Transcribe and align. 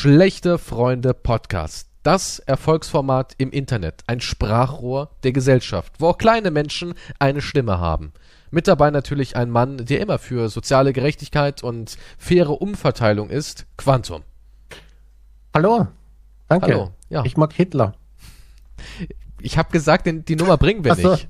Schlechte 0.00 0.56
Freunde 0.56 1.12
Podcast. 1.12 1.86
Das 2.02 2.38
Erfolgsformat 2.38 3.34
im 3.36 3.50
Internet. 3.50 4.02
Ein 4.06 4.22
Sprachrohr 4.22 5.10
der 5.24 5.32
Gesellschaft, 5.32 5.92
wo 5.98 6.08
auch 6.08 6.16
kleine 6.16 6.50
Menschen 6.50 6.94
eine 7.18 7.42
Stimme 7.42 7.80
haben. 7.80 8.14
Mit 8.50 8.66
dabei 8.66 8.90
natürlich 8.90 9.36
ein 9.36 9.50
Mann, 9.50 9.76
der 9.76 10.00
immer 10.00 10.18
für 10.18 10.48
soziale 10.48 10.94
Gerechtigkeit 10.94 11.62
und 11.62 11.98
faire 12.16 12.62
Umverteilung 12.62 13.28
ist. 13.28 13.66
Quantum. 13.76 14.22
Hallo. 15.52 15.88
Danke. 16.48 16.72
Hallo. 16.72 16.94
Ja. 17.10 17.22
Ich 17.26 17.36
mag 17.36 17.52
Hitler. 17.52 17.92
Ich 19.42 19.58
habe 19.58 19.70
gesagt, 19.70 20.08
die 20.10 20.36
Nummer 20.36 20.56
bringen 20.56 20.82
wir 20.82 20.94
so. 20.94 21.10
nicht. 21.10 21.28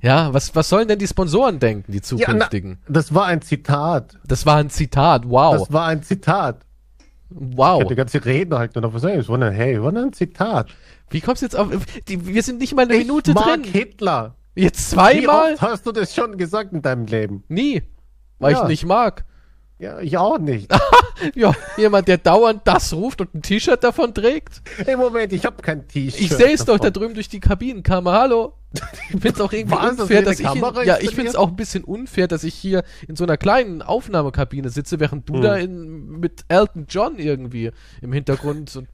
Ja, 0.00 0.34
was, 0.34 0.56
was 0.56 0.68
sollen 0.68 0.88
denn 0.88 0.98
die 0.98 1.06
Sponsoren 1.06 1.60
denken, 1.60 1.92
die 1.92 2.00
zukünftigen? 2.00 2.70
Ja, 2.72 2.78
na, 2.88 2.94
das 2.94 3.14
war 3.14 3.26
ein 3.26 3.42
Zitat. 3.42 4.18
Das 4.26 4.44
war 4.44 4.56
ein 4.56 4.70
Zitat, 4.70 5.22
wow. 5.30 5.56
Das 5.56 5.72
war 5.72 5.86
ein 5.86 6.02
Zitat. 6.02 6.64
Wow. 7.30 7.84
Die 7.84 7.94
ganze 7.94 8.24
Rede 8.24 8.58
halt 8.58 8.74
noch 8.76 8.94
was 8.94 9.02
sagen. 9.02 9.26
War 9.28 9.42
ein, 9.42 9.52
hey, 9.52 9.78
ein 9.78 10.12
Zitat. 10.12 10.68
Wie 11.10 11.20
kommst 11.20 11.42
du 11.42 11.46
jetzt 11.46 11.56
auf, 11.56 11.68
die, 12.08 12.26
wir 12.26 12.42
sind 12.42 12.58
nicht 12.58 12.74
mal 12.74 12.82
eine 12.82 12.94
ich 12.94 13.06
Minute 13.06 13.32
mag 13.32 13.62
drin. 13.62 13.64
Hitler. 13.64 14.34
Jetzt 14.54 14.90
zweimal? 14.90 15.50
Wie 15.50 15.54
oft 15.54 15.62
hast 15.62 15.86
du 15.86 15.92
das 15.92 16.14
schon 16.14 16.36
gesagt 16.36 16.72
in 16.72 16.82
deinem 16.82 17.06
Leben? 17.06 17.44
Nie. 17.48 17.82
Weil 18.38 18.52
ja. 18.52 18.62
ich 18.62 18.68
nicht 18.68 18.86
mag. 18.86 19.24
Ja, 19.78 20.00
ich 20.00 20.16
auch 20.18 20.38
nicht. 20.38 20.72
ja, 21.34 21.52
jemand, 21.76 22.08
der 22.08 22.18
dauernd 22.18 22.62
das 22.64 22.92
ruft 22.92 23.20
und 23.20 23.34
ein 23.34 23.42
T-Shirt 23.42 23.82
davon 23.82 24.14
trägt. 24.14 24.62
Hey, 24.84 24.96
Moment, 24.96 25.32
ich 25.32 25.44
habe 25.44 25.62
kein 25.62 25.86
T-Shirt. 25.86 26.20
Ich 26.20 26.30
sehe 26.30 26.52
es 26.52 26.64
doch 26.64 26.78
da 26.78 26.90
drüben 26.90 27.14
durch 27.14 27.28
die 27.28 27.40
Kabinenkammer. 27.40 28.12
Hallo. 28.12 28.54
Ich 28.72 29.10
finde 29.10 29.28
es 29.28 29.40
auch 29.40 29.52
irgendwie 29.52 29.76
Was, 29.76 29.98
unfair, 29.98 30.22
dass, 30.22 30.40
ich 30.40 30.46
in, 30.46 30.62
ja, 30.84 30.98
ich 31.00 31.14
finde 31.14 31.30
es 31.30 31.36
auch 31.36 31.48
ein 31.48 31.56
bisschen 31.56 31.84
unfair, 31.84 32.28
dass 32.28 32.44
ich 32.44 32.54
hier 32.54 32.84
in 33.06 33.16
so 33.16 33.24
einer 33.24 33.36
kleinen 33.36 33.82
Aufnahmekabine 33.82 34.70
sitze, 34.70 35.00
während 35.00 35.28
du 35.28 35.34
hm. 35.34 35.42
da 35.42 35.56
in, 35.56 36.20
mit 36.20 36.44
Elton 36.48 36.86
John 36.88 37.18
irgendwie 37.18 37.70
im 38.02 38.12
Hintergrund 38.12 38.74
und 38.76 38.88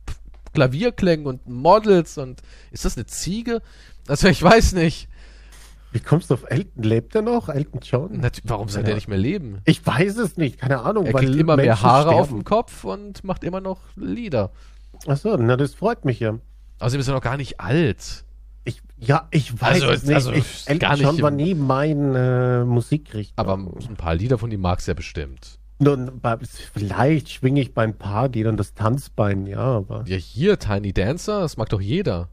Klavierklängen 0.55 1.27
und 1.27 1.49
Models 1.49 2.17
und 2.17 2.41
ist 2.71 2.85
das 2.85 2.97
eine 2.97 3.07
Ziege? 3.07 3.61
Also 4.07 4.29
ich 4.29 4.43
weiß 4.43 4.75
nicht. 4.75 5.09
Wie 5.95 6.01
kommst 6.01 6.29
du 6.29 6.35
auf 6.35 6.51
Elton? 6.51 6.83
Lebt 6.83 7.15
er 7.15 7.23
noch? 7.23 7.49
Elton 7.49 7.79
John? 7.81 8.19
Nat 8.19 8.43
warum 8.43 8.69
soll 8.69 8.83
ja. 8.83 8.87
der 8.87 8.95
nicht 8.97 9.07
mehr 9.07 9.17
leben? 9.17 9.61
Ich 9.65 9.87
weiß 9.87 10.17
es 10.17 10.37
nicht, 10.37 10.59
keine 10.59 10.81
Ahnung. 10.81 11.07
Er 11.07 11.13
kriegt 11.13 11.37
immer 11.37 11.55
Menschen 11.55 11.69
mehr 11.69 11.83
Haare 11.83 12.09
sterben. 12.09 12.19
auf 12.21 12.29
dem 12.31 12.43
Kopf 12.43 12.83
und 12.83 13.23
macht 13.23 13.45
immer 13.45 13.61
noch 13.61 13.79
Lieder. 13.95 14.51
Achso, 15.07 15.37
na 15.37 15.57
das 15.57 15.75
freut 15.75 16.05
mich 16.05 16.19
ja. 16.19 16.41
Außerdem 16.81 17.01
ist 17.01 17.07
er 17.07 17.15
noch 17.15 17.21
gar 17.21 17.37
nicht 17.37 17.61
alt. 17.61 18.25
Ich, 18.65 18.83
ja, 18.99 19.29
ich 19.31 19.53
weiß 19.53 19.83
also, 19.83 19.91
es 19.91 20.03
nicht. 20.03 20.17
Also, 20.17 20.33
ich, 20.33 20.65
Elton 20.67 20.79
gar 20.81 20.97
nicht 20.97 21.05
John 21.05 21.23
war 21.23 21.31
nie 21.31 21.55
mein 21.55 22.17
äh, 22.17 22.65
Musikrichtung. 22.65 23.35
Aber 23.37 23.55
ein 23.55 23.95
paar 23.97 24.17
Lieder 24.17 24.37
von 24.37 24.51
ihm 24.51 24.63
magst 24.63 24.89
du 24.89 24.91
ja 24.91 24.95
bestimmt. 24.95 25.61
Nun, 25.79 26.21
vielleicht 26.73 27.31
schwinge 27.31 27.61
ich 27.61 27.73
bei 27.73 27.85
ein 27.85 27.97
paar 27.97 28.29
Liedern 28.31 28.57
das 28.57 28.75
Tanzbein, 28.75 29.47
ja, 29.47 29.61
aber. 29.61 30.03
Ja, 30.09 30.17
hier, 30.17 30.59
Tiny 30.59 30.93
Dancer, 30.93 31.43
das 31.43 31.57
mag 31.57 31.69
doch 31.69 31.81
jeder. 31.81 32.31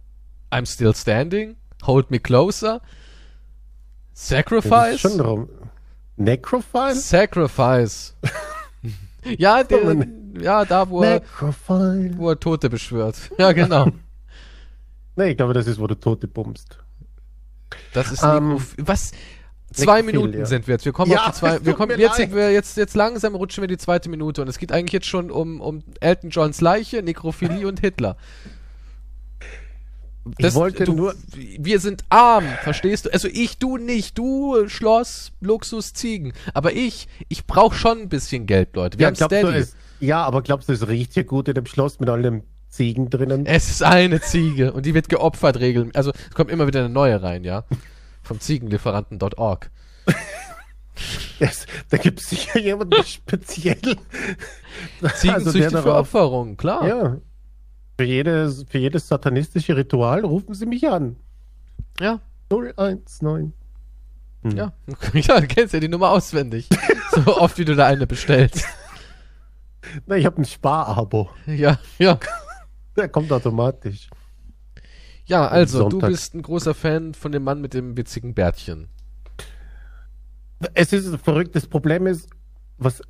I'm 0.49 0.65
Still 0.65 0.95
Standing, 0.95 1.57
Hold 1.85 2.09
Me 2.09 2.19
Closer. 2.19 2.81
Sacrifice? 4.13 4.99
schon 4.99 5.17
darum. 5.17 5.49
Necrophile? 6.17 6.95
Sacrifice. 6.95 8.15
ja, 9.37 9.63
der, 9.63 10.07
ja, 10.39 10.65
da, 10.65 10.89
wo 10.89 11.03
er, 11.03 11.21
wo 11.67 12.29
er 12.29 12.39
Tote 12.39 12.69
beschwört. 12.69 13.15
Ja, 13.37 13.51
genau. 13.51 13.87
nee, 15.15 15.31
ich 15.31 15.37
glaube, 15.37 15.53
das 15.53 15.67
ist, 15.67 15.79
wo 15.79 15.87
du 15.87 15.95
Tote 15.95 16.27
bummst. 16.27 16.77
Das 17.93 18.11
ist 18.11 18.23
um, 18.23 18.29
ähm, 18.29 18.57
was? 18.77 19.11
Zwei 19.73 20.03
Minuten 20.03 20.37
ja. 20.37 20.45
sind 20.45 20.67
wir 20.67 20.73
jetzt. 20.73 20.83
Wir 20.83 20.91
kommen 20.91 21.11
ja, 21.11 21.19
auf 21.19 21.27
die 21.27 21.39
zwei. 21.39 21.65
Wir 21.65 21.73
kommen 21.73 21.97
jetzt, 21.97 22.17
sind 22.17 22.35
wir 22.35 22.51
jetzt, 22.51 22.75
jetzt 22.75 22.93
langsam 22.93 23.35
rutschen 23.35 23.61
wir 23.61 23.69
die 23.69 23.77
zweite 23.77 24.09
Minute 24.09 24.41
und 24.41 24.49
es 24.49 24.57
geht 24.57 24.73
eigentlich 24.73 24.91
jetzt 24.91 25.05
schon 25.05 25.31
um, 25.31 25.61
um 25.61 25.81
Elton 26.01 26.29
Johns 26.29 26.59
Leiche, 26.59 27.01
Nekrophilie 27.01 27.65
und 27.65 27.79
Hitler. 27.79 28.17
Das, 30.23 30.53
ich 30.53 30.55
wollte 30.55 30.83
du, 30.83 30.93
nur. 30.93 31.15
Wir 31.35 31.79
sind 31.79 32.03
arm, 32.09 32.45
verstehst 32.61 33.05
du? 33.05 33.13
Also 33.13 33.27
ich, 33.27 33.57
du 33.57 33.77
nicht. 33.77 34.17
Du, 34.17 34.67
Schloss, 34.67 35.31
Luxus, 35.41 35.93
Ziegen. 35.93 36.33
Aber 36.53 36.73
ich, 36.73 37.07
ich 37.27 37.47
brauche 37.47 37.75
schon 37.75 38.01
ein 38.01 38.09
bisschen 38.09 38.45
Geld, 38.45 38.75
Leute. 38.75 38.99
Wir 38.99 39.05
ja, 39.05 39.07
haben 39.09 39.15
Steady. 39.15 39.57
Es, 39.57 39.75
ja, 39.99 40.23
aber 40.23 40.41
glaubst 40.43 40.69
du, 40.69 40.73
es 40.73 40.87
riecht 40.87 41.13
hier 41.13 41.23
gut 41.23 41.47
in 41.47 41.55
dem 41.55 41.65
Schloss 41.65 41.99
mit 41.99 42.09
all 42.09 42.21
dem 42.21 42.43
Ziegen 42.69 43.09
drinnen? 43.09 43.45
Es 43.45 43.69
ist 43.69 43.83
eine 43.83 44.21
Ziege 44.21 44.73
und 44.73 44.85
die 44.85 44.93
wird 44.93 45.09
geopfert 45.09 45.59
regeln. 45.59 45.91
Also 45.95 46.11
es 46.11 46.35
kommt 46.35 46.51
immer 46.51 46.67
wieder 46.67 46.81
eine 46.81 46.89
neue 46.89 47.21
rein, 47.21 47.43
ja? 47.43 47.65
Vom 48.21 48.39
Ziegenlieferanten.org. 48.39 49.71
Da 51.89 51.97
gibt 51.97 52.19
es 52.19 52.29
sicher 52.29 52.59
jemanden 52.59 53.03
speziell. 53.05 53.97
Ziegenzüchte 55.15 55.65
also 55.65 55.81
für 55.81 55.95
Opferungen, 55.95 56.55
klar. 56.55 56.87
Ja, 56.87 57.17
für 58.01 58.07
jedes, 58.07 58.65
für 58.67 58.79
jedes 58.79 59.07
satanistische 59.07 59.77
Ritual 59.77 60.25
rufen 60.25 60.55
Sie 60.55 60.65
mich 60.65 60.89
an. 60.89 61.17
Ja. 61.99 62.19
019. 62.49 63.53
Hm. 64.41 64.57
Ja. 64.57 64.73
ja, 65.13 65.39
du 65.39 65.45
kennst 65.45 65.75
ja 65.75 65.79
die 65.79 65.87
Nummer 65.87 66.09
auswendig. 66.09 66.67
so 67.11 67.37
oft, 67.37 67.59
wie 67.59 67.65
du 67.65 67.75
da 67.75 67.85
eine 67.85 68.07
bestellst. 68.07 68.65
Na, 70.07 70.15
ich 70.15 70.25
habe 70.25 70.41
ein 70.41 70.45
Sparabo. 70.45 71.29
Ja, 71.45 71.77
ja. 71.99 72.17
Der 72.97 73.07
kommt 73.07 73.31
automatisch. 73.31 74.09
Ja, 75.25 75.47
also, 75.47 75.87
du 75.87 75.99
bist 75.99 76.33
ein 76.33 76.41
großer 76.41 76.73
Fan 76.73 77.13
von 77.13 77.31
dem 77.31 77.43
Mann 77.43 77.61
mit 77.61 77.75
dem 77.75 77.95
witzigen 77.95 78.33
Bärtchen. 78.33 78.89
Es 80.73 80.91
ist 80.91 81.05
ein 81.05 81.19
verrücktes 81.19 81.67
Problem 81.67 82.07
ist, 82.07 82.31
was, 82.79 83.03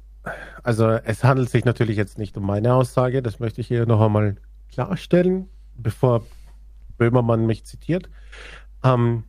also 0.64 0.90
es 0.90 1.24
handelt 1.24 1.50
sich 1.50 1.64
natürlich 1.64 1.96
jetzt 1.96 2.18
nicht 2.18 2.36
um 2.36 2.46
meine 2.46 2.74
Aussage, 2.74 3.22
das 3.22 3.40
möchte 3.40 3.62
ich 3.62 3.68
hier 3.68 3.86
noch 3.86 4.02
einmal 4.02 4.36
klarstellen, 4.72 5.48
bevor 5.78 6.26
Böhmermann 6.98 7.46
mich 7.46 7.66
zitiert. 7.66 8.10
Ähm, 8.84 9.24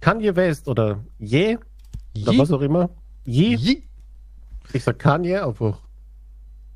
Kanye 0.00 0.36
West 0.36 0.68
oder 0.68 1.00
Je, 1.18 1.58
Je? 2.14 2.28
oder 2.28 2.38
was 2.38 2.52
auch 2.52 2.60
immer. 2.60 2.90
Je. 3.24 3.54
Je. 3.54 3.82
Ich 4.72 4.84
sag 4.84 4.98
Kanye, 4.98 5.40
einfach 5.40 5.80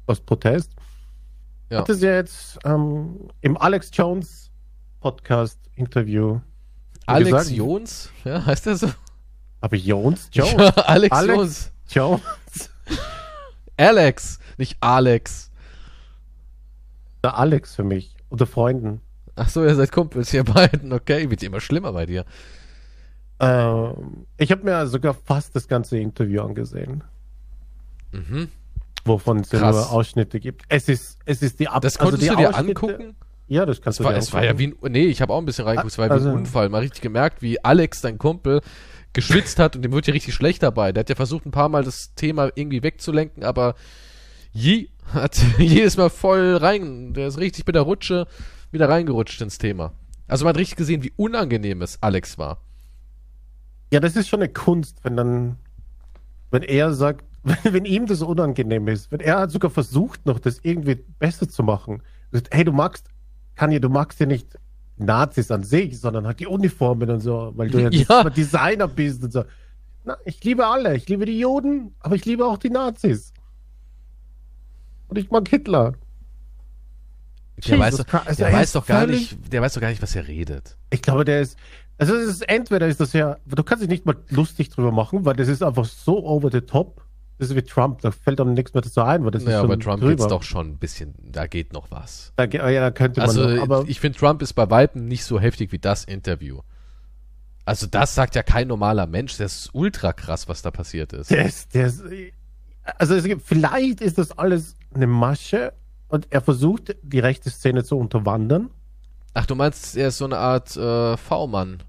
aus 0.06 0.20
Protest. 0.20 0.72
Ja. 1.70 1.80
Hat 1.80 1.88
es 1.90 2.00
ja 2.00 2.14
jetzt 2.14 2.58
ähm, 2.64 3.28
im 3.42 3.56
Alex 3.58 3.90
Jones 3.92 4.50
Podcast 5.00 5.58
Interview. 5.74 6.40
Alex 7.06 7.30
gesagt, 7.30 7.50
Jones? 7.50 8.10
Ja, 8.24 8.44
heißt 8.44 8.66
der 8.66 8.76
so? 8.76 8.90
Aber 9.60 9.76
Jones? 9.76 10.28
Jones? 10.32 10.52
Ja, 10.58 10.70
Alex, 10.70 11.16
Alex 11.16 11.36
Jones. 11.36 11.72
Jones. 11.88 12.70
Alex, 13.76 14.38
nicht 14.56 14.76
Alex. 14.80 15.47
Der 17.24 17.36
Alex 17.36 17.74
für 17.74 17.84
mich. 17.84 18.14
Unter 18.28 18.46
Freunden. 18.46 19.00
Ach 19.36 19.48
so, 19.48 19.64
ihr 19.64 19.74
seid 19.74 19.92
Kumpels, 19.92 20.32
ihr 20.34 20.44
beiden. 20.44 20.92
Okay, 20.92 21.30
wird 21.30 21.42
immer 21.42 21.60
schlimmer 21.60 21.92
bei 21.92 22.06
dir. 22.06 22.24
Ähm, 23.40 24.26
ich 24.36 24.50
habe 24.50 24.64
mir 24.64 24.86
sogar 24.86 25.14
fast 25.14 25.54
das 25.54 25.68
ganze 25.68 25.98
Interview 25.98 26.42
angesehen. 26.42 27.04
Mhm. 28.12 28.48
Wovon 29.04 29.40
es 29.40 29.52
ja 29.52 29.70
nur 29.70 29.90
Ausschnitte 29.90 30.40
gibt. 30.40 30.62
Es 30.68 30.88
ist, 30.88 31.18
es 31.24 31.40
ist 31.42 31.60
die 31.60 31.68
Ab 31.68 31.82
Das 31.82 31.96
also 31.96 32.10
konntest 32.10 32.30
also 32.30 32.42
du 32.42 32.48
dir 32.48 32.56
angucken? 32.56 33.16
Ja, 33.46 33.64
das 33.64 33.80
kannst 33.80 33.98
es 34.00 34.02
du 34.02 34.04
war, 34.04 34.12
dir 34.12 34.18
Es 34.18 34.32
war 34.32 34.44
ja 34.44 34.58
wie 34.58 34.68
ein, 34.68 34.76
nee, 34.92 35.06
ich 35.06 35.22
habe 35.22 35.32
auch 35.32 35.38
ein 35.38 35.46
bisschen 35.46 35.64
reingeguckt, 35.64 35.92
es 35.92 35.98
war 35.98 36.06
ja 36.06 36.12
also, 36.12 36.26
wie 36.26 36.28
ein 36.30 36.36
also- 36.36 36.40
Unfall. 36.46 36.68
Mal 36.68 36.80
richtig 36.80 37.00
gemerkt, 37.00 37.40
wie 37.40 37.64
Alex, 37.64 38.02
dein 38.02 38.18
Kumpel, 38.18 38.60
geschwitzt 39.12 39.58
hat 39.58 39.74
und 39.76 39.82
dem 39.82 39.92
wird 39.92 40.06
ja 40.06 40.12
richtig 40.12 40.34
schlecht 40.34 40.62
dabei. 40.62 40.92
Der 40.92 41.00
hat 41.00 41.08
ja 41.08 41.14
versucht, 41.14 41.46
ein 41.46 41.50
paar 41.50 41.68
Mal 41.68 41.84
das 41.84 42.14
Thema 42.14 42.50
irgendwie 42.54 42.82
wegzulenken, 42.82 43.44
aber 43.44 43.74
je 44.52 44.88
hat 45.12 45.42
jedes 45.58 45.96
Mal 45.96 46.10
voll 46.10 46.56
rein. 46.56 47.12
Der 47.14 47.28
ist 47.28 47.38
richtig 47.38 47.66
mit 47.66 47.74
der 47.74 47.82
Rutsche 47.82 48.26
wieder 48.70 48.88
reingerutscht 48.88 49.40
ins 49.40 49.58
Thema. 49.58 49.92
Also 50.26 50.44
man 50.44 50.50
hat 50.50 50.60
richtig 50.60 50.76
gesehen, 50.76 51.02
wie 51.02 51.12
unangenehm 51.16 51.82
es 51.82 52.02
Alex 52.02 52.38
war. 52.38 52.60
Ja, 53.92 54.00
das 54.00 54.16
ist 54.16 54.28
schon 54.28 54.40
eine 54.40 54.52
Kunst, 54.52 55.02
wenn 55.02 55.16
dann, 55.16 55.56
wenn 56.50 56.62
er 56.62 56.92
sagt, 56.92 57.24
wenn, 57.64 57.84
ihm 57.84 58.06
das 58.06 58.22
unangenehm 58.22 58.88
ist, 58.88 59.10
wenn 59.10 59.20
er 59.20 59.40
hat 59.40 59.50
sogar 59.50 59.70
versucht, 59.70 60.26
noch 60.26 60.38
das 60.38 60.60
irgendwie 60.62 60.96
besser 60.96 61.48
zu 61.48 61.62
machen. 61.62 62.02
Sagt, 62.30 62.54
hey, 62.54 62.64
du 62.64 62.72
magst, 62.72 63.08
Kanye, 63.54 63.80
du 63.80 63.88
magst 63.88 64.20
ja 64.20 64.26
nicht 64.26 64.58
Nazis 64.98 65.50
an 65.50 65.62
sich, 65.62 65.98
sondern 65.98 66.26
halt 66.26 66.40
die 66.40 66.46
Uniformen 66.46 67.08
und 67.10 67.20
so, 67.20 67.52
weil 67.56 67.70
du 67.70 67.78
ja, 67.78 67.88
ja. 67.90 68.30
Designer 68.30 68.88
bist 68.88 69.22
und 69.24 69.32
so. 69.32 69.44
Na, 70.04 70.16
ich 70.24 70.42
liebe 70.44 70.66
alle. 70.66 70.96
Ich 70.96 71.08
liebe 71.08 71.24
die 71.24 71.38
Juden, 71.38 71.94
aber 72.00 72.16
ich 72.16 72.24
liebe 72.24 72.44
auch 72.44 72.58
die 72.58 72.70
Nazis. 72.70 73.32
Und 75.08 75.18
ich 75.18 75.30
mag 75.30 75.48
Hitler. 75.48 75.94
Der, 77.66 77.78
weiß, 77.78 77.96
doch, 77.96 78.26
also 78.26 78.44
der 78.44 78.52
weiß 78.52 78.72
doch 78.72 78.86
gar 78.86 79.06
nicht, 79.06 79.52
der 79.52 79.60
weiß 79.60 79.74
doch 79.74 79.80
gar 79.80 79.88
nicht, 79.88 80.00
was 80.00 80.14
er 80.14 80.28
redet. 80.28 80.76
Ich 80.90 81.02
glaube, 81.02 81.24
der 81.24 81.40
ist, 81.40 81.58
also 81.98 82.14
es 82.14 82.28
ist, 82.28 82.48
entweder 82.48 82.86
ist 82.86 83.00
das 83.00 83.12
ja, 83.12 83.36
du 83.46 83.64
kannst 83.64 83.82
dich 83.82 83.90
nicht 83.90 84.06
mal 84.06 84.16
lustig 84.28 84.70
drüber 84.70 84.92
machen, 84.92 85.24
weil 85.24 85.34
das 85.34 85.48
ist 85.48 85.62
einfach 85.62 85.84
so 85.84 86.24
over 86.24 86.50
the 86.52 86.60
top. 86.60 87.04
Das 87.38 87.50
ist 87.50 87.56
wie 87.56 87.62
Trump, 87.62 88.00
da 88.00 88.10
fällt 88.10 88.40
einem 88.40 88.54
nichts 88.54 88.74
mehr 88.74 88.82
dazu 88.82 89.00
ein, 89.02 89.24
weil 89.24 89.30
das 89.30 89.44
naja, 89.44 89.58
ist 89.58 89.60
schon 89.62 89.68
bei 89.68 89.84
Trump 89.84 90.00
drüber. 90.00 90.16
geht's 90.16 90.26
doch 90.26 90.42
schon 90.42 90.70
ein 90.70 90.76
bisschen, 90.76 91.14
da 91.20 91.46
geht 91.46 91.72
noch 91.72 91.90
was. 91.90 92.32
Da, 92.36 92.44
ja, 92.44 92.80
da 92.80 92.90
könnte 92.90 93.20
man 93.20 93.28
also, 93.28 93.48
noch, 93.48 93.62
aber 93.62 93.84
ich 93.86 94.00
finde, 94.00 94.18
Trump 94.18 94.42
ist 94.42 94.54
bei 94.54 94.68
Weitem 94.70 95.06
nicht 95.06 95.24
so 95.24 95.38
heftig 95.38 95.70
wie 95.70 95.78
das 95.78 96.04
Interview. 96.04 96.60
Also 97.64 97.86
das 97.86 98.14
sagt 98.14 98.34
ja 98.34 98.42
kein 98.42 98.66
normaler 98.66 99.06
Mensch, 99.06 99.36
das 99.36 99.54
ist 99.54 99.70
ultra 99.74 100.12
krass, 100.12 100.48
was 100.48 100.62
da 100.62 100.70
passiert 100.70 101.12
ist. 101.12 101.30
Der 101.30 101.44
ist, 101.44 101.74
der 101.74 101.86
ist, 101.86 102.02
also 102.96 103.14
es, 103.14 103.26
vielleicht 103.44 104.00
ist 104.00 104.18
das 104.18 104.32
alles 104.36 104.76
eine 104.94 105.06
Masche, 105.06 105.72
und 106.08 106.26
er 106.30 106.40
versucht, 106.40 106.96
die 107.02 107.18
rechte 107.18 107.50
Szene 107.50 107.84
zu 107.84 107.96
unterwandern. 107.96 108.70
Ach, 109.34 109.46
du 109.46 109.54
meinst, 109.54 109.96
er 109.96 110.08
ist 110.08 110.18
so 110.18 110.24
eine 110.24 110.38
Art 110.38 110.74
äh, 110.76 111.16
V-Mann. 111.16 111.82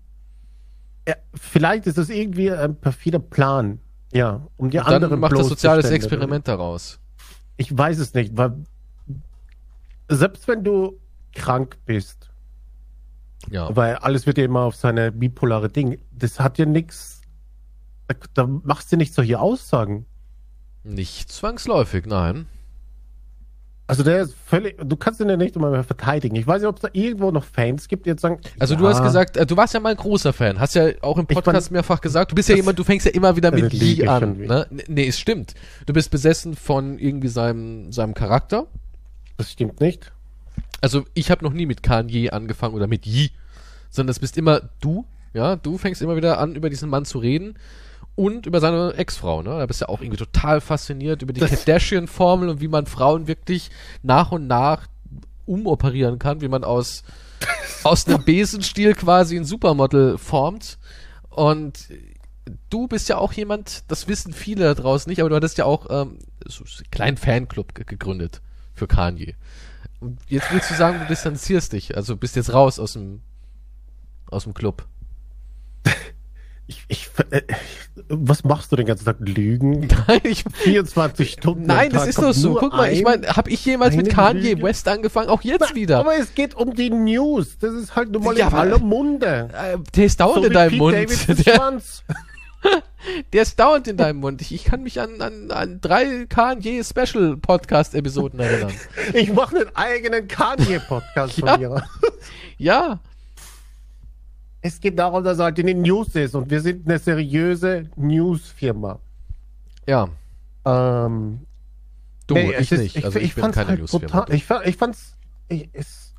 vielleicht 1.33 1.87
ist 1.87 1.97
das 1.97 2.09
irgendwie 2.09 2.51
ein 2.51 2.75
perfider 2.75 3.19
Plan. 3.19 3.79
Ja, 4.11 4.47
um 4.57 4.69
die 4.69 4.77
und 4.79 4.85
anderen 4.85 5.11
dann 5.11 5.19
macht 5.19 5.33
das 5.33 5.47
soziales 5.47 5.89
Experiment 5.89 6.47
daraus. 6.47 6.99
Ich 7.57 7.75
weiß 7.75 7.99
es 7.99 8.13
nicht, 8.13 8.35
weil 8.35 8.63
selbst 10.09 10.47
wenn 10.47 10.63
du 10.63 10.99
krank 11.33 11.77
bist, 11.85 12.29
ja. 13.49 13.73
weil 13.75 13.95
alles 13.97 14.25
wird 14.25 14.37
ja 14.37 14.45
immer 14.45 14.61
auf 14.61 14.75
seine 14.75 15.11
bipolare 15.11 15.69
Ding, 15.69 15.99
das 16.11 16.39
hat 16.39 16.57
ja 16.57 16.65
nichts, 16.65 17.21
da, 18.07 18.15
da 18.33 18.47
machst 18.47 18.91
du 18.91 18.97
nicht 18.97 19.13
solche 19.13 19.39
Aussagen. 19.39 20.05
Nicht 20.89 21.31
zwangsläufig, 21.31 22.05
nein. 22.05 22.47
Also 23.85 24.03
der 24.03 24.21
ist 24.21 24.35
völlig, 24.45 24.77
du 24.77 24.95
kannst 24.95 25.19
ihn 25.19 25.29
ja 25.29 25.37
nicht 25.37 25.55
immer 25.55 25.71
mehr 25.71 25.83
verteidigen. 25.83 26.35
Ich 26.35 26.45
weiß 26.45 26.61
nicht, 26.61 26.69
ob 26.69 26.75
es 26.75 26.81
da 26.81 26.89
irgendwo 26.93 27.31
noch 27.31 27.43
Fans 27.43 27.87
gibt, 27.87 28.05
die 28.05 28.11
jetzt 28.11 28.21
sagen. 28.21 28.39
Also 28.59 28.75
ja. 28.75 28.79
du 28.79 28.87
hast 28.87 29.01
gesagt, 29.01 29.35
äh, 29.35 29.47
du 29.47 29.57
warst 29.57 29.73
ja 29.73 29.79
mal 29.79 29.89
ein 29.89 29.97
großer 29.97 30.31
Fan, 30.31 30.59
hast 30.59 30.75
ja 30.75 30.89
auch 31.01 31.17
im 31.17 31.25
Podcast 31.25 31.71
mehrfach 31.71 31.99
gesagt, 31.99 32.31
du 32.31 32.35
bist 32.35 32.49
ja 32.49 32.55
jemand, 32.55 32.77
du 32.77 32.83
fängst 32.83 33.07
ja 33.07 33.11
immer 33.11 33.35
wieder 33.35 33.51
mit 33.51 33.73
Lee 33.73 34.07
an. 34.07 34.37
Ne? 34.37 34.67
Nee, 34.87 35.07
es 35.07 35.19
stimmt. 35.19 35.55
Du 35.87 35.93
bist 35.93 36.11
besessen 36.11 36.55
von 36.55 36.99
irgendwie 36.99 37.29
seinem, 37.29 37.91
seinem 37.91 38.13
Charakter. 38.13 38.67
Das 39.37 39.51
stimmt 39.51 39.79
nicht. 39.81 40.11
Also 40.81 41.05
ich 41.13 41.31
habe 41.31 41.43
noch 41.43 41.53
nie 41.53 41.65
mit 41.65 41.81
Kanye 41.81 42.29
angefangen 42.29 42.75
oder 42.75 42.85
mit 42.85 43.07
Yi, 43.07 43.31
sondern 43.89 44.11
es 44.11 44.19
bist 44.19 44.37
immer 44.37 44.61
du, 44.81 45.05
ja, 45.33 45.55
du 45.55 45.77
fängst 45.79 46.01
immer 46.01 46.15
wieder 46.15 46.39
an, 46.39 46.55
über 46.55 46.69
diesen 46.69 46.89
Mann 46.89 47.05
zu 47.05 47.17
reden 47.17 47.55
und 48.15 48.45
über 48.45 48.59
seine 48.59 48.93
Ex-Frau, 48.95 49.41
ne? 49.41 49.51
Da 49.51 49.65
bist 49.65 49.81
du 49.81 49.85
ja 49.85 49.89
auch 49.89 50.01
irgendwie 50.01 50.17
total 50.17 50.61
fasziniert 50.61 51.21
über 51.21 51.33
die 51.33 51.41
Kardashian-Formel 51.41 52.49
und 52.49 52.61
wie 52.61 52.67
man 52.67 52.85
Frauen 52.85 53.27
wirklich 53.27 53.71
nach 54.03 54.31
und 54.31 54.47
nach 54.47 54.87
umoperieren 55.45 56.19
kann, 56.19 56.41
wie 56.41 56.47
man 56.47 56.63
aus, 56.63 57.03
aus 57.83 58.07
einem 58.07 58.23
Besenstiel 58.23 58.93
quasi 58.93 59.37
ein 59.37 59.45
Supermodel 59.45 60.17
formt. 60.17 60.77
Und 61.29 61.89
du 62.69 62.87
bist 62.87 63.09
ja 63.09 63.17
auch 63.17 63.33
jemand, 63.33 63.83
das 63.87 64.07
wissen 64.07 64.33
viele 64.33 64.65
da 64.65 64.73
draußen 64.73 65.09
nicht, 65.09 65.19
aber 65.19 65.29
du 65.29 65.35
hattest 65.35 65.57
ja 65.57 65.65
auch 65.65 65.87
ähm, 65.89 66.19
so 66.45 66.63
einen 66.63 66.91
kleinen 66.91 67.17
Fanclub 67.17 67.73
gegründet 67.73 68.41
für 68.73 68.87
Kanye. 68.87 69.35
Und 69.99 70.19
jetzt 70.27 70.51
willst 70.51 70.69
du 70.69 70.75
sagen, 70.75 70.99
du 70.99 71.07
distanzierst 71.07 71.73
dich, 71.73 71.97
also 71.97 72.15
bist 72.15 72.35
jetzt 72.35 72.53
raus 72.53 72.79
aus 72.79 72.93
dem, 72.93 73.21
aus 74.27 74.43
dem 74.43 74.53
Club. 74.53 74.87
Ich, 76.69 76.85
ich, 76.87 77.09
äh, 77.31 77.41
was 78.09 78.43
machst 78.43 78.71
du 78.71 78.75
den 78.75 78.85
ganzen 78.85 79.03
Tag? 79.03 79.15
Lügen? 79.21 79.87
Nein, 80.07 80.21
ich, 80.21 80.43
24 80.53 81.31
Stunden. 81.31 81.63
Nein, 81.63 81.89
das 81.91 82.05
ist 82.05 82.19
doch 82.19 82.31
so. 82.31 82.53
Guck 82.53 82.73
mal, 82.73 82.93
ich 82.93 83.01
meine, 83.01 83.25
habe 83.27 83.49
ich 83.49 83.65
jemals 83.65 83.95
mit 83.95 84.11
Kanye 84.11 84.51
Lüge? 84.51 84.61
West 84.61 84.87
angefangen? 84.87 85.29
Auch 85.29 85.41
jetzt 85.41 85.65
Na, 85.71 85.75
wieder. 85.75 85.97
Aber 85.97 86.15
es 86.15 86.35
geht 86.35 86.53
um 86.53 86.75
die 86.75 86.91
News. 86.91 87.57
Das 87.57 87.73
ist 87.73 87.95
halt 87.95 88.11
nur 88.11 88.21
mal 88.21 88.37
ja, 88.37 88.49
in 88.49 88.53
aller 88.53 88.77
Munde. 88.77 89.49
Äh, 89.51 89.79
der 89.95 90.05
ist 90.05 90.19
dauernd 90.19 90.43
so 90.43 90.45
in 90.45 90.53
deinem 90.53 90.77
Mund. 90.77 90.95
Der, 91.27 91.81
der, 93.33 93.41
ist 93.41 93.59
dauernd 93.59 93.87
in 93.87 93.97
deinem 93.97 94.19
Mund. 94.19 94.39
Ich, 94.41 94.53
ich 94.53 94.65
kann 94.65 94.83
mich 94.83 95.01
an, 95.01 95.21
an, 95.21 95.49
an 95.49 95.81
drei 95.81 96.27
Kanye 96.27 96.83
Special 96.83 97.35
Podcast 97.37 97.95
Episoden 97.95 98.39
erinnern. 98.39 98.73
ich 99.13 99.33
mache 99.33 99.61
einen 99.61 99.75
eigenen 99.75 100.27
Kanye 100.27 100.79
Podcast 100.87 101.35
ja. 101.39 101.47
von 101.47 101.59
mir. 101.59 101.83
ja. 102.59 102.99
Es 104.61 104.79
geht 104.79 104.99
darum, 104.99 105.23
dass 105.23 105.39
er 105.39 105.45
halt 105.45 105.59
in 105.59 105.67
den 105.67 105.81
News 105.81 106.15
ist 106.15 106.35
und 106.35 106.49
wir 106.49 106.61
sind 106.61 106.87
eine 106.87 106.99
seriöse 106.99 107.89
News-Firma. 107.95 108.99
Ja. 109.87 110.09
Ähm, 110.65 111.39
du, 112.27 112.33
nee, 112.33 112.51
ich 112.51 112.71
ist, 112.71 112.79
nicht. 112.79 112.95
Ich, 112.97 113.05
also 113.05 113.19
ich, 113.19 113.25
ich 113.25 113.35
bin 113.35 113.51
keine 113.51 113.69
halt 113.69 113.79
News-Firma. 113.79 114.25
Ich, 114.29 114.49
ich 114.65 114.77
fand's 114.77 115.15
ich, 115.47 115.73
ist 115.73 116.13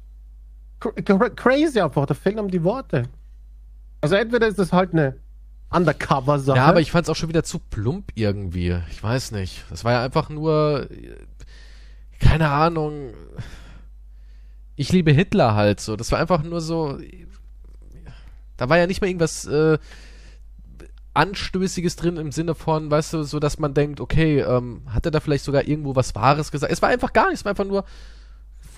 crazy 1.36 1.80
einfach, 1.80 2.06
da 2.06 2.14
fehlen 2.14 2.38
um 2.38 2.50
die 2.50 2.64
Worte. 2.64 3.04
Also 4.00 4.14
entweder 4.16 4.46
ist 4.48 4.58
das 4.58 4.72
halt 4.72 4.92
eine 4.92 5.16
Undercover-Sache. 5.70 6.56
Ja, 6.56 6.66
aber 6.66 6.80
ich 6.80 6.90
fand's 6.90 7.08
auch 7.08 7.16
schon 7.16 7.28
wieder 7.28 7.44
zu 7.44 7.58
plump 7.58 8.12
irgendwie. 8.14 8.76
Ich 8.90 9.02
weiß 9.02 9.32
nicht. 9.32 9.64
Das 9.70 9.84
war 9.84 9.92
ja 9.92 10.02
einfach 10.02 10.28
nur, 10.30 10.88
keine 12.18 12.48
Ahnung. 12.48 13.12
Ich 14.74 14.90
liebe 14.90 15.12
Hitler 15.12 15.54
halt 15.54 15.80
so. 15.80 15.96
Das 15.96 16.10
war 16.10 16.18
einfach 16.18 16.42
nur 16.42 16.60
so, 16.60 16.98
da 18.60 18.68
war 18.68 18.76
ja 18.76 18.86
nicht 18.86 19.00
mal 19.00 19.06
irgendwas 19.08 19.46
äh, 19.46 19.78
Anstößiges 21.14 21.96
drin 21.96 22.18
im 22.18 22.30
Sinne 22.30 22.54
von, 22.54 22.90
weißt 22.90 23.14
du, 23.14 23.22
so 23.22 23.40
dass 23.40 23.58
man 23.58 23.72
denkt, 23.72 24.00
okay, 24.00 24.40
ähm, 24.40 24.82
hat 24.86 25.06
er 25.06 25.10
da 25.10 25.20
vielleicht 25.20 25.44
sogar 25.44 25.66
irgendwo 25.66 25.96
was 25.96 26.14
Wahres 26.14 26.52
gesagt? 26.52 26.72
Es 26.72 26.82
war 26.82 26.90
einfach 26.90 27.12
gar 27.12 27.26
nichts, 27.26 27.40
es 27.40 27.44
war 27.44 27.50
einfach 27.50 27.64
nur, 27.64 27.84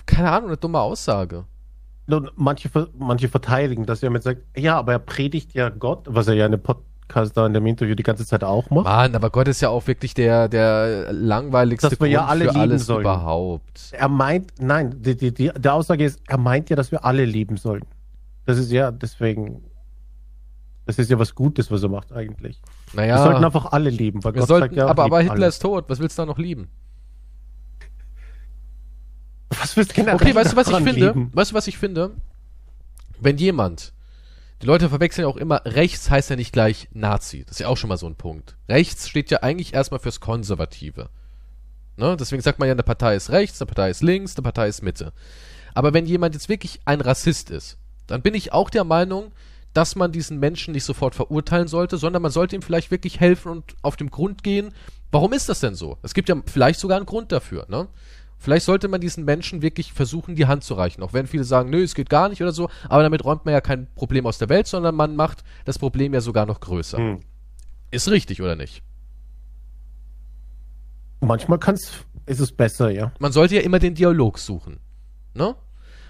keine 0.05 0.31
Ahnung, 0.31 0.49
eine 0.49 0.57
dumme 0.57 0.79
Aussage. 0.79 1.43
Und 2.07 2.31
manche, 2.35 2.69
manche 2.97 3.27
verteidigen, 3.27 3.85
dass 3.85 4.01
er 4.01 4.09
mit 4.09 4.23
sagt, 4.23 4.41
ja, 4.57 4.77
aber 4.77 4.93
er 4.93 4.99
predigt 4.99 5.53
ja 5.53 5.69
Gott, 5.69 6.05
was 6.09 6.27
er 6.27 6.33
ja 6.33 6.45
in 6.45 6.53
dem 6.53 6.61
Podcast 6.61 7.37
da 7.37 7.45
in 7.45 7.53
dem 7.53 7.65
Interview 7.65 7.95
die 7.95 8.03
ganze 8.03 8.25
Zeit 8.25 8.43
auch 8.43 8.69
macht. 8.69 8.85
Mann, 8.85 9.15
aber 9.15 9.29
Gott 9.29 9.47
ist 9.49 9.61
ja 9.61 9.69
auch 9.69 9.85
wirklich 9.87 10.13
der, 10.13 10.47
der 10.47 11.11
langweiligste 11.11 11.89
dass 11.89 11.99
wir 11.99 12.07
Grund 12.07 12.11
ja 12.11 12.25
alle 12.25 12.45
für 12.45 12.55
alles 12.55 12.85
sollen. 12.85 13.01
überhaupt. 13.01 13.91
Er 13.91 14.09
meint, 14.09 14.53
nein, 14.59 14.95
die, 15.01 15.15
die, 15.15 15.33
die, 15.33 15.51
der 15.55 15.73
Aussage 15.73 16.05
ist, 16.05 16.21
er 16.27 16.37
meint 16.37 16.69
ja, 16.69 16.75
dass 16.75 16.91
wir 16.91 17.03
alle 17.03 17.25
lieben 17.25 17.57
sollen. 17.57 17.83
Das 18.45 18.57
ist 18.57 18.71
ja 18.71 18.91
deswegen 18.91 19.63
das 20.85 20.99
ist 20.99 21.09
ja 21.09 21.17
was 21.17 21.33
Gutes, 21.33 21.71
was 21.71 21.83
er 21.83 21.89
macht 21.89 22.11
eigentlich. 22.11 22.61
Naja. 22.93 23.15
Wir 23.15 23.23
sollten 23.23 23.45
einfach 23.45 23.71
alle 23.71 23.89
lieben. 23.89 24.23
Weil 24.23 24.33
Gott 24.33 24.47
sollten, 24.47 24.65
sagt 24.65 24.75
ja, 24.75 24.87
aber, 24.87 25.05
aber 25.05 25.19
Hitler 25.19 25.33
alle. 25.33 25.47
ist 25.47 25.59
tot. 25.59 25.85
Was 25.87 25.99
willst 25.99 26.17
du 26.17 26.23
da 26.23 26.25
noch 26.25 26.37
lieben? 26.37 26.69
Was 29.49 29.77
willst 29.77 29.91
du 29.91 29.95
generell 29.95 30.15
Okay, 30.15 30.35
weißt 30.35 30.53
du, 30.53 30.55
was 30.57 30.67
ich 30.67 30.75
finde? 30.75 31.07
Lieben? 31.07 31.31
Weißt 31.33 31.51
du, 31.51 31.55
was 31.55 31.67
ich 31.67 31.77
finde? 31.77 32.11
Wenn 33.19 33.37
jemand, 33.37 33.93
die 34.61 34.65
Leute 34.65 34.89
verwechseln 34.89 35.23
ja 35.23 35.29
auch 35.29 35.37
immer, 35.37 35.61
rechts 35.65 36.09
heißt 36.09 36.29
ja 36.29 36.35
nicht 36.35 36.51
gleich 36.51 36.89
Nazi. 36.91 37.43
Das 37.45 37.53
ist 37.53 37.59
ja 37.59 37.67
auch 37.67 37.77
schon 37.77 37.87
mal 37.87 37.97
so 37.97 38.07
ein 38.07 38.15
Punkt. 38.15 38.57
Rechts 38.67 39.07
steht 39.07 39.31
ja 39.31 39.39
eigentlich 39.43 39.73
erstmal 39.73 39.99
fürs 39.99 40.19
Konservative. 40.19 41.09
Ne? 41.95 42.17
Deswegen 42.17 42.41
sagt 42.41 42.59
man 42.59 42.67
ja, 42.67 42.73
eine 42.73 42.83
Partei 42.83 43.15
ist 43.15 43.29
rechts, 43.29 43.61
eine 43.61 43.67
Partei 43.67 43.89
ist 43.89 44.01
links, 44.01 44.35
eine 44.35 44.43
Partei 44.43 44.67
ist 44.67 44.81
Mitte. 44.81 45.13
Aber 45.73 45.93
wenn 45.93 46.05
jemand 46.05 46.35
jetzt 46.35 46.49
wirklich 46.49 46.81
ein 46.85 47.01
Rassist 47.01 47.51
ist, 47.51 47.77
dann 48.07 48.21
bin 48.21 48.33
ich 48.33 48.51
auch 48.51 48.69
der 48.69 48.83
Meinung, 48.83 49.31
dass 49.73 49.95
man 49.95 50.11
diesen 50.11 50.39
Menschen 50.39 50.73
nicht 50.73 50.83
sofort 50.83 51.15
verurteilen 51.15 51.67
sollte, 51.67 51.97
sondern 51.97 52.21
man 52.21 52.31
sollte 52.31 52.55
ihm 52.55 52.61
vielleicht 52.61 52.91
wirklich 52.91 53.19
helfen 53.19 53.51
und 53.51 53.75
auf 53.81 53.95
dem 53.95 54.11
Grund 54.11 54.43
gehen. 54.43 54.73
Warum 55.11 55.33
ist 55.33 55.49
das 55.49 55.59
denn 55.59 55.75
so? 55.75 55.97
Es 56.03 56.13
gibt 56.13 56.29
ja 56.29 56.35
vielleicht 56.45 56.79
sogar 56.79 56.97
einen 56.97 57.05
Grund 57.05 57.31
dafür, 57.31 57.65
ne? 57.69 57.87
Vielleicht 58.43 58.65
sollte 58.65 58.89
man 58.89 58.99
diesen 58.99 59.23
Menschen 59.23 59.61
wirklich 59.61 59.93
versuchen, 59.93 60.35
die 60.35 60.47
Hand 60.47 60.65
zu 60.65 60.73
reichen. 60.73 61.01
Auch 61.01 61.13
wenn 61.13 61.27
viele 61.27 61.45
sagen, 61.45 61.69
nö, 61.69 61.81
es 61.81 61.95
geht 61.95 62.09
gar 62.09 62.27
nicht 62.27 62.41
oder 62.41 62.51
so. 62.51 62.69
Aber 62.89 63.01
damit 63.01 63.23
räumt 63.23 63.45
man 63.45 63.53
ja 63.53 63.61
kein 63.61 63.87
Problem 63.95 64.25
aus 64.25 64.37
der 64.37 64.49
Welt, 64.49 64.67
sondern 64.67 64.95
man 64.95 65.15
macht 65.15 65.45
das 65.63 65.79
Problem 65.79 66.13
ja 66.13 66.19
sogar 66.19 66.45
noch 66.45 66.59
größer. 66.59 66.97
Hm. 66.97 67.21
Ist 67.89 68.11
richtig 68.11 68.41
oder 68.41 68.57
nicht? 68.57 68.83
Manchmal 71.21 71.57
kann's, 71.57 71.93
ist 72.25 72.41
es 72.41 72.51
besser, 72.51 72.89
ja. 72.89 73.13
Man 73.17 73.31
sollte 73.31 73.55
ja 73.55 73.61
immer 73.61 73.79
den 73.79 73.95
Dialog 73.95 74.37
suchen. 74.39 74.81
Ne? 75.33 75.55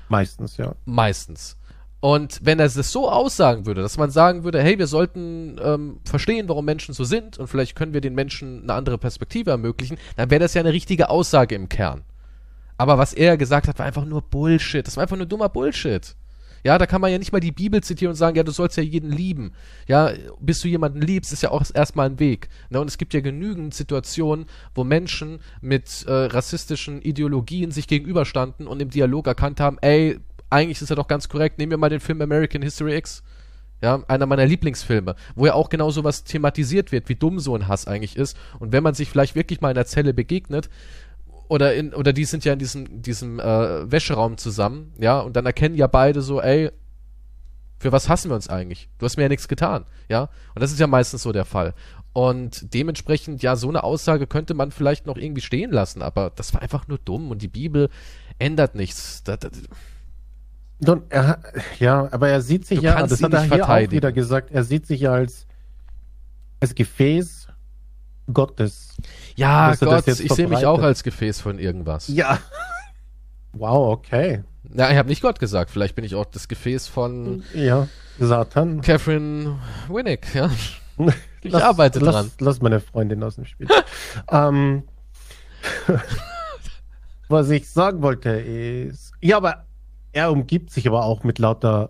Meistens, 0.10 0.58
ja. 0.58 0.74
Meistens. 0.86 1.56
Und 2.04 2.42
wenn 2.44 2.60
er 2.60 2.66
es 2.66 2.74
so 2.74 3.10
aussagen 3.10 3.66
würde, 3.66 3.82
dass 3.82 3.98
man 3.98 4.12
sagen 4.12 4.44
würde, 4.44 4.62
hey, 4.62 4.78
wir 4.78 4.88
sollten 4.88 5.58
ähm, 5.64 6.02
verstehen, 6.04 6.50
warum 6.50 6.66
Menschen 6.66 6.94
so 6.94 7.06
sind 7.06 7.38
und 7.38 7.48
vielleicht 7.48 7.78
können 7.78 7.94
wir 7.94 8.02
den 8.02 8.14
Menschen 8.14 8.64
eine 8.64 8.74
andere 8.74 8.98
Perspektive 8.98 9.52
ermöglichen, 9.52 9.98
dann 10.18 10.30
wäre 10.30 10.42
das 10.42 10.54
ja 10.54 10.60
eine 10.60 10.74
richtige 10.74 11.10
Aussage 11.10 11.56
im 11.56 11.70
Kern. 11.70 12.02
Aber 12.76 12.98
was 12.98 13.14
er 13.14 13.38
gesagt 13.38 13.70
hat, 13.70 13.80
war 13.80 13.86
einfach 13.86 14.04
nur 14.04 14.22
Bullshit. 14.22 14.86
Das 14.86 14.98
war 14.98 15.04
einfach 15.04 15.16
nur 15.16 15.28
dummer 15.28 15.48
Bullshit. 15.48 16.14
Ja, 16.66 16.78
da 16.78 16.88
kann 16.88 17.00
man 17.00 17.10
ja 17.10 17.18
nicht 17.18 17.32
mal 17.32 17.40
die 17.40 17.54
Bibel 17.54 17.82
zitieren 17.82 18.10
und 18.10 18.18
sagen, 18.18 18.36
ja, 18.36 18.44
du 18.44 18.52
sollst 18.52 18.76
ja 18.76 18.84
jeden 18.84 19.10
lieben. 19.10 19.54
Ja, 19.88 20.12
bis 20.42 20.60
du 20.60 20.68
jemanden 20.68 21.00
liebst, 21.00 21.32
ist 21.32 21.44
ja 21.44 21.52
auch 21.52 21.64
erstmal 21.74 22.10
ein 22.10 22.20
Weg. 22.20 22.50
Ne? 22.70 22.82
Und 22.82 22.90
es 22.90 22.98
gibt 22.98 23.14
ja 23.14 23.22
genügend 23.22 23.74
Situationen, 23.74 24.48
wo 24.76 24.84
Menschen 24.84 25.40
mit 25.62 26.04
äh, 26.06 26.12
rassistischen 26.12 27.02
Ideologien 27.02 27.72
sich 27.72 27.88
gegenüberstanden 27.88 28.68
und 28.68 28.82
im 28.82 28.90
Dialog 28.90 29.26
erkannt 29.28 29.62
haben, 29.62 29.78
ey, 29.80 30.20
eigentlich 30.54 30.82
ist 30.82 30.90
er 30.90 30.96
doch 30.96 31.08
ganz 31.08 31.28
korrekt. 31.30 31.58
Nehmen 31.58 31.72
wir 31.72 31.78
mal 31.78 31.90
den 31.90 32.00
Film 32.00 32.22
American 32.22 32.62
History 32.62 32.96
X. 32.96 33.24
Ja, 33.82 34.02
einer 34.08 34.26
meiner 34.26 34.46
Lieblingsfilme, 34.46 35.16
wo 35.36 35.46
ja 35.46 35.56
auch 35.56 35.70
genau 35.70 35.92
sowas 35.92 36.24
thematisiert 36.24 36.94
wird, 36.94 37.10
wie 37.10 37.16
dumm 37.16 37.40
so 37.40 37.54
ein 37.54 37.68
Hass 37.68 37.86
eigentlich 37.86 38.16
ist. 38.16 38.38
Und 38.60 38.72
wenn 38.72 38.82
man 38.82 38.94
sich 38.94 39.10
vielleicht 39.10 39.36
wirklich 39.36 39.60
mal 39.60 39.72
in 39.72 39.76
der 39.76 39.86
Zelle 39.86 40.14
begegnet, 40.14 40.70
oder 41.50 41.74
in, 41.76 41.94
oder 41.94 42.14
die 42.14 42.24
sind 42.24 42.46
ja 42.46 42.54
in 42.54 42.60
diesem, 42.60 43.02
diesem 43.02 43.42
äh, 43.42 43.92
Wäscheraum 43.92 44.38
zusammen, 44.38 44.94
ja, 44.98 45.20
und 45.20 45.36
dann 45.36 45.46
erkennen 45.46 45.76
ja 45.76 45.88
beide 45.88 46.22
so, 46.22 46.42
ey, 46.42 46.72
für 47.78 47.92
was 47.92 48.08
hassen 48.08 48.32
wir 48.32 48.36
uns 48.36 48.48
eigentlich? 48.48 48.88
Du 48.98 49.06
hast 49.06 49.18
mir 49.18 49.24
ja 49.24 49.30
nichts 49.30 49.50
getan, 49.50 49.84
ja? 50.08 50.30
Und 50.56 50.62
das 50.62 50.72
ist 50.72 50.80
ja 50.80 50.88
meistens 50.88 51.24
so 51.24 51.34
der 51.34 51.44
Fall. 51.44 51.74
Und 52.14 52.74
dementsprechend, 52.74 53.44
ja, 53.44 53.58
so 53.58 53.68
eine 53.68 53.84
Aussage 53.84 54.28
könnte 54.28 54.54
man 54.54 54.72
vielleicht 54.72 55.06
noch 55.06 55.18
irgendwie 55.18 55.42
stehen 55.42 55.72
lassen, 55.72 56.02
aber 56.02 56.32
das 56.34 56.54
war 56.54 56.62
einfach 56.62 56.88
nur 56.88 57.00
dumm 57.00 57.32
und 57.32 57.42
die 57.42 57.50
Bibel 57.50 57.90
ändert 58.40 58.76
nichts. 58.76 59.24
Das, 59.24 59.40
das, 59.40 59.52
nun, 60.80 61.03
er, 61.10 61.39
ja, 61.80 62.10
aber 62.12 62.30
er 62.30 62.42
sieht 62.42 62.65
sich 62.65 62.80
du 62.80 62.86
ja, 62.86 63.06
das 63.06 63.22
hat 63.22 63.34
er 63.34 63.44
hier 63.44 63.70
auch 63.70 63.92
wieder 63.92 64.12
gesagt, 64.12 64.51
er 64.51 64.63
sieht 64.63 64.86
sich 64.86 65.01
ja 65.01 65.13
als, 65.13 65.48
als 66.60 66.75
Gefäß 66.75 67.48
Gottes. 68.32 68.96
Ja, 69.36 69.75
Gott, 69.75 70.08
ich 70.08 70.34
sehe 70.34 70.48
mich 70.48 70.65
auch 70.65 70.82
als 70.82 71.03
Gefäß 71.03 71.42
von 71.42 71.60
irgendwas. 71.60 72.08
Ja. 72.08 72.39
Wow, 73.53 73.94
okay. 73.94 74.44
Ja, 74.74 74.89
ich 74.89 74.98
habe 74.98 75.10
nicht 75.10 75.22
Gott 75.22 75.39
gesagt. 75.39 75.70
Vielleicht 75.70 75.96
bin 75.96 76.06
ich 76.06 76.15
auch 76.15 76.25
das 76.25 76.48
Gefäß 76.48 76.88
von 76.88 77.44
ja, 77.53 77.88
Satan. 78.20 78.82
Catherine 78.82 79.60
Winnick, 79.89 80.34
ja. 80.34 80.50
Ich 81.42 81.51
lass, 81.51 81.62
arbeite 81.62 82.00
lass, 82.00 82.15
dran. 82.15 82.32
Lass 82.39 82.62
meine 82.62 82.80
Freundin 82.80 83.22
aus 83.24 83.36
dem 83.36 83.46
Spiel. 83.46 83.68
ähm, 84.32 84.84
was 87.27 87.50
ich 87.50 87.70
sagen 87.70 88.01
wollte 88.01 88.30
ist, 88.30 89.12
ja, 89.22 89.38
aber 89.38 89.65
er 90.13 90.32
umgibt 90.32 90.70
sich 90.70 90.88
aber 90.88 91.03
auch 91.03 91.24
mit 91.24 91.39
lauter, 91.39 91.89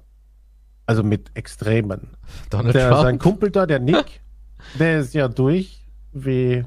also 0.85 1.03
mit 1.03 1.31
Extremen. 1.35 2.17
Donald 2.49 2.73
der, 2.73 2.89
Trump. 2.89 3.01
Sein 3.03 3.19
Kumpel 3.19 3.51
da, 3.51 3.65
der 3.65 3.79
Nick, 3.79 4.21
der 4.79 4.99
ist 4.99 5.13
ja 5.13 5.27
durch 5.27 5.85
wie, 6.13 6.65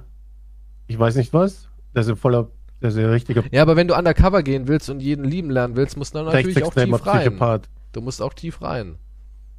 ich 0.86 0.98
weiß 0.98 1.16
nicht 1.16 1.32
was, 1.32 1.68
der 1.94 2.02
ist 2.02 2.18
voller, 2.18 2.50
der 2.80 2.90
ist 2.90 2.98
ein 2.98 3.06
richtiger 3.06 3.42
Ja, 3.50 3.62
aber 3.62 3.76
wenn 3.76 3.88
du 3.88 3.96
undercover 3.96 4.42
gehen 4.42 4.68
willst 4.68 4.90
und 4.90 5.00
jeden 5.00 5.24
lieben 5.24 5.50
lernen 5.50 5.76
willst, 5.76 5.96
musst 5.96 6.14
du 6.14 6.18
dann 6.18 6.26
natürlich 6.26 6.62
auch 6.62 6.74
tief 6.74 7.06
rein. 7.06 7.20
Psychopath. 7.20 7.68
Du 7.92 8.00
musst 8.00 8.20
auch 8.20 8.34
tief 8.34 8.60
rein. 8.62 8.96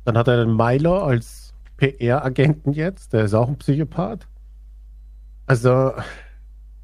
Dann 0.05 0.17
hat 0.17 0.27
er 0.27 0.37
den 0.37 0.55
Milo 0.55 0.99
als 0.99 1.53
PR-Agenten 1.77 2.73
jetzt, 2.73 3.13
der 3.13 3.25
ist 3.25 3.33
auch 3.33 3.47
ein 3.47 3.57
Psychopath. 3.57 4.27
Also, 5.47 5.93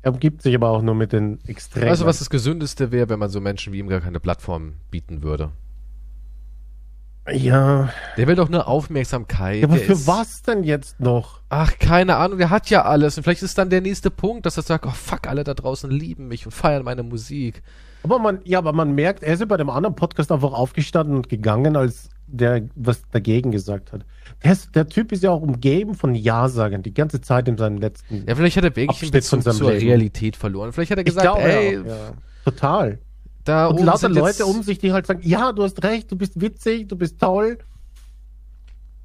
er 0.03 0.11
umgibt 0.13 0.41
sich 0.43 0.53
aber 0.53 0.69
auch 0.69 0.81
nur 0.83 0.93
mit 0.95 1.11
den 1.13 1.39
Extremen. 1.47 1.89
Also 1.89 2.05
was 2.05 2.19
das 2.19 2.29
Gesündeste 2.29 2.91
wäre, 2.91 3.09
wenn 3.09 3.17
man 3.19 3.29
so 3.29 3.41
Menschen 3.41 3.73
wie 3.73 3.79
ihm 3.79 3.87
gar 3.87 4.01
keine 4.01 4.19
Plattform 4.19 4.73
bieten 4.91 5.23
würde. 5.23 5.49
Ja, 7.31 7.89
Der 8.17 8.27
will 8.27 8.35
doch 8.35 8.49
nur 8.49 8.67
Aufmerksamkeit. 8.67 9.59
ja 9.61 9.67
aber 9.67 9.77
der 9.77 9.85
für 9.85 9.93
ist- 9.93 10.07
was 10.07 10.41
denn 10.41 10.63
jetzt 10.63 10.99
noch? 10.99 11.39
Ach, 11.49 11.77
keine 11.79 12.17
Ahnung, 12.17 12.37
der 12.37 12.49
hat 12.49 12.69
ja 12.69 12.83
alles. 12.83 13.15
Und 13.15 13.23
vielleicht 13.23 13.43
ist 13.43 13.57
dann 13.57 13.69
der 13.69 13.79
nächste 13.79 14.11
Punkt, 14.11 14.45
dass 14.45 14.57
er 14.57 14.63
sagt, 14.63 14.85
oh 14.85 14.89
fuck, 14.91 15.27
alle 15.27 15.45
da 15.45 15.53
draußen 15.53 15.89
lieben 15.89 16.27
mich 16.27 16.45
und 16.45 16.51
feiern 16.51 16.83
meine 16.83 17.01
Musik. 17.03 17.63
Aber 18.03 18.19
man, 18.19 18.39
ja, 18.43 18.57
aber 18.57 18.73
man 18.73 18.93
merkt, 18.93 19.23
er 19.23 19.35
ist 19.35 19.39
ja 19.39 19.45
bei 19.45 19.55
dem 19.55 19.69
anderen 19.69 19.95
Podcast 19.95 20.33
einfach 20.33 20.51
aufgestanden 20.51 21.15
und 21.15 21.29
gegangen, 21.29 21.77
als 21.77 22.09
der 22.33 22.63
was 22.75 23.03
dagegen 23.11 23.51
gesagt 23.51 23.93
hat. 23.93 24.05
Der, 24.43 24.51
ist, 24.51 24.75
der 24.75 24.87
Typ 24.87 25.11
ist 25.11 25.23
ja 25.23 25.29
auch 25.31 25.41
umgeben 25.41 25.93
von 25.93 26.15
Ja-Sagern 26.15 26.81
die 26.81 26.93
ganze 26.93 27.21
Zeit 27.21 27.47
in 27.47 27.57
seinen 27.57 27.77
letzten. 27.77 28.25
Ja, 28.27 28.35
vielleicht 28.35 28.57
hat 28.57 28.63
er 28.63 28.75
wirklich 28.75 28.89
Abschnitt 28.89 29.25
von 29.25 29.41
seinem 29.41 29.55
zur 29.55 29.71
Leben. 29.71 29.85
Realität 29.85 30.35
verloren. 30.35 30.73
Vielleicht 30.73 30.91
hat 30.91 30.97
er 30.97 31.03
gesagt, 31.03 31.25
glaube 31.25 31.43
ey, 31.43 31.75
ja. 31.85 32.13
total. 32.43 32.99
da 33.43 33.67
Und 33.67 33.83
lauter 33.85 34.09
Leute 34.09 34.45
um 34.45 34.63
sich, 34.63 34.79
die 34.79 34.91
halt 34.91 35.05
sagen, 35.05 35.21
ja, 35.23 35.51
du 35.51 35.63
hast 35.63 35.83
recht, 35.83 36.11
du 36.11 36.15
bist 36.15 36.41
witzig, 36.41 36.87
du 36.87 36.95
bist 36.95 37.19
toll. 37.19 37.59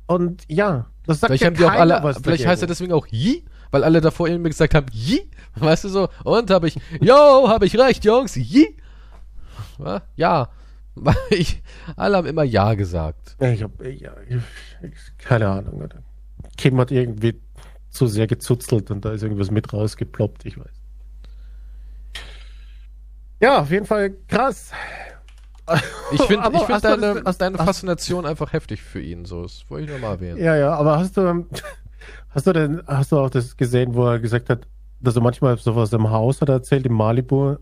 Und 0.07 0.43
ja, 0.49 0.87
das 1.07 1.21
sagt 1.21 1.31
Vielleicht 1.31 1.43
ja 1.43 1.47
haben 1.49 1.57
die 1.57 1.65
auch 1.65 1.81
alle, 1.81 2.03
was 2.03 2.19
vielleicht 2.19 2.47
heißt 2.47 2.63
er 2.63 2.67
dagegen. 2.67 2.69
deswegen 2.69 2.93
auch 2.93 3.07
Yi, 3.09 3.45
weil 3.71 3.85
alle 3.85 4.01
davor 4.01 4.29
irgendwie 4.29 4.49
gesagt 4.49 4.75
haben, 4.75 4.87
Yi, 4.91 5.29
weißt 5.57 5.85
du 5.85 5.89
so, 5.91 6.09
und 6.25 6.51
habe 6.51 6.69
ich, 6.69 6.77
yo, 7.03 7.49
habe 7.49 7.67
ich 7.67 7.79
recht, 7.79 8.07
Jungs, 8.07 8.37
Yi. 8.37 8.75
Ja, 10.17 10.49
weil 11.05 11.15
ich, 11.31 11.63
alle 11.97 12.17
haben 12.17 12.27
immer 12.27 12.43
Ja 12.45 12.75
gesagt. 12.75 13.37
Ich 13.41 13.63
hab, 13.63 13.83
ja, 13.85 14.13
keine 15.19 15.49
Ahnung. 15.49 15.89
Kim 16.57 16.79
hat 16.81 16.91
irgendwie 16.91 17.41
zu 17.91 18.07
sehr 18.07 18.27
gezuzelt 18.27 18.91
und 18.91 19.05
da 19.05 19.13
ist 19.13 19.23
irgendwas 19.23 19.51
mit 19.51 19.73
rausgeploppt, 19.73 20.45
ich 20.47 20.59
weiß. 20.59 20.67
Ja, 23.41 23.61
auf 23.61 23.71
jeden 23.71 23.87
Fall 23.87 24.11
krass. 24.27 24.73
Ich 26.13 26.23
finde 26.23 26.49
ich 26.53 26.59
find 26.61 26.69
hast 26.71 26.85
deine, 26.85 27.15
das- 27.15 27.23
hast- 27.25 27.39
deine 27.41 27.59
hast- 27.59 27.65
Faszination 27.67 28.27
einfach 28.27 28.53
heftig 28.53 28.83
für 28.83 29.01
ihn, 29.01 29.25
so, 29.25 29.43
das 29.43 29.65
wollte 29.69 29.85
ich 29.85 29.91
nur 29.91 30.01
mal 30.01 30.13
erwähnen. 30.15 30.39
Ja, 30.43 30.57
ja, 30.57 30.75
aber 30.75 30.99
hast 30.99 31.17
du, 31.17 31.47
hast 32.31 32.47
du 32.47 32.53
denn, 32.53 32.83
hast 32.87 33.13
du 33.13 33.19
auch 33.19 33.31
das 33.31 33.57
gesehen, 33.57 33.95
wo 33.95 34.07
er 34.07 34.19
gesagt 34.19 34.51
hat, 34.51 34.67
dass 35.01 35.15
er 35.15 35.23
manchmal 35.23 35.57
sowas 35.59 35.93
im 35.93 36.11
Haus 36.11 36.41
hat 36.41 36.49
er 36.49 36.57
erzählt, 36.57 36.87
in 36.87 36.93
Malibu, 36.93 37.57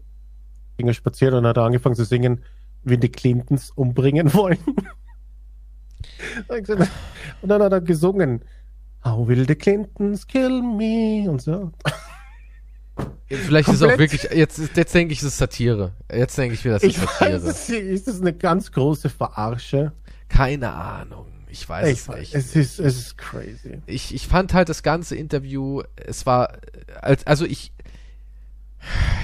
ging 0.79 0.89
er 0.89 0.95
spazieren 0.95 1.35
und 1.35 1.47
hat 1.47 1.57
er 1.57 1.65
angefangen 1.65 1.95
zu 1.95 2.05
singen, 2.05 2.43
wie 2.87 2.97
die 2.99 3.09
Clintons 3.11 3.71
umbringen 3.73 4.33
wollen. 4.35 4.59
Und 6.49 7.49
dann 7.49 7.63
hat 7.63 7.73
er 7.73 7.81
gesungen, 7.81 8.43
How 9.05 9.29
will 9.29 9.47
the 9.47 9.55
Clintons 9.55 10.27
kill 10.27 10.63
me? 10.63 11.31
Und 11.31 11.41
so. 11.43 11.73
Vielleicht 13.29 13.69
ist 13.69 13.75
es 13.77 13.83
auch 13.83 13.89
Komplett. 13.89 14.13
wirklich, 14.13 14.33
jetzt, 14.37 14.59
jetzt 14.77 14.95
denke 14.95 15.13
ich, 15.13 15.19
es 15.21 15.25
ist 15.29 15.39
Satire. 15.39 15.93
Jetzt 16.13 16.39
denke 16.39 16.55
ich 16.55 16.65
wieder, 16.65 16.77
es 16.77 16.83
ist 16.83 16.97
Ich 16.97 17.03
weiß, 17.03 17.43
Satire. 17.43 17.51
es 17.51 17.69
ist 17.69 18.09
das 18.09 18.21
eine 18.21 18.33
ganz 18.33 18.73
große 18.73 19.09
Verarsche? 19.11 19.93
Keine 20.29 20.73
Ahnung. 20.73 21.27
Ich 21.49 21.69
weiß 21.69 21.89
Ich 21.89 21.99
es 22.01 22.09
weiß, 22.09 22.19
nicht. 22.19 22.35
es 22.35 22.57
ist, 22.57 22.79
es 22.81 22.97
ist 22.99 23.19
crazy. 23.19 23.81
ich, 23.87 24.15
ich 24.15 24.27
fand 24.27 24.55
halt 24.55 24.69
das 24.69 24.83
ganze 24.83 25.15
Interview, 25.17 25.83
es 25.97 26.27
war, 26.27 26.59
als, 27.01 27.27
also 27.27 27.45
ich, 27.45 27.73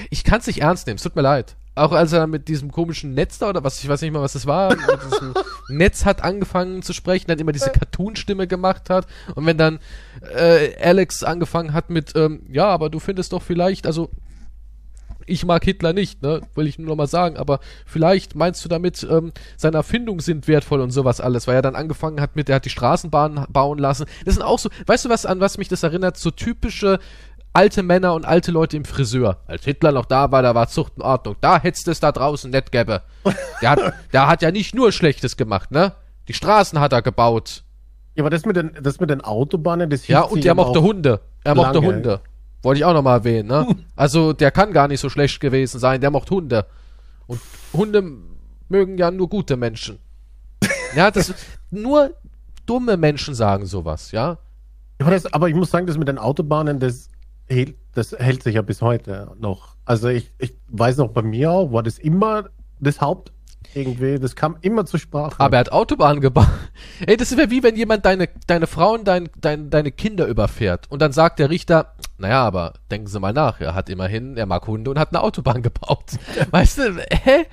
ich 0.09 0.23
kann 0.23 0.39
es 0.39 0.47
nicht 0.47 0.61
ernst 0.61 0.87
nehmen, 0.87 0.97
es 0.97 1.03
tut 1.03 1.15
mir 1.15 1.21
leid. 1.21 1.55
Auch 1.75 1.91
als 1.91 2.13
er 2.13 2.27
mit 2.27 2.47
diesem 2.47 2.71
komischen 2.71 3.13
Netz 3.13 3.39
da, 3.39 3.49
oder 3.49 3.63
was, 3.63 3.83
ich 3.83 3.89
weiß 3.89 4.01
nicht 4.01 4.11
mal, 4.11 4.21
was 4.21 4.33
das 4.33 4.45
war, 4.45 4.69
mit 4.75 4.79
diesem 5.11 5.33
Netz 5.69 6.05
hat 6.05 6.23
angefangen 6.23 6.83
zu 6.83 6.93
sprechen, 6.93 7.25
dann 7.27 7.39
immer 7.39 7.51
diese 7.51 7.71
Cartoon-Stimme 7.71 8.47
gemacht 8.47 8.91
hat. 8.91 9.07
Und 9.33 9.45
wenn 9.47 9.57
dann 9.57 9.79
äh, 10.35 10.75
Alex 10.79 11.23
angefangen 11.23 11.73
hat 11.73 11.89
mit, 11.89 12.15
ähm, 12.15 12.43
ja, 12.51 12.67
aber 12.67 12.89
du 12.89 12.99
findest 12.99 13.33
doch 13.33 13.41
vielleicht, 13.41 13.87
also 13.87 14.11
ich 15.25 15.45
mag 15.45 15.63
Hitler 15.63 15.93
nicht, 15.93 16.21
ne? 16.21 16.41
Will 16.55 16.67
ich 16.67 16.77
nur 16.77 16.89
noch 16.89 16.95
mal 16.95 17.07
sagen, 17.07 17.37
aber 17.37 17.59
vielleicht 17.85 18.35
meinst 18.35 18.63
du 18.63 18.69
damit, 18.69 19.07
ähm, 19.09 19.31
seine 19.57 19.77
Erfindungen 19.77 20.19
sind 20.19 20.47
wertvoll 20.47 20.81
und 20.81 20.91
sowas 20.91 21.21
alles, 21.21 21.47
weil 21.47 21.55
er 21.55 21.61
dann 21.61 21.75
angefangen 21.75 22.21
hat 22.21 22.35
mit, 22.35 22.49
er 22.49 22.55
hat 22.55 22.65
die 22.65 22.69
Straßenbahn 22.69 23.45
bauen 23.49 23.79
lassen. 23.79 24.05
Das 24.25 24.35
sind 24.35 24.43
auch 24.43 24.59
so, 24.59 24.69
weißt 24.85 25.05
du 25.05 25.09
was, 25.09 25.25
an 25.25 25.39
was 25.39 25.57
mich 25.57 25.69
das 25.69 25.83
erinnert? 25.83 26.17
So 26.17 26.31
typische 26.31 26.99
alte 27.53 27.83
Männer 27.83 28.13
und 28.13 28.25
alte 28.25 28.51
Leute 28.51 28.75
im 28.77 28.85
Friseur. 28.85 29.37
Als 29.47 29.63
Hitler 29.63 29.91
noch 29.91 30.05
da 30.05 30.31
war, 30.31 30.41
da 30.41 30.55
war 30.55 30.67
Zucht 30.67 30.93
und 30.97 31.03
Ordnung. 31.03 31.35
Da 31.41 31.59
hättest 31.61 31.87
es 31.87 31.99
da 31.99 32.11
draußen 32.11 32.49
nicht 32.51 32.71
gäbe. 32.71 33.01
Der 33.61 33.69
hat, 33.69 33.93
der 34.13 34.27
hat 34.27 34.41
ja 34.41 34.51
nicht 34.51 34.73
nur 34.75 34.91
Schlechtes 34.91 35.37
gemacht, 35.37 35.71
ne? 35.71 35.93
Die 36.27 36.33
Straßen 36.33 36.79
hat 36.79 36.93
er 36.93 37.01
gebaut. 37.01 37.63
Ja, 38.15 38.23
aber 38.23 38.29
das 38.29 38.45
mit 38.45 38.55
den, 38.55 38.71
das 38.81 38.99
mit 38.99 39.09
den 39.09 39.21
Autobahnen, 39.21 39.89
das 39.89 40.07
Ja, 40.07 40.21
und 40.21 40.43
der 40.43 40.55
mochte 40.55 40.79
auch- 40.79 40.83
Hunde. 40.83 41.19
Er 41.43 41.55
mochte 41.55 41.73
lange. 41.79 41.87
Hunde. 41.87 42.21
Wollte 42.61 42.79
ich 42.79 42.85
auch 42.85 42.93
noch 42.93 43.01
mal 43.01 43.15
erwähnen, 43.17 43.49
ne? 43.49 43.67
Also, 43.95 44.31
der 44.31 44.49
kann 44.51 44.71
gar 44.71 44.87
nicht 44.87 45.01
so 45.01 45.09
schlecht 45.09 45.39
gewesen 45.41 45.79
sein. 45.79 45.99
Der 45.99 46.11
mochte 46.11 46.33
Hunde. 46.33 46.65
Und 47.27 47.41
Hunde 47.73 48.03
mögen 48.69 48.97
ja 48.97 49.11
nur 49.11 49.29
gute 49.29 49.57
Menschen. 49.57 49.99
Ja, 50.95 51.09
das, 51.09 51.33
nur 51.71 52.13
dumme 52.67 52.97
Menschen 52.97 53.33
sagen 53.33 53.65
sowas, 53.65 54.11
ja? 54.11 54.37
Aber, 55.01 55.09
das, 55.11 55.25
aber 55.33 55.49
ich 55.49 55.55
muss 55.55 55.71
sagen, 55.71 55.87
das 55.87 55.97
mit 55.97 56.07
den 56.07 56.19
Autobahnen, 56.19 56.79
das 56.79 57.09
hält, 57.47 57.75
das 57.93 58.11
hält 58.13 58.43
sich 58.43 58.55
ja 58.55 58.61
bis 58.61 58.81
heute 58.81 59.31
noch. 59.39 59.75
Also 59.85 60.07
ich, 60.07 60.31
ich 60.39 60.53
weiß 60.69 60.97
noch, 60.97 61.09
bei 61.09 61.21
mir 61.21 61.51
auch 61.51 61.71
war 61.71 61.83
das 61.83 61.97
immer 61.99 62.45
das 62.79 63.01
Haupt 63.01 63.31
irgendwie, 63.75 64.19
das 64.19 64.35
kam 64.35 64.57
immer 64.61 64.85
zur 64.85 64.99
Sprache. 64.99 65.39
Aber 65.39 65.55
er 65.57 65.61
hat 65.61 65.71
Autobahnen 65.71 66.21
gebaut. 66.21 66.47
Ey, 67.07 67.17
das 67.17 67.35
wäre 67.35 67.49
wie 67.49 67.63
wenn 67.63 67.75
jemand 67.75 68.05
deine, 68.05 68.29
deine 68.45 68.67
Frau 68.67 68.93
und 68.93 69.07
dein, 69.07 69.29
dein, 69.39 69.69
deine 69.69 69.91
Kinder 69.91 70.27
überfährt. 70.27 70.91
Und 70.91 71.01
dann 71.01 71.11
sagt 71.11 71.39
der 71.39 71.49
Richter, 71.49 71.93
naja, 72.19 72.43
aber 72.43 72.73
denken 72.91 73.07
Sie 73.07 73.19
mal 73.19 73.33
nach, 73.33 73.61
er 73.61 73.73
hat 73.73 73.89
immerhin, 73.89 74.37
er 74.37 74.45
mag 74.45 74.67
Hunde 74.67 74.91
und 74.91 74.99
hat 74.99 75.09
eine 75.09 75.21
Autobahn 75.23 75.61
gebaut. 75.63 76.11
weißt 76.51 76.77
du, 76.77 76.97
hä? 77.11 77.45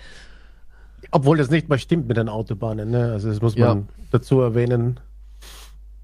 Obwohl 1.11 1.39
das 1.39 1.49
nicht 1.51 1.69
mal 1.69 1.79
stimmt 1.79 2.07
mit 2.07 2.17
den 2.19 2.29
Autobahnen, 2.29 2.91
ne? 2.91 3.13
Also 3.13 3.29
das 3.31 3.41
muss 3.41 3.55
Ja. 3.57 3.69
man 3.75 3.89
dazu 4.11 4.41
erwähnen. 4.41 5.01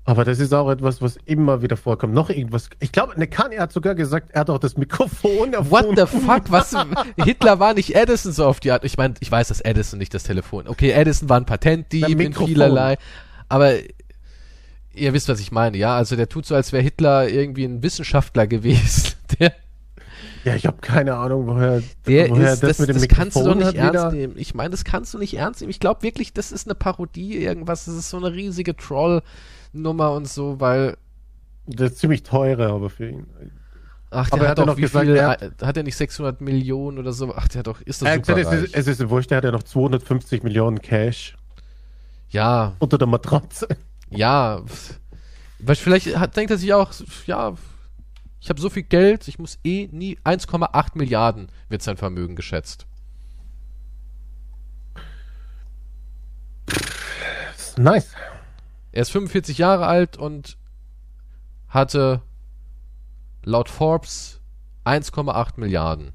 Aber 0.09 0.25
das 0.25 0.39
ist 0.39 0.55
auch 0.55 0.71
etwas, 0.71 1.03
was 1.03 1.19
immer 1.25 1.63
wieder 1.63 1.77
vorkommt. 1.77 2.15
Noch 2.15 2.31
irgendwas. 2.31 2.71
Ich 2.79 2.93
glaube, 2.93 3.19
ne 3.19 3.27
Kanye 3.27 3.59
hat 3.59 3.73
sogar 3.73 3.97
gesagt, 3.97 4.31
er 4.31 4.43
hat 4.43 4.51
auch 4.51 4.61
das 4.61 4.77
Mikrofon 4.77 5.53
What 5.53 5.87
the 5.97 6.07
fuck? 6.07 6.45
Was? 6.49 6.77
Hitler 7.17 7.59
war 7.59 7.75
nicht 7.75 7.97
Edison 7.97 8.33
so 8.33 8.47
auf 8.47 8.61
die 8.61 8.71
Art. 8.71 8.85
Ich 8.85 8.97
meine, 8.97 9.15
ich 9.19 9.31
weiß, 9.31 9.49
dass 9.49 9.61
Edison 9.61 9.99
nicht 9.99 10.15
das 10.15 10.23
Telefon. 10.23 10.69
Okay, 10.69 10.93
Edison 10.93 11.29
war 11.29 11.39
ein 11.39 11.45
Patentdieb 11.45 12.21
in 12.21 12.33
vielerlei. 12.33 12.99
Aber 13.49 13.73
ihr 14.95 15.13
wisst, 15.13 15.29
was 15.29 15.41
ich 15.41 15.51
meine, 15.51 15.77
ja? 15.77 15.97
Also 15.97 16.15
der 16.15 16.29
tut 16.29 16.47
so, 16.47 16.55
als 16.55 16.73
wäre 16.73 16.85
Hitler 16.85 17.29
irgendwie 17.29 17.65
ein 17.65 17.83
Wissenschaftler 17.83 18.47
gewesen. 18.47 19.15
Der, 19.41 19.53
Ja, 20.45 20.55
ich 20.55 20.67
habe 20.67 20.77
keine 20.81 21.17
Ahnung, 21.17 21.49
woher, 21.49 21.83
der 22.07 22.31
woher 22.31 22.53
ist, 22.53 22.63
das, 22.63 22.77
das, 22.77 23.01
Mikrofon 23.01 23.09
kannst 23.09 23.37
du 23.37 23.43
doch 23.43 23.55
nicht 23.57 23.75
ernst 23.75 23.93
wieder. 23.93 24.13
nehmen. 24.13 24.35
Ich 24.37 24.55
meine, 24.55 24.71
das 24.71 24.85
kannst 24.85 25.13
du 25.13 25.19
nicht 25.19 25.35
ernst 25.37 25.61
nehmen. 25.61 25.71
Ich 25.71 25.81
glaube 25.81 26.03
wirklich, 26.03 26.33
das 26.33 26.53
ist 26.53 26.69
eine 26.69 26.77
Parodie, 26.77 27.37
irgendwas. 27.37 27.87
Das 27.87 27.97
ist 27.97 28.09
so 28.09 28.19
eine 28.19 28.33
riesige 28.33 28.73
Troll-Nummer 29.76 30.12
und 30.12 30.28
so, 30.28 30.61
weil 30.61 30.97
Das 31.66 31.92
ist 31.92 31.99
ziemlich 31.99 32.23
teure, 32.23 32.68
aber 32.68 32.90
für 32.90 33.09
ihn. 33.11 33.26
Ach, 34.11 34.30
der 34.30 34.35
Aber 34.35 34.45
er 34.45 34.50
hat 34.50 34.59
hat 34.59 34.59
doch 34.59 34.66
noch 34.66 34.76
wie 34.76 34.83
gesagt, 34.83 35.06
viel, 35.06 35.23
hat, 35.23 35.62
hat 35.62 35.76
er 35.76 35.83
nicht 35.83 35.97
600 35.97 36.40
Millionen 36.40 36.99
oder 36.99 37.12
so? 37.12 37.35
Ach, 37.35 37.49
der 37.49 37.61
hat 37.61 37.66
doch, 37.66 37.80
ist 37.83 38.02
Er 38.02 38.14
hat 38.14 38.26
super 38.26 38.38
es, 38.40 38.52
ist, 38.52 38.75
es 38.75 38.87
ist 38.87 39.09
wurscht, 39.11 39.30
er 39.33 39.38
hat 39.38 39.45
ja 39.45 39.50
noch 39.50 39.64
250 39.64 40.42
Millionen 40.45 40.80
Cash 40.80 41.37
Ja, 42.30 42.75
unter 42.78 42.99
der 42.99 43.09
Matratze. 43.09 43.66
ja. 44.11 44.62
Weil 45.59 45.75
vielleicht 45.75 46.16
hat, 46.16 46.37
denkt 46.37 46.50
er 46.50 46.59
sich 46.59 46.73
auch, 46.75 46.92
ja, 47.26 47.54
ich 48.40 48.49
habe 48.50 48.61
so 48.61 48.68
viel 48.71 48.83
Geld, 48.85 49.26
ich 49.26 49.38
muss 49.38 49.59
eh 49.64 49.88
nie 49.90 50.18
1,8 50.23 50.90
Milliarden 50.95 51.49
wird 51.68 51.83
sein 51.83 51.97
Vermögen 51.97 52.37
geschätzt. 52.37 52.87
Nice. 57.78 58.09
Er 58.97 59.03
ist 59.03 59.11
45 59.11 59.59
Jahre 59.59 59.87
alt 59.88 60.17
und 60.17 60.57
hatte 61.69 62.23
laut 63.45 63.69
Forbes 63.69 64.41
1,8 64.87 65.61
Milliarden. 65.61 66.15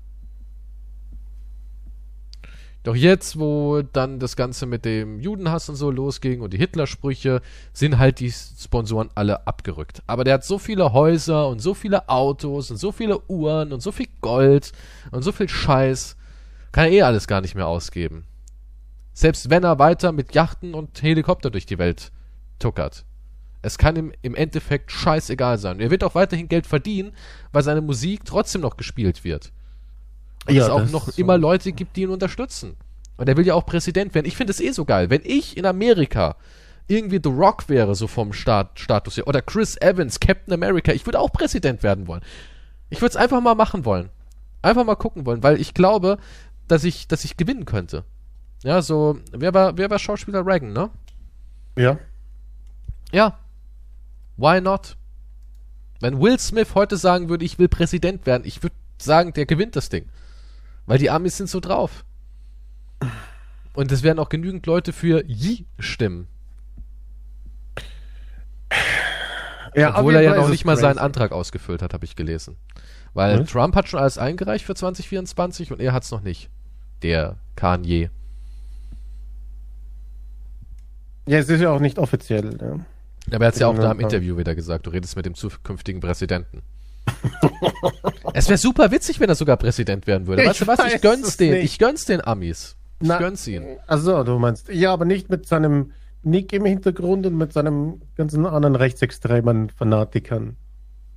Doch 2.81 2.95
jetzt, 2.95 3.37
wo 3.37 3.83
dann 3.83 4.17
das 4.17 4.35
Ganze 4.35 4.65
mit 4.65 4.83
dem 4.83 5.19
Judenhass 5.19 5.69
und 5.69 5.75
so 5.75 5.91
losging 5.91 6.41
und 6.41 6.53
die 6.53 6.57
Hitlersprüche, 6.57 7.43
sind 7.71 7.99
halt 7.99 8.19
die 8.19 8.31
Sponsoren 8.31 9.11
alle 9.13 9.45
abgerückt. 9.45 10.01
Aber 10.07 10.23
der 10.23 10.33
hat 10.33 10.43
so 10.43 10.57
viele 10.57 10.91
Häuser 10.91 11.49
und 11.49 11.59
so 11.59 11.75
viele 11.75 12.09
Autos 12.09 12.71
und 12.71 12.77
so 12.77 12.91
viele 12.91 13.19
Uhren 13.29 13.73
und 13.73 13.81
so 13.81 13.91
viel 13.91 14.07
Gold 14.21 14.71
und 15.11 15.21
so 15.21 15.31
viel 15.31 15.49
Scheiß, 15.49 16.17
kann 16.71 16.85
er 16.85 16.91
eh 16.91 17.01
alles 17.03 17.27
gar 17.27 17.41
nicht 17.41 17.53
mehr 17.53 17.67
ausgeben. 17.67 18.25
Selbst 19.13 19.51
wenn 19.51 19.63
er 19.63 19.77
weiter 19.77 20.11
mit 20.11 20.33
Yachten 20.33 20.73
und 20.73 21.03
Helikopter 21.03 21.51
durch 21.51 21.67
die 21.67 21.77
Welt 21.77 22.11
tuckert. 22.61 23.05
Es 23.61 23.77
kann 23.77 23.95
ihm 23.95 24.11
im 24.21 24.35
Endeffekt 24.35 24.91
scheißegal 24.91 25.57
sein. 25.57 25.79
Er 25.79 25.91
wird 25.91 26.03
auch 26.03 26.15
weiterhin 26.15 26.47
Geld 26.47 26.65
verdienen, 26.65 27.13
weil 27.51 27.63
seine 27.63 27.81
Musik 27.81 28.25
trotzdem 28.25 28.61
noch 28.61 28.77
gespielt 28.77 29.23
wird. 29.23 29.51
Und 30.47 30.55
ja, 30.55 30.63
es 30.63 30.69
auch 30.69 30.89
noch 30.89 31.09
so. 31.09 31.21
immer 31.21 31.37
Leute 31.37 31.71
gibt, 31.71 31.95
die 31.95 32.03
ihn 32.03 32.09
unterstützen. 32.09 32.75
Und 33.17 33.29
er 33.29 33.37
will 33.37 33.45
ja 33.45 33.53
auch 33.53 33.65
Präsident 33.65 34.15
werden. 34.15 34.25
Ich 34.25 34.35
finde 34.35 34.51
es 34.51 34.59
eh 34.59 34.71
so 34.71 34.85
geil. 34.85 35.11
Wenn 35.11 35.21
ich 35.23 35.57
in 35.57 35.65
Amerika 35.65 36.37
irgendwie 36.87 37.19
The 37.23 37.29
Rock 37.29 37.69
wäre, 37.69 37.93
so 37.93 38.07
vom 38.07 38.33
Stat 38.33 38.79
Status 38.79 39.15
hier, 39.15 39.27
oder 39.27 39.43
Chris 39.43 39.77
Evans, 39.79 40.19
Captain 40.19 40.53
America, 40.53 40.91
ich 40.91 41.05
würde 41.05 41.19
auch 41.19 41.31
Präsident 41.31 41.83
werden 41.83 42.07
wollen. 42.07 42.21
Ich 42.89 42.99
würde 42.99 43.11
es 43.11 43.15
einfach 43.15 43.39
mal 43.41 43.55
machen 43.55 43.85
wollen. 43.85 44.09
Einfach 44.63 44.83
mal 44.83 44.95
gucken 44.95 45.25
wollen, 45.25 45.43
weil 45.43 45.61
ich 45.61 45.73
glaube, 45.75 46.17
dass 46.67 46.83
ich, 46.83 47.07
dass 47.07 47.23
ich 47.23 47.37
gewinnen 47.37 47.65
könnte. 47.65 48.03
Ja, 48.63 48.81
so, 48.81 49.19
wer 49.31 49.53
war, 49.53 49.77
wer 49.77 49.89
war 49.89 49.99
Schauspieler 49.99 50.45
Reagan, 50.45 50.73
ne? 50.73 50.89
Ja. 51.77 51.97
Ja. 53.11 53.37
Why 54.37 54.61
not? 54.61 54.97
Wenn 55.99 56.19
Will 56.19 56.39
Smith 56.39 56.73
heute 56.73 56.97
sagen 56.97 57.29
würde, 57.29 57.45
ich 57.45 57.59
will 57.59 57.67
Präsident 57.67 58.25
werden, 58.25 58.43
ich 58.45 58.63
würde 58.63 58.75
sagen, 58.97 59.33
der 59.33 59.45
gewinnt 59.45 59.75
das 59.75 59.89
Ding. 59.89 60.09
Weil 60.85 60.97
die 60.97 61.09
Amis 61.09 61.37
sind 61.37 61.49
so 61.49 61.59
drauf. 61.59 62.03
Und 63.73 63.91
es 63.91 64.03
werden 64.03 64.19
auch 64.19 64.29
genügend 64.29 64.65
Leute 64.65 64.93
für 64.93 65.23
Yi 65.25 65.65
stimmen. 65.79 66.27
Ja, 69.75 69.97
Obwohl 69.97 70.15
er 70.15 70.21
ja 70.21 70.35
noch 70.35 70.49
nicht 70.49 70.65
mal 70.65 70.75
seinen 70.75 70.97
Antrag 70.97 71.31
ausgefüllt 71.31 71.81
hat, 71.81 71.93
habe 71.93 72.03
ich 72.03 72.15
gelesen. 72.15 72.57
Weil 73.13 73.39
hm? 73.39 73.45
Trump 73.45 73.75
hat 73.75 73.87
schon 73.87 73.99
alles 73.99 74.17
eingereicht 74.17 74.65
für 74.65 74.75
2024 74.75 75.71
und 75.71 75.79
er 75.79 75.93
hat 75.93 76.03
es 76.03 76.11
noch 76.11 76.21
nicht. 76.21 76.49
Der 77.03 77.37
Kanye. 77.55 78.09
Ja, 81.27 81.37
es 81.37 81.49
ist 81.49 81.61
ja 81.61 81.69
auch 81.69 81.79
nicht 81.79 81.99
offiziell. 81.99 82.57
Ja. 82.59 82.79
Aber 83.27 83.45
er 83.45 83.47
hat 83.47 83.53
es 83.53 83.59
ja 83.59 83.67
auch 83.67 83.75
da 83.75 83.91
im 83.91 83.99
Interview 83.99 84.37
wieder 84.37 84.55
gesagt, 84.55 84.87
du 84.87 84.89
redest 84.89 85.15
mit 85.15 85.25
dem 85.25 85.35
zukünftigen 85.35 86.01
Präsidenten. 86.01 86.63
es 88.33 88.47
wäre 88.47 88.57
super 88.57 88.91
witzig, 88.91 89.19
wenn 89.19 89.29
er 89.29 89.35
sogar 89.35 89.57
Präsident 89.57 90.07
werden 90.07 90.27
würde. 90.27 90.43
Ich 90.43 90.49
weißt 90.49 90.61
du 90.61 90.67
was? 90.67 90.93
Ich 90.93 91.01
gönn's 91.01 91.37
den. 91.37 91.53
Nicht. 91.53 91.63
Ich 91.65 91.79
gönn's 91.79 92.05
den 92.05 92.25
Amis. 92.25 92.75
Ich 92.99 93.07
Na, 93.07 93.17
gönn's 93.17 93.47
ihn. 93.47 93.63
Also, 93.87 94.23
du 94.23 94.37
meinst, 94.37 94.69
ja, 94.69 94.93
aber 94.93 95.05
nicht 95.05 95.29
mit 95.29 95.47
seinem 95.47 95.91
Nick 96.23 96.53
im 96.53 96.65
Hintergrund 96.65 97.25
und 97.25 97.37
mit 97.37 97.53
seinem 97.53 98.01
ganzen 98.15 98.45
anderen 98.45 98.75
rechtsextremen 98.75 99.69
Fanatikern. 99.69 100.57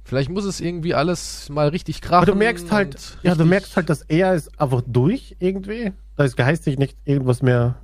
Vielleicht 0.05 0.31
muss 0.31 0.45
es 0.45 0.61
irgendwie 0.61 0.95
alles 0.95 1.49
mal 1.49 1.69
richtig 1.69 2.01
krachen. 2.03 2.23
Aber 2.23 2.27
du 2.27 2.35
merkst 2.35 2.71
halt, 2.71 3.19
ja, 3.23 3.35
du 3.35 3.45
merkst 3.45 3.77
halt, 3.77 3.89
dass 3.89 4.03
er 4.03 4.35
ist 4.35 4.61
einfach 4.61 4.83
durch 4.87 5.37
irgendwie. 5.39 5.93
Da 6.17 6.25
ist 6.25 6.37
geistig 6.37 6.79
nicht 6.79 6.97
irgendwas 7.05 7.43
mehr, 7.43 7.77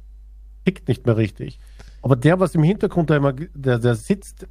tickt 0.65 0.89
nicht 0.89 1.07
mehr 1.07 1.17
richtig. 1.17 1.59
Aber 2.03 2.17
der, 2.17 2.41
was 2.41 2.55
im 2.55 2.63
Hintergrund 2.63 3.11
da 3.11 3.17
immer, 3.17 3.33
der, 3.33 3.79
der 3.79 3.95
sitzt. 3.95 4.47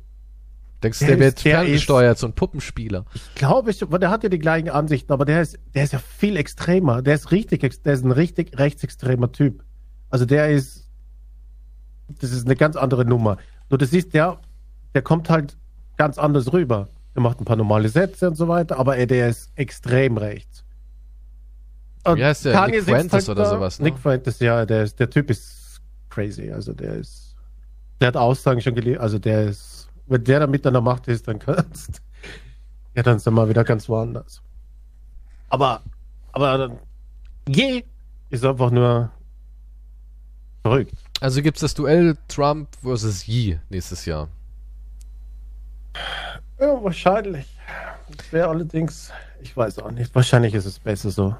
Denkst 0.83 0.99
du, 0.99 1.05
der, 1.05 1.17
der 1.17 1.25
wird 1.25 1.39
ferngesteuert, 1.39 2.17
so 2.17 2.27
ein 2.27 2.33
Puppenspieler? 2.33 3.05
Ich 3.13 3.35
glaube, 3.35 3.71
ich, 3.71 3.79
der 3.79 4.09
hat 4.09 4.23
ja 4.23 4.29
die 4.29 4.39
gleichen 4.39 4.69
Ansichten, 4.69 5.11
aber 5.11 5.25
der 5.25 5.41
ist, 5.41 5.59
der 5.73 5.83
ist 5.83 5.93
ja 5.93 5.99
viel 5.99 6.37
extremer. 6.37 7.01
Der 7.01 7.15
ist 7.15 7.31
richtig, 7.31 7.61
der 7.83 7.93
ist 7.93 8.05
ein 8.05 8.11
richtig 8.11 8.57
rechtsextremer 8.57 9.31
Typ. 9.31 9.63
Also 10.09 10.25
der 10.25 10.49
ist, 10.49 10.89
das 12.07 12.31
ist 12.31 12.45
eine 12.45 12.55
ganz 12.55 12.75
andere 12.75 13.03
Nummer. 13.03 13.37
Nur 13.69 13.77
das 13.77 13.91
ist 13.91 14.13
der, 14.13 14.39
der 14.93 15.01
kommt 15.01 15.29
halt 15.29 15.57
ganz 15.97 16.17
anders 16.17 16.53
rüber. 16.53 16.88
Der 17.13 17.21
macht 17.21 17.41
ein 17.41 17.45
paar 17.45 17.57
normale 17.57 17.89
Sätze 17.89 18.29
und 18.29 18.35
so 18.35 18.47
weiter, 18.47 18.79
aber 18.79 18.95
er, 18.95 19.07
der 19.07 19.29
ist 19.29 19.51
extrem 19.55 20.17
rechts. 20.17 20.63
Und 22.05 22.17
Wie 22.17 22.23
heißt 22.23 22.45
der? 22.45 22.53
Kanye 22.53 22.77
Nick 22.77 22.85
Fuentes 22.85 23.12
halt 23.12 23.29
oder 23.29 23.49
sowas, 23.49 23.79
ne? 23.79 23.85
Nick 23.85 23.97
Fuentes, 23.97 24.39
ja, 24.39 24.65
der, 24.65 24.83
ist, 24.83 24.99
der 24.99 25.09
Typ 25.09 25.29
ist 25.29 25.81
crazy. 26.09 26.51
Also 26.51 26.73
der 26.73 26.95
ist 26.95 27.28
der 27.99 28.09
hat 28.09 28.17
Aussagen 28.17 28.62
schon 28.62 28.75
gelesen, 28.75 28.99
also 28.99 29.19
der 29.19 29.45
ist, 29.45 29.89
wenn 30.07 30.23
der 30.23 30.39
damit 30.39 30.65
an 30.65 30.73
der 30.73 30.81
Macht 30.81 31.07
ist, 31.07 31.27
dann 31.27 31.39
kannst 31.39 32.01
ja, 32.95 33.03
dann 33.03 33.19
sind 33.19 33.33
wir 33.33 33.47
wieder 33.47 33.63
ganz 33.63 33.88
woanders. 33.88 34.41
Aber, 35.49 35.81
aber, 36.31 36.77
je 37.47 37.83
ist 38.29 38.45
einfach 38.45 38.71
nur 38.71 39.12
verrückt. 40.62 40.93
Also 41.21 41.41
gibt 41.41 41.57
es 41.57 41.62
das 41.62 41.73
Duell 41.73 42.17
Trump 42.27 42.69
versus 42.81 43.25
Yi 43.27 43.59
nächstes 43.69 44.05
Jahr? 44.05 44.27
Ja, 46.59 46.83
wahrscheinlich. 46.83 47.45
Das 48.15 48.33
wäre 48.33 48.49
allerdings, 48.49 49.12
ich 49.41 49.55
weiß 49.55 49.79
auch 49.79 49.91
nicht, 49.91 50.13
wahrscheinlich 50.15 50.53
ist 50.53 50.65
es 50.65 50.79
besser 50.79 51.12
so. 51.12 51.35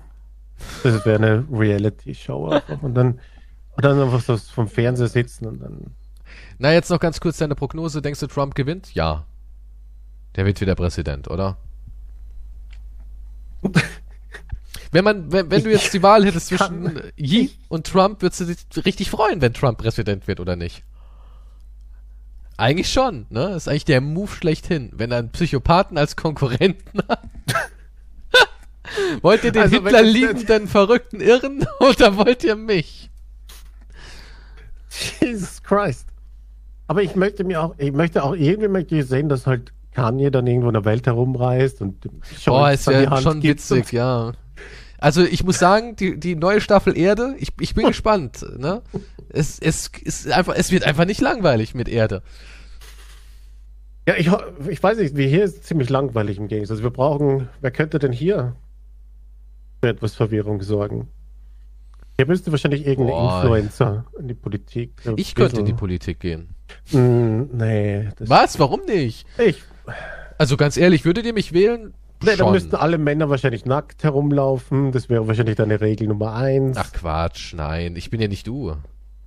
Das 0.84 1.06
wäre 1.06 1.17
eine 1.17 1.45
Reality-Show 1.52 2.50
einfach 2.50 2.82
und 2.82 2.93
dann, 2.93 3.19
und 3.76 3.86
dann 3.86 4.00
einfach 4.02 4.22
so 4.22 4.38
vom 4.38 4.67
Fernseher 4.67 5.08
sitzen 5.08 5.45
und 5.45 5.60
dann 5.62 5.95
na, 6.58 6.74
jetzt 6.74 6.89
noch 6.89 7.00
ganz 7.00 7.20
kurz 7.20 7.38
deine 7.38 7.56
Prognose. 7.56 8.02
Denkst 8.02 8.20
du, 8.20 8.28
Trump 8.28 8.56
gewinnt? 8.56 8.94
Ja. 8.94 9.26
Der 10.36 10.46
wird 10.46 10.62
wieder 10.62 10.76
Präsident, 10.76 11.30
oder? 11.30 11.58
wenn 14.92 15.04
man, 15.04 15.32
wenn, 15.32 15.50
wenn 15.52 15.63
du 15.63 15.72
jetzt 15.72 15.94
die 15.94 16.04
Wahl 16.04 16.26
hättest 16.26 16.48
zwischen 16.48 17.02
Yi 17.15 17.52
und 17.68 17.88
Trump, 17.88 18.22
würdest 18.22 18.42
du 18.42 18.46
dich 18.46 18.86
richtig 18.86 19.10
freuen, 19.10 19.42
wenn 19.42 19.54
Trump 19.54 19.78
Präsident 19.80 20.28
wird 20.28 20.39
oder 20.39 20.56
nicht? 20.56 20.84
Eigentlich 22.58 22.92
schon, 22.92 23.26
ne? 23.30 23.56
Ist 23.56 23.70
eigentlich 23.70 23.86
der 23.86 24.02
Move 24.02 24.34
schlechthin. 24.34 24.89
Wenn 24.94 25.12
er 25.12 25.20
einen 25.20 25.32
Psychopathen 25.32 25.98
als 25.98 26.18
Konkurrenten 26.18 27.02
hat. 27.08 27.30
wollt 29.22 29.46
ihr 29.46 29.54
den 29.54 29.62
also, 29.62 29.82
Hitler 29.82 30.02
liebenden 30.02 30.68
verrückten 30.68 31.22
Irren 31.22 31.65
oder 31.80 32.18
wollt 32.18 32.44
ihr 32.44 32.58
mich? 32.58 33.10
Jesus 35.22 35.63
Christ. 35.63 36.08
Aber 36.89 37.04
ich 37.04 37.15
möchte 37.15 37.43
mir 37.43 37.62
auch, 37.62 37.75
ich 37.78 37.91
möchte 37.91 38.23
auch 38.23 38.34
irgendwie 38.34 38.67
möchte 38.67 38.95
ich 38.95 39.06
sehen, 39.06 39.30
dass 39.30 39.45
halt 39.45 39.73
Kanye 39.91 40.32
dann 40.32 40.47
irgendwo 40.47 40.69
in 40.69 40.73
der 40.73 40.86
Welt 40.86 41.06
herumreist 41.06 41.84
und 41.84 42.10
Oh, 42.47 42.65
es 42.65 42.88
wäre 42.88 43.21
schon 43.21 43.43
witzig, 43.43 43.91
ja. 43.91 44.32
Also 44.97 45.23
ich 45.23 45.43
muss 45.43 45.60
sagen, 45.60 45.95
die, 45.95 46.19
die 46.19 46.36
neue 46.36 46.62
Staffel 46.62 46.97
Erde, 46.97 47.36
ich, 47.38 47.49
ich 47.60 47.75
bin 47.75 47.86
gespannt. 47.89 48.43
Ne? 48.58 48.82
Es, 49.30 49.60
es, 49.60 49.91
ist 50.02 50.32
einfach, 50.32 50.56
es 50.56 50.71
wird 50.71 50.84
einfach 50.84 51.06
nicht 51.06 51.21
langweilig 51.21 51.75
mit 51.75 51.88
Erde. 51.88 52.23
Ja, 54.08 54.15
ich, 54.17 54.32
ich 54.67 54.82
weiß 54.82 54.97
nicht, 54.97 55.15
wie 55.15 55.28
hier 55.28 55.43
ist 55.43 55.65
ziemlich 55.65 55.91
langweilig 55.91 56.39
im 56.39 56.47
Gegensatz. 56.47 56.78
Also 56.78 56.84
wir 56.84 56.89
brauchen, 56.89 57.49
wer 57.62 57.69
könnte 57.69 57.99
denn 57.99 58.12
hier 58.12 58.56
für 59.80 59.89
etwas 59.89 60.15
Verwirrung 60.15 60.63
sorgen? 60.63 61.08
Hier 62.20 62.28
müsste 62.28 62.52
wahrscheinlich 62.52 62.86
irgendein 62.86 63.16
Boah. 63.16 63.42
Influencer 63.44 64.06
in 64.20 64.28
die 64.28 64.34
Politik. 64.34 64.92
Ich 65.16 65.36
könnte 65.36 65.62
in 65.62 65.66
die 65.66 65.72
Politik 65.72 66.20
gehen. 66.20 66.50
Mm, 66.92 67.44
nee. 67.54 68.10
Was? 68.20 68.60
Warum 68.60 68.82
nicht? 68.82 69.26
Ich. 69.38 69.64
Also 70.38 70.58
ganz 70.58 70.76
ehrlich, 70.76 71.06
würdet 71.06 71.26
ihr 71.26 71.32
mich 71.32 71.54
wählen? 71.54 71.94
Nee, 72.22 72.36
dann 72.36 72.52
müssten 72.52 72.76
alle 72.76 72.98
Männer 72.98 73.30
wahrscheinlich 73.30 73.64
nackt 73.64 74.04
herumlaufen. 74.04 74.92
Das 74.92 75.08
wäre 75.08 75.30
wahrscheinlich 75.30 75.56
deine 75.56 75.80
Regel 75.80 76.10
Nummer 76.10 76.34
eins. 76.34 76.76
Ach 76.76 76.92
Quatsch, 76.92 77.54
nein. 77.54 77.96
Ich 77.96 78.10
bin 78.10 78.20
ja 78.20 78.28
nicht 78.28 78.46
du. 78.46 78.76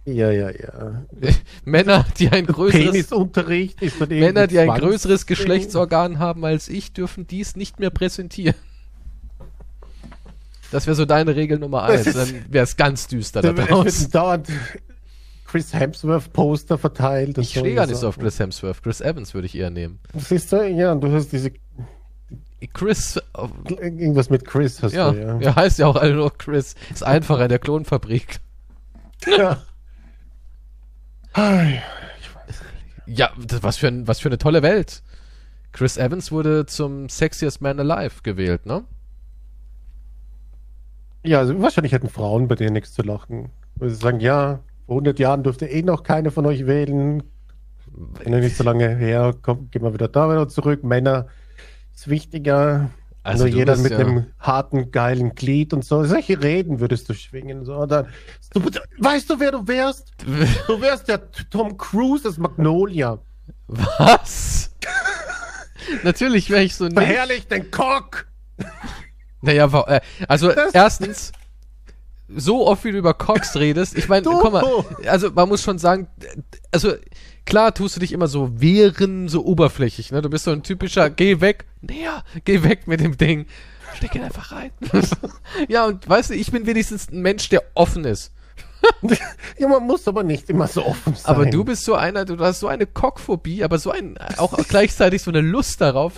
Ja, 0.04 0.30
ja, 0.30 0.50
ja. 0.50 1.06
Männer, 1.64 2.04
die 2.18 2.28
ein 2.28 2.44
größeres 2.44 2.90
Penisunterricht 2.90 3.80
ist 3.80 4.06
Männer, 4.06 4.48
die 4.48 4.58
ein 4.58 4.68
größeres 4.68 5.24
Geschlechtsorgan 5.24 6.18
haben 6.18 6.44
als 6.44 6.68
ich, 6.68 6.92
dürfen 6.92 7.26
dies 7.26 7.56
nicht 7.56 7.80
mehr 7.80 7.88
präsentieren. 7.88 8.54
Das 10.72 10.86
wäre 10.86 10.96
so 10.96 11.04
deine 11.04 11.36
Regel 11.36 11.58
Nummer 11.58 11.84
eins. 11.84 12.12
Dann 12.12 12.46
wäre 12.48 12.64
es 12.64 12.76
ganz 12.76 13.06
düster 13.06 13.42
da 13.42 13.52
draußen. 13.52 14.10
dauernd 14.10 14.48
Chris 15.46 15.74
Hemsworth 15.74 16.32
Poster 16.32 16.78
verteilt. 16.78 17.36
ich 17.36 17.50
stehe 17.50 17.74
gar 17.74 17.86
nicht 17.86 17.98
so 17.98 18.08
auf 18.08 18.18
Chris 18.18 18.38
Hemsworth. 18.38 18.82
Chris 18.82 19.02
Evans 19.02 19.34
würde 19.34 19.46
ich 19.46 19.54
eher 19.54 19.68
nehmen. 19.68 20.00
Siehst 20.16 20.50
du? 20.50 20.66
Ja, 20.66 20.94
du 20.94 21.12
hast 21.12 21.30
diese 21.30 21.52
Chris. 22.72 23.20
Irgendwas 23.68 24.30
mit 24.30 24.46
Chris 24.46 24.82
hast 24.82 24.94
ja, 24.94 25.12
du, 25.12 25.20
ja. 25.20 25.38
Er 25.40 25.56
heißt 25.56 25.78
ja 25.78 25.86
auch 25.86 25.96
alle 25.96 26.14
nur 26.14 26.32
Chris. 26.36 26.74
Ist 26.90 27.04
einfacher 27.04 27.42
in 27.42 27.50
der 27.50 27.58
Klonfabrik. 27.58 28.40
Ja. 29.26 29.62
ja, 33.06 33.30
was 33.36 33.76
für, 33.76 33.88
ein, 33.88 34.08
was 34.08 34.20
für 34.20 34.30
eine 34.30 34.38
tolle 34.38 34.62
Welt. 34.62 35.02
Chris 35.72 35.98
Evans 35.98 36.32
wurde 36.32 36.64
zum 36.64 37.10
Sexiest 37.10 37.60
Man 37.60 37.78
Alive 37.78 38.22
gewählt, 38.22 38.64
ne? 38.64 38.84
Ja, 41.24 41.38
also 41.38 41.60
wahrscheinlich 41.62 41.92
hätten 41.92 42.08
Frauen 42.08 42.48
bei 42.48 42.54
denen 42.54 42.72
nichts 42.72 42.92
zu 42.92 43.02
lachen. 43.02 43.50
Weil 43.76 43.90
sie 43.90 43.96
sagen, 43.96 44.20
ja, 44.20 44.60
vor 44.86 44.96
100 44.96 45.18
Jahren 45.18 45.42
dürfte 45.42 45.66
eh 45.66 45.82
noch 45.82 46.02
keine 46.02 46.30
von 46.30 46.46
euch 46.46 46.66
wählen. 46.66 47.22
Wenn 47.86 48.40
nicht 48.40 48.56
so 48.56 48.64
lange 48.64 48.96
her, 48.96 49.34
kommt, 49.42 49.72
gehen 49.72 49.82
wir 49.82 49.94
wieder 49.94 50.08
da 50.08 50.28
wieder 50.30 50.48
zurück. 50.48 50.82
Männer 50.82 51.26
ist 51.94 52.08
wichtiger. 52.08 52.90
Also 53.22 53.44
Nur 53.44 53.54
jeder 53.54 53.76
mit 53.76 53.92
ja 53.92 53.98
einem 53.98 54.26
harten, 54.40 54.90
geilen 54.90 55.34
Glied 55.34 55.72
und 55.72 55.84
so. 55.84 56.04
Solche 56.04 56.42
Reden 56.42 56.80
würdest 56.80 57.08
du 57.08 57.14
schwingen. 57.14 57.64
So. 57.64 57.86
Dann, 57.86 58.06
du, 58.52 58.60
weißt 58.98 59.30
du, 59.30 59.38
wer 59.38 59.52
du 59.52 59.66
wärst? 59.68 60.12
Du 60.66 60.80
wärst 60.80 61.08
der 61.08 61.30
Tom 61.50 61.76
Cruise 61.76 62.28
aus 62.28 62.38
Magnolia. 62.38 63.18
Was? 63.68 64.74
Natürlich 66.02 66.50
wäre 66.50 66.64
ich 66.64 66.74
so 66.74 66.84
nicht. 66.84 66.94
Verherrlich 66.94 67.46
den 67.46 67.70
Cock! 67.70 68.26
Naja, 69.42 69.66
äh, 69.86 70.00
also 70.28 70.52
das 70.52 70.72
erstens, 70.72 71.32
so 72.34 72.66
oft 72.66 72.84
wie 72.84 72.92
du 72.92 72.98
über 72.98 73.14
Cox 73.14 73.56
redest, 73.56 73.96
ich 73.96 74.08
meine, 74.08 74.24
komm 74.24 74.52
mal, 74.52 74.64
also 75.06 75.30
man 75.30 75.48
muss 75.48 75.62
schon 75.62 75.78
sagen, 75.78 76.08
also 76.70 76.94
klar 77.44 77.74
tust 77.74 77.96
du 77.96 78.00
dich 78.00 78.12
immer 78.12 78.28
so 78.28 78.60
wehren, 78.60 79.28
so 79.28 79.44
oberflächlich, 79.44 80.12
ne? 80.12 80.22
Du 80.22 80.30
bist 80.30 80.44
so 80.44 80.52
ein 80.52 80.62
typischer, 80.62 81.10
geh 81.10 81.40
weg, 81.40 81.66
näher, 81.80 82.24
geh 82.44 82.62
weg 82.62 82.86
mit 82.86 83.00
dem 83.00 83.16
Ding. 83.16 83.46
Steck 83.96 84.14
ihn 84.14 84.22
einfach 84.22 84.52
rein. 84.52 84.70
ja, 85.68 85.84
und 85.84 86.08
weißt 86.08 86.30
du, 86.30 86.34
ich 86.34 86.50
bin 86.50 86.66
wenigstens 86.66 87.10
ein 87.10 87.20
Mensch, 87.20 87.48
der 87.50 87.62
offen 87.74 88.04
ist. 88.04 88.32
ja, 89.58 89.68
man 89.68 89.84
muss 89.84 90.08
aber 90.08 90.22
nicht 90.22 90.50
immer 90.50 90.66
so 90.66 90.84
offen 90.84 91.14
sein. 91.14 91.26
Aber 91.26 91.46
du 91.46 91.64
bist 91.64 91.84
so 91.84 91.94
einer, 91.94 92.24
du 92.24 92.38
hast 92.38 92.60
so 92.60 92.68
eine 92.68 92.86
Cockphobie, 92.86 93.62
aber 93.62 93.78
so 93.78 93.90
ein, 93.90 94.18
auch 94.38 94.56
gleichzeitig 94.68 95.22
so 95.22 95.30
eine 95.30 95.40
Lust 95.40 95.80
darauf. 95.80 96.14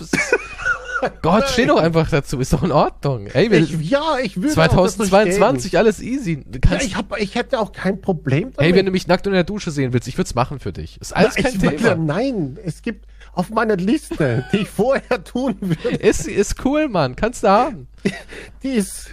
Gott, 1.21 1.49
steh 1.49 1.65
doch 1.65 1.77
einfach 1.77 2.09
dazu, 2.09 2.39
ist 2.39 2.53
doch 2.53 2.63
in 2.63 2.71
Ordnung. 2.71 3.27
Ey, 3.27 3.51
wir, 3.51 3.59
ich, 3.59 3.89
ja, 3.89 4.17
ich 4.21 4.41
will 4.41 4.49
2022, 4.49 5.77
alles 5.77 6.01
easy. 6.01 6.45
Ja, 6.69 6.77
ich, 6.81 6.95
hab, 6.95 7.17
ich 7.19 7.35
hätte 7.35 7.59
auch 7.59 7.71
kein 7.71 8.01
Problem 8.01 8.53
damit. 8.53 8.59
Hey, 8.59 8.75
wenn 8.75 8.85
du 8.85 8.91
mich 8.91 9.07
nackt 9.07 9.27
in 9.27 9.33
der 9.33 9.43
Dusche 9.43 9.71
sehen 9.71 9.93
willst, 9.93 10.07
ich 10.07 10.17
würde 10.17 10.27
es 10.27 10.35
machen 10.35 10.59
für 10.59 10.73
dich. 10.73 10.99
Ist 11.01 11.15
alles 11.15 11.35
Na, 11.37 11.43
kein 11.43 11.59
Thema. 11.59 11.95
Meine, 11.95 12.05
nein, 12.05 12.59
es 12.63 12.81
gibt 12.81 13.07
auf 13.33 13.49
meiner 13.49 13.75
Liste, 13.75 14.45
die 14.51 14.57
ich 14.57 14.69
vorher 14.69 15.23
tun 15.23 15.57
würde. 15.59 15.97
Ist, 15.97 16.27
ist 16.27 16.63
cool, 16.65 16.87
Mann, 16.87 17.15
kannst 17.15 17.43
du 17.43 17.49
haben. 17.49 17.87
Die 18.63 18.69
ist, 18.69 19.09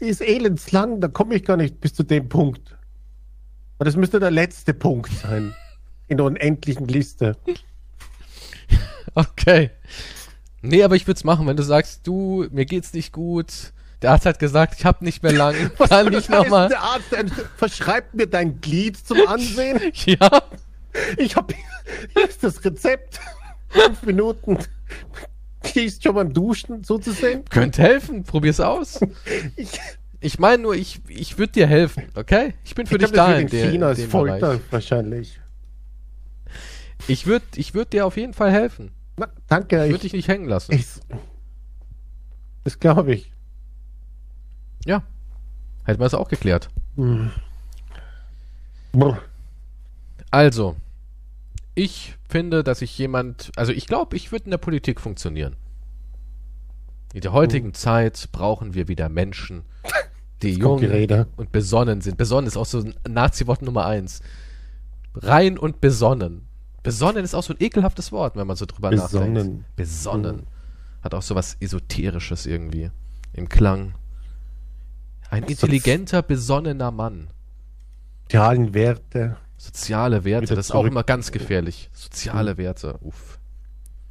die 0.00 0.06
ist 0.06 0.20
elendslang, 0.20 1.00
da 1.00 1.08
komme 1.08 1.34
ich 1.34 1.44
gar 1.44 1.56
nicht 1.56 1.80
bis 1.80 1.94
zu 1.94 2.02
dem 2.02 2.28
Punkt. 2.28 2.76
Und 3.78 3.86
das 3.86 3.96
müsste 3.96 4.20
der 4.20 4.30
letzte 4.30 4.74
Punkt 4.74 5.12
sein 5.12 5.54
in 6.08 6.16
der 6.16 6.26
unendlichen 6.26 6.88
Liste. 6.88 7.36
Okay. 9.14 9.70
Nee, 10.62 10.82
aber 10.82 10.96
ich 10.96 11.06
würde 11.06 11.18
es 11.18 11.24
machen, 11.24 11.46
wenn 11.46 11.56
du 11.56 11.62
sagst, 11.62 12.06
du, 12.06 12.46
mir 12.50 12.64
geht's 12.64 12.92
nicht 12.92 13.12
gut. 13.12 13.72
Der 14.02 14.12
Arzt 14.12 14.26
hat 14.26 14.38
gesagt, 14.38 14.74
ich 14.78 14.84
habe 14.84 15.04
nicht 15.04 15.22
mehr 15.22 15.32
lang. 15.32 15.54
Was 15.78 15.90
Kann 15.90 16.12
ich 16.12 16.28
nochmal. 16.28 16.68
Der 16.68 16.82
Arzt 16.82 17.12
der 17.12 17.26
verschreibt 17.56 18.14
mir 18.14 18.26
dein 18.26 18.60
Glied 18.60 18.96
zum 18.96 19.26
Ansehen. 19.26 19.80
ja. 20.06 20.42
Ich 21.16 21.36
habe 21.36 21.54
hier 21.54 22.28
ist 22.28 22.42
das 22.42 22.64
Rezept. 22.64 23.20
Fünf 23.68 24.02
Minuten. 24.02 24.58
Gehst 25.74 26.02
schon 26.02 26.14
beim 26.14 26.32
Duschen 26.32 26.84
sozusagen. 26.84 27.44
Könnte 27.46 27.82
helfen. 27.82 28.24
Probier's 28.24 28.60
aus. 28.60 29.00
Ich, 29.56 29.80
ich 30.20 30.38
meine 30.38 30.62
nur, 30.62 30.74
ich, 30.74 31.00
ich 31.08 31.38
würde 31.38 31.52
dir 31.52 31.66
helfen, 31.66 32.04
okay? 32.14 32.54
Ich 32.64 32.74
bin 32.74 32.86
für 32.86 32.96
ich 32.96 33.02
dich 33.02 33.12
da 33.12 33.36
in 33.36 33.48
der, 33.48 33.70
China 33.70 33.90
ist 33.90 34.04
Folter 34.04 34.38
Bereich. 34.38 34.60
wahrscheinlich. 34.70 35.40
Ich 37.06 37.26
würde 37.26 37.44
ich 37.56 37.74
würd 37.74 37.92
dir 37.92 38.06
auf 38.06 38.16
jeden 38.16 38.34
Fall 38.34 38.50
helfen. 38.50 38.92
Na, 39.18 39.28
danke. 39.46 39.84
Ich 39.84 39.90
würde 39.90 40.02
dich 40.02 40.12
nicht 40.12 40.28
hängen 40.28 40.48
lassen. 40.48 40.72
Ich, 40.72 40.86
das 42.64 42.78
glaube 42.78 43.14
ich. 43.14 43.32
Ja. 44.84 45.02
Hätten 45.84 46.00
wir 46.00 46.06
es 46.06 46.14
auch 46.14 46.28
geklärt. 46.28 46.70
Hm. 46.96 47.30
Also, 50.30 50.76
ich 51.74 52.16
finde, 52.28 52.64
dass 52.64 52.82
ich 52.82 52.96
jemand, 52.98 53.52
also 53.56 53.72
ich 53.72 53.86
glaube, 53.86 54.16
ich 54.16 54.32
würde 54.32 54.46
in 54.46 54.50
der 54.50 54.58
Politik 54.58 55.00
funktionieren. 55.00 55.56
In 57.14 57.20
der 57.20 57.32
heutigen 57.32 57.68
hm. 57.68 57.74
Zeit 57.74 58.28
brauchen 58.32 58.74
wir 58.74 58.88
wieder 58.88 59.08
Menschen, 59.08 59.62
die 60.42 60.54
jung 60.54 60.82
und 61.36 61.52
besonnen 61.52 62.00
sind. 62.00 62.18
Besonnen 62.18 62.46
ist 62.46 62.56
auch 62.56 62.66
so 62.66 62.80
ein 62.80 62.94
Nazi-Wort 63.08 63.62
Nummer 63.62 63.86
eins. 63.86 64.20
Rein 65.14 65.56
und 65.56 65.80
besonnen. 65.80 66.47
Besonnen 66.88 67.24
ist 67.24 67.34
auch 67.34 67.42
so 67.42 67.52
ein 67.52 67.56
ekelhaftes 67.60 68.12
Wort, 68.12 68.36
wenn 68.36 68.46
man 68.46 68.56
so 68.56 68.66
drüber 68.66 68.90
Besonnen. 68.90 69.32
nachdenkt. 69.34 69.76
Besonnen. 69.76 70.36
Mhm. 70.36 71.02
Hat 71.02 71.14
auch 71.14 71.22
so 71.22 71.34
was 71.34 71.56
Esoterisches 71.60 72.46
irgendwie 72.46 72.90
im 73.32 73.48
Klang. 73.48 73.94
Ein 75.30 75.44
intelligenter, 75.44 76.22
besonnener 76.22 76.90
Mann. 76.90 77.28
Sozialen 78.24 78.74
Werte. 78.74 79.36
Soziale 79.56 80.24
Werte, 80.24 80.54
das 80.54 80.66
ist 80.66 80.72
auch 80.72 80.84
immer 80.84 81.02
ganz 81.02 81.32
gefährlich. 81.32 81.90
Soziale 81.92 82.54
mhm. 82.54 82.58
Werte, 82.58 82.98
uff. 83.00 83.38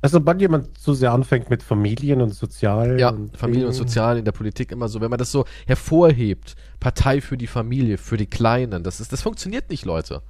Also, 0.01 0.19
sobald 0.19 0.39
jemand 0.39 0.77
zu 0.77 0.93
sehr 0.93 1.11
anfängt 1.11 1.49
mit 1.49 1.63
Familien 1.63 2.21
und 2.21 2.29
Sozial. 2.33 2.99
Ja, 2.99 3.09
und 3.09 3.35
Familien 3.35 3.67
und 3.67 3.73
Sozial 3.73 4.19
in 4.19 4.25
der 4.25 4.31
Politik 4.31 4.71
immer 4.71 4.89
so, 4.89 5.01
wenn 5.01 5.09
man 5.09 5.17
das 5.17 5.31
so 5.31 5.45
hervorhebt, 5.65 6.55
Partei 6.79 7.21
für 7.21 7.37
die 7.37 7.47
Familie, 7.47 7.97
für 7.97 8.17
die 8.17 8.27
Kleinen, 8.27 8.83
das 8.83 8.99
ist, 8.99 9.11
das 9.11 9.23
funktioniert 9.23 9.69
nicht, 9.69 9.85
Leute. 9.85 10.21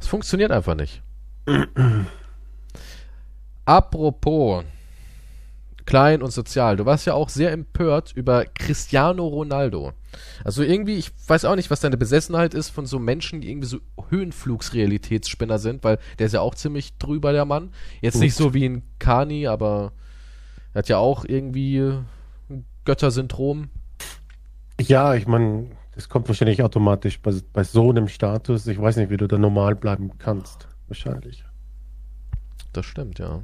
Es 0.00 0.06
funktioniert 0.06 0.50
einfach 0.50 0.74
nicht. 0.74 1.02
Apropos 3.64 4.64
klein 5.86 6.22
und 6.22 6.30
sozial, 6.30 6.76
du 6.76 6.86
warst 6.86 7.06
ja 7.06 7.14
auch 7.14 7.28
sehr 7.28 7.52
empört 7.52 8.12
über 8.14 8.44
Cristiano 8.44 9.26
Ronaldo. 9.26 9.92
Also 10.44 10.62
irgendwie, 10.62 10.94
ich 10.94 11.10
weiß 11.26 11.44
auch 11.44 11.56
nicht, 11.56 11.70
was 11.70 11.80
deine 11.80 11.96
Besessenheit 11.96 12.54
ist 12.54 12.70
von 12.70 12.86
so 12.86 12.98
Menschen, 12.98 13.40
die 13.40 13.50
irgendwie 13.50 13.68
so 13.68 13.78
Höhenflugsrealitätsspinner 14.08 15.58
sind, 15.58 15.84
weil 15.84 15.98
der 16.18 16.26
ist 16.26 16.32
ja 16.32 16.40
auch 16.40 16.54
ziemlich 16.54 16.96
drüber, 16.98 17.32
der 17.32 17.44
Mann. 17.44 17.72
Jetzt 18.00 18.14
Gut. 18.14 18.22
nicht 18.22 18.34
so 18.34 18.54
wie 18.54 18.68
ein 18.68 18.82
Kani, 18.98 19.46
aber 19.46 19.92
er 20.74 20.78
hat 20.78 20.88
ja 20.88 20.98
auch 20.98 21.24
irgendwie 21.24 21.80
ein 22.48 22.64
Göttersyndrom. 22.84 23.68
Ja, 24.80 25.14
ich 25.14 25.26
meine, 25.26 25.66
das 25.94 26.08
kommt 26.08 26.28
wahrscheinlich 26.28 26.62
automatisch 26.62 27.20
bei, 27.20 27.34
bei 27.52 27.64
so 27.64 27.90
einem 27.90 28.08
Status. 28.08 28.66
Ich 28.66 28.80
weiß 28.80 28.96
nicht, 28.96 29.10
wie 29.10 29.16
du 29.16 29.26
da 29.26 29.38
normal 29.38 29.74
bleiben 29.74 30.12
kannst. 30.18 30.68
Wahrscheinlich. 30.88 31.44
Das 32.72 32.86
stimmt, 32.86 33.18
ja. 33.18 33.42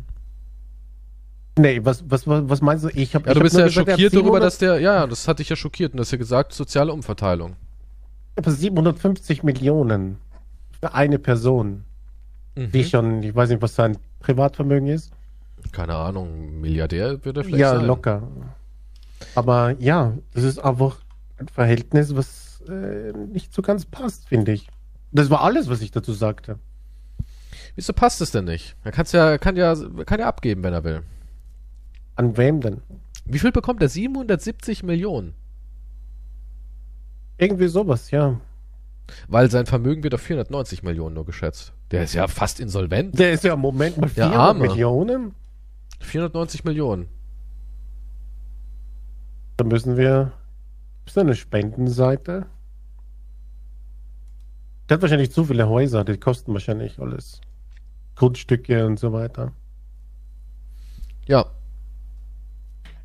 Nee, 1.59 1.81
was, 1.85 2.05
was, 2.09 2.27
was 2.27 2.61
meinst 2.61 2.85
du? 2.85 2.89
Ich 2.91 3.15
hab, 3.15 3.27
ja, 3.27 3.35
du 3.35 3.41
bist 3.41 3.57
ja 3.57 3.69
schockiert 3.71 4.15
darüber, 4.15 4.41
dass 4.41 4.59
der, 4.59 4.79
ja, 4.79 5.07
das 5.07 5.27
hatte 5.27 5.43
ich 5.43 5.49
ja 5.49 5.57
schockiert 5.57 5.93
und 5.93 5.99
das 5.99 6.11
ja 6.11 6.19
gesagt, 6.19 6.53
soziale 6.53 6.93
Umverteilung. 6.93 7.57
Aber 8.37 8.51
750 8.51 9.43
Millionen 9.43 10.19
für 10.81 10.93
eine 10.93 11.19
Person. 11.19 11.85
Mhm. 12.55 12.73
Die 12.73 12.85
schon, 12.85 13.23
ich 13.23 13.35
weiß 13.35 13.49
nicht, 13.49 13.63
was 13.63 13.75
sein 13.75 13.97
Privatvermögen 14.21 14.89
ist. 14.89 15.13
Keine 15.73 15.95
Ahnung, 15.95 16.61
Milliardär 16.61 17.25
würde 17.25 17.41
er 17.41 17.45
vielleicht 17.45 17.61
ja, 17.61 17.71
sein. 17.71 17.81
Ja, 17.81 17.87
locker. 17.87 18.23
Aber 19.35 19.75
ja, 19.79 20.13
das 20.35 20.45
ist 20.45 20.59
einfach 20.59 20.99
ein 21.38 21.49
Verhältnis, 21.49 22.16
was 22.16 22.62
äh, 22.68 23.12
nicht 23.12 23.53
so 23.53 23.62
ganz 23.62 23.85
passt, 23.87 24.29
finde 24.29 24.53
ich. 24.53 24.68
Das 25.12 25.31
war 25.31 25.42
alles, 25.42 25.68
was 25.68 25.81
ich 25.83 25.90
dazu 25.90 26.12
sagte. 26.12 26.59
Wieso 27.75 27.92
passt 27.92 28.20
es 28.20 28.31
denn 28.31 28.44
nicht? 28.44 28.77
Er 28.85 28.92
kann's 28.92 29.12
ja, 29.12 29.38
kann 29.38 29.57
ja, 29.57 29.75
kann 30.05 30.20
ja 30.20 30.27
abgeben, 30.27 30.62
wenn 30.62 30.72
er 30.72 30.85
will. 30.85 31.03
An 32.14 32.37
wem 32.37 32.61
denn? 32.61 32.81
Wie 33.27 33.38
viel 33.38 33.53
bekommt 33.53 33.83
er? 33.83 33.88
770 33.88 34.83
Millionen. 34.83 35.35
Irgendwie 37.38 37.68
sowas, 37.68 38.11
ja. 38.11 38.40
Weil 39.29 39.51
sein 39.51 39.66
Vermögen 39.66 40.03
wird 40.03 40.14
auf 40.14 40.22
490 40.22 40.83
Millionen 40.83 41.14
nur 41.14 41.27
geschätzt. 41.27 41.72
Der 41.90 42.05
ist 42.05 42.14
ja 42.14 42.27
fast 42.29 42.61
insolvent. 42.61 43.18
Der 43.18 43.33
ist 43.33 43.44
ja 43.44 43.55
im 43.55 43.61
Moment 43.61 43.99
mal 43.99 44.09
400 44.09 44.59
Millionen. 44.59 45.35
490 46.01 46.64
Millionen. 46.64 47.09
Da 49.57 49.64
müssen 49.64 49.96
wir 49.96 50.33
ist 51.07 51.16
da 51.16 51.23
eine 51.23 51.35
Spendenseite? 51.35 52.47
Der 54.88 54.95
hat 54.95 55.03
wahrscheinlich 55.03 55.33
zu 55.33 55.45
viele 55.45 55.69
Häuser, 55.69 56.05
die 56.05 56.19
kosten 56.19 56.53
wahrscheinlich 56.53 56.99
alles. 56.99 57.40
Grundstücke 58.14 58.87
und 58.87 58.99
so 58.99 59.12
weiter. 59.12 59.53
Ja. 61.27 61.47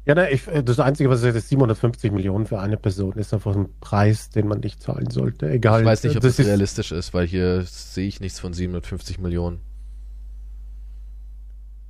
Ja, 0.06 0.16
na, 0.16 0.32
ich, 0.32 0.46
das 0.66 0.80
Einzige, 0.80 1.10
was 1.10 1.24
ich 1.24 1.36
ist 1.36 1.50
750 1.50 2.12
Millionen 2.12 2.48
für 2.48 2.60
eine 2.60 2.78
Person 2.78 3.14
ist 3.14 3.34
einfach 3.34 3.56
ein 3.56 3.70
Preis, 3.82 4.30
den 4.30 4.48
man 4.48 4.60
nicht 4.60 4.82
zahlen 4.82 5.12
sollte. 5.12 5.50
Egal. 5.50 5.82
Ich 5.82 5.86
weiß 5.86 6.04
nicht, 6.04 6.16
ob 6.16 6.24
das, 6.24 6.38
das 6.38 6.46
realistisch 6.48 6.92
ist, 6.92 7.14
weil 7.14 7.28
hier 7.28 7.64
sehe 7.64 8.08
ich 8.08 8.20
nichts 8.20 8.40
von 8.40 8.54
750 8.54 9.20
Millionen. 9.20 9.60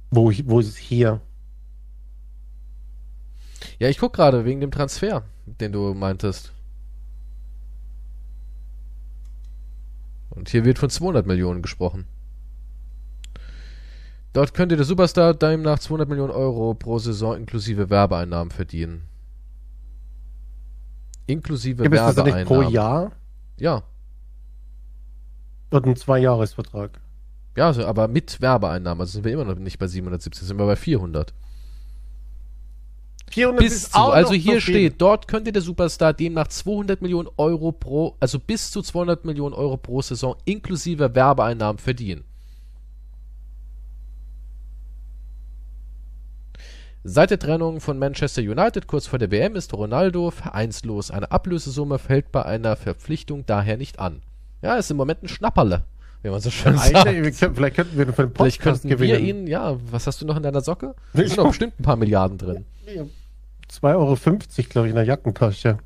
Wo, 0.09 0.29
ich, 0.29 0.47
wo 0.49 0.59
ist 0.59 0.67
es 0.67 0.77
hier? 0.77 1.21
Ja, 3.79 3.87
ich 3.87 3.97
guck 3.97 4.13
gerade 4.13 4.43
wegen 4.43 4.59
dem 4.59 4.71
Transfer, 4.71 5.23
den 5.45 5.71
du 5.71 5.93
meintest. 5.93 6.53
Und 10.29 10.49
hier 10.49 10.63
wird 10.63 10.79
von 10.79 10.89
200 10.89 11.25
Millionen 11.25 11.61
gesprochen. 11.61 12.05
Dort 14.33 14.53
könnte 14.53 14.77
der 14.77 14.85
Superstar 14.85 15.33
demnach 15.33 15.79
200 15.79 16.07
Millionen 16.07 16.31
Euro 16.31 16.73
pro 16.73 16.99
Saison 16.99 17.35
inklusive 17.35 17.89
Werbeeinnahmen 17.89 18.51
verdienen. 18.51 19.09
Inklusive 21.27 21.83
ja, 21.83 21.91
Werbeeinnahmen. 21.91 22.09
Ist 22.09 22.17
das 22.17 22.35
nicht 22.35 22.47
pro 22.47 22.61
Jahr? 22.61 23.11
Ja. 23.57 23.83
Und 25.69 25.85
ein 25.85 25.95
Zwei-Jahres-Vertrag. 25.95 26.99
Ja, 27.57 27.67
also, 27.67 27.85
aber 27.85 28.07
mit 28.07 28.41
Werbeeinnahmen. 28.41 29.01
Also 29.01 29.13
sind 29.13 29.25
wir 29.25 29.33
immer 29.33 29.45
noch 29.45 29.55
nicht 29.55 29.79
bei 29.79 29.87
770, 29.87 30.47
sind 30.47 30.57
wir 30.57 30.65
bei 30.65 30.77
400. 30.77 31.33
bis 33.57 33.89
zu, 33.89 33.99
also 33.99 34.33
hier 34.33 34.55
so 34.55 34.61
steht, 34.61 35.01
dort 35.01 35.27
könnte 35.27 35.51
der 35.51 35.61
Superstar 35.61 36.13
demnach 36.13 36.47
200 36.47 37.01
Millionen 37.01 37.29
Euro 37.37 37.71
pro, 37.71 38.15
also 38.19 38.39
bis 38.39 38.71
zu 38.71 38.81
200 38.81 39.25
Millionen 39.25 39.53
Euro 39.53 39.77
pro 39.77 40.01
Saison 40.01 40.35
inklusive 40.45 41.15
Werbeeinnahmen 41.15 41.79
verdienen. 41.79 42.23
Seit 47.03 47.31
der 47.31 47.39
Trennung 47.39 47.79
von 47.81 47.97
Manchester 47.97 48.43
United 48.43 48.85
kurz 48.85 49.07
vor 49.07 49.17
der 49.17 49.31
WM 49.31 49.55
ist 49.55 49.73
Ronaldo 49.73 50.29
vereinslos. 50.29 51.09
Eine 51.09 51.31
Ablösesumme 51.31 51.97
fällt 51.97 52.31
bei 52.31 52.45
einer 52.45 52.75
Verpflichtung 52.75 53.43
daher 53.47 53.77
nicht 53.77 53.97
an. 53.97 54.21
Ja, 54.61 54.75
ist 54.75 54.91
im 54.91 54.97
Moment 54.97 55.23
ein 55.23 55.27
Schnapperle, 55.27 55.83
wie 56.21 56.29
man 56.29 56.39
so 56.41 56.51
schön 56.51 56.77
sagt. 56.77 57.09
Vielleicht 57.09 57.75
könnten 57.75 57.97
wir 57.97 58.05
für 58.13 58.27
den 58.27 58.33
Podcast 58.33 58.37
Vielleicht 58.37 58.61
könnten 58.61 58.89
gewinnen. 58.89 59.13
wir 59.13 59.19
ihn, 59.19 59.47
ja, 59.47 59.77
was 59.89 60.05
hast 60.05 60.21
du 60.21 60.27
noch 60.27 60.37
in 60.37 60.43
deiner 60.43 60.61
Socke? 60.61 60.93
Da 61.13 61.23
sind 61.23 61.39
doch 61.39 61.47
bestimmt 61.47 61.79
ein 61.79 61.83
paar 61.83 61.95
Milliarden 61.95 62.37
drin. 62.37 62.65
2,50 63.71 63.95
Euro, 63.95 64.15
glaube 64.69 64.87
ich, 64.87 64.91
in 64.91 64.95
der 64.95 65.05
Jackentasche. 65.05 65.77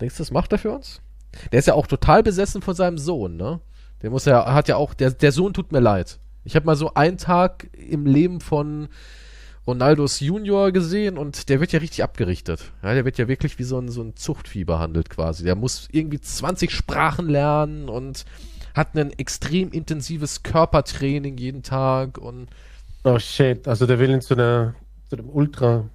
Denkst 0.00 0.16
du, 0.16 0.22
das 0.22 0.30
macht 0.32 0.52
er 0.52 0.58
für 0.58 0.72
uns? 0.72 1.00
Der 1.52 1.58
ist 1.58 1.66
ja 1.68 1.74
auch 1.74 1.86
total 1.86 2.22
besessen 2.22 2.62
von 2.62 2.74
seinem 2.74 2.98
Sohn, 2.98 3.36
ne? 3.36 3.60
Der 4.02 4.10
muss 4.10 4.24
ja, 4.24 4.52
hat 4.52 4.68
ja 4.68 4.76
auch, 4.76 4.94
der, 4.94 5.10
der 5.10 5.32
Sohn 5.32 5.54
tut 5.54 5.72
mir 5.72 5.80
leid. 5.80 6.18
Ich 6.44 6.56
habe 6.56 6.66
mal 6.66 6.76
so 6.76 6.92
einen 6.94 7.16
Tag 7.16 7.68
im 7.72 8.04
Leben 8.04 8.40
von 8.40 8.88
Ronaldos 9.66 10.20
Junior 10.20 10.72
gesehen 10.72 11.16
und 11.16 11.48
der 11.48 11.58
wird 11.60 11.72
ja 11.72 11.78
richtig 11.78 12.02
abgerichtet. 12.02 12.72
Ja, 12.82 12.92
der 12.92 13.06
wird 13.06 13.16
ja 13.16 13.28
wirklich 13.28 13.58
wie 13.58 13.62
so 13.62 13.78
ein, 13.78 13.88
so 13.88 14.02
ein 14.02 14.14
Zuchtvieh 14.14 14.64
behandelt 14.64 15.08
quasi. 15.08 15.44
Der 15.44 15.54
muss 15.54 15.88
irgendwie 15.90 16.20
20 16.20 16.70
Sprachen 16.70 17.28
lernen 17.30 17.88
und 17.88 18.26
hat 18.74 18.94
ein 18.94 19.18
extrem 19.18 19.70
intensives 19.70 20.42
Körpertraining 20.42 21.38
jeden 21.38 21.62
Tag 21.62 22.18
und. 22.18 22.48
Oh 23.04 23.18
shit, 23.18 23.66
also 23.66 23.86
der 23.86 23.98
will 23.98 24.10
in 24.10 24.20
so 24.20 24.34
einer, 24.34 24.74
zu 25.08 25.16
einem 25.16 25.30
Ultra. 25.30 25.88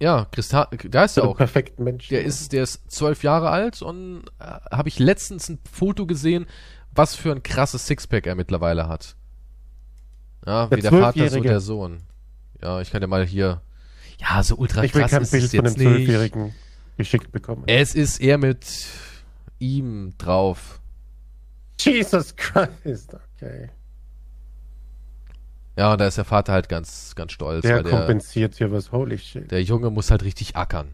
Ja, 0.00 0.26
Christa 0.32 0.68
da 0.88 1.04
ist 1.04 1.18
er 1.18 1.24
auch. 1.24 1.36
Perfekten 1.36 1.84
Mensch. 1.84 2.08
Der 2.08 2.24
ist, 2.24 2.52
der 2.52 2.62
ist 2.62 2.90
zwölf 2.90 3.22
Jahre 3.22 3.50
alt 3.50 3.82
und 3.82 4.24
äh, 4.38 4.44
habe 4.70 4.88
ich 4.88 4.98
letztens 4.98 5.48
ein 5.50 5.58
Foto 5.70 6.06
gesehen, 6.06 6.46
was 6.92 7.14
für 7.14 7.30
ein 7.32 7.42
krasses 7.42 7.86
Sixpack 7.86 8.26
er 8.26 8.34
mittlerweile 8.34 8.88
hat. 8.88 9.16
Ja, 10.46 10.66
der 10.66 10.78
wie 10.78 10.82
der 10.82 10.90
Vater, 10.90 11.28
so 11.28 11.40
der 11.40 11.60
Sohn. 11.60 12.02
Ja, 12.62 12.80
ich 12.80 12.90
kann 12.90 13.02
ja 13.02 13.08
mal 13.08 13.26
hier. 13.26 13.60
Ja, 14.18 14.42
so 14.42 14.56
ultra 14.56 14.84
ich 14.84 14.92
krass 14.92 15.12
will 15.12 15.18
kein 15.20 15.30
Bild 15.30 15.50
von 15.50 15.66
einem 15.66 15.76
Zwölfjährigen 15.76 16.54
geschickt 16.96 17.30
bekommen. 17.32 17.64
Es 17.66 17.94
ist 17.94 18.20
eher 18.20 18.38
mit 18.38 18.66
ihm 19.58 20.14
drauf. 20.16 20.80
Jesus 21.78 22.36
Christ, 22.36 23.14
okay. 23.36 23.70
Ja, 25.80 25.92
und 25.92 25.98
da 25.98 26.08
ist 26.08 26.18
der 26.18 26.26
Vater 26.26 26.52
halt 26.52 26.68
ganz, 26.68 27.14
ganz 27.14 27.32
stolz. 27.32 27.62
Der 27.62 27.82
kompensiert 27.82 28.54
hier 28.56 28.70
was, 28.70 28.92
holy 28.92 29.16
shit. 29.16 29.50
Der 29.50 29.62
Junge 29.62 29.88
muss 29.88 30.10
halt 30.10 30.22
richtig 30.24 30.54
ackern. 30.54 30.88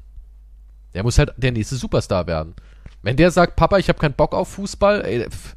Der 0.95 1.03
muss 1.03 1.19
halt 1.19 1.33
der 1.37 1.51
nächste 1.51 1.75
Superstar 1.75 2.29
werden. 2.29 2.55
Wenn 3.03 3.17
der 3.17 3.33
sagt, 3.33 3.57
Papa, 3.57 3.79
ich 3.79 3.89
habe 3.89 3.99
keinen 3.99 4.15
Bock 4.15 4.33
auf 4.33 4.47
Fußball, 4.47 5.05
ey, 5.05 5.29
pff, 5.29 5.57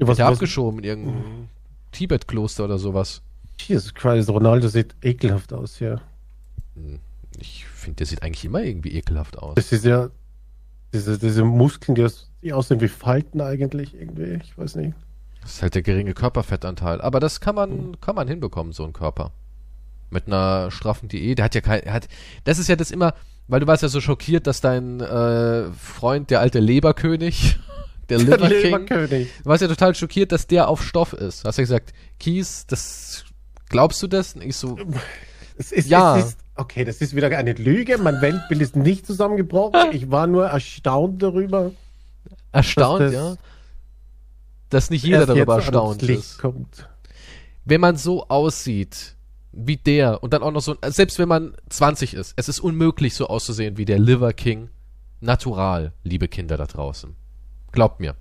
was, 0.00 0.18
wird 0.18 0.20
abgeschoben 0.20 0.80
in 0.80 0.84
irgendein 0.84 1.14
mhm. 1.14 1.48
Tibet-Kloster 1.92 2.66
oder 2.66 2.76
sowas. 2.76 3.22
Jesus 3.58 3.94
Christ, 3.94 4.28
Ronaldo 4.28 4.68
sieht 4.68 4.94
ekelhaft 5.00 5.54
aus, 5.54 5.80
ja. 5.80 6.02
Hm, 6.74 6.98
ich 7.38 7.64
finde, 7.64 7.96
der 7.96 8.06
sieht 8.06 8.22
eigentlich 8.22 8.44
immer 8.44 8.62
irgendwie 8.62 8.98
ekelhaft 8.98 9.38
aus. 9.38 9.54
Das 9.54 9.72
ist 9.72 9.86
ja, 9.86 10.10
diese, 10.92 11.18
diese 11.18 11.42
Muskeln, 11.42 11.94
die, 11.94 12.04
aus, 12.04 12.30
die 12.42 12.52
aussehen 12.52 12.82
wie 12.82 12.88
Falten 12.88 13.40
eigentlich, 13.40 13.94
irgendwie, 13.94 14.40
ich 14.42 14.58
weiß 14.58 14.74
nicht. 14.74 14.92
Das 15.44 15.54
ist 15.54 15.62
halt 15.62 15.74
der 15.74 15.82
geringe 15.82 16.14
Körperfettanteil. 16.14 17.00
Aber 17.00 17.20
das 17.20 17.40
kann 17.40 17.54
man, 17.54 18.00
kann 18.00 18.16
man 18.16 18.26
hinbekommen, 18.28 18.72
so 18.72 18.84
ein 18.84 18.92
Körper. 18.92 19.30
Mit 20.10 20.26
einer 20.26 20.70
straffen 20.70 21.08
Diät. 21.08 21.38
Der 21.38 21.44
hat 21.44 21.54
ja 21.54 21.60
kein, 21.60 21.82
hat, 21.92 22.08
das 22.44 22.58
ist 22.58 22.68
ja 22.68 22.76
das 22.76 22.90
immer, 22.90 23.14
weil 23.46 23.60
du 23.60 23.66
warst 23.66 23.82
ja 23.82 23.88
so 23.88 24.00
schockiert, 24.00 24.46
dass 24.46 24.60
dein 24.60 25.00
äh, 25.00 25.70
Freund, 25.72 26.30
der 26.30 26.40
alte 26.40 26.60
Leberkönig, 26.60 27.58
der 28.08 28.18
Liver 28.18 28.48
King, 28.48 28.86
du 28.86 29.26
warst 29.44 29.62
ja 29.62 29.68
total 29.68 29.94
schockiert, 29.94 30.32
dass 30.32 30.46
der 30.46 30.68
auf 30.68 30.82
Stoff 30.82 31.12
ist. 31.12 31.44
Hast 31.44 31.58
ja 31.58 31.62
gesagt, 31.62 31.92
Kies, 32.18 32.66
das 32.66 33.24
Glaubst 33.74 34.02
du 34.02 34.06
das? 34.06 34.36
Ich 34.36 34.56
so. 34.56 34.78
Es 35.56 35.70
ist, 35.70 35.88
ja. 35.88 36.18
Es 36.18 36.26
ist, 36.26 36.38
okay, 36.56 36.84
das 36.84 37.00
ist 37.00 37.14
wieder 37.14 37.28
eine 37.36 37.52
Lüge. 37.52 37.96
Mein 37.98 38.20
Weltbild 38.20 38.60
ist 38.60 38.74
nicht 38.74 39.06
zusammengebrochen. 39.06 39.80
Ich 39.92 40.10
war 40.10 40.26
nur 40.26 40.46
erstaunt 40.46 41.22
darüber. 41.22 41.70
Erstaunt, 42.50 43.00
dass 43.02 43.12
ja. 43.12 43.34
Dass 44.74 44.90
nicht 44.90 45.04
jeder 45.04 45.24
darüber 45.24 45.54
erstaunt 45.54 46.02
ist. 46.02 46.40
Kommt. 46.40 46.88
Wenn 47.64 47.80
man 47.80 47.96
so 47.96 48.26
aussieht 48.26 49.14
wie 49.52 49.76
der 49.76 50.24
und 50.24 50.32
dann 50.32 50.42
auch 50.42 50.50
noch 50.50 50.62
so, 50.62 50.76
selbst 50.84 51.16
wenn 51.20 51.28
man 51.28 51.56
20 51.68 52.14
ist, 52.14 52.34
es 52.34 52.48
ist 52.48 52.58
unmöglich 52.58 53.14
so 53.14 53.28
auszusehen 53.28 53.76
wie 53.76 53.84
der 53.84 54.00
Liver 54.00 54.32
King. 54.32 54.70
Natural, 55.20 55.92
liebe 56.02 56.26
Kinder 56.26 56.56
da 56.56 56.66
draußen. 56.66 57.14
Glaubt 57.70 58.00
mir. 58.00 58.16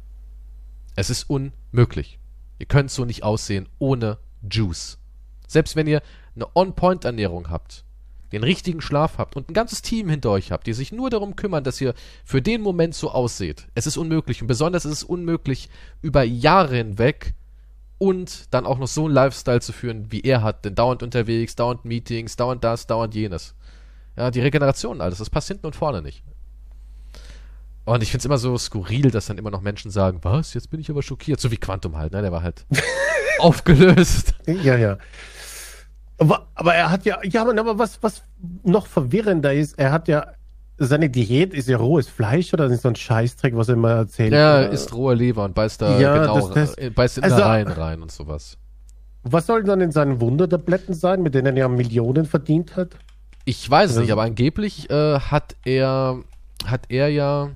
Es 0.95 1.09
ist 1.09 1.27
unmöglich. 1.27 2.19
Ihr 2.59 2.67
könnt 2.67 2.91
so 2.91 3.03
nicht 3.03 3.23
aussehen 3.23 3.67
ohne 3.79 4.19
Juice. 4.47 4.99
Selbst 5.47 5.75
wenn 5.75 5.87
ihr 5.87 6.03
eine 6.35 6.55
On-Point-Ernährung 6.55 7.49
habt, 7.49 7.83
den 8.33 8.43
richtigen 8.43 8.81
Schlaf 8.81 9.17
habt 9.17 9.35
und 9.35 9.49
ein 9.49 9.53
ganzes 9.53 9.81
Team 9.81 10.09
hinter 10.09 10.31
euch 10.31 10.51
habt, 10.51 10.67
die 10.67 10.73
sich 10.73 10.91
nur 10.91 11.09
darum 11.09 11.35
kümmern, 11.35 11.63
dass 11.63 11.79
ihr 11.81 11.93
für 12.23 12.41
den 12.41 12.61
Moment 12.61 12.95
so 12.95 13.11
ausseht. 13.11 13.67
Es 13.75 13.87
ist 13.87 13.97
unmöglich. 13.97 14.41
Und 14.41 14.47
besonders 14.47 14.85
ist 14.85 14.91
es 14.91 15.03
unmöglich, 15.03 15.69
über 16.01 16.23
Jahre 16.23 16.77
hinweg 16.77 17.33
und 17.97 18.53
dann 18.53 18.65
auch 18.65 18.79
noch 18.79 18.87
so 18.87 19.05
einen 19.05 19.13
Lifestyle 19.13 19.61
zu 19.61 19.71
führen, 19.71 20.11
wie 20.11 20.21
er 20.21 20.41
hat. 20.41 20.65
Denn 20.65 20.75
dauernd 20.75 21.03
unterwegs, 21.03 21.55
dauernd 21.55 21.85
Meetings, 21.85 22.35
dauernd 22.35 22.63
das, 22.63 22.87
dauernd 22.87 23.15
jenes. 23.15 23.55
Ja, 24.17 24.29
die 24.29 24.41
Regeneration, 24.41 25.01
alles, 25.01 25.19
das 25.19 25.29
passt 25.29 25.47
hinten 25.47 25.65
und 25.65 25.75
vorne 25.75 26.01
nicht. 26.01 26.23
Und 27.85 28.01
ich 28.01 28.11
finde 28.11 28.19
es 28.19 28.25
immer 28.25 28.37
so 28.37 28.57
skurril, 28.57 29.11
dass 29.11 29.25
dann 29.25 29.37
immer 29.37 29.51
noch 29.51 29.61
Menschen 29.61 29.91
sagen, 29.91 30.19
was, 30.21 30.53
jetzt 30.53 30.69
bin 30.69 30.79
ich 30.79 30.89
aber 30.89 31.03
schockiert. 31.03 31.39
So 31.39 31.51
wie 31.51 31.57
Quantum 31.57 31.97
halt, 31.97 32.13
ne? 32.13 32.21
Der 32.21 32.31
war 32.31 32.41
halt 32.41 32.65
aufgelöst. 33.39 34.35
Ja, 34.47 34.77
ja. 34.77 34.97
Aber, 36.23 36.47
aber 36.55 36.73
er 36.73 36.89
hat 36.89 37.03
ja, 37.05 37.19
ja, 37.23 37.45
aber 37.45 37.77
was, 37.77 38.01
was 38.01 38.23
noch 38.63 38.87
verwirrender 38.87 39.53
ist, 39.53 39.77
er 39.77 39.91
hat 39.91 40.07
ja, 40.07 40.27
seine 40.77 41.09
Diät 41.09 41.53
ist 41.53 41.67
ja 41.67 41.77
rohes 41.77 42.07
Fleisch 42.07 42.53
oder 42.53 42.65
ist 42.67 42.83
so 42.83 42.87
ein 42.87 42.95
Scheißdreck, 42.95 43.57
was 43.57 43.67
er 43.67 43.73
immer 43.73 43.91
erzählt? 43.91 44.31
Ja, 44.31 44.61
er 44.61 44.69
isst 44.69 44.93
rohe 44.93 45.15
Leber 45.15 45.43
und 45.43 45.53
beißt 45.53 45.81
da 45.81 45.99
ja, 45.99 46.17
genau, 46.17 46.49
das, 46.49 46.75
das, 46.75 46.93
beißt 46.93 47.17
in 47.17 47.23
also, 47.25 47.41
Reihen 47.41 47.67
rein 47.67 48.01
und 48.01 48.11
sowas. 48.11 48.57
Was 49.23 49.47
sollen 49.47 49.65
dann 49.65 49.81
in 49.81 49.91
seinen 49.91 50.21
Wundertabletten 50.21 50.93
sein, 50.93 51.21
mit 51.23 51.35
denen 51.35 51.57
er 51.57 51.67
Millionen 51.67 52.25
verdient 52.25 52.77
hat? 52.77 52.95
Ich 53.43 53.69
weiß 53.69 53.91
es 53.91 53.97
also, 53.97 54.01
nicht, 54.01 54.11
aber 54.11 54.23
angeblich 54.23 54.89
äh, 54.89 55.19
hat 55.19 55.57
er, 55.65 56.19
hat 56.65 56.85
er 56.87 57.09
ja, 57.09 57.49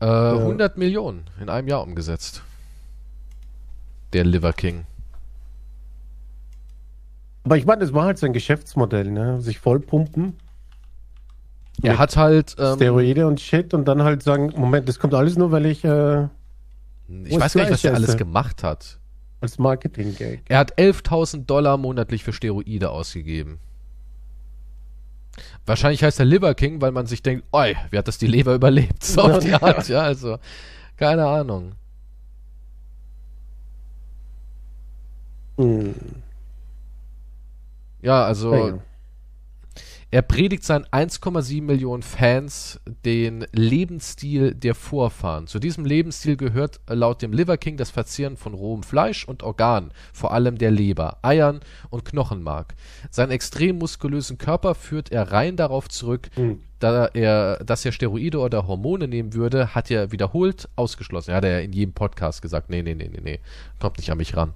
äh, 0.00 0.06
ja 0.06 0.32
100 0.36 0.76
Millionen 0.76 1.30
in 1.40 1.48
einem 1.48 1.68
Jahr 1.68 1.84
umgesetzt. 1.84 2.42
Der 4.12 4.24
Liver 4.24 4.52
King. 4.52 4.86
Aber 7.44 7.56
ich 7.56 7.66
meine, 7.66 7.80
das 7.80 7.92
war 7.94 8.04
halt 8.04 8.18
sein 8.18 8.32
Geschäftsmodell, 8.32 9.10
ne? 9.10 9.40
Sich 9.40 9.58
vollpumpen. 9.58 10.36
Er 11.82 11.98
hat 11.98 12.16
halt 12.16 12.56
ähm, 12.58 12.76
Steroide 12.76 13.26
und 13.26 13.40
Shit 13.40 13.72
und 13.72 13.86
dann 13.86 14.02
halt 14.02 14.22
sagen, 14.22 14.52
Moment, 14.56 14.88
das 14.88 14.98
kommt 14.98 15.14
alles 15.14 15.38
nur, 15.38 15.50
weil 15.50 15.64
ich 15.66 15.84
äh, 15.84 16.28
ich 17.24 17.40
weiß 17.40 17.54
gar 17.54 17.62
nicht, 17.62 17.72
was 17.72 17.84
er 17.84 17.94
alles 17.94 18.16
gemacht 18.16 18.62
hat. 18.62 18.98
Als 19.40 19.58
Marketing-Gag. 19.58 20.42
Er 20.48 20.58
hat 20.58 20.78
11.000 20.78 21.46
Dollar 21.46 21.78
monatlich 21.78 22.22
für 22.22 22.32
Steroide 22.32 22.90
ausgegeben. 22.90 23.58
Wahrscheinlich 25.64 26.02
heißt 26.04 26.18
er 26.18 26.26
Liver 26.26 26.54
King, 26.54 26.80
weil 26.80 26.92
man 26.92 27.06
sich 27.06 27.22
denkt, 27.22 27.44
oi, 27.52 27.74
wie 27.90 27.98
hat 27.98 28.06
das 28.06 28.18
die 28.18 28.26
Leber 28.26 28.54
überlebt? 28.54 29.02
So 29.02 29.22
auf 29.22 29.38
die 29.38 29.54
Art, 29.54 29.88
ja, 29.88 30.02
also, 30.02 30.38
keine 30.96 31.26
Ahnung. 31.26 31.72
Hm. 35.56 35.94
Ja, 38.02 38.24
also 38.24 38.54
ja. 38.54 38.78
er 40.10 40.22
predigt 40.22 40.64
seinen 40.64 40.86
1,7 40.86 41.62
Millionen 41.62 42.02
Fans 42.02 42.80
den 43.04 43.46
Lebensstil 43.52 44.54
der 44.54 44.74
Vorfahren. 44.74 45.46
Zu 45.46 45.58
diesem 45.58 45.84
Lebensstil 45.84 46.36
gehört 46.36 46.80
laut 46.88 47.20
dem 47.20 47.32
Liver 47.32 47.58
King 47.58 47.76
das 47.76 47.90
Verzehren 47.90 48.36
von 48.36 48.54
rohem 48.54 48.82
Fleisch 48.82 49.26
und 49.26 49.42
Organen, 49.42 49.92
vor 50.12 50.32
allem 50.32 50.56
der 50.56 50.70
Leber, 50.70 51.18
Eiern 51.22 51.60
und 51.90 52.04
Knochenmark. 52.04 52.74
Seinen 53.10 53.32
extrem 53.32 53.78
muskulösen 53.78 54.38
Körper 54.38 54.74
führt 54.74 55.12
er 55.12 55.30
rein 55.30 55.56
darauf 55.56 55.88
zurück, 55.88 56.30
mhm. 56.36 56.60
da 56.78 57.06
er, 57.06 57.62
dass 57.64 57.84
er 57.84 57.92
Steroide 57.92 58.38
oder 58.38 58.66
Hormone 58.66 59.08
nehmen 59.08 59.34
würde, 59.34 59.74
hat 59.74 59.90
er 59.90 60.10
wiederholt 60.10 60.68
ausgeschlossen. 60.76 61.32
Er 61.32 61.36
hat 61.36 61.44
ja 61.44 61.58
in 61.58 61.72
jedem 61.72 61.92
Podcast 61.92 62.40
gesagt, 62.40 62.70
nee, 62.70 62.82
nee, 62.82 62.94
nee, 62.94 63.10
nee, 63.12 63.20
nee, 63.22 63.40
kommt 63.78 63.98
nicht 63.98 64.10
an 64.10 64.18
mich 64.18 64.36
ran. 64.36 64.54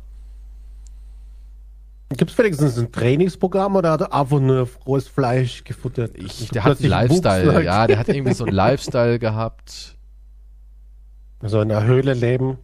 Gibt 2.11 2.31
es 2.31 2.39
wenigstens 2.39 2.79
ein 2.79 2.93
Trainingsprogramm 2.93 3.77
oder 3.77 3.93
hat 3.93 4.01
er 4.03 4.13
einfach 4.15 4.39
nur 4.39 4.69
rohes 4.87 5.09
Fleisch 5.09 5.65
gefuttert? 5.65 6.13
Ich, 6.17 6.49
der 6.51 6.65
hat 6.65 6.79
einen 6.81 6.91
Lifestyle, 6.91 7.65
ja, 7.65 7.87
der 7.87 7.99
hat 7.99 8.09
irgendwie 8.09 8.35
so 8.35 8.45
einen 8.45 8.55
Lifestyle 8.55 9.19
gehabt. 9.19 9.97
Also 11.41 11.61
in 11.61 11.69
der 11.69 11.85
Höhle 11.85 12.15
leben. 12.15 12.57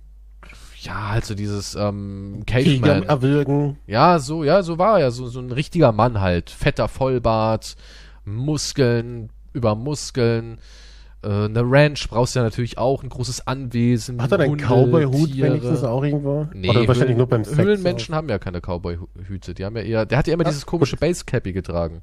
ja, 0.81 1.11
halt 1.11 1.27
so 1.27 1.35
dieses 1.35 1.75
ähm, 1.75 2.45
Caveman. 2.47 3.03
erwürgen. 3.03 3.77
Ja, 3.87 4.19
so, 4.19 4.43
ja, 4.43 4.63
so 4.63 4.79
war 4.79 4.99
er. 4.99 5.11
So, 5.11 5.27
so 5.27 5.39
ein 5.39 5.53
richtiger 5.53 5.93
Mann 5.93 6.23
halt. 6.23 6.49
Fetter 6.49 6.89
Vollbart, 6.89 7.77
Muskeln 8.25 9.29
über 9.53 9.75
Muskeln. 9.75 10.61
Äh, 11.23 11.29
eine 11.29 11.63
Ranch 11.63 12.09
brauchst 12.09 12.35
du 12.35 12.39
ja 12.39 12.45
natürlich 12.45 12.79
auch, 12.79 13.03
ein 13.03 13.09
großes 13.09 13.47
Anwesen. 13.47 14.23
Hat 14.23 14.33
er 14.33 14.41
einen 14.41 14.57
Cowboy-Hut 14.57 15.37
wenigstens 15.37 15.85
auch 15.85 16.03
irgendwo? 16.03 16.49
Nee, 16.55 16.71
Oder 16.71 16.89
wahrscheinlich 16.89 17.17
nur 17.17 17.29
beim 17.29 17.45
Sex 17.45 17.59
Höhlenmenschen 17.59 18.15
auch. 18.15 18.19
haben 18.19 18.29
ja 18.29 18.39
keine 18.39 18.61
Cowboy-Hüte. 18.61 19.55
Die 19.55 19.65
haben 19.65 19.77
ja 19.77 19.83
eher, 19.83 20.07
der 20.07 20.19
hat 20.19 20.27
ja 20.27 20.35
immer 20.35 20.45
Ach, 20.45 20.49
dieses 20.51 20.65
komische 20.65 20.97
Basecappy 20.97 21.53
getragen. 21.53 22.03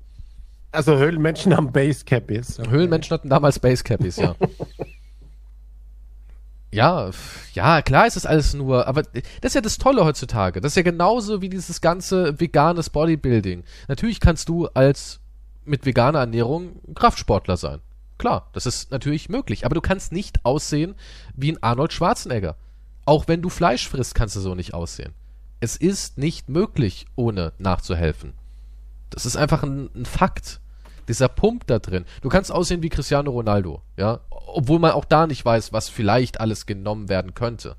Also 0.71 0.97
Höhlenmenschen 0.97 1.55
haben 1.55 1.71
Basecappies. 1.71 2.59
Okay. 2.59 2.69
Höhlenmenschen 2.69 3.13
hatten 3.13 3.29
damals 3.29 3.59
Basecappies, 3.59 4.17
ja. 4.17 4.35
Ja, 6.69 7.11
ja, 7.53 7.81
klar 7.81 8.07
ist 8.07 8.17
das 8.17 8.25
alles 8.25 8.53
nur, 8.53 8.87
aber 8.87 9.03
das 9.03 9.23
ist 9.41 9.55
ja 9.55 9.61
das 9.61 9.77
Tolle 9.77 10.03
heutzutage. 10.03 10.59
Das 10.59 10.73
ist 10.73 10.75
ja 10.75 10.81
genauso 10.83 11.41
wie 11.41 11.47
dieses 11.47 11.79
ganze 11.79 12.39
veganes 12.39 12.89
Bodybuilding. 12.89 13.63
Natürlich 13.87 14.19
kannst 14.19 14.49
du 14.49 14.67
als 14.73 15.21
mit 15.63 15.85
veganer 15.85 16.19
Ernährung 16.19 16.81
Kraftsportler 16.93 17.55
sein. 17.55 17.79
Klar, 18.17 18.49
das 18.53 18.65
ist 18.65 18.91
natürlich 18.91 19.29
möglich, 19.29 19.65
aber 19.65 19.75
du 19.75 19.81
kannst 19.81 20.11
nicht 20.11 20.43
aussehen 20.43 20.95
wie 21.35 21.51
ein 21.51 21.61
Arnold 21.61 21.93
Schwarzenegger. 21.93 22.55
Auch 23.05 23.27
wenn 23.27 23.41
du 23.41 23.49
Fleisch 23.49 23.87
frisst, 23.87 24.15
kannst 24.15 24.35
du 24.35 24.39
so 24.39 24.55
nicht 24.55 24.73
aussehen. 24.73 25.13
Es 25.59 25.75
ist 25.75 26.17
nicht 26.17 26.49
möglich, 26.49 27.05
ohne 27.15 27.53
nachzuhelfen. 27.57 28.33
Das 29.09 29.25
ist 29.25 29.37
einfach 29.37 29.63
ein, 29.63 29.89
ein 29.95 30.05
Fakt. 30.05 30.59
Dieser 31.07 31.29
Pump 31.29 31.65
da 31.67 31.79
drin. 31.79 32.05
Du 32.21 32.27
kannst 32.27 32.51
aussehen 32.51 32.83
wie 32.83 32.89
Cristiano 32.89 33.31
Ronaldo, 33.31 33.81
ja. 33.95 34.19
Obwohl 34.29 34.79
man 34.79 34.91
auch 34.91 35.05
da 35.05 35.25
nicht 35.25 35.45
weiß, 35.45 35.71
was 35.71 35.87
vielleicht 35.87 36.41
alles 36.41 36.65
genommen 36.65 37.07
werden 37.07 37.33
könnte. 37.33 37.77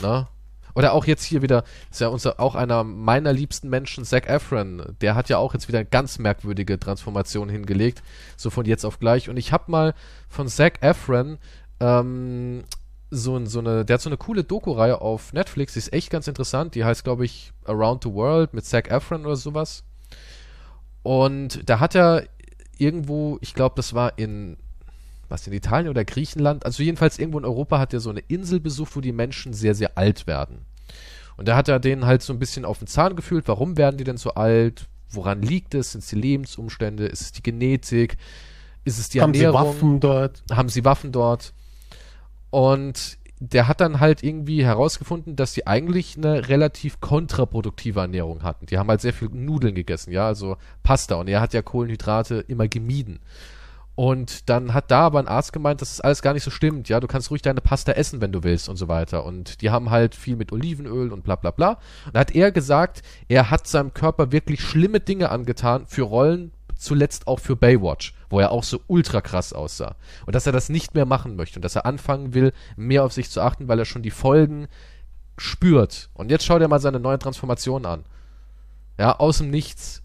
Na? 0.00 0.28
Oder 0.74 0.92
auch 0.92 1.04
jetzt 1.04 1.24
hier 1.24 1.42
wieder, 1.42 1.64
ist 1.90 2.00
ja 2.00 2.08
unser, 2.08 2.40
auch 2.40 2.54
einer 2.54 2.84
meiner 2.84 3.32
liebsten 3.32 3.68
Menschen, 3.68 4.04
Zac 4.04 4.28
Efron, 4.28 4.96
der 5.00 5.14
hat 5.14 5.28
ja 5.28 5.38
auch 5.38 5.54
jetzt 5.54 5.68
wieder 5.68 5.84
ganz 5.84 6.18
merkwürdige 6.18 6.78
Transformation 6.78 7.48
hingelegt, 7.48 8.02
so 8.36 8.50
von 8.50 8.64
jetzt 8.64 8.84
auf 8.84 8.98
gleich. 8.98 9.28
Und 9.28 9.36
ich 9.36 9.52
habe 9.52 9.70
mal 9.70 9.94
von 10.28 10.48
Zac 10.48 10.82
Efron 10.82 11.38
ähm, 11.80 12.64
so, 13.10 13.44
so 13.44 13.58
eine, 13.58 13.84
der 13.84 13.94
hat 13.94 14.00
so 14.00 14.08
eine 14.08 14.16
coole 14.16 14.42
Doku-Reihe 14.42 15.00
auf 15.00 15.34
Netflix, 15.34 15.74
die 15.74 15.80
ist 15.80 15.92
echt 15.92 16.10
ganz 16.10 16.28
interessant, 16.28 16.74
die 16.74 16.84
heißt, 16.84 17.04
glaube 17.04 17.26
ich, 17.26 17.52
Around 17.66 18.04
the 18.04 18.12
World 18.12 18.54
mit 18.54 18.64
Zac 18.64 18.90
Efron 18.90 19.26
oder 19.26 19.36
sowas. 19.36 19.84
Und 21.02 21.68
da 21.68 21.78
hat 21.80 21.94
er 21.94 22.24
irgendwo, 22.78 23.38
ich 23.42 23.54
glaube, 23.54 23.74
das 23.76 23.92
war 23.92 24.18
in, 24.18 24.56
was 25.32 25.46
in 25.46 25.52
Italien 25.52 25.88
oder 25.88 26.04
Griechenland, 26.04 26.64
also 26.64 26.82
jedenfalls 26.82 27.18
irgendwo 27.18 27.38
in 27.38 27.44
Europa 27.44 27.78
hat 27.78 27.92
er 27.92 28.00
so 28.00 28.10
eine 28.10 28.20
Insel 28.20 28.60
besucht, 28.60 28.94
wo 28.94 29.00
die 29.00 29.12
Menschen 29.12 29.52
sehr, 29.52 29.74
sehr 29.74 29.98
alt 29.98 30.26
werden. 30.26 30.66
Und 31.36 31.48
da 31.48 31.56
hat 31.56 31.68
er 31.68 31.80
denen 31.80 32.06
halt 32.06 32.22
so 32.22 32.32
ein 32.32 32.38
bisschen 32.38 32.64
auf 32.64 32.78
den 32.78 32.86
Zahn 32.86 33.16
gefühlt, 33.16 33.48
warum 33.48 33.76
werden 33.76 33.96
die 33.96 34.04
denn 34.04 34.18
so 34.18 34.34
alt? 34.34 34.86
Woran 35.10 35.42
liegt 35.42 35.74
es? 35.74 35.92
Sind 35.92 36.02
es 36.02 36.08
die 36.08 36.16
Lebensumstände? 36.16 37.06
Ist 37.06 37.20
es 37.20 37.32
die 37.32 37.42
Genetik? 37.42 38.16
Ist 38.84 38.98
es 38.98 39.08
die 39.08 39.20
Haben 39.20 39.34
Ernährung? 39.34 39.58
Haben 39.58 39.66
sie 39.66 39.74
Waffen 39.74 40.00
dort? 40.00 40.42
Haben 40.52 40.68
sie 40.68 40.84
Waffen 40.84 41.12
dort? 41.12 41.52
Und 42.50 43.18
der 43.40 43.66
hat 43.66 43.80
dann 43.80 43.98
halt 43.98 44.22
irgendwie 44.22 44.64
herausgefunden, 44.64 45.34
dass 45.34 45.52
die 45.52 45.66
eigentlich 45.66 46.16
eine 46.16 46.48
relativ 46.48 47.00
kontraproduktive 47.00 47.98
Ernährung 47.98 48.42
hatten. 48.42 48.66
Die 48.66 48.78
haben 48.78 48.88
halt 48.88 49.00
sehr 49.00 49.12
viel 49.12 49.30
Nudeln 49.30 49.74
gegessen, 49.74 50.12
ja, 50.12 50.26
also 50.26 50.58
Pasta. 50.82 51.16
Und 51.16 51.28
er 51.28 51.40
hat 51.40 51.52
ja 51.52 51.62
Kohlenhydrate 51.62 52.44
immer 52.46 52.68
gemieden. 52.68 53.20
Und 53.94 54.48
dann 54.48 54.72
hat 54.72 54.90
da 54.90 55.00
aber 55.00 55.18
ein 55.18 55.28
Arzt 55.28 55.52
gemeint, 55.52 55.82
dass 55.82 55.90
das 55.90 56.00
alles 56.00 56.22
gar 56.22 56.32
nicht 56.32 56.44
so 56.44 56.50
stimmt. 56.50 56.88
Ja, 56.88 56.98
du 56.98 57.06
kannst 57.06 57.30
ruhig 57.30 57.42
deine 57.42 57.60
Pasta 57.60 57.92
essen, 57.92 58.20
wenn 58.22 58.32
du 58.32 58.42
willst 58.42 58.68
und 58.68 58.76
so 58.76 58.88
weiter. 58.88 59.24
Und 59.24 59.60
die 59.60 59.70
haben 59.70 59.90
halt 59.90 60.14
viel 60.14 60.36
mit 60.36 60.50
Olivenöl 60.50 61.12
und 61.12 61.24
bla 61.24 61.36
bla 61.36 61.50
bla. 61.50 61.78
Und 62.06 62.14
da 62.14 62.20
hat 62.20 62.34
er 62.34 62.52
gesagt, 62.52 63.02
er 63.28 63.50
hat 63.50 63.66
seinem 63.66 63.92
Körper 63.92 64.32
wirklich 64.32 64.62
schlimme 64.62 65.00
Dinge 65.00 65.30
angetan 65.30 65.86
für 65.86 66.02
Rollen, 66.02 66.52
zuletzt 66.74 67.26
auch 67.26 67.38
für 67.38 67.54
Baywatch, 67.54 68.14
wo 68.30 68.40
er 68.40 68.50
auch 68.50 68.64
so 68.64 68.80
ultra 68.86 69.20
krass 69.20 69.52
aussah. 69.52 69.94
Und 70.24 70.34
dass 70.34 70.46
er 70.46 70.52
das 70.52 70.70
nicht 70.70 70.94
mehr 70.94 71.06
machen 71.06 71.36
möchte 71.36 71.58
und 71.58 71.62
dass 71.62 71.76
er 71.76 71.86
anfangen 71.86 72.32
will, 72.32 72.52
mehr 72.76 73.04
auf 73.04 73.12
sich 73.12 73.30
zu 73.30 73.42
achten, 73.42 73.68
weil 73.68 73.78
er 73.78 73.84
schon 73.84 74.02
die 74.02 74.10
Folgen 74.10 74.68
spürt. 75.36 76.08
Und 76.14 76.30
jetzt 76.30 76.44
schau 76.44 76.58
dir 76.58 76.68
mal 76.68 76.80
seine 76.80 76.98
neue 76.98 77.18
Transformation 77.18 77.84
an. 77.86 78.04
Ja, 78.98 79.18
aus 79.18 79.38
dem 79.38 79.50
Nichts. 79.50 80.02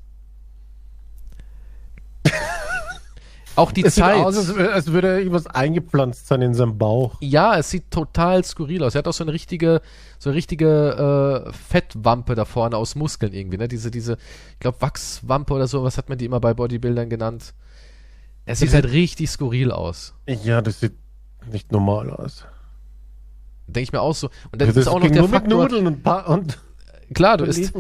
Auch 3.58 3.72
die 3.72 3.84
es 3.84 3.96
Zeit. 3.96 4.15
Sieht 4.15 4.26
aus, 4.26 4.58
als, 4.58 4.91
würde 4.91 5.17
irgendwas 5.17 5.48
eingepflanzt 5.48 6.28
sein 6.28 6.41
in 6.41 6.54
seinem 6.54 6.78
Bauch. 6.78 7.17
Ja, 7.22 7.58
es 7.58 7.70
sieht 7.70 7.89
total 7.91 8.43
skurril 8.43 8.84
aus. 8.84 8.96
Er 8.96 9.00
hat 9.00 9.08
auch 9.08 9.13
so 9.13 9.24
eine 9.24 9.34
richtige, 9.34 9.82
so 10.20 10.30
eine 10.30 10.38
richtige 10.38 11.46
äh, 11.48 11.54
Fettwampe 11.54 12.36
da 12.36 12.46
vorne 12.46 12.78
aus 12.78 12.96
Muskeln 12.96 13.34
irgendwie, 13.34 13.58
ne? 13.58 13.67
Diese, 13.67 13.89
diese, 13.89 14.17
ich 14.54 14.60
glaube, 14.60 14.80
Wachswampe 14.82 15.54
oder 15.54 15.67
so, 15.67 15.84
was 15.84 15.98
hat 15.98 16.08
man 16.08 16.17
die 16.17 16.26
immer 16.26 16.39
bei 16.39 16.54
Bodybuildern 16.54 17.10
genannt? 17.10 17.54
Es 18.46 18.60
sieht 18.60 18.74
halt 18.74 18.91
richtig 18.91 19.30
skurril 19.30 19.72
aus. 19.72 20.13
Ja, 20.26 20.62
das 20.62 20.80
sieht 20.80 20.93
nicht 21.52 21.72
normal 21.72 22.12
aus. 22.12 22.46
Denke 23.67 23.82
ich 23.82 23.91
mir 23.91 24.02
auch 24.02 24.15
so. 24.15 24.30
Und 24.52 24.62
dann 24.62 24.70
ja, 24.70 24.80
ist 24.80 24.88
auch 24.88 25.00
noch 25.00 25.10
der 25.10 25.24
Faktor. 25.28 25.63
Mit 25.63 25.72
Nudeln 25.72 25.88
und, 25.88 26.08
und 26.08 26.58
klar, 27.13 27.38
du 27.38 27.46
isst, 27.46 27.74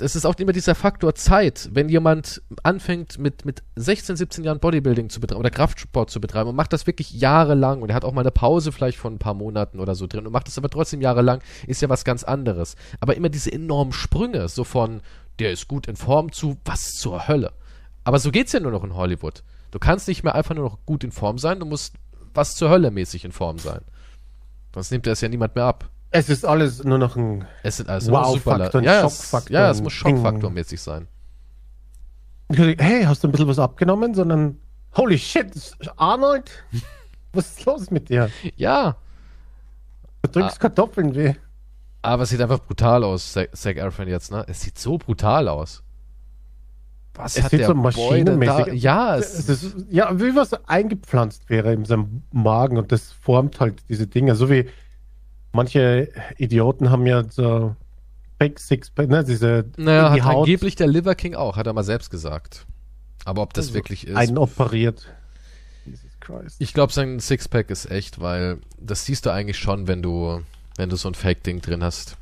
es 0.00 0.16
ist 0.16 0.24
auch 0.24 0.34
immer 0.38 0.52
dieser 0.52 0.74
Faktor 0.74 1.14
Zeit, 1.14 1.68
wenn 1.72 1.88
jemand 1.88 2.42
anfängt 2.62 3.18
mit, 3.18 3.44
mit 3.44 3.62
16, 3.76 4.16
17 4.16 4.44
Jahren 4.44 4.60
Bodybuilding 4.60 5.08
zu 5.08 5.20
betreiben 5.20 5.40
oder 5.40 5.50
Kraftsport 5.50 6.10
zu 6.10 6.20
betreiben 6.20 6.50
und 6.50 6.56
macht 6.56 6.72
das 6.72 6.86
wirklich 6.86 7.12
jahrelang 7.12 7.82
und 7.82 7.90
er 7.90 7.94
hat 7.94 8.04
auch 8.04 8.12
mal 8.12 8.22
eine 8.22 8.30
Pause 8.30 8.72
vielleicht 8.72 8.98
von 8.98 9.14
ein 9.14 9.18
paar 9.18 9.34
Monaten 9.34 9.80
oder 9.80 9.94
so 9.94 10.06
drin 10.06 10.26
und 10.26 10.32
macht 10.32 10.46
das 10.46 10.58
aber 10.58 10.70
trotzdem 10.70 11.00
jahrelang, 11.00 11.40
ist 11.66 11.82
ja 11.82 11.88
was 11.88 12.04
ganz 12.04 12.24
anderes. 12.24 12.76
Aber 13.00 13.16
immer 13.16 13.28
diese 13.28 13.52
enormen 13.52 13.92
Sprünge, 13.92 14.48
so 14.48 14.64
von 14.64 15.02
der 15.38 15.52
ist 15.52 15.68
gut 15.68 15.86
in 15.86 15.96
Form 15.96 16.32
zu 16.32 16.58
was 16.64 16.92
zur 16.92 17.28
Hölle. 17.28 17.52
Aber 18.04 18.18
so 18.18 18.30
geht's 18.30 18.52
ja 18.52 18.60
nur 18.60 18.72
noch 18.72 18.84
in 18.84 18.94
Hollywood. 18.94 19.42
Du 19.70 19.78
kannst 19.78 20.08
nicht 20.08 20.24
mehr 20.24 20.34
einfach 20.34 20.54
nur 20.54 20.64
noch 20.64 20.78
gut 20.86 21.04
in 21.04 21.12
Form 21.12 21.38
sein, 21.38 21.60
du 21.60 21.66
musst 21.66 21.94
was 22.34 22.54
zur 22.54 22.70
Hölle 22.70 22.90
mäßig 22.90 23.24
in 23.24 23.32
Form 23.32 23.58
sein. 23.58 23.80
Sonst 24.74 24.90
nimmt 24.90 25.06
das 25.06 25.20
ja 25.20 25.28
niemand 25.28 25.54
mehr 25.54 25.64
ab. 25.64 25.90
Es 26.12 26.28
ist 26.28 26.44
alles 26.44 26.82
nur 26.82 26.98
noch 26.98 27.16
ein 27.16 27.46
es 27.62 27.86
also 27.86 28.12
Wow-Faktor, 28.12 28.82
ja, 28.82 29.02
Schockfaktor. 29.02 29.52
Ja, 29.52 29.70
es 29.70 29.80
muss 29.80 29.92
Schockfaktormäßig 29.92 30.80
sein. 30.80 31.06
Hey, 32.52 33.04
hast 33.04 33.22
du 33.22 33.28
ein 33.28 33.30
bisschen 33.30 33.46
was 33.46 33.60
abgenommen? 33.60 34.14
Sondern, 34.14 34.58
holy 34.96 35.18
shit, 35.18 35.52
Arnold? 35.96 36.50
was 37.32 37.58
ist 37.58 37.64
los 37.64 37.90
mit 37.90 38.08
dir? 38.08 38.28
Ja. 38.56 38.96
Du 40.22 40.30
drückst 40.30 40.56
ah. 40.56 40.60
Kartoffeln 40.60 41.14
weh. 41.14 41.34
Aber 42.02 42.24
es 42.24 42.30
sieht 42.30 42.40
einfach 42.40 42.60
brutal 42.60 43.04
aus, 43.04 43.32
Zack 43.32 43.76
Efron 43.76 44.08
jetzt, 44.08 44.32
ne? 44.32 44.44
Es 44.48 44.62
sieht 44.62 44.78
so 44.78 44.98
brutal 44.98 45.48
aus. 45.48 45.82
Was 47.14 47.36
es 47.36 47.44
hat 47.44 47.50
sieht 47.50 47.60
der 47.60 47.68
so 47.68 47.74
maschinenmäßig. 47.74 48.66
Da? 48.66 48.72
Ja, 48.72 49.16
es, 49.16 49.48
es 49.48 49.48
ist, 49.48 49.76
ja, 49.90 50.18
wie 50.18 50.34
was 50.34 50.54
eingepflanzt 50.66 51.50
wäre 51.50 51.72
in 51.72 51.84
seinem 51.84 52.22
Magen 52.32 52.78
und 52.78 52.90
das 52.90 53.12
formt 53.12 53.60
halt 53.60 53.82
diese 53.88 54.06
Dinge, 54.06 54.34
so 54.34 54.48
wie 54.48 54.68
manche 55.52 56.08
Idioten 56.38 56.90
haben 56.90 57.06
ja 57.06 57.24
so 57.28 57.74
Fake 58.38 58.58
Sixpack, 58.58 59.08
ne, 59.08 59.22
diese. 59.22 59.66
Naja, 59.76 60.10
hat 60.10 60.24
Haut. 60.24 60.36
angeblich 60.38 60.74
der 60.74 60.86
Liver 60.86 61.14
King 61.14 61.34
auch, 61.34 61.56
hat 61.56 61.66
er 61.66 61.72
mal 61.72 61.84
selbst 61.84 62.10
gesagt. 62.10 62.66
Aber 63.24 63.42
ob 63.42 63.52
das 63.52 63.66
also 63.66 63.74
wirklich 63.74 64.06
ist. 64.06 64.16
Einen 64.16 64.38
operiert. 64.38 65.12
Jesus 65.84 66.10
Christ. 66.20 66.56
Ich 66.58 66.72
glaube, 66.72 66.92
sein 66.92 67.20
Sixpack 67.20 67.68
ist 67.68 67.90
echt, 67.90 68.20
weil 68.20 68.58
das 68.78 69.04
siehst 69.04 69.26
du 69.26 69.30
eigentlich 69.30 69.58
schon, 69.58 69.88
wenn 69.88 70.02
du, 70.02 70.40
wenn 70.76 70.88
du 70.88 70.96
so 70.96 71.08
ein 71.08 71.14
Fake-Ding 71.14 71.60
drin 71.60 71.84
hast. 71.84 72.16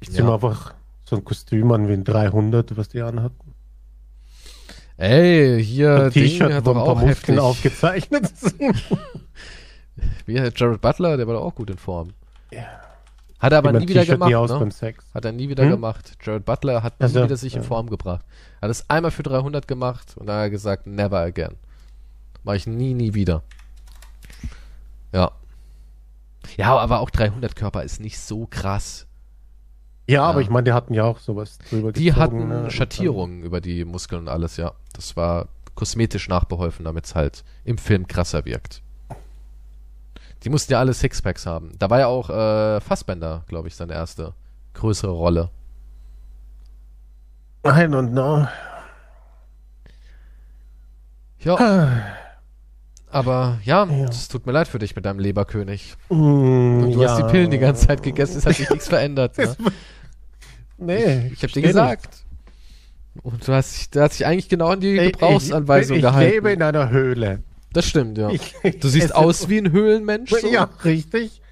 Ich 0.00 0.12
zieh 0.12 0.18
ja. 0.18 0.32
einfach 0.32 0.74
so 1.04 1.16
ein 1.16 1.24
Kostüm 1.24 1.72
an 1.72 1.88
wie 1.88 1.94
ein 1.94 2.04
300, 2.04 2.76
was 2.76 2.88
die 2.88 3.02
anhatten. 3.02 3.54
Ey, 4.96 5.62
hier 5.64 6.10
T-Shirt, 6.12 6.52
hat 6.52 6.66
doch 6.66 6.76
auch 6.76 7.00
heftig 7.00 7.38
aufgezeichnet 7.38 8.32
Wie 10.26 10.34
Jared 10.34 10.80
Butler, 10.80 11.16
der 11.16 11.26
war 11.26 11.34
doch 11.34 11.42
auch 11.42 11.54
gut 11.54 11.70
in 11.70 11.78
Form. 11.78 12.10
Ja. 12.50 12.66
Hat 13.38 13.52
er 13.52 13.58
aber 13.58 13.72
nie 13.72 13.88
wieder 13.88 14.04
gemacht. 14.04 14.30
Ne? 14.30 14.94
Hat 15.14 15.24
er 15.24 15.32
nie 15.32 15.48
wieder 15.48 15.62
hm? 15.62 15.70
gemacht. 15.70 16.16
Jared 16.22 16.44
Butler 16.44 16.82
hat 16.82 16.98
nie 16.98 17.04
also, 17.04 17.22
wieder 17.22 17.36
sich 17.36 17.52
ja. 17.52 17.60
in 17.60 17.64
Form 17.64 17.88
gebracht. 17.88 18.24
Hat 18.60 18.70
es 18.70 18.88
einmal 18.90 19.12
für 19.12 19.22
300 19.22 19.68
gemacht 19.68 20.16
und 20.16 20.26
dann 20.26 20.36
hat 20.36 20.42
er 20.42 20.50
gesagt, 20.50 20.86
never 20.86 21.20
again. 21.20 21.54
Mach 22.42 22.54
ich 22.54 22.66
nie, 22.66 22.94
nie 22.94 23.14
wieder. 23.14 23.42
Ja. 25.12 25.32
Ja, 26.56 26.76
aber 26.76 27.00
auch 27.00 27.10
300 27.10 27.54
Körper 27.54 27.84
ist 27.84 28.00
nicht 28.00 28.18
so 28.18 28.46
krass. 28.50 29.06
Ja, 30.08 30.14
ja. 30.14 30.22
aber 30.24 30.40
ich 30.40 30.50
meine, 30.50 30.64
die 30.64 30.72
hatten 30.72 30.94
ja 30.94 31.04
auch 31.04 31.18
sowas 31.18 31.58
drüber 31.70 31.92
Die 31.92 32.14
hatten 32.14 32.48
ne? 32.48 32.70
Schattierungen 32.70 33.42
über 33.42 33.60
die 33.60 33.84
Muskeln 33.84 34.22
und 34.22 34.28
alles, 34.28 34.56
ja. 34.56 34.72
Das 34.94 35.16
war 35.16 35.48
kosmetisch 35.74 36.28
nachbeholfen, 36.28 36.84
damit 36.84 37.04
es 37.04 37.14
halt 37.14 37.44
im 37.64 37.78
Film 37.78 38.08
krasser 38.08 38.44
wirkt. 38.44 38.82
Die 40.44 40.50
mussten 40.50 40.72
ja 40.72 40.78
alle 40.78 40.94
Sixpacks 40.94 41.46
haben. 41.46 41.72
Da 41.78 41.90
war 41.90 41.98
ja 41.98 42.06
auch 42.06 42.30
äh, 42.30 42.80
Fassbender, 42.80 43.44
glaube 43.48 43.68
ich, 43.68 43.76
seine 43.76 43.94
erste 43.94 44.34
größere 44.74 45.10
Rolle. 45.10 45.50
I 47.66 47.70
don't 47.70 48.10
know. 48.12 48.46
Ja. 51.40 52.14
Aber 53.10 53.58
ja, 53.64 53.84
es 53.84 54.28
ja. 54.28 54.32
tut 54.32 54.46
mir 54.46 54.52
leid 54.52 54.68
für 54.68 54.78
dich 54.78 54.94
mit 54.94 55.06
deinem 55.06 55.18
Leberkönig. 55.18 55.96
Mm, 56.08 56.82
Und 56.82 56.92
du 56.92 57.02
ja. 57.02 57.10
hast 57.10 57.18
die 57.18 57.24
Pillen 57.24 57.50
die 57.50 57.58
ganze 57.58 57.86
Zeit 57.86 58.02
gegessen, 58.02 58.38
es 58.38 58.46
hat 58.46 58.54
sich 58.54 58.68
nichts 58.70 58.88
verändert. 58.88 59.36
Ne? 60.80 60.92
Nee. 60.94 61.26
Ich, 61.26 61.32
ich 61.32 61.42
hab 61.42 61.50
dir 61.50 61.62
gesagt. 61.62 62.24
Nicht. 63.14 63.24
Und 63.24 63.48
du 63.48 63.52
hast, 63.52 63.96
du 63.96 64.00
hast 64.00 64.16
dich 64.16 64.24
eigentlich 64.24 64.48
genau 64.48 64.68
an 64.68 64.78
die 64.78 64.94
Gebrauchsanweisung 64.94 65.96
ich, 65.96 66.04
ich, 66.04 66.08
gehalten. 66.08 66.28
Ich 66.28 66.34
lebe 66.34 66.52
in 66.52 66.62
einer 66.62 66.90
Höhle. 66.90 67.42
Das 67.72 67.86
stimmt, 67.86 68.18
ja. 68.18 68.30
Ich, 68.30 68.54
du 68.80 68.88
siehst 68.88 69.14
aus 69.14 69.48
wie 69.48 69.58
ein 69.58 69.72
Höhlenmensch. 69.72 70.30
So. 70.30 70.48
Ja, 70.48 70.70
richtig. 70.84 71.42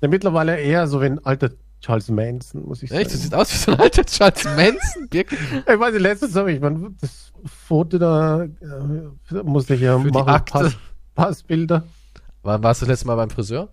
Ja, 0.00 0.08
mittlerweile 0.08 0.58
eher 0.58 0.86
so 0.86 1.00
wie 1.00 1.06
ein 1.06 1.24
alter 1.24 1.50
Charles 1.80 2.08
Manson, 2.08 2.66
muss 2.66 2.82
ich 2.82 2.90
sagen. 2.90 3.02
Echt? 3.02 3.12
Du 3.12 3.16
siehst 3.16 3.34
aus 3.34 3.52
wie 3.52 3.56
so 3.56 3.72
ein 3.72 3.80
alter 3.80 4.04
Charles 4.04 4.44
Manson? 4.44 5.08
Wirklich? 5.10 5.40
ich 5.40 5.78
weiß 5.80 5.92
nicht, 5.92 6.02
letztes 6.02 6.36
habe 6.36 6.52
ich 6.52 6.60
mein, 6.60 6.96
das 7.00 7.32
Foto 7.44 7.98
da 7.98 8.44
äh, 8.44 8.48
musste 9.42 9.74
ich 9.74 9.80
ja 9.80 9.98
Für 9.98 10.08
machen. 10.10 10.26
Die 10.26 10.30
Akte. 10.30 10.52
Pass, 10.52 10.76
Passbilder. 11.14 11.84
Wann 12.42 12.62
warst 12.62 12.82
du 12.82 12.86
das 12.86 12.92
letzte 12.92 13.06
Mal 13.06 13.16
beim 13.16 13.30
Friseur? 13.30 13.68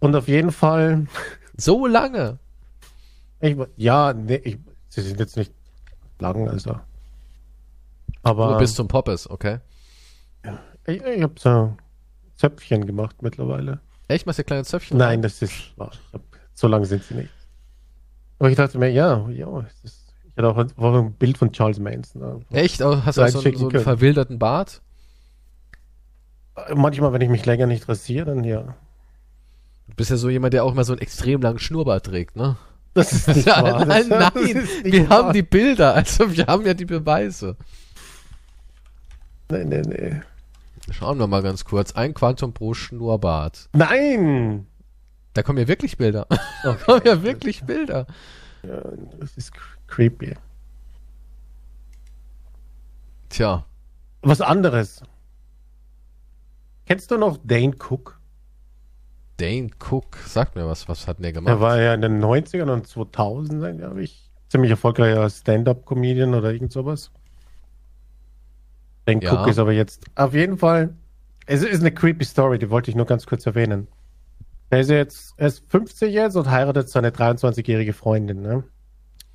Und 0.00 0.14
auf 0.16 0.28
jeden 0.28 0.52
Fall. 0.52 1.06
So 1.54 1.86
lange? 1.86 2.38
Ich, 3.40 3.54
ja, 3.76 4.14
nee, 4.14 4.40
ich, 4.42 4.58
sie 4.88 5.02
sind 5.02 5.20
jetzt 5.20 5.36
nicht 5.36 5.52
lang, 6.18 6.48
also. 6.48 6.80
Aber. 8.22 8.50
Nur 8.50 8.58
bis 8.58 8.74
zum 8.74 8.88
Poppes, 8.88 9.28
okay. 9.28 9.58
Ich, 10.86 11.02
ich 11.02 11.22
habe 11.22 11.34
so 11.38 11.76
Zöpfchen 12.36 12.86
gemacht 12.86 13.22
mittlerweile. 13.22 13.80
Echt? 14.08 14.26
Machst 14.26 14.38
du 14.38 14.44
kleine 14.44 14.64
Zöpfchen? 14.64 14.98
Nein, 14.98 15.22
das 15.22 15.42
ist. 15.42 15.72
Hab, 15.78 15.92
so 16.54 16.68
lange 16.68 16.86
sind 16.86 17.04
sie 17.04 17.14
nicht. 17.14 17.30
Aber 18.38 18.50
ich 18.50 18.56
dachte 18.56 18.78
mir, 18.78 18.90
ja, 18.90 19.28
ja, 19.28 19.60
ist, 19.84 20.14
ich 20.24 20.36
hatte 20.36 20.48
auch 20.48 20.56
ein, 20.56 20.72
auch 20.76 20.94
ein, 20.98 21.12
Bild 21.12 21.38
von 21.38 21.52
Charles 21.52 21.78
Manson. 21.78 22.44
Echt? 22.50 22.82
Hast 22.82 23.18
du 23.18 23.22
auch 23.22 23.28
so, 23.28 23.40
einen, 23.40 23.56
so 23.56 23.68
einen 23.68 23.80
verwilderten 23.80 24.38
Bart? 24.38 24.82
Manchmal, 26.74 27.12
wenn 27.12 27.20
ich 27.20 27.28
mich 27.28 27.46
länger 27.46 27.66
nicht 27.66 27.88
rasiere, 27.88 28.26
dann 28.26 28.44
ja. 28.44 28.74
Du 29.88 29.94
bist 29.96 30.10
ja 30.10 30.16
so 30.16 30.28
jemand, 30.28 30.54
der 30.54 30.64
auch 30.64 30.74
mal 30.74 30.84
so 30.84 30.92
einen 30.92 31.02
extrem 31.02 31.40
langen 31.40 31.58
Schnurrbart 31.58 32.06
trägt, 32.06 32.36
ne? 32.36 32.56
Das 32.94 33.12
ist 33.12 33.28
nicht 33.28 33.46
ja, 33.46 33.62
wahr. 33.62 33.84
Nein, 33.84 34.08
nein, 34.08 34.32
wir 34.34 35.08
wahr. 35.08 35.18
haben 35.18 35.32
die 35.32 35.42
Bilder, 35.42 35.94
also 35.94 36.34
wir 36.34 36.46
haben 36.46 36.66
ja 36.66 36.74
die 36.74 36.84
Beweise. 36.84 37.56
Nee, 39.50 39.64
nee, 39.64 39.82
nee. 39.82 40.20
Schauen 40.90 41.18
wir 41.18 41.26
mal 41.26 41.42
ganz 41.42 41.64
kurz. 41.64 41.92
Ein 41.92 42.14
Quantum 42.14 42.52
pro 42.52 42.74
Schnurrbart. 42.74 43.68
Nein! 43.72 44.66
Da 45.34 45.42
kommen 45.42 45.58
ja 45.58 45.68
wirklich 45.68 45.96
Bilder. 45.96 46.26
Okay. 46.28 46.40
da 46.64 46.74
kommen 46.74 47.02
ja 47.04 47.22
wirklich 47.22 47.64
Bilder. 47.64 48.06
Ja, 48.62 48.82
das 49.18 49.36
ist 49.36 49.52
creepy. 49.86 50.34
Tja. 53.28 53.64
Was 54.22 54.40
anderes. 54.40 55.02
Kennst 56.86 57.10
du 57.10 57.16
noch 57.16 57.38
Dane 57.44 57.74
Cook? 57.78 58.20
Dane 59.38 59.70
Cook, 59.78 60.18
sag 60.26 60.54
mir 60.54 60.66
was, 60.66 60.88
was 60.88 61.08
hat 61.08 61.22
der 61.24 61.32
gemacht? 61.32 61.52
Er 61.52 61.60
war 61.60 61.80
ja 61.80 61.94
in 61.94 62.02
den 62.02 62.22
90ern 62.22 62.70
und 62.70 62.86
2000, 62.86 63.78
glaube 63.78 64.02
ich, 64.02 64.30
ziemlich 64.48 64.70
erfolgreicher 64.70 65.28
Stand-Up-Comedian 65.30 66.34
oder 66.34 66.52
irgend 66.52 66.72
sowas. 66.72 67.10
Dane 69.04 69.22
ja. 69.22 69.32
Cook 69.32 69.48
ist 69.48 69.58
aber 69.58 69.72
jetzt 69.72 70.04
auf 70.14 70.34
jeden 70.34 70.58
Fall, 70.58 70.94
es 71.46 71.62
ist 71.62 71.80
eine 71.80 71.92
creepy 71.92 72.24
Story, 72.24 72.58
die 72.58 72.70
wollte 72.70 72.90
ich 72.90 72.96
nur 72.96 73.06
ganz 73.06 73.26
kurz 73.26 73.46
erwähnen. 73.46 73.88
Er 74.70 74.80
ist 74.80 74.90
jetzt, 74.90 75.34
er 75.36 75.48
ist 75.48 75.64
50 75.68 76.12
jetzt 76.12 76.36
und 76.36 76.50
heiratet 76.50 76.88
seine 76.88 77.10
23-jährige 77.10 77.92
Freundin, 77.92 78.40
ne? 78.40 78.64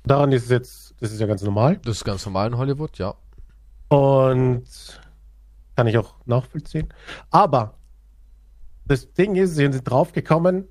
Daran 0.04 0.32
ist 0.32 0.44
es 0.44 0.50
jetzt, 0.50 0.94
das 1.00 1.12
ist 1.12 1.20
ja 1.20 1.26
ganz 1.26 1.42
normal. 1.42 1.78
Das 1.84 1.98
ist 1.98 2.04
ganz 2.04 2.24
normal 2.24 2.48
in 2.48 2.56
Hollywood, 2.56 2.98
ja. 2.98 3.14
Und 3.88 4.64
kann 5.76 5.86
ich 5.86 5.96
auch 5.96 6.14
nachvollziehen. 6.26 6.88
Aber 7.30 7.74
das 8.86 9.12
Ding 9.12 9.36
ist, 9.36 9.50
sie 9.54 9.70
sind 9.70 9.88
draufgekommen, 9.88 10.64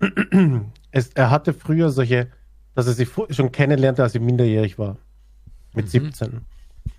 es, 0.92 1.08
er 1.14 1.30
hatte 1.30 1.52
früher 1.52 1.90
solche, 1.90 2.28
dass 2.74 2.86
er 2.86 2.92
sie 2.92 3.06
schon 3.30 3.52
kennenlernte, 3.52 4.02
als 4.02 4.12
sie 4.12 4.20
minderjährig 4.20 4.78
war. 4.78 4.96
Mit 5.74 5.86
mhm. 5.86 5.90
17. 5.90 6.40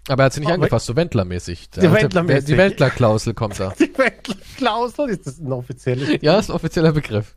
Aber 0.07 0.23
er 0.23 0.25
hat 0.27 0.33
sie 0.33 0.39
nicht 0.39 0.47
Aber 0.47 0.55
angefasst, 0.55 0.85
so 0.85 0.95
Wendlermäßig. 0.95 1.69
Die 1.71 1.81
Wendlerklausel 1.91 3.33
kommt 3.33 3.59
da. 3.59 3.73
Die 3.79 3.91
Wendlerklausel, 3.97 5.09
ist 5.09 5.27
das 5.27 5.39
ein 5.39 5.51
offizieller? 5.51 6.23
Ja, 6.23 6.39
ist 6.39 6.49
ein 6.49 6.55
offizieller 6.55 6.93
Begriff. 6.93 7.35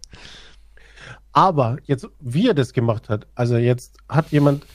Aber 1.33 1.77
jetzt, 1.85 2.07
wie 2.21 2.49
er 2.49 2.55
das 2.55 2.73
gemacht 2.73 3.09
hat, 3.09 3.27
also 3.35 3.57
jetzt 3.57 3.97
hat 4.09 4.31
jemand, 4.31 4.67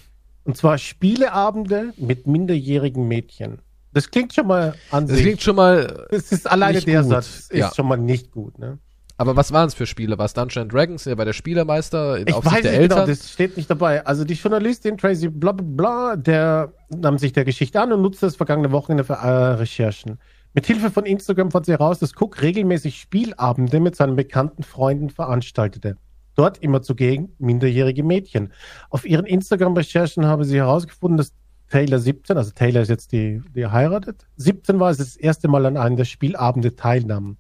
und 0.43 0.55
zwar 0.57 0.77
Spieleabende 0.77 1.93
mit 1.97 2.27
minderjährigen 2.27 3.07
Mädchen. 3.07 3.59
Das 3.91 4.11
klingt 4.11 4.33
schon 4.33 4.47
mal 4.47 4.75
an 4.91 5.07
Das 5.07 5.15
sich. 5.15 5.25
klingt 5.25 5.41
schon 5.41 5.55
mal. 5.55 6.05
Es 6.11 6.31
ist 6.31 6.49
alleine 6.49 6.81
der 6.81 7.01
gut. 7.01 7.09
Satz 7.09 7.47
ist 7.49 7.53
ja. 7.53 7.71
schon 7.73 7.87
mal 7.87 7.97
nicht 7.97 8.31
gut, 8.31 8.59
ne? 8.59 8.77
Aber 9.17 9.35
was 9.37 9.53
waren 9.53 9.67
es 9.67 9.73
für 9.73 9.85
Spiele? 9.85 10.17
War 10.17 10.25
es 10.25 10.33
Dungeons 10.33 10.71
Dragons? 10.71 11.07
Er 11.07 11.17
war 11.17 11.25
der 11.25 11.33
Spielermeister 11.33 12.17
in 12.17 12.27
ich 12.27 12.33
Aufsicht 12.33 12.55
weiß 12.55 12.61
der 12.63 12.71
nicht 12.71 12.81
genau, 12.81 12.95
Eltern? 12.95 13.05
Genau, 13.05 13.17
das 13.19 13.31
steht 13.31 13.55
nicht 13.55 13.69
dabei. 13.69 14.05
Also 14.05 14.25
die 14.25 14.33
Journalistin 14.33 14.97
Tracy 14.97 15.29
bla 15.29 15.53
bla 15.53 15.65
bla, 15.65 16.15
der 16.17 16.73
nahm 16.89 17.17
sich 17.17 17.31
der 17.31 17.45
Geschichte 17.45 17.79
an 17.79 17.93
und 17.93 18.01
nutzte 18.01 18.25
das 18.25 18.35
vergangene 18.35 18.71
Wochenende 18.71 19.03
für 19.05 19.13
äh, 19.13 19.27
Recherchen. 19.27 20.19
Mit 20.53 20.65
Hilfe 20.65 20.91
von 20.91 21.05
Instagram 21.05 21.51
fand 21.51 21.65
sie 21.65 21.73
heraus, 21.73 21.99
dass 21.99 22.13
Cook 22.15 22.41
regelmäßig 22.41 22.99
Spielabende 22.99 23.79
mit 23.79 23.95
seinen 23.95 24.15
bekannten 24.15 24.63
Freunden 24.63 25.09
veranstaltete. 25.09 25.97
Dort 26.35 26.57
immer 26.57 26.81
zugegen 26.81 27.33
minderjährige 27.39 28.03
Mädchen. 28.03 28.51
Auf 28.89 29.05
ihren 29.05 29.25
Instagram-Recherchen 29.25 30.25
habe 30.25 30.43
sie 30.43 30.57
herausgefunden, 30.57 31.17
dass 31.17 31.33
Taylor 31.69 31.99
17, 31.99 32.37
also 32.37 32.51
Taylor 32.51 32.81
ist 32.81 32.89
jetzt 32.89 33.11
die, 33.11 33.41
die 33.55 33.65
heiratet. 33.65 34.27
17 34.37 34.79
war 34.79 34.91
es 34.91 34.97
das 34.97 35.15
erste 35.15 35.47
Mal 35.47 35.65
an 35.65 35.77
einem 35.77 35.95
der 35.95 36.05
Spielabende 36.05 36.75
teilnahm. 36.75 37.37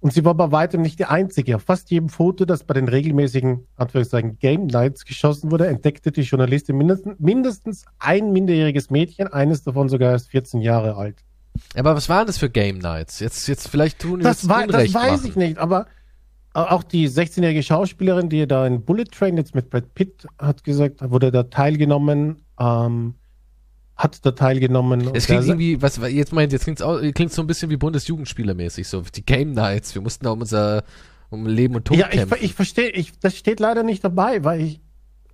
Und 0.00 0.14
sie 0.14 0.24
war 0.24 0.34
bei 0.34 0.50
weitem 0.50 0.80
nicht 0.80 0.98
die 0.98 1.04
einzige. 1.04 1.56
Auf 1.56 1.62
fast 1.62 1.90
jedem 1.90 2.08
Foto, 2.08 2.46
das 2.46 2.64
bei 2.64 2.72
den 2.72 2.88
regelmäßigen 2.88 3.66
Anführungszeichen 3.76 4.38
Game 4.38 4.66
Nights 4.66 5.04
geschossen 5.04 5.50
wurde, 5.50 5.66
entdeckte 5.66 6.10
die 6.10 6.22
Journalistin 6.22 6.76
mindestens, 6.76 7.18
mindestens 7.18 7.84
ein 7.98 8.32
minderjähriges 8.32 8.88
Mädchen, 8.88 9.28
eines 9.28 9.62
davon 9.62 9.90
sogar 9.90 10.12
erst 10.12 10.30
14 10.30 10.62
Jahre 10.62 10.96
alt. 10.96 11.22
Aber 11.74 11.94
was 11.94 12.08
waren 12.08 12.26
das 12.26 12.38
für 12.38 12.48
Game 12.48 12.78
Nights? 12.78 13.20
Jetzt, 13.20 13.46
jetzt 13.46 13.68
vielleicht 13.68 13.98
tun 13.98 14.20
wir 14.20 14.24
das, 14.24 14.48
war, 14.48 14.66
das 14.66 14.94
weiß 14.94 15.18
machen. 15.18 15.26
ich 15.26 15.36
nicht, 15.36 15.58
aber 15.58 15.86
auch 16.52 16.82
die 16.82 17.08
16-jährige 17.08 17.62
Schauspielerin, 17.62 18.28
die 18.28 18.46
da 18.46 18.66
in 18.66 18.84
Bullet 18.84 19.04
Train 19.04 19.36
jetzt 19.36 19.54
mit 19.54 19.70
Brad 19.70 19.94
Pitt 19.94 20.26
hat 20.38 20.64
gesagt, 20.64 20.98
wurde 21.10 21.30
da 21.30 21.44
teilgenommen. 21.44 22.42
Ähm, 22.58 23.14
hat 24.00 24.24
da 24.24 24.32
teilgenommen. 24.32 25.10
Es 25.14 25.26
klingt 25.26 25.46
irgendwie, 25.46 25.82
was 25.82 26.00
jetzt 26.10 26.32
meint, 26.32 26.52
jetzt 26.52 26.64
klingt 26.64 26.78
so 27.32 27.42
ein 27.42 27.46
bisschen 27.46 27.70
wie 27.70 27.76
Bundesjugendspielermäßig, 27.76 28.88
so 28.88 29.02
die 29.02 29.24
Game 29.24 29.52
Nights. 29.52 29.94
Wir 29.94 30.00
mussten 30.00 30.24
da 30.24 30.30
um 30.30 30.40
unser 30.40 30.84
um 31.28 31.46
Leben 31.46 31.76
und 31.76 31.84
Tod 31.84 31.98
ja, 31.98 32.08
kämpfen. 32.08 32.36
ich, 32.38 32.44
ich 32.44 32.54
verstehe, 32.54 32.90
ich, 32.90 33.18
das 33.20 33.36
steht 33.36 33.60
leider 33.60 33.82
nicht 33.82 34.02
dabei, 34.02 34.42
weil 34.42 34.62
ich, 34.62 34.80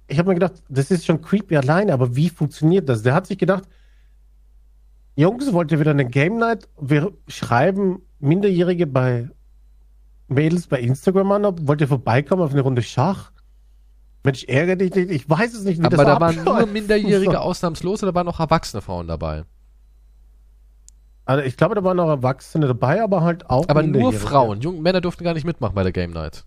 ich 0.09 0.19
habe 0.19 0.29
mir 0.29 0.35
gedacht, 0.35 0.62
das 0.69 0.91
ist 0.91 1.07
schon 1.07 1.23
creepy 1.23 1.57
alleine, 1.57 1.93
aber 1.93 2.17
wie 2.17 2.29
funktioniert 2.29 2.89
das? 2.89 3.03
Der 3.03 3.14
hat 3.14 3.27
sich 3.27 3.39
gedacht, 3.39 3.64
Jungs, 5.14 5.53
wollt 5.53 5.73
ihr 5.73 5.81
wieder 5.81 5.93
eine 5.93 6.05
Game 6.05 6.37
Night? 6.37 6.69
Wir 6.79 7.12
schreiben 7.29 8.03
Minderjährige 8.19 8.87
bei 8.87 9.31
Mädels 10.29 10.67
bei 10.67 10.81
Instagram 10.81 11.33
an, 11.33 11.69
wollt 11.69 11.81
ihr 11.81 11.89
vorbeikommen 11.89 12.43
auf 12.43 12.53
eine 12.53 12.61
Runde 12.62 12.83
Schach? 12.83 13.31
Mensch, 14.27 14.43
ärgere 14.45 14.74
dich 14.74 14.93
nicht. 14.93 15.11
Ich 15.11 15.31
weiß 15.31 15.55
es 15.55 15.62
nicht, 15.62 15.81
wie 15.81 15.87
Aber 15.87 15.97
das 15.97 16.05
da 16.05 16.20
waren 16.20 16.43
nur 16.43 16.66
Minderjährige 16.66 17.41
ausnahmslos 17.41 18.03
oder 18.03 18.12
waren 18.12 18.27
auch 18.27 18.41
erwachsene 18.41 18.83
Frauen 18.83 19.07
dabei? 19.07 19.45
Also 21.24 21.45
ich 21.45 21.57
glaube, 21.57 21.77
da 21.77 21.85
waren 21.85 21.99
auch 22.01 22.09
Erwachsene 22.09 22.66
dabei, 22.66 23.03
aber 23.03 23.22
halt 23.22 23.49
auch. 23.49 23.68
Aber 23.68 23.85
nur 23.85 24.12
Frauen. 24.12 24.61
Junge 24.61 24.81
Männer 24.81 25.01
durften 25.01 25.22
gar 25.22 25.33
nicht 25.33 25.45
mitmachen 25.45 25.77
bei 25.77 25.85
der 25.85 25.93
Game 25.93 26.11
Night. 26.11 26.45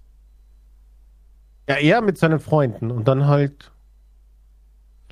Ja, 1.70 1.76
er 1.76 2.02
mit 2.02 2.18
seinen 2.18 2.40
Freunden 2.40 2.92
und 2.92 3.08
dann 3.08 3.28
halt. 3.28 3.72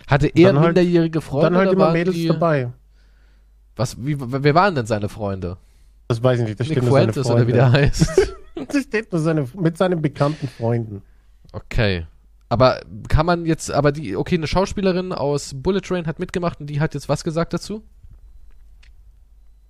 Hatte 0.05 0.27
er 0.27 0.53
halt 0.53 0.65
minderjährige 0.65 1.21
Freunde? 1.21 1.51
Dann 1.51 1.57
halt 1.57 1.71
immer 1.71 1.91
Mädels 1.91 2.17
die, 2.17 2.27
dabei. 2.27 2.73
Was, 3.77 3.95
wie, 4.05 4.17
wer 4.19 4.55
waren 4.55 4.75
denn 4.75 4.85
seine 4.85 5.07
Freunde? 5.07 5.57
Das 6.09 6.21
weiß 6.21 6.39
ich 6.39 6.47
nicht, 6.47 6.59
das 6.59 6.67
steht 6.67 6.83
nur 6.83 6.91
seine 6.91 7.13
Freunde. 7.13 7.33
oder 7.33 7.47
wie 7.47 7.53
der 7.53 7.71
heißt. 7.71 8.35
das 8.67 8.83
steht 8.83 9.11
nur 9.11 9.21
seine, 9.21 9.47
mit 9.53 9.77
seinen 9.77 10.01
bekannten 10.01 10.49
Freunden. 10.49 11.01
Okay. 11.53 12.05
Aber 12.49 12.81
kann 13.09 13.25
man 13.25 13.45
jetzt, 13.45 13.71
aber 13.71 13.91
die, 13.91 14.15
okay, 14.15 14.35
eine 14.35 14.47
Schauspielerin 14.47 15.11
aus 15.11 15.53
Bullet 15.55 15.81
Train 15.81 16.07
hat 16.07 16.19
mitgemacht 16.19 16.61
und 16.61 16.67
die 16.67 16.79
hat 16.79 16.93
jetzt 16.93 17.09
was 17.09 17.23
gesagt 17.23 17.53
dazu? 17.53 17.83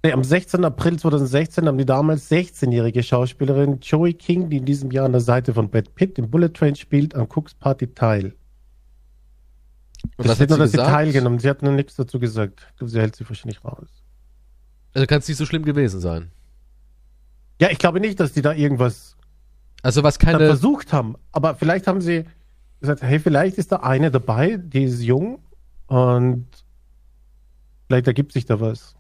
Am 0.04 0.24
16. 0.24 0.64
April 0.64 0.98
2016 0.98 1.68
haben 1.68 1.78
die 1.78 1.86
damals 1.86 2.30
16-jährige 2.32 3.04
Schauspielerin 3.04 3.80
Joey 3.82 4.14
King, 4.14 4.50
die 4.50 4.58
in 4.58 4.66
diesem 4.66 4.92
Jahr 4.92 5.06
an 5.06 5.12
der 5.12 5.22
Seite 5.22 5.54
von 5.54 5.70
Brad 5.70 5.96
Pitt 5.96 6.18
im 6.18 6.30
Bullet 6.30 6.50
Train 6.50 6.76
spielt, 6.76 7.16
an 7.16 7.28
Cooks 7.28 7.56
Party 7.56 7.88
teil. 7.88 8.36
Und 10.16 10.28
das 10.28 10.36
steht 10.36 10.50
nur, 10.50 10.60
dass 10.60 10.72
gesagt? 10.72 10.88
sie 10.88 10.94
teilgenommen. 10.94 11.40
Sie 11.40 11.50
hat 11.50 11.64
nur 11.64 11.74
nichts 11.74 11.96
dazu 11.96 12.20
gesagt. 12.20 12.68
Ich 12.72 12.78
glaube, 12.78 12.92
sie 12.92 13.02
hält 13.02 13.16
sich 13.16 13.28
wahrscheinlich 13.28 13.66
raus. 13.66 13.90
Also 14.94 15.08
kann 15.08 15.20
es 15.20 15.28
nicht 15.28 15.38
so 15.38 15.46
schlimm 15.46 15.66
gewesen 15.66 16.00
sein. 16.00 16.32
Ja, 17.60 17.70
ich 17.70 17.80
glaube 17.80 18.00
nicht, 18.00 18.20
dass 18.20 18.32
die 18.32 18.42
da 18.42 18.54
irgendwas 18.54 19.18
also 19.82 20.04
was 20.04 20.20
keine 20.20 20.40
versucht 20.40 20.94
haben. 20.94 21.16
Aber 21.32 21.56
vielleicht 21.56 21.88
haben 21.88 22.02
sie 22.02 22.26
gesagt, 22.80 23.02
hey, 23.02 23.20
vielleicht 23.20 23.58
ist 23.58 23.72
da 23.72 23.78
eine 23.78 24.12
dabei, 24.12 24.58
die 24.58 24.84
ist 24.84 25.02
jung 25.02 25.40
und 25.88 26.48
vielleicht 27.88 28.08
ergibt 28.08 28.34
sich 28.34 28.46
da 28.46 28.60
was. 28.60 28.98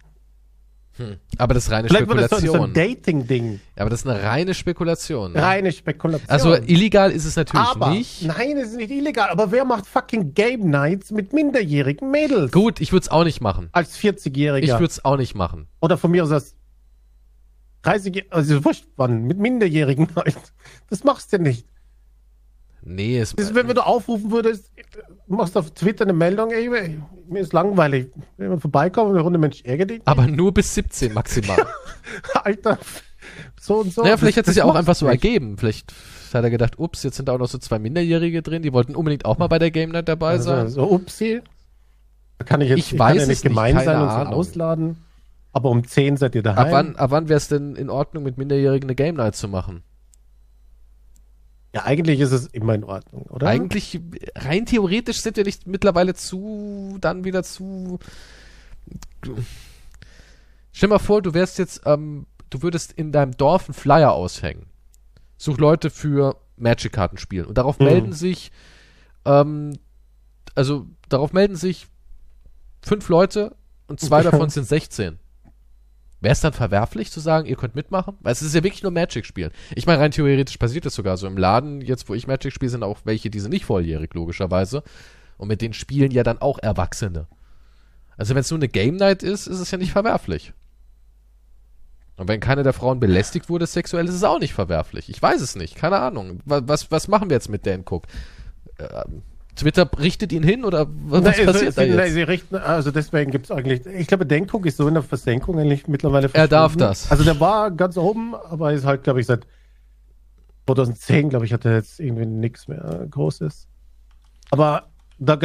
Hm. 0.97 1.17
Aber 1.38 1.53
das 1.53 1.65
ist 1.65 1.71
reine 1.71 1.88
Vielleicht 1.88 2.05
Spekulation. 2.05 2.41
Das 2.41 2.51
so 2.51 2.63
ein 2.63 2.73
Dating-Ding. 2.73 3.59
Ja, 3.75 3.82
aber 3.82 3.89
das 3.89 4.01
ist 4.01 4.07
eine 4.07 4.23
reine 4.23 4.53
Spekulation. 4.53 5.34
Ne? 5.34 5.41
Reine 5.41 5.71
Spekulation. 5.71 6.30
Also 6.30 6.55
illegal 6.55 7.11
ist 7.11 7.25
es 7.25 7.36
natürlich 7.36 7.67
aber, 7.67 7.91
nicht. 7.91 8.23
Nein, 8.23 8.57
es 8.57 8.69
ist 8.69 8.78
nicht 8.78 8.91
illegal. 8.91 9.30
Aber 9.30 9.51
wer 9.51 9.63
macht 9.63 9.86
fucking 9.86 10.34
Game 10.34 10.69
Nights 10.69 11.11
mit 11.11 11.34
minderjährigen 11.34 12.09
Mädels? 12.09 12.51
Gut, 12.51 12.82
ich 12.82 12.91
würde 12.91 13.03
es 13.03 13.09
auch 13.09 13.23
nicht 13.23 13.41
machen. 13.41 13.69
Als 13.73 13.97
40-Jähriger. 13.97 14.63
Ich 14.63 14.71
würde 14.71 14.86
es 14.86 15.05
auch 15.05 15.17
nicht 15.17 15.36
machen. 15.36 15.67
Oder 15.82 15.97
von 15.97 16.09
mir 16.09 16.23
aus 16.23 16.32
als 16.32 16.55
30 17.84 18.34
also 18.34 18.65
wurscht 18.65 18.86
wann, 18.95 19.23
mit 19.23 19.38
Minderjährigen. 19.38 20.07
Das 20.89 21.03
machst 21.03 21.32
du 21.32 21.39
nicht. 21.39 21.67
Nee, 22.90 23.20
es 23.20 23.36
das, 23.36 23.54
wenn, 23.54 23.68
du 23.68 23.86
aufrufen 23.86 24.32
würdest, 24.32 24.72
machst 25.28 25.58
auf 25.58 25.72
Twitter 25.72 26.06
eine 26.06 26.14
Meldung, 26.14 26.52
ey, 26.52 26.70
mir 27.28 27.40
ist 27.42 27.52
langweilig. 27.52 28.08
Wenn 28.38 28.48
man 28.48 28.60
vorbeikommt 28.62 29.10
und 29.10 29.16
eine 29.16 29.24
Runde 29.24 29.40
Mensch 29.40 29.62
ärgert 29.66 29.90
dich. 29.90 30.02
Aber 30.06 30.26
nur 30.26 30.54
bis 30.54 30.74
17 30.74 31.14
maximal. 31.14 31.58
Alter, 32.44 32.80
so 33.60 33.82
und 33.82 33.94
so. 33.94 34.04
Naja, 34.04 34.16
vielleicht 34.16 34.38
hat 34.38 34.48
es 34.48 34.56
ja 34.56 34.64
auch 34.64 34.76
einfach 34.76 34.96
so 34.96 35.06
nicht. 35.06 35.22
ergeben. 35.22 35.58
Vielleicht 35.58 35.94
hat 36.34 36.46
er 36.46 36.50
gedacht, 36.50 36.80
ups, 36.80 37.04
jetzt 37.04 37.18
sind 37.18 37.28
da 37.28 37.34
auch 37.34 37.40
noch 37.40 37.50
so 37.50 37.58
zwei 37.58 37.78
Minderjährige 37.78 38.42
drin, 38.42 38.62
die 38.62 38.72
wollten 38.72 38.96
unbedingt 38.96 39.26
auch 39.26 39.38
mal 39.38 39.48
bei 39.48 39.60
der 39.60 39.72
Game 39.72 39.90
Night 39.90 40.08
dabei 40.08 40.30
also, 40.30 40.52
sein. 40.52 40.70
So, 40.70 40.90
upsi. 40.90 41.42
Da 42.38 42.46
kann 42.46 42.62
ich 42.62 42.70
jetzt 42.70 42.80
ich, 42.80 42.94
ich 42.94 43.00
weiß 43.00 43.18
ja 43.18 43.28
nicht 43.28 43.42
gemein 43.42 43.78
sein 43.84 44.02
und 44.02 44.10
so 44.10 44.16
ausladen. 44.16 45.04
Aber 45.52 45.72
um 45.72 45.84
10 45.84 46.16
seid 46.16 46.36
ihr 46.36 46.44
daheim. 46.44 46.68
Ab 46.68 46.72
wann, 46.72 46.96
ab 46.96 47.12
wann 47.12 47.28
wäre 47.28 47.38
es 47.38 47.50
denn 47.50 47.76
in 47.76 47.90
Ordnung, 47.90 48.24
mit 48.24 48.38
Minderjährigen 48.38 48.88
eine 48.88 48.96
Game 48.96 49.16
Night 49.16 49.36
zu 49.36 49.50
machen? 49.50 49.84
Ja, 51.78 51.86
eigentlich 51.86 52.19
ist 52.21 52.32
es 52.32 52.47
immer 52.47 52.73
in 52.73 52.84
Ordnung, 52.84 53.28
oder? 53.28 53.45
Eigentlich, 53.45 53.99
rein 54.34 54.65
theoretisch 54.65 55.21
sind 55.21 55.38
wir 55.38 55.43
nicht 55.43 55.67
mittlerweile 55.67 56.15
zu, 56.15 56.97
dann 56.99 57.23
wieder 57.23 57.43
zu. 57.43 57.99
Stell 60.71 60.89
mal 60.89 60.97
vor, 60.97 61.21
du 61.21 61.36
wärst 61.36 61.59
jetzt, 61.59 61.84
ähm, 61.86 62.25
du 62.49 62.63
würdest 62.63 62.93
in 62.93 63.11
deinem 63.11 63.38
Dorf 63.38 63.67
einen 63.67 63.75
Flyer 63.75 64.11
aushängen. 64.13 64.65
Such 65.38 65.59
Leute 65.59 65.91
für 65.91 66.38
Magic-Karten 66.55 67.19
spielen. 67.19 67.45
Und 67.45 67.59
darauf 67.59 67.78
mhm. 67.78 67.86
melden 67.86 68.13
sich, 68.13 68.51
ähm, 69.25 69.78
also 70.55 70.88
darauf 71.09 71.32
melden 71.32 71.57
sich 71.57 71.86
fünf 72.82 73.07
Leute 73.07 73.55
und 73.86 73.99
zwei 73.99 74.23
davon 74.23 74.49
sind 74.49 74.67
16. 74.67 75.19
Wäre 76.20 76.34
es 76.34 76.41
dann 76.41 76.53
verwerflich 76.53 77.11
zu 77.11 77.20
sagen, 77.20 77.47
ihr 77.47 77.55
könnt 77.55 77.76
mitmachen? 77.76 78.18
Weil 78.22 78.34
es 78.34 78.41
ist 78.41 78.55
ja 78.55 78.63
wirklich 78.63 78.82
nur 78.82 78.91
Magic 78.91 79.26
spielen. 79.26 79.51
Ich 79.76 79.86
meine, 79.86 79.99
rein 79.99 80.11
theoretisch 80.11 80.57
passiert 80.57 80.86
das 80.86 80.95
sogar 80.95 81.15
so. 81.18 81.28
Im 81.28 81.38
Laden, 81.38 81.82
jetzt 81.82 82.09
wo 82.09 82.15
ich 82.15 82.26
Magic 82.26 82.53
spiele, 82.53 82.72
sind 82.72 82.84
auch 82.84 82.99
welche, 83.03 83.30
die 83.30 83.39
sind 83.39 83.51
nicht 83.51 83.65
volljährig, 83.65 84.13
logischerweise. 84.13 84.84
Und 85.38 85.47
mit 85.47 85.61
denen 85.61 85.76
spielen 85.76 86.11
ja 86.11 86.24
dann 86.24 86.39
auch 86.39 86.57
Erwachsene. 86.57 87.28
Also 88.18 88.34
wenn 88.34 88.41
es 88.41 88.49
nur 88.49 88.57
eine 88.57 88.68
Game 88.68 88.95
Night 88.95 89.22
ist, 89.22 89.45
ist 89.45 89.59
es 89.59 89.70
ja 89.70 89.78
nicht 89.78 89.91
verwerflich. 89.91 90.53
Und 92.18 92.28
wenn 92.28 92.39
keine 92.39 92.63
der 92.63 92.74
Frauen 92.74 92.99
belästigt 92.99 93.47
wurde 93.47 93.68
sexuell, 93.68 94.07
ist 94.07 94.15
es 94.15 94.24
auch 94.24 94.39
nicht 94.39 94.55
verwerflich. 94.55 95.09
Ich 95.09 95.22
weiß 95.22 95.39
es 95.39 95.55
nicht, 95.55 95.76
keine 95.76 95.99
Ahnung. 95.99 96.39
Was, 96.45 96.89
was 96.89 97.07
machen 97.07 97.30
wir 97.30 97.36
jetzt 97.36 97.49
mit 97.49 97.68
Dan 97.68 97.86
Cook? 97.88 98.07
Ähm, 98.80 99.22
Twitter 99.58 99.89
richtet 99.99 100.32
ihn 100.32 100.43
hin 100.43 100.64
oder 100.64 100.88
was 100.88 101.24
nein, 101.24 101.45
passiert 101.45 101.74
sie, 101.74 101.76
da 101.76 101.84
jetzt? 101.84 101.97
Nein, 101.97 102.12
sie 102.12 102.22
richten, 102.22 102.55
also 102.55 102.91
deswegen 102.91 103.32
gibt 103.32 103.45
es 103.45 103.51
eigentlich, 103.51 103.86
ich 103.86 104.08
glaube, 104.08 104.26
Denkung 104.26 104.64
ist 104.66 104.78
so 104.78 104.88
in 104.88 104.93
der 104.93 105.03
Versenkung 105.03 105.60
eigentlich 105.60 105.88
mittlerweile 105.88 106.30
Er 106.34 106.47
darf 106.47 106.76
das. 106.76 107.12
Also 107.12 107.24
der 107.24 107.39
war 107.39 107.72
ganz 107.72 107.97
oben, 107.97 108.36
aber 108.36 108.72
ist 108.72 108.86
halt, 108.86 109.03
glaube 109.03 109.20
ich, 109.20 109.26
seit 109.26 109.45
2010, 110.68 111.30
glaube 111.30 111.45
ich, 111.45 111.53
hat 111.53 111.66
er 111.66 111.76
jetzt 111.76 111.99
irgendwie 111.99 112.26
nichts 112.26 112.68
mehr 112.68 113.08
Großes. 113.10 113.68
Aber 114.51 114.88
da, 115.20 115.38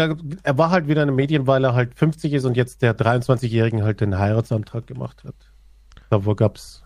er 0.42 0.58
war 0.58 0.70
halt 0.70 0.88
wieder 0.88 1.02
in 1.02 1.08
den 1.08 1.16
Medien, 1.16 1.46
weil 1.46 1.64
er 1.64 1.74
halt 1.74 1.94
50 1.94 2.32
ist 2.32 2.44
und 2.44 2.56
jetzt 2.56 2.82
der 2.82 2.96
23-Jährigen 2.96 3.82
halt 3.82 4.00
den 4.00 4.18
Heiratsantrag 4.18 4.86
gemacht 4.86 5.24
hat. 5.24 5.34
Da 6.10 6.18
gab 6.34 6.56
es 6.56 6.82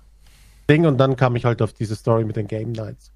Ding 0.71 0.87
und 0.87 0.99
dann 0.99 1.17
kam 1.17 1.37
ich 1.37 1.45
halt 1.45 1.63
auf 1.63 1.73
diese 1.73 1.97
Story 1.97 2.25
mit 2.25 2.37
den 2.37 2.47
Game 2.47 2.73
Nights. 2.73 3.13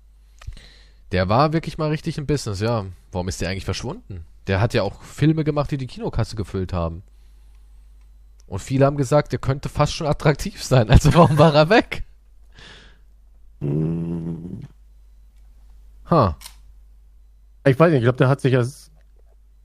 Der 1.12 1.28
war 1.28 1.52
wirklich 1.52 1.78
mal 1.78 1.88
richtig 1.88 2.18
im 2.18 2.26
Business, 2.26 2.60
ja. 2.60 2.86
Warum 3.12 3.28
ist 3.28 3.40
der 3.40 3.48
eigentlich 3.48 3.64
verschwunden? 3.64 4.24
Der 4.46 4.60
hat 4.60 4.74
ja 4.74 4.82
auch 4.82 5.02
Filme 5.02 5.44
gemacht, 5.44 5.70
die 5.70 5.76
die 5.76 5.86
Kinokasse 5.86 6.36
gefüllt 6.36 6.72
haben. 6.72 7.02
Und 8.46 8.60
viele 8.60 8.86
haben 8.86 8.96
gesagt, 8.96 9.32
der 9.32 9.38
könnte 9.38 9.68
fast 9.68 9.94
schon 9.94 10.06
attraktiv 10.06 10.62
sein. 10.62 10.90
Also 10.90 11.14
warum 11.14 11.38
war 11.38 11.54
er 11.54 11.70
weg? 11.70 12.02
Ha. 16.10 16.36
Ich 17.66 17.78
weiß 17.78 17.90
nicht, 17.90 17.98
ich 17.98 18.04
glaube, 18.04 18.18
der 18.18 18.28
hat 18.28 18.40
sich 18.40 18.56
als 18.56 18.90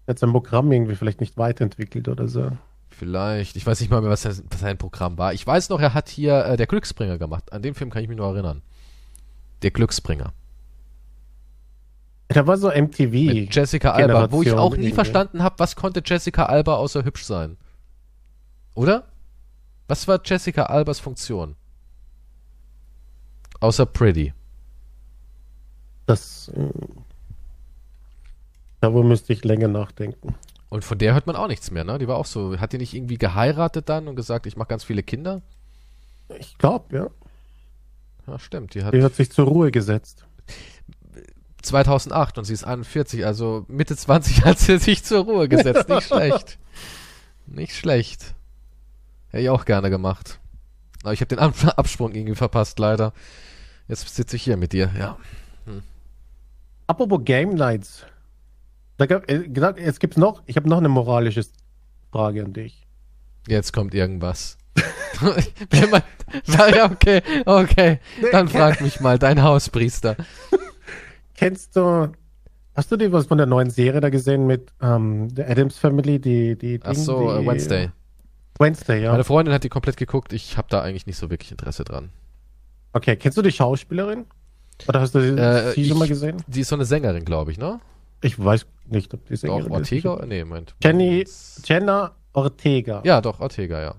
jetzt 0.08 0.20
sein 0.20 0.32
Programm 0.32 0.72
irgendwie 0.72 0.96
vielleicht 0.96 1.20
nicht 1.20 1.38
weiterentwickelt 1.38 2.08
oder 2.08 2.28
so. 2.28 2.52
Vielleicht. 2.90 3.56
Ich 3.56 3.66
weiß 3.66 3.80
nicht 3.82 3.90
mal 3.90 4.02
mehr, 4.02 4.12
was 4.12 4.22
sein, 4.22 4.40
was 4.50 4.60
sein 4.60 4.78
Programm 4.78 5.18
war. 5.18 5.34
Ich 5.34 5.46
weiß 5.46 5.70
noch, 5.70 5.80
er 5.80 5.94
hat 5.94 6.10
hier 6.10 6.46
äh, 6.46 6.58
der 6.58 6.68
Glücksbringer 6.68 7.18
gemacht. 7.18 7.52
An 7.52 7.62
den 7.62 7.74
Film 7.74 7.90
kann 7.90 8.04
ich 8.04 8.08
mich 8.08 8.18
nur 8.18 8.28
erinnern. 8.28 8.62
Der 9.64 9.72
Glücksbringer. 9.72 10.34
Da 12.28 12.48
war 12.48 12.58
so 12.58 12.70
MTV. 12.70 13.34
Mit 13.34 13.56
Jessica 13.56 13.92
Alba, 13.92 14.32
wo 14.32 14.42
ich 14.42 14.52
auch 14.52 14.72
nie 14.72 14.86
irgendwie. 14.86 14.94
verstanden 14.94 15.44
habe, 15.44 15.60
was 15.60 15.76
konnte 15.76 16.02
Jessica 16.04 16.46
Alba 16.46 16.76
außer 16.76 17.04
hübsch 17.06 17.24
sein? 17.24 17.58
Oder? 18.74 19.08
Was 19.88 20.08
war 20.08 20.20
Jessica 20.24 20.64
Albas 20.64 21.00
Funktion? 21.00 21.56
Außer 23.60 23.86
pretty. 23.86 24.34
Das. 26.08 26.50
Äh, 26.50 26.70
darüber 28.82 29.04
müsste 29.04 29.34
ich 29.34 29.44
länger 29.44 29.68
nachdenken. 29.68 30.36
Und 30.70 30.84
von 30.84 30.98
der 30.98 31.14
hört 31.14 31.28
man 31.28 31.36
auch 31.36 31.48
nichts 31.48 31.72
mehr, 31.72 31.84
ne? 31.84 32.00
Die 32.00 32.08
war 32.08 32.18
auch 32.18 32.26
so. 32.26 32.60
Hat 32.60 32.74
die 32.74 32.80
nicht 32.80 32.94
irgendwie 32.94 33.18
geheiratet 33.18 33.88
dann 33.88 34.08
und 34.08 34.16
gesagt, 34.16 34.46
ich 34.46 34.58
mache 34.58 34.68
ganz 34.68 34.84
viele 34.84 35.04
Kinder? 35.04 35.42
Ich 36.40 36.58
glaube, 36.58 36.96
ja. 36.96 37.08
Ja, 38.28 38.40
stimmt. 38.40 38.74
Die 38.74 38.84
hat, 38.84 38.94
die 38.94 39.04
hat 39.04 39.14
sich 39.14 39.32
zur 39.32 39.46
Ruhe 39.46 39.72
gesetzt. 39.72 40.26
2008 41.66 42.38
und 42.38 42.46
sie 42.46 42.54
ist 42.54 42.64
41, 42.64 43.26
also 43.26 43.66
Mitte 43.68 43.96
20 43.96 44.46
hat 44.46 44.60
sie 44.60 44.78
sich 44.78 45.04
zur 45.04 45.26
Ruhe 45.26 45.50
gesetzt. 45.50 45.90
Nicht 45.90 46.04
schlecht. 46.08 46.58
Nicht 47.48 47.76
schlecht. 47.76 48.34
Hätte 49.30 49.44
ich 49.44 49.50
auch 49.50 49.66
gerne 49.66 49.90
gemacht. 49.90 50.40
Aber 51.04 51.14
ich 51.14 51.22
habe 51.22 51.36
den 51.36 51.40
Absprung 51.40 52.14
irgendwie 52.14 52.36
verpasst, 52.36 52.80
leider. 52.80 53.14
Jetzt 53.88 54.16
sitze 54.16 54.36
ich 54.36 54.44
hier 54.44 54.58
mit 54.58 54.74
dir, 54.74 54.92
ja. 54.98 55.18
Hm. 55.66 55.84
Apropos 56.88 57.22
Game 57.24 57.54
Nights. 57.54 58.06
Da 58.98 59.06
gab, 59.06 59.30
äh, 59.30 59.48
gesagt, 59.48 59.80
es 59.80 60.00
gibt 60.00 60.18
noch, 60.18 60.42
ich 60.46 60.56
habe 60.56 60.70
noch 60.70 60.78
eine 60.78 60.90
moralische 60.90 61.46
Frage 62.12 62.44
an 62.44 62.54
dich. 62.54 62.88
Jetzt 63.48 63.74
kommt 63.74 63.94
irgendwas. 63.94 64.58
ja, 66.48 66.92
okay, 66.92 67.22
okay. 67.46 68.00
Dann 68.32 68.48
frag 68.48 68.82
mich 68.82 69.00
mal, 69.00 69.20
dein 69.20 69.44
Hauspriester. 69.44 70.16
Kennst 71.36 71.76
du, 71.76 72.12
hast 72.76 72.92
du 72.92 72.98
dir 72.98 73.12
was 73.12 73.28
von 73.28 73.38
der 73.38 73.48
neuen 73.48 73.70
Serie 73.70 74.00
da 74.00 74.10
gesehen 74.10 74.48
mit 74.48 74.72
ähm, 74.82 75.34
der 75.34 75.50
Adams 75.50 75.78
Family, 75.78 76.20
die, 76.20 76.58
die, 76.58 76.80
Ach 76.84 76.96
so, 76.96 77.20
die, 77.20 77.44
uh, 77.44 77.46
Wednesday. 77.46 77.92
Wednesday, 78.58 79.04
ja. 79.04 79.12
Meine 79.12 79.26
Freundin 79.26 79.54
hat 79.54 79.64
die 79.64 79.70
komplett 79.70 79.98
geguckt, 79.98 80.32
ich 80.32 80.58
habe 80.58 80.68
da 80.70 80.82
eigentlich 80.82 81.06
nicht 81.06 81.18
so 81.18 81.30
wirklich 81.30 81.52
Interesse 81.52 81.84
dran. 81.84 82.10
Okay, 82.94 83.18
kennst 83.18 83.38
du 83.38 83.42
die 83.42 83.52
Schauspielerin? 83.52 84.26
Oder 84.88 85.02
hast 85.02 85.14
du 85.16 85.22
sie, 85.22 85.40
äh, 85.40 85.74
sie 85.74 85.86
schon 85.86 85.98
mal 85.98 86.08
gesehen? 86.08 86.42
Die 86.48 86.62
ist 86.62 86.70
so 86.70 86.76
eine 86.76 86.86
Sängerin, 86.86 87.26
glaube 87.26 87.52
ich, 87.52 87.58
ne? 87.58 87.80
Ich 88.22 88.42
weiß 88.42 88.66
nicht, 88.88 89.14
ob 89.14 89.26
die 89.28 89.36
Sängerin 89.36 89.66
doch, 89.66 89.72
Ortega? 89.72 90.16
ist. 90.16 90.28
Nee, 90.28 90.46
meint. 90.46 90.76
Jenny, 90.82 91.26
Jenna 91.66 92.16
Ortega. 92.34 93.02
Ja, 93.04 93.20
doch, 93.22 93.40
Ortega, 93.40 93.82
ja. 93.82 93.96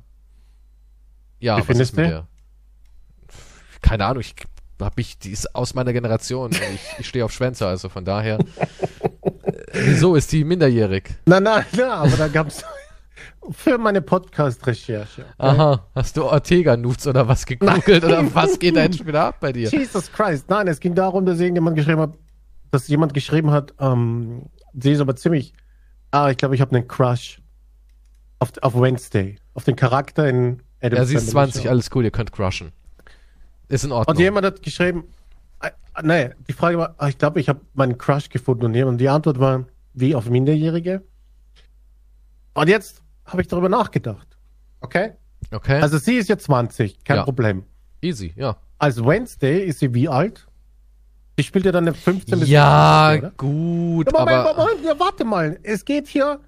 Ja, 1.39 1.59
Wie 1.59 1.63
findest 1.63 1.97
du? 1.97 2.27
Keine 3.83 4.07
Ahnung, 4.07 4.23
ich 4.23 4.35
hab 4.81 4.97
mich, 4.97 5.19
die 5.19 5.31
ist 5.31 5.55
aus 5.55 5.75
meiner 5.75 5.93
Generation. 5.93 6.51
ich, 6.53 6.81
ich 6.99 7.09
stehe 7.09 7.25
auf 7.25 7.33
Schwänze, 7.33 7.67
also 7.67 7.89
von 7.89 8.05
daher. 8.05 8.39
Äh, 8.39 9.27
wieso 9.73 10.15
ist 10.15 10.33
die 10.33 10.45
minderjährig? 10.45 11.11
Na, 11.27 11.41
na, 11.41 11.65
na, 11.77 11.95
aber 11.95 12.17
da 12.17 12.29
gab's 12.29 12.63
für 13.51 13.79
meine 13.79 14.03
Podcast-Recherche. 14.03 15.23
Okay? 15.23 15.31
Aha, 15.39 15.87
hast 15.95 16.17
du 16.17 16.25
Ortega-Nuts 16.25 17.07
oder 17.07 17.29
was 17.29 17.47
gegoogelt 17.47 18.05
oder 18.05 18.35
was 18.35 18.59
geht 18.59 18.77
da 18.77 18.83
jetzt 18.83 19.07
wieder 19.07 19.25
ab 19.27 19.37
bei 19.41 19.53
dir? 19.53 19.69
Jesus 19.69 20.11
Christ, 20.13 20.49
nein, 20.51 20.67
es 20.69 20.81
ging 20.81 20.95
darum, 20.95 21.25
dass 21.27 21.39
irgendjemand 21.41 21.77
geschrieben 21.77 22.01
hat, 22.01 22.15
dass 22.71 22.89
jemand 22.89 23.15
geschrieben 23.15 23.51
hat, 23.51 23.75
ähm, 23.81 24.47
sie 24.75 24.93
ist 24.93 25.01
aber 25.01 25.17
ziemlich, 25.17 25.53
ah, 26.11 26.31
ich 26.31 26.37
glaube, 26.37 26.55
ich 26.55 26.61
habe 26.61 26.75
einen 26.75 26.89
Crush 26.89 27.41
auf, 28.39 28.51
auf 28.63 28.75
Wednesday, 28.79 29.37
auf 29.55 29.65
den 29.65 29.77
Charakter 29.77 30.29
in 30.29 30.63
Adam 30.81 30.99
Ja, 30.99 31.05
sie 31.05 31.17
ist 31.17 31.31
20, 31.31 31.63
Show. 31.63 31.69
alles 31.71 31.89
cool, 31.95 32.05
ihr 32.05 32.11
könnt 32.11 32.33
crushen. 32.33 32.73
Ist 33.69 33.85
in 33.85 33.93
Ordnung. 33.93 34.17
Und 34.17 34.21
jemand 34.21 34.47
hat 34.47 34.63
geschrieben, 34.63 35.05
äh, 35.61 35.71
nee, 36.03 36.31
die 36.49 36.53
Frage 36.53 36.79
war, 36.79 36.95
ah, 36.99 37.09
ich 37.09 37.19
glaube, 37.19 37.41
ich 37.41 37.49
habe 37.49 37.61
meinen 37.75 37.99
Crush 37.99 38.29
gefunden 38.29 38.67
und 38.67 38.75
jemand, 38.75 39.01
die 39.01 39.09
Antwort 39.09 39.41
war, 39.41 39.65
wie 39.95 40.15
auf 40.15 40.29
Minderjährige. 40.29 41.03
Und 42.55 42.69
jetzt 42.69 43.03
habe 43.25 43.43
ich 43.43 43.49
darüber 43.49 43.69
nachgedacht. 43.69 44.37
Okay? 44.81 45.13
Okay. 45.51 45.81
Also 45.81 45.99
sie 45.99 46.17
ist 46.17 46.29
jetzt 46.29 46.45
20, 46.45 47.05
kein 47.05 47.19
ja. 47.19 47.25
Problem. 47.25 47.65
Easy, 48.01 48.33
ja. 48.37 48.57
Als 48.79 49.05
Wednesday 49.05 49.65
ist 49.65 49.81
sie 49.81 49.93
wie 49.95 50.09
alt? 50.09 50.47
Sie 51.37 51.43
spielt 51.43 51.67
ja 51.67 51.73
dann 51.73 51.85
eine 51.85 51.95
15 51.95 52.41
bis 52.41 52.49
Ja, 52.49 53.17
20, 53.19 53.37
gut, 53.37 54.07
ja, 54.13 54.19
Moment, 54.19 54.39
aber... 54.39 54.55
Moment, 54.65 54.85
ja, 54.85 54.99
warte 54.99 55.25
mal. 55.25 55.59
Es 55.63 55.85
geht 55.85 56.09
hier, 56.09 56.41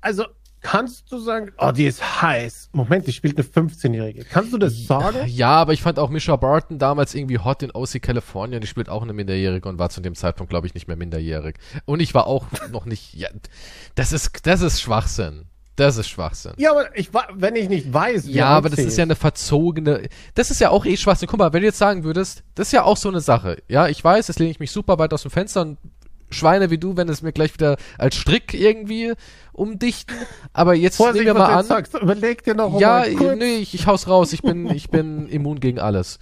also 0.00 0.24
kannst 0.60 1.10
du 1.10 1.18
sagen, 1.18 1.52
oh, 1.58 1.72
die 1.72 1.86
ist 1.86 2.22
heiß. 2.22 2.70
Moment, 2.72 3.06
die 3.06 3.12
spielt 3.12 3.38
eine 3.38 3.46
15-Jährige. 3.46 4.24
Kannst 4.24 4.52
du 4.52 4.58
das 4.58 4.86
sagen? 4.86 5.18
Ja, 5.26 5.50
aber 5.50 5.72
ich 5.72 5.82
fand 5.82 5.98
auch 5.98 6.10
Misha 6.10 6.36
Barton 6.36 6.78
damals 6.78 7.14
irgendwie 7.14 7.38
hot 7.38 7.62
in 7.62 7.70
OC 7.72 8.02
California. 8.02 8.60
Die 8.60 8.66
spielt 8.66 8.88
auch 8.88 9.02
eine 9.02 9.12
Minderjährige 9.12 9.68
und 9.68 9.78
war 9.78 9.90
zu 9.90 10.00
dem 10.00 10.14
Zeitpunkt, 10.14 10.50
glaube 10.50 10.66
ich, 10.66 10.74
nicht 10.74 10.88
mehr 10.88 10.96
minderjährig. 10.96 11.56
Und 11.84 12.00
ich 12.00 12.14
war 12.14 12.26
auch 12.26 12.46
noch 12.70 12.84
nicht, 12.84 13.14
ja, 13.14 13.28
das 13.94 14.12
ist, 14.12 14.46
das 14.46 14.60
ist 14.60 14.80
Schwachsinn. 14.80 15.46
Das 15.76 15.96
ist 15.96 16.08
Schwachsinn. 16.08 16.52
Ja, 16.58 16.72
aber 16.72 16.94
ich, 16.94 17.10
wenn 17.32 17.56
ich 17.56 17.70
nicht 17.70 17.90
weiß, 17.90 18.26
Ja, 18.26 18.48
aber 18.48 18.68
das 18.68 18.80
ist 18.80 18.98
ja 18.98 19.04
eine 19.04 19.14
verzogene, 19.14 20.10
das 20.34 20.50
ist 20.50 20.60
ja 20.60 20.68
auch 20.68 20.84
eh 20.84 20.96
Schwachsinn. 20.98 21.26
Guck 21.26 21.38
mal, 21.38 21.54
wenn 21.54 21.62
du 21.62 21.68
jetzt 21.68 21.78
sagen 21.78 22.04
würdest, 22.04 22.42
das 22.54 22.68
ist 22.68 22.72
ja 22.72 22.82
auch 22.82 22.98
so 22.98 23.08
eine 23.08 23.20
Sache. 23.20 23.62
Ja, 23.66 23.88
ich 23.88 24.04
weiß, 24.04 24.28
jetzt 24.28 24.38
lehne 24.38 24.50
ich 24.50 24.60
mich 24.60 24.72
super 24.72 24.98
weit 24.98 25.14
aus 25.14 25.22
dem 25.22 25.30
Fenster 25.30 25.62
und 25.62 25.78
Schweine 26.30 26.70
wie 26.70 26.78
du, 26.78 26.96
wenn 26.96 27.08
es 27.08 27.22
mir 27.22 27.32
gleich 27.32 27.54
wieder 27.54 27.76
als 27.98 28.16
Strick 28.16 28.54
irgendwie 28.54 29.12
umdichten. 29.52 30.16
Aber 30.52 30.74
jetzt 30.74 30.96
Vorsicht, 30.96 31.24
nehmen 31.24 31.36
wir 31.36 31.42
mal 31.42 31.58
an. 31.58 31.64
Sagst, 31.64 31.94
überleg 31.94 32.44
dir 32.44 32.54
noch 32.54 32.80
ja, 32.80 33.04
nee, 33.36 33.56
ich, 33.56 33.74
ich 33.74 33.86
hau's 33.86 34.08
raus. 34.08 34.32
Ich 34.32 34.42
bin, 34.42 34.68
ich 34.70 34.90
bin 34.90 35.28
immun 35.28 35.60
gegen 35.60 35.78
alles. 35.78 36.18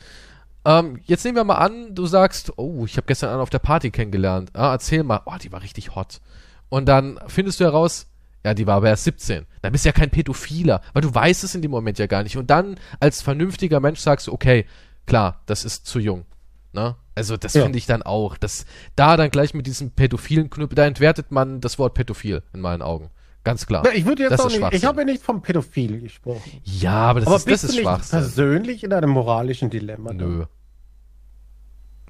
Ähm, 0.64 1.00
jetzt 1.04 1.24
nehmen 1.24 1.36
wir 1.36 1.44
mal 1.44 1.56
an, 1.56 1.94
du 1.94 2.06
sagst, 2.06 2.52
oh, 2.56 2.84
ich 2.84 2.96
habe 2.96 3.06
gestern 3.06 3.30
einen 3.30 3.40
auf 3.40 3.50
der 3.50 3.58
Party 3.58 3.90
kennengelernt. 3.90 4.50
Ah, 4.54 4.72
erzähl 4.72 5.02
mal. 5.02 5.22
Oh, 5.26 5.36
die 5.40 5.52
war 5.52 5.62
richtig 5.62 5.94
hot. 5.94 6.20
Und 6.68 6.86
dann 6.86 7.18
findest 7.26 7.60
du 7.60 7.64
heraus, 7.64 8.06
ja, 8.44 8.54
die 8.54 8.66
war 8.66 8.76
aber 8.76 8.88
erst 8.88 9.04
17. 9.04 9.46
Dann 9.62 9.72
bist 9.72 9.84
du 9.84 9.88
ja 9.88 9.92
kein 9.92 10.10
Pädophiler, 10.10 10.82
weil 10.92 11.02
du 11.02 11.14
weißt 11.14 11.44
es 11.44 11.54
in 11.54 11.62
dem 11.62 11.70
Moment 11.70 11.98
ja 11.98 12.06
gar 12.06 12.22
nicht. 12.22 12.36
Und 12.36 12.50
dann 12.50 12.76
als 13.00 13.22
vernünftiger 13.22 13.80
Mensch 13.80 14.00
sagst 14.00 14.26
du, 14.26 14.32
okay, 14.32 14.66
klar, 15.06 15.42
das 15.46 15.64
ist 15.64 15.86
zu 15.86 15.98
jung. 15.98 16.24
Ne? 16.72 16.96
Also 17.18 17.36
das 17.36 17.54
ja. 17.54 17.64
finde 17.64 17.76
ich 17.78 17.86
dann 17.86 18.02
auch. 18.02 18.36
Das, 18.38 18.64
da 18.96 19.16
dann 19.16 19.30
gleich 19.30 19.52
mit 19.52 19.66
diesem 19.66 19.90
pädophilen 19.90 20.48
Knüppel, 20.48 20.76
da 20.76 20.86
entwertet 20.86 21.30
man 21.30 21.60
das 21.60 21.78
Wort 21.78 21.94
pädophil 21.94 22.42
in 22.54 22.60
meinen 22.60 22.80
Augen. 22.80 23.10
Ganz 23.44 23.66
klar. 23.66 23.82
Na, 23.84 23.92
ich 23.92 24.06
würde 24.06 24.22
jetzt 24.22 24.32
das 24.32 24.40
auch 24.40 24.50
nicht, 24.50 24.72
ich 24.72 24.84
habe 24.84 25.00
ja 25.00 25.04
nicht 25.04 25.22
vom 25.22 25.42
Pädophil 25.42 26.00
gesprochen. 26.00 26.60
Ja, 26.64 26.92
aber 26.92 27.20
das 27.20 27.26
aber 27.26 27.36
ist, 27.36 27.44
bist 27.46 27.64
das 27.64 27.70
ist 27.70 27.78
du 27.78 27.90
nicht 27.90 28.10
persönlich 28.10 28.84
in 28.84 28.92
einem 28.92 29.10
moralischen 29.10 29.70
Dilemma? 29.70 30.12
Nö. 30.12 30.40
Dann? 30.40 30.46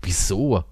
Wieso? 0.02 0.64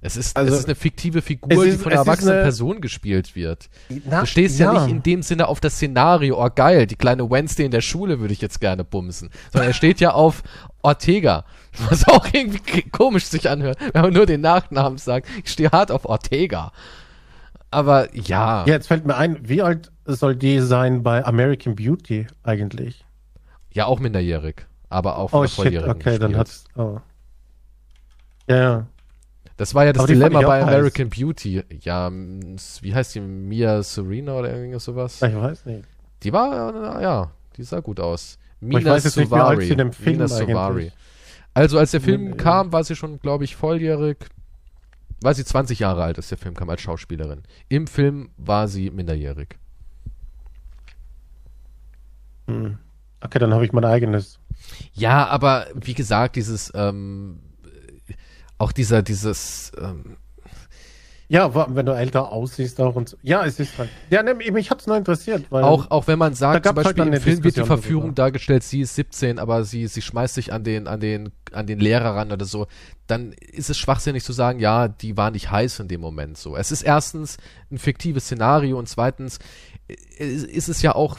Es 0.00 0.16
ist, 0.16 0.36
also, 0.36 0.54
es 0.54 0.60
ist 0.60 0.66
eine 0.66 0.76
fiktive 0.76 1.22
Figur, 1.22 1.64
ist, 1.64 1.74
die 1.74 1.78
von 1.78 1.90
einer 1.90 2.02
erwachsenen 2.02 2.34
eine, 2.34 2.42
Person 2.42 2.80
gespielt 2.80 3.34
wird. 3.34 3.68
Na, 4.04 4.20
du 4.20 4.26
stehst 4.26 4.58
ja. 4.58 4.72
ja. 4.72 4.80
nicht 4.84 4.92
in 4.92 5.02
dem 5.02 5.22
Sinne 5.22 5.48
auf 5.48 5.58
das 5.58 5.74
Szenario, 5.74 6.40
oh 6.40 6.48
geil, 6.54 6.86
die 6.86 6.94
kleine 6.94 7.28
Wednesday 7.28 7.64
in 7.64 7.72
der 7.72 7.80
Schule 7.80 8.20
würde 8.20 8.32
ich 8.32 8.40
jetzt 8.40 8.60
gerne 8.60 8.84
bumsen. 8.84 9.30
Sondern 9.52 9.70
er 9.70 9.74
steht 9.74 9.98
ja 9.98 10.12
auf 10.12 10.44
Ortega. 10.82 11.44
Was 11.90 12.06
auch 12.06 12.26
irgendwie 12.32 12.82
komisch 12.90 13.24
sich 13.24 13.50
anhört, 13.50 13.78
wenn 13.92 14.02
man 14.02 14.12
nur 14.12 14.26
den 14.26 14.40
Nachnamen 14.40 14.98
sagt. 14.98 15.28
Ich 15.44 15.50
stehe 15.50 15.70
hart 15.70 15.90
auf 15.90 16.04
Ortega. 16.04 16.70
Aber 17.70 18.14
ja. 18.14 18.64
Ja, 18.66 18.74
jetzt 18.74 18.86
fällt 18.86 19.04
mir 19.04 19.16
ein, 19.16 19.48
wie 19.48 19.62
alt 19.62 19.90
soll 20.06 20.36
die 20.36 20.60
sein 20.60 21.02
bei 21.02 21.24
American 21.24 21.74
Beauty 21.74 22.28
eigentlich? 22.44 23.04
Ja, 23.72 23.86
auch 23.86 23.98
minderjährig. 23.98 24.66
Aber 24.88 25.18
auch 25.18 25.32
oh, 25.32 25.46
shit, 25.46 25.82
okay, 25.86 26.18
dann 26.18 26.36
hat's. 26.36 26.64
Oh. 26.76 27.00
Ja, 28.48 28.56
ja. 28.56 28.86
Das 29.58 29.74
war 29.74 29.84
ja 29.84 29.92
das 29.92 30.06
Dilemma 30.06 30.40
bei 30.40 30.62
American 30.62 31.06
heiß. 31.10 31.18
Beauty. 31.18 31.64
Ja, 31.80 32.10
wie 32.10 32.94
heißt 32.94 33.16
die? 33.16 33.20
Mia 33.20 33.82
Serena 33.82 34.34
oder 34.38 34.54
irgendwas 34.54 34.84
sowas? 34.84 35.20
Ich 35.20 35.34
weiß 35.34 35.66
nicht. 35.66 35.84
Die 36.22 36.32
war, 36.32 37.02
ja, 37.02 37.32
die 37.56 37.64
sah 37.64 37.80
gut 37.80 37.98
aus. 37.98 38.38
Mina 38.60 38.78
ich 38.78 38.86
weiß 38.86 39.04
jetzt 39.04 39.16
nicht, 39.16 39.30
sie 39.30 39.68
in 39.68 39.78
dem 39.78 39.92
Film 39.92 40.16
Mina 40.16 40.28
Sovari. 40.28 40.92
Also 41.54 41.76
als 41.78 41.90
der 41.90 42.00
Film 42.00 42.36
kam, 42.36 42.72
war 42.72 42.84
sie 42.84 42.94
schon, 42.94 43.18
glaube 43.18 43.42
ich, 43.44 43.56
volljährig. 43.56 44.18
War 45.22 45.34
sie 45.34 45.44
20 45.44 45.80
Jahre 45.80 46.04
alt, 46.04 46.16
als 46.18 46.28
der 46.28 46.38
Film 46.38 46.54
kam 46.54 46.70
als 46.70 46.80
Schauspielerin. 46.80 47.42
Im 47.68 47.88
Film 47.88 48.30
war 48.36 48.68
sie 48.68 48.92
minderjährig. 48.92 49.58
Hm. 52.46 52.78
Okay, 53.20 53.40
dann 53.40 53.52
habe 53.52 53.64
ich 53.64 53.72
mein 53.72 53.84
eigenes. 53.84 54.38
Ja, 54.92 55.26
aber 55.26 55.66
wie 55.74 55.94
gesagt, 55.94 56.36
dieses 56.36 56.72
ähm, 56.76 57.40
auch 58.58 58.72
dieser, 58.72 59.02
dieses, 59.02 59.72
ähm, 59.80 60.16
ja, 61.28 61.74
wenn 61.74 61.84
du 61.84 61.92
älter 61.92 62.32
aussiehst 62.32 62.80
auch 62.80 62.94
und 62.94 63.10
so. 63.10 63.16
Ja, 63.22 63.44
es 63.44 63.60
ist 63.60 63.76
halt. 63.76 63.90
Ja, 64.08 64.22
ne, 64.22 64.34
mich 64.34 64.70
hat's 64.70 64.86
nur 64.86 64.96
interessiert. 64.96 65.44
Weil 65.50 65.62
auch, 65.62 65.90
auch 65.90 66.06
wenn 66.06 66.18
man 66.18 66.34
sagt, 66.34 66.64
zum 66.66 66.74
Beispiel 66.74 67.04
halt 67.04 67.14
im 67.14 67.20
Film 67.20 67.44
wird 67.44 67.56
die 67.56 67.64
Verführung 67.64 68.14
darüber. 68.14 68.14
dargestellt, 68.14 68.62
sie 68.62 68.80
ist 68.80 68.94
17, 68.94 69.38
aber 69.38 69.64
sie, 69.64 69.86
sie 69.88 70.00
schmeißt 70.00 70.34
sich 70.34 70.54
an 70.54 70.64
den, 70.64 70.86
an 70.86 71.00
den, 71.00 71.30
an 71.52 71.66
den 71.66 71.80
Lehrer 71.80 72.16
ran 72.16 72.32
oder 72.32 72.46
so, 72.46 72.66
dann 73.06 73.32
ist 73.32 73.68
es 73.68 73.76
schwachsinnig 73.76 74.24
zu 74.24 74.32
sagen, 74.32 74.58
ja, 74.58 74.88
die 74.88 75.18
war 75.18 75.30
nicht 75.30 75.50
heiß 75.50 75.80
in 75.80 75.88
dem 75.88 76.00
Moment 76.00 76.38
so. 76.38 76.56
Es 76.56 76.72
ist 76.72 76.82
erstens 76.82 77.36
ein 77.70 77.78
fiktives 77.78 78.24
Szenario 78.24 78.78
und 78.78 78.88
zweitens 78.88 79.38
äh, 79.88 80.24
ist 80.24 80.68
es 80.68 80.80
ja 80.80 80.94
auch, 80.94 81.18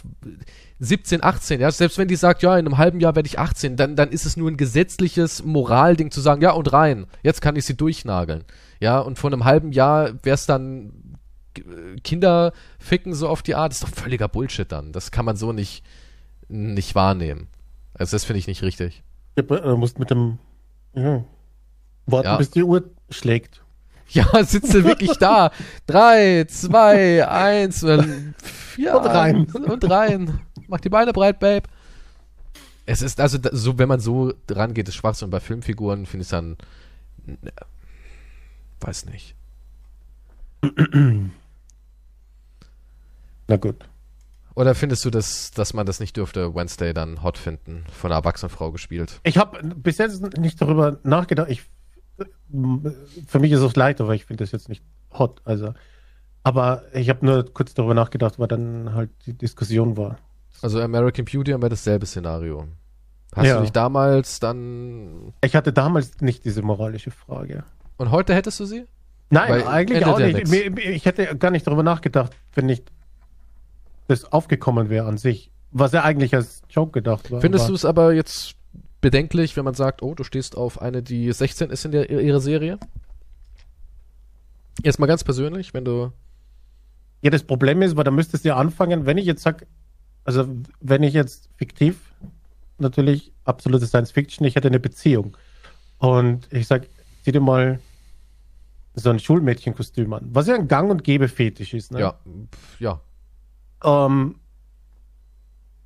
17, 0.81 1.23
18, 1.23 1.59
ja, 1.59 1.69
selbst 1.71 1.97
wenn 1.97 2.07
die 2.07 2.15
sagt, 2.15 2.41
ja, 2.41 2.57
in 2.57 2.65
einem 2.65 2.77
halben 2.77 3.01
Jahr 3.01 3.15
werde 3.15 3.27
ich 3.27 3.37
18, 3.37 3.75
dann, 3.75 3.97
dann 3.97 4.09
ist 4.09 4.25
es 4.25 4.37
nur 4.37 4.49
ein 4.49 4.55
gesetzliches 4.55 5.43
Moralding 5.43 6.09
zu 6.09 6.21
sagen, 6.21 6.41
ja, 6.41 6.51
und 6.51 6.71
rein, 6.71 7.05
jetzt 7.21 7.41
kann 7.41 7.57
ich 7.57 7.65
sie 7.65 7.75
durchnageln. 7.75 8.45
Ja, 8.79 8.99
und 8.99 9.19
vor 9.19 9.31
einem 9.31 9.45
halben 9.45 9.71
Jahr 9.71 10.13
wäre 10.23 10.35
es 10.35 10.45
dann 10.45 11.17
Kinder 12.03 12.53
ficken 12.77 13.13
so 13.13 13.27
auf 13.27 13.41
die 13.41 13.55
Art, 13.55 13.71
das 13.71 13.81
ist 13.81 13.83
doch 13.83 14.01
völliger 14.01 14.27
Bullshit 14.27 14.71
dann. 14.71 14.91
Das 14.91 15.11
kann 15.11 15.25
man 15.25 15.35
so 15.35 15.51
nicht, 15.51 15.83
nicht 16.47 16.95
wahrnehmen. 16.95 17.47
Also 17.93 18.15
das 18.15 18.23
finde 18.23 18.39
ich 18.39 18.47
nicht 18.47 18.61
richtig. 18.61 19.03
Du 19.35 19.77
musst 19.77 19.99
mit 19.99 20.09
dem, 20.09 20.39
ja, 20.93 21.23
warten, 22.05 22.27
ja. 22.27 22.37
bis 22.37 22.51
die 22.51 22.63
Uhr 22.63 22.83
schlägt. 23.09 23.61
Ja, 24.11 24.43
sitzt 24.43 24.73
du 24.73 24.83
wirklich 24.83 25.17
da. 25.19 25.51
Drei, 25.85 26.43
zwei, 26.45 27.27
eins, 27.27 27.81
ja, 27.81 28.97
und 28.97 29.05
rein. 29.05 29.45
Und 29.53 29.87
rein. 29.87 30.39
Mach 30.67 30.79
die 30.79 30.89
Beine 30.89 31.13
breit, 31.13 31.39
Babe. 31.39 31.67
Es 32.87 33.03
ist 33.03 33.21
also 33.21 33.37
so, 33.51 33.77
wenn 33.77 33.87
man 33.87 33.99
so 33.99 34.33
dran 34.47 34.73
geht, 34.73 34.87
ist 34.87 34.95
Schwachsinn. 34.95 35.27
Und 35.27 35.29
bei 35.29 35.39
Filmfiguren 35.39 36.07
finde 36.07 36.23
ich 36.23 36.25
es 36.25 36.31
dann, 36.31 36.57
weiß 38.81 39.05
nicht. 39.05 39.35
Na 43.47 43.57
gut. 43.57 43.89
Oder 44.55 44.75
findest 44.75 45.05
du, 45.05 45.09
dass, 45.09 45.51
dass 45.51 45.73
man 45.73 45.85
das 45.85 45.99
nicht 45.99 46.17
dürfte, 46.17 46.53
Wednesday 46.53 46.93
dann 46.93 47.23
hot 47.23 47.37
finden, 47.37 47.85
von 47.91 48.11
einer 48.11 48.19
erwachsenen 48.19 48.49
Frau 48.49 48.71
gespielt? 48.71 49.21
Ich 49.23 49.37
habe 49.37 49.63
bis 49.63 49.97
jetzt 49.99 50.37
nicht 50.37 50.61
darüber 50.61 50.99
nachgedacht. 51.03 51.49
Ich, 51.49 51.63
für 53.27 53.39
mich 53.39 53.51
ist 53.51 53.61
es 53.61 53.75
leid, 53.75 54.01
aber 54.01 54.15
ich 54.15 54.25
finde 54.25 54.43
das 54.43 54.51
jetzt 54.51 54.67
nicht 54.67 54.83
hot. 55.13 55.41
Also, 55.45 55.73
aber 56.43 56.83
ich 56.93 57.09
habe 57.09 57.25
nur 57.25 57.45
kurz 57.53 57.73
darüber 57.73 57.93
nachgedacht, 57.93 58.37
weil 58.37 58.47
dann 58.47 58.93
halt 58.93 59.11
die 59.25 59.37
Diskussion 59.37 59.95
war. 59.95 60.17
Also 60.61 60.81
American 60.81 61.25
Beauty 61.25 61.51
haben 61.51 61.61
wir 61.61 61.69
dasselbe 61.69 62.05
Szenario. 62.05 62.67
Hast 63.33 63.45
ja. 63.45 63.55
du 63.55 63.61
nicht 63.61 63.75
damals 63.75 64.39
dann. 64.39 65.33
Ich 65.41 65.55
hatte 65.55 65.71
damals 65.71 66.19
nicht 66.21 66.43
diese 66.45 66.61
moralische 66.61 67.11
Frage. 67.11 67.63
Und 67.99 68.11
heute 68.11 68.33
hättest 68.33 68.59
du 68.61 68.65
sie? 68.65 68.85
Nein, 69.29 69.51
Weil 69.51 69.67
eigentlich 69.67 70.05
auch 70.05 70.17
nicht. 70.17 70.51
Ich 70.77 71.05
hätte 71.05 71.35
gar 71.37 71.51
nicht 71.51 71.67
darüber 71.67 71.83
nachgedacht, 71.83 72.31
wenn 72.55 72.65
nicht 72.65 72.91
das 74.07 74.31
aufgekommen 74.31 74.89
wäre 74.89 75.05
an 75.05 75.17
sich. 75.17 75.51
Was 75.71 75.91
ja 75.91 76.03
eigentlich 76.03 76.33
als 76.33 76.63
Joke 76.69 76.93
gedacht 76.93 77.29
war. 77.29 77.41
Findest 77.41 77.69
du 77.69 77.73
es 77.73 77.85
aber 77.85 78.13
jetzt 78.13 78.55
bedenklich, 79.01 79.55
wenn 79.57 79.65
man 79.65 79.73
sagt, 79.75 80.01
oh, 80.01 80.15
du 80.15 80.23
stehst 80.23 80.57
auf 80.57 80.81
eine, 80.81 81.03
die 81.03 81.31
16 81.31 81.69
ist 81.69 81.85
in 81.85 81.91
der, 81.91 82.09
ihrer 82.09 82.39
Serie? 82.39 82.79
Jetzt 84.81 84.97
mal 84.97 85.05
ganz 85.05 85.23
persönlich, 85.23 85.73
wenn 85.73 85.85
du. 85.85 86.11
Ja, 87.21 87.29
das 87.31 87.43
Problem 87.43 87.81
ist, 87.81 87.97
weil 87.97 88.05
da 88.05 88.11
müsstest 88.11 88.45
du 88.45 88.49
ja 88.49 88.55
anfangen, 88.55 89.05
wenn 89.05 89.17
ich 89.17 89.25
jetzt 89.25 89.43
sag, 89.43 89.67
also 90.23 90.47
wenn 90.79 91.03
ich 91.03 91.13
jetzt 91.13 91.49
fiktiv, 91.57 91.97
natürlich 92.77 93.33
absolute 93.43 93.85
Science 93.87 94.11
Fiction, 94.11 94.47
ich 94.47 94.55
hätte 94.55 94.69
eine 94.69 94.79
Beziehung 94.79 95.35
und 95.97 96.47
ich 96.49 96.65
sag, 96.65 96.87
zieh 97.25 97.33
dir 97.33 97.41
mal 97.41 97.79
so 98.99 99.09
ein 99.09 99.19
Schulmädchenkostüm 99.19 100.11
an, 100.13 100.27
was 100.31 100.47
ja 100.47 100.55
ein 100.55 100.67
Gang 100.67 100.89
und 100.91 101.03
Gäbe 101.03 101.27
Fetisch 101.27 101.73
ist. 101.73 101.91
Ne? 101.91 101.99
Ja, 101.99 102.19
ja. 102.79 103.01
Ähm, 103.83 104.35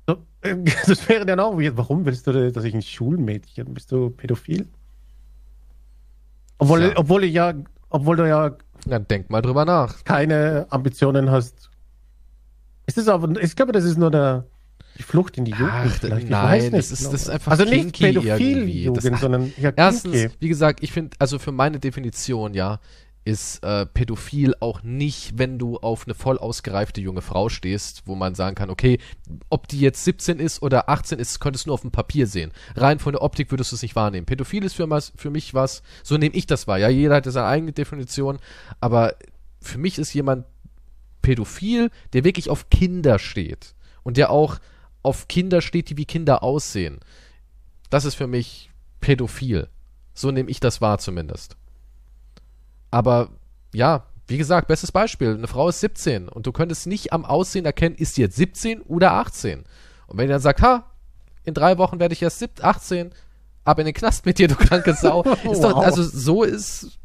das 0.86 1.08
wäre 1.08 1.24
dann 1.24 1.40
auch, 1.40 1.56
warum 1.56 2.04
willst 2.04 2.26
du, 2.26 2.52
dass 2.52 2.64
ich 2.64 2.74
ein 2.74 2.82
Schulmädchen, 2.82 3.72
bist 3.72 3.90
du 3.92 4.10
pädophil? 4.10 4.68
Obwohl, 6.58 6.82
ja. 6.82 6.92
obwohl 6.96 7.24
ich 7.24 7.32
ja, 7.32 7.54
obwohl 7.88 8.16
du 8.16 8.28
ja. 8.28 8.56
Na, 8.86 8.98
denk 8.98 9.30
mal 9.30 9.40
drüber 9.40 9.64
nach. 9.64 10.04
Keine 10.04 10.66
Ambitionen 10.68 11.30
hast, 11.30 11.70
ist 12.86 12.98
das 12.98 13.08
aber, 13.08 13.40
ich 13.42 13.56
glaube, 13.56 13.72
das 13.72 13.84
ist 13.84 13.96
nur 13.96 14.10
der, 14.10 14.44
die 14.98 15.02
Flucht 15.02 15.38
in 15.38 15.44
die 15.44 15.52
Jugend. 15.52 15.72
Ach, 15.72 15.90
vielleicht. 15.90 16.28
nein, 16.28 16.72
das 16.72 16.90
ist, 16.90 17.06
das 17.06 17.22
ist 17.22 17.28
einfach 17.30 17.52
Also 17.52 17.64
nicht 17.64 17.98
Pädophil-Jugend, 17.98 19.18
sondern 19.18 19.52
ja, 19.56 19.72
Erstens, 19.74 20.30
wie 20.38 20.48
gesagt, 20.48 20.82
ich 20.82 20.92
finde, 20.92 21.16
also 21.18 21.38
für 21.38 21.52
meine 21.52 21.80
Definition, 21.80 22.54
ja, 22.54 22.80
ist 23.24 23.64
äh, 23.64 23.86
pädophil 23.86 24.54
auch 24.60 24.82
nicht, 24.82 25.38
wenn 25.38 25.58
du 25.58 25.78
auf 25.78 26.06
eine 26.06 26.14
voll 26.14 26.38
ausgereifte 26.38 27.00
junge 27.00 27.22
Frau 27.22 27.48
stehst, 27.48 28.02
wo 28.06 28.14
man 28.14 28.34
sagen 28.34 28.54
kann, 28.54 28.68
okay, 28.68 28.98
ob 29.48 29.66
die 29.68 29.80
jetzt 29.80 30.04
17 30.04 30.38
ist 30.38 30.62
oder 30.62 30.88
18 30.88 31.18
ist, 31.18 31.40
könntest 31.40 31.64
du 31.64 31.70
nur 31.70 31.74
auf 31.74 31.80
dem 31.80 31.90
Papier 31.90 32.26
sehen. 32.26 32.52
Rein 32.76 32.98
von 32.98 33.12
der 33.12 33.22
Optik 33.22 33.50
würdest 33.50 33.72
du 33.72 33.76
es 33.76 33.82
nicht 33.82 33.96
wahrnehmen. 33.96 34.26
Pädophil 34.26 34.64
ist 34.64 34.74
für, 34.74 34.88
für 35.16 35.30
mich 35.30 35.54
was, 35.54 35.82
so 36.02 36.18
nehme 36.18 36.34
ich 36.34 36.46
das 36.46 36.66
wahr. 36.66 36.78
Ja, 36.78 36.88
jeder 36.88 37.16
hat 37.16 37.24
seine 37.24 37.46
eigene 37.46 37.72
Definition, 37.72 38.38
aber 38.80 39.14
für 39.60 39.78
mich 39.78 39.98
ist 39.98 40.12
jemand 40.12 40.44
pädophil, 41.22 41.90
der 42.12 42.24
wirklich 42.24 42.50
auf 42.50 42.68
Kinder 42.68 43.18
steht. 43.18 43.74
und 44.02 44.18
der 44.18 44.30
auch 44.30 44.58
auf 45.02 45.28
Kinder 45.28 45.60
steht, 45.60 45.90
die 45.90 45.96
wie 45.96 46.04
Kinder 46.04 46.42
aussehen. 46.42 47.00
Das 47.90 48.04
ist 48.04 48.14
für 48.14 48.26
mich 48.26 48.70
pädophil. 49.00 49.68
So 50.14 50.30
nehme 50.30 50.50
ich 50.50 50.60
das 50.60 50.80
wahr 50.80 50.98
zumindest. 50.98 51.56
Aber 52.94 53.30
ja, 53.72 54.04
wie 54.28 54.38
gesagt, 54.38 54.68
bestes 54.68 54.92
Beispiel. 54.92 55.34
Eine 55.34 55.48
Frau 55.48 55.68
ist 55.68 55.80
17 55.80 56.28
und 56.28 56.46
du 56.46 56.52
könntest 56.52 56.86
nicht 56.86 57.12
am 57.12 57.24
Aussehen 57.24 57.66
erkennen, 57.66 57.96
ist 57.96 58.14
sie 58.14 58.20
jetzt 58.20 58.36
17 58.36 58.82
oder 58.82 59.14
18. 59.14 59.64
Und 60.06 60.16
wenn 60.16 60.28
ihr 60.28 60.34
dann 60.34 60.40
sagt, 60.40 60.62
ha, 60.62 60.92
in 61.42 61.54
drei 61.54 61.76
Wochen 61.76 61.98
werde 61.98 62.12
ich 62.12 62.22
erst 62.22 62.62
18, 62.62 63.10
ab 63.64 63.80
in 63.80 63.86
den 63.86 63.94
Knast 63.94 64.26
mit 64.26 64.38
dir, 64.38 64.46
du 64.46 64.54
kranke 64.54 64.94
Sau. 64.94 65.22
ist 65.50 65.64
doch, 65.64 65.78
also 65.78 66.04
so 66.04 66.44
ist. 66.44 67.00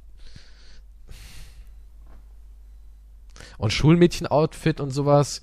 Und 3.58 3.74
Schulmädchen-Outfit 3.74 4.80
und 4.80 4.92
sowas. 4.92 5.42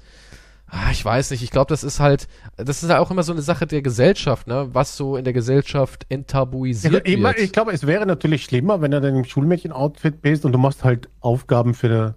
Ah, 0.68 0.90
ich 0.90 1.04
weiß 1.04 1.30
nicht, 1.30 1.44
ich 1.44 1.50
glaube, 1.50 1.68
das 1.68 1.84
ist 1.84 2.00
halt, 2.00 2.26
das 2.56 2.82
ist 2.82 2.90
halt 2.90 3.00
auch 3.00 3.12
immer 3.12 3.22
so 3.22 3.32
eine 3.32 3.42
Sache 3.42 3.66
der 3.66 3.82
Gesellschaft, 3.82 4.48
ne? 4.48 4.68
Was 4.72 4.96
so 4.96 5.16
in 5.16 5.24
der 5.24 5.32
Gesellschaft 5.32 6.06
enttabuisiert 6.08 7.06
ja, 7.06 7.22
wird. 7.22 7.38
Ich 7.38 7.52
glaube, 7.52 7.72
es 7.72 7.86
wäre 7.86 8.04
natürlich 8.04 8.44
schlimmer, 8.44 8.80
wenn 8.80 8.90
du 8.90 9.00
dann 9.00 9.14
im 9.14 9.24
Schulmädchen-Outfit 9.24 10.22
bist 10.22 10.44
und 10.44 10.52
du 10.52 10.58
machst 10.58 10.82
halt 10.82 11.08
Aufgaben 11.20 11.74
für 11.74 11.86
eine, 11.86 12.14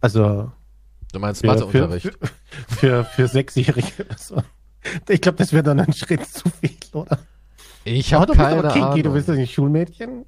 also 0.00 0.50
Du 1.12 1.18
meinst 1.18 1.44
Matheunterricht? 1.44 2.06
Für, 2.06 2.26
für, 2.28 2.76
für, 2.76 3.04
für 3.04 3.28
Sechsjährige 3.28 4.04
oder 4.04 4.18
so. 4.18 4.42
Ich 5.08 5.20
glaube, 5.20 5.38
das 5.38 5.52
wäre 5.52 5.62
dann 5.62 5.80
ein 5.80 5.92
Schritt 5.92 6.26
zu 6.26 6.48
viel, 6.48 6.76
oder? 6.92 7.18
Ich 7.84 8.14
habe 8.14 8.32
keine 8.34 8.72
Ahnung. 8.72 9.02
Du 9.02 9.12
bist 9.12 9.28
ein 9.28 9.46
Schulmädchen? 9.46 10.24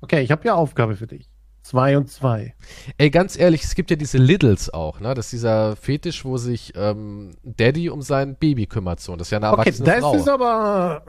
Okay, 0.00 0.22
ich 0.22 0.30
habe 0.30 0.44
ja 0.46 0.54
Aufgabe 0.54 0.96
für 0.96 1.06
dich. 1.06 1.30
Zwei 1.64 1.96
und 1.96 2.10
zwei. 2.10 2.54
Ey, 2.98 3.08
ganz 3.08 3.38
ehrlich, 3.38 3.64
es 3.64 3.74
gibt 3.74 3.90
ja 3.90 3.96
diese 3.96 4.18
Littles 4.18 4.72
auch, 4.72 5.00
ne? 5.00 5.14
Das 5.14 5.26
ist 5.26 5.32
dieser 5.32 5.76
Fetisch, 5.76 6.22
wo 6.26 6.36
sich 6.36 6.74
ähm, 6.76 7.30
Daddy 7.42 7.88
um 7.88 8.02
sein 8.02 8.36
Baby 8.36 8.66
kümmert, 8.66 9.00
so. 9.00 9.12
Und 9.12 9.18
das 9.18 9.28
ist 9.28 9.30
ja 9.30 9.38
eine 9.38 9.46
erwachsene 9.46 9.88
okay, 9.88 10.00
das 10.00 10.00
Frau. 10.00 10.14
ist 10.14 10.28
aber. 10.28 11.02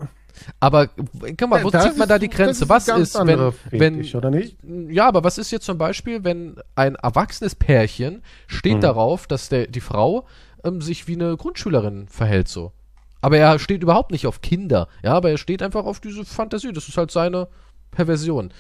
Aber 0.61 0.87
guck 0.87 1.49
mal, 1.49 1.61
wo 1.61 1.69
das 1.69 1.83
zieht 1.83 1.97
man 1.97 2.07
da 2.07 2.17
die 2.17 2.29
Grenze? 2.29 2.63
Ist 2.63 2.69
was 2.69 2.87
ist, 2.87 3.15
wenn, 3.15 3.51
Fetisch, 3.51 4.13
wenn, 4.13 4.17
oder 4.17 4.31
nicht? 4.31 4.57
Ja, 4.87 5.09
aber 5.09 5.25
was 5.25 5.37
ist 5.37 5.51
jetzt 5.51 5.65
zum 5.65 5.77
Beispiel, 5.77 6.23
wenn 6.23 6.55
ein 6.75 6.95
erwachsenes 6.95 7.53
Pärchen 7.55 8.23
steht 8.47 8.75
hm. 8.75 8.81
darauf, 8.81 9.27
dass 9.27 9.49
der, 9.49 9.67
die 9.67 9.81
Frau 9.81 10.25
ähm, 10.63 10.81
sich 10.81 11.05
wie 11.09 11.15
eine 11.15 11.35
Grundschülerin 11.35 12.07
verhält, 12.07 12.47
so. 12.47 12.71
Aber 13.19 13.37
er 13.37 13.59
steht 13.59 13.83
überhaupt 13.83 14.11
nicht 14.11 14.25
auf 14.25 14.39
Kinder, 14.39 14.87
ja, 15.03 15.15
aber 15.15 15.31
er 15.31 15.37
steht 15.37 15.61
einfach 15.61 15.83
auf 15.83 15.99
diese 15.99 16.23
Fantasie. 16.23 16.71
Das 16.71 16.87
ist 16.87 16.95
halt 16.95 17.11
seine 17.11 17.49
Perversion. 17.91 18.53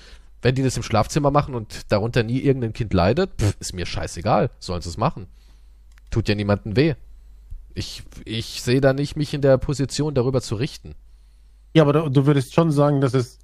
Wenn 0.45 0.53
die 0.53 0.61
das 0.61 0.77
im 0.77 0.83
Schlafzimmer 0.83 1.31
machen 1.31 1.55
und 1.55 1.91
darunter 1.91 2.21
nie 2.21 2.37
irgendein 2.37 2.71
Kind 2.71 2.93
leidet, 2.93 3.31
pff, 3.41 3.57
ist 3.59 3.73
mir 3.73 3.87
scheißegal. 3.87 4.51
Sollen 4.59 4.79
sie 4.79 4.89
es 4.89 4.95
machen. 4.95 5.25
Tut 6.11 6.29
ja 6.29 6.35
niemandem 6.35 6.75
weh. 6.75 6.93
Ich, 7.73 8.03
ich 8.25 8.61
sehe 8.61 8.79
da 8.79 8.93
nicht 8.93 9.15
mich 9.15 9.33
in 9.33 9.41
der 9.41 9.57
Position, 9.57 10.13
darüber 10.13 10.41
zu 10.41 10.53
richten. 10.53 10.93
Ja, 11.73 11.81
aber 11.81 12.11
du, 12.11 12.27
würdest 12.27 12.53
schon 12.53 12.69
sagen, 12.69 13.01
dass 13.01 13.15
es. 13.15 13.39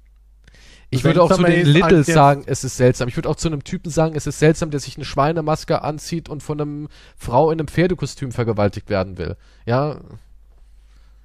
Ich 0.90 1.02
würde 1.02 1.24
auch 1.24 1.34
zu 1.34 1.42
den 1.42 1.66
Littles 1.66 2.06
sagen, 2.06 2.44
es 2.46 2.62
ist 2.62 2.76
seltsam. 2.76 3.08
Ich 3.08 3.16
würde 3.16 3.28
auch 3.28 3.34
zu 3.34 3.48
einem 3.48 3.64
Typen 3.64 3.90
sagen, 3.90 4.14
es 4.14 4.28
ist 4.28 4.38
seltsam, 4.38 4.70
der 4.70 4.78
sich 4.78 4.94
eine 4.96 5.04
Schweinemaske 5.04 5.82
anzieht 5.82 6.28
und 6.28 6.40
von 6.40 6.60
einem 6.60 6.88
Frau 7.16 7.50
in 7.50 7.58
einem 7.58 7.66
Pferdekostüm 7.66 8.30
vergewaltigt 8.30 8.88
werden 8.90 9.18
will. 9.18 9.36
Ja. 9.66 9.98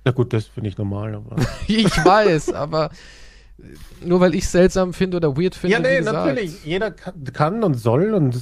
Na 0.06 0.12
gut, 0.12 0.34
das 0.34 0.48
finde 0.48 0.70
ich 0.72 0.78
normal, 0.80 1.14
aber. 1.14 1.36
ich 1.68 1.86
weiß, 2.04 2.52
aber 2.52 2.90
nur 4.04 4.20
weil 4.20 4.36
ich 4.36 4.44
es 4.44 4.52
seltsam 4.52 4.94
finde 4.94 5.18
oder 5.18 5.36
weird 5.36 5.56
finde. 5.56 5.76
Ja, 5.76 5.80
nee, 5.80 6.02
natürlich. 6.02 6.64
Jeder 6.64 6.92
kann, 6.92 7.64
und 7.64 7.74
soll 7.74 8.14
und 8.14 8.40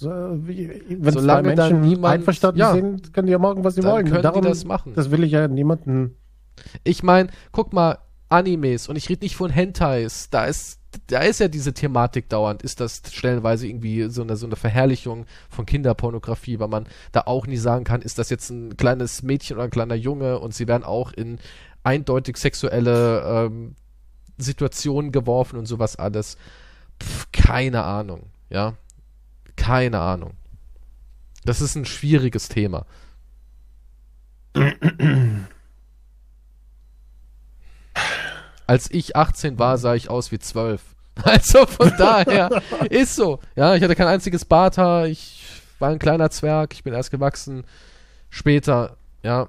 wenn 0.00 1.12
zwei 1.12 1.42
Menschen 1.42 1.80
niemand, 1.82 2.14
einverstanden 2.14 2.58
ja, 2.58 2.72
sind, 2.72 3.12
können 3.12 3.26
die 3.26 3.32
ja 3.32 3.38
machen, 3.38 3.62
was 3.62 3.76
sie 3.76 3.84
wollen. 3.84 4.06
Können 4.06 4.22
Darum, 4.22 4.42
die 4.42 4.48
das 4.48 4.64
machen. 4.64 4.92
Das 4.94 5.10
will 5.10 5.22
ich 5.22 5.32
ja 5.32 5.46
niemanden. 5.46 6.16
Ich 6.84 7.02
meine, 7.02 7.28
guck 7.52 7.72
mal, 7.72 7.98
Animes 8.28 8.88
und 8.88 8.96
ich 8.96 9.08
rede 9.08 9.24
nicht 9.24 9.36
von 9.36 9.50
Hentais, 9.50 10.30
da 10.30 10.46
ist 10.46 10.80
da 11.08 11.20
ist 11.20 11.40
ja 11.40 11.48
diese 11.48 11.74
Thematik 11.74 12.28
dauernd, 12.28 12.62
ist 12.62 12.80
das 12.80 13.02
stellenweise 13.12 13.68
irgendwie 13.68 14.08
so 14.08 14.22
eine, 14.22 14.36
so 14.36 14.46
eine 14.46 14.56
Verherrlichung 14.56 15.26
von 15.50 15.66
Kinderpornografie, 15.66 16.58
weil 16.58 16.68
man 16.68 16.86
da 17.12 17.24
auch 17.26 17.46
nie 17.46 17.58
sagen 17.58 17.84
kann, 17.84 18.00
ist 18.00 18.18
das 18.18 18.30
jetzt 18.30 18.50
ein 18.50 18.76
kleines 18.78 19.22
Mädchen 19.22 19.56
oder 19.56 19.64
ein 19.64 19.70
kleiner 19.70 19.94
Junge 19.94 20.38
und 20.38 20.54
sie 20.54 20.66
werden 20.66 20.84
auch 20.84 21.12
in 21.12 21.38
eindeutig 21.82 22.38
sexuelle 22.38 23.22
ähm, 23.26 23.74
Situationen 24.38 25.12
geworfen 25.12 25.58
und 25.58 25.66
sowas 25.66 25.96
alles. 25.96 26.36
Pff, 27.02 27.26
keine 27.32 27.84
Ahnung, 27.84 28.30
ja. 28.50 28.74
Keine 29.56 30.00
Ahnung. 30.00 30.34
Das 31.44 31.60
ist 31.60 31.76
ein 31.76 31.84
schwieriges 31.84 32.48
Thema. 32.48 32.86
Als 38.66 38.90
ich 38.90 39.14
18 39.16 39.58
war, 39.58 39.78
sah 39.78 39.94
ich 39.94 40.10
aus 40.10 40.32
wie 40.32 40.38
12. 40.38 40.82
Also 41.22 41.64
von 41.64 41.94
daher 41.96 42.62
ist 42.90 43.16
so. 43.16 43.40
Ja, 43.54 43.74
ich 43.74 43.82
hatte 43.82 43.96
kein 43.96 44.06
einziges 44.06 44.44
Barthaar, 44.44 45.06
ich 45.06 45.42
war 45.78 45.88
ein 45.88 45.98
kleiner 45.98 46.28
Zwerg, 46.30 46.74
ich 46.74 46.84
bin 46.84 46.92
erst 46.92 47.10
gewachsen. 47.10 47.64
Später, 48.28 48.98
ja. 49.22 49.48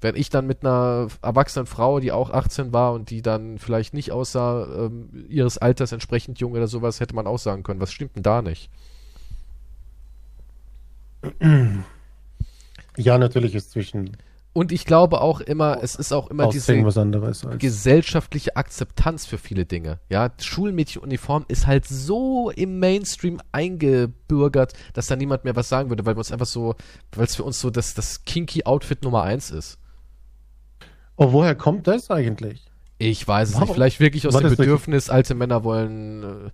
Wenn 0.00 0.14
ich 0.14 0.30
dann 0.30 0.46
mit 0.46 0.64
einer 0.64 1.08
erwachsenen 1.22 1.66
Frau, 1.66 2.00
die 2.00 2.12
auch 2.12 2.30
18 2.30 2.72
war 2.72 2.92
und 2.92 3.10
die 3.10 3.22
dann 3.22 3.58
vielleicht 3.58 3.94
nicht 3.94 4.12
aussah, 4.12 4.86
ähm, 4.86 5.26
ihres 5.28 5.58
Alters 5.58 5.92
entsprechend 5.92 6.38
jung 6.38 6.52
oder 6.52 6.68
sowas, 6.68 7.00
hätte 7.00 7.14
man 7.14 7.26
auch 7.26 7.38
sagen 7.38 7.62
können, 7.62 7.80
was 7.80 7.92
stimmt 7.92 8.16
denn 8.16 8.22
da 8.22 8.42
nicht? 8.42 8.70
Ja, 12.96 13.18
natürlich 13.18 13.54
ist 13.54 13.72
zwischen 13.72 14.16
und 14.58 14.72
ich 14.72 14.86
glaube 14.86 15.20
auch 15.20 15.40
immer, 15.40 15.78
es 15.82 15.94
ist 15.94 16.12
auch 16.12 16.28
immer 16.30 16.48
diese 16.48 16.82
gesellschaftliche 17.58 18.56
Akzeptanz 18.56 19.24
für 19.24 19.38
viele 19.38 19.66
Dinge. 19.66 20.00
Ja, 20.08 20.32
Schulmädchenuniform 20.40 21.44
ist 21.46 21.68
halt 21.68 21.86
so 21.86 22.50
im 22.50 22.80
Mainstream 22.80 23.40
eingebürgert, 23.52 24.72
dass 24.94 25.06
da 25.06 25.14
niemand 25.14 25.44
mehr 25.44 25.54
was 25.54 25.68
sagen 25.68 25.90
würde, 25.90 26.06
weil 26.06 26.16
wir 26.16 26.18
uns 26.18 26.32
einfach 26.32 26.46
so, 26.46 26.74
weil 27.12 27.26
es 27.26 27.36
für 27.36 27.44
uns 27.44 27.60
so 27.60 27.70
das, 27.70 27.94
das 27.94 28.24
kinky 28.24 28.64
Outfit 28.64 29.04
Nummer 29.04 29.22
eins 29.22 29.52
ist. 29.52 29.78
Oh, 31.18 31.32
woher 31.32 31.54
kommt 31.54 31.86
das 31.86 32.10
eigentlich? 32.10 32.64
Ich 32.96 33.28
weiß 33.28 33.50
es 33.50 33.54
Warum? 33.56 33.68
nicht. 33.68 33.74
Vielleicht 33.74 34.00
wirklich 34.00 34.26
aus 34.26 34.36
dem 34.36 34.56
Bedürfnis, 34.56 35.06
nicht? 35.06 35.14
alte 35.14 35.34
Männer 35.34 35.62
wollen 35.62 36.22
äh, 36.22 36.50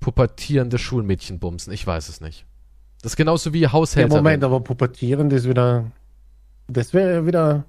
pubertierende 0.00 0.78
Schulmädchen 0.78 1.38
bumsen. 1.38 1.72
Ich 1.72 1.86
weiß 1.86 2.08
es 2.08 2.20
nicht. 2.20 2.46
Das 3.02 3.12
ist 3.12 3.16
genauso 3.16 3.52
wie 3.52 3.68
Haushälter. 3.68 4.14
Ja, 4.14 4.22
Moment, 4.22 4.42
aber 4.42 4.60
pubertierend 4.60 5.32
ist 5.32 5.46
wieder 5.48 5.92
das 6.68 6.92
wäre 6.92 7.26
wieder. 7.26 7.64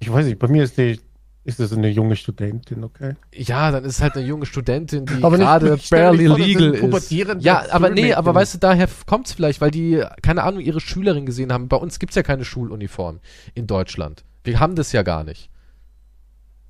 Ich 0.00 0.12
weiß 0.12 0.26
nicht, 0.26 0.38
bei 0.38 0.48
mir 0.48 0.64
ist 0.64 0.76
die. 0.78 0.98
Ist 1.44 1.60
das 1.60 1.72
eine 1.72 1.88
junge 1.88 2.16
Studentin, 2.16 2.82
okay? 2.82 3.14
Ja, 3.32 3.70
dann 3.70 3.84
ist 3.84 3.94
es 3.94 4.02
halt 4.02 4.16
eine 4.16 4.26
junge 4.26 4.46
Studentin, 4.46 5.06
die 5.06 5.20
gerade 5.20 5.78
barely 5.90 6.26
vor, 6.26 6.38
legal 6.38 6.74
ist. 6.74 7.12
Ja, 7.44 7.64
aber 7.70 7.90
nee, 7.90 8.12
aber 8.14 8.34
weißt 8.34 8.54
du, 8.54 8.58
daher 8.58 8.88
kommt 9.06 9.28
es 9.28 9.32
vielleicht, 9.32 9.60
weil 9.60 9.70
die, 9.70 10.02
keine 10.22 10.42
Ahnung, 10.42 10.60
ihre 10.60 10.80
Schülerin 10.80 11.24
gesehen 11.24 11.52
haben. 11.52 11.68
Bei 11.68 11.76
uns 11.76 12.00
gibt 12.00 12.10
es 12.10 12.16
ja 12.16 12.24
keine 12.24 12.44
Schuluniform 12.44 13.20
in 13.54 13.68
Deutschland. 13.68 14.24
Wir 14.46 14.60
haben 14.60 14.76
das 14.76 14.92
ja 14.92 15.02
gar 15.02 15.24
nicht. 15.24 15.50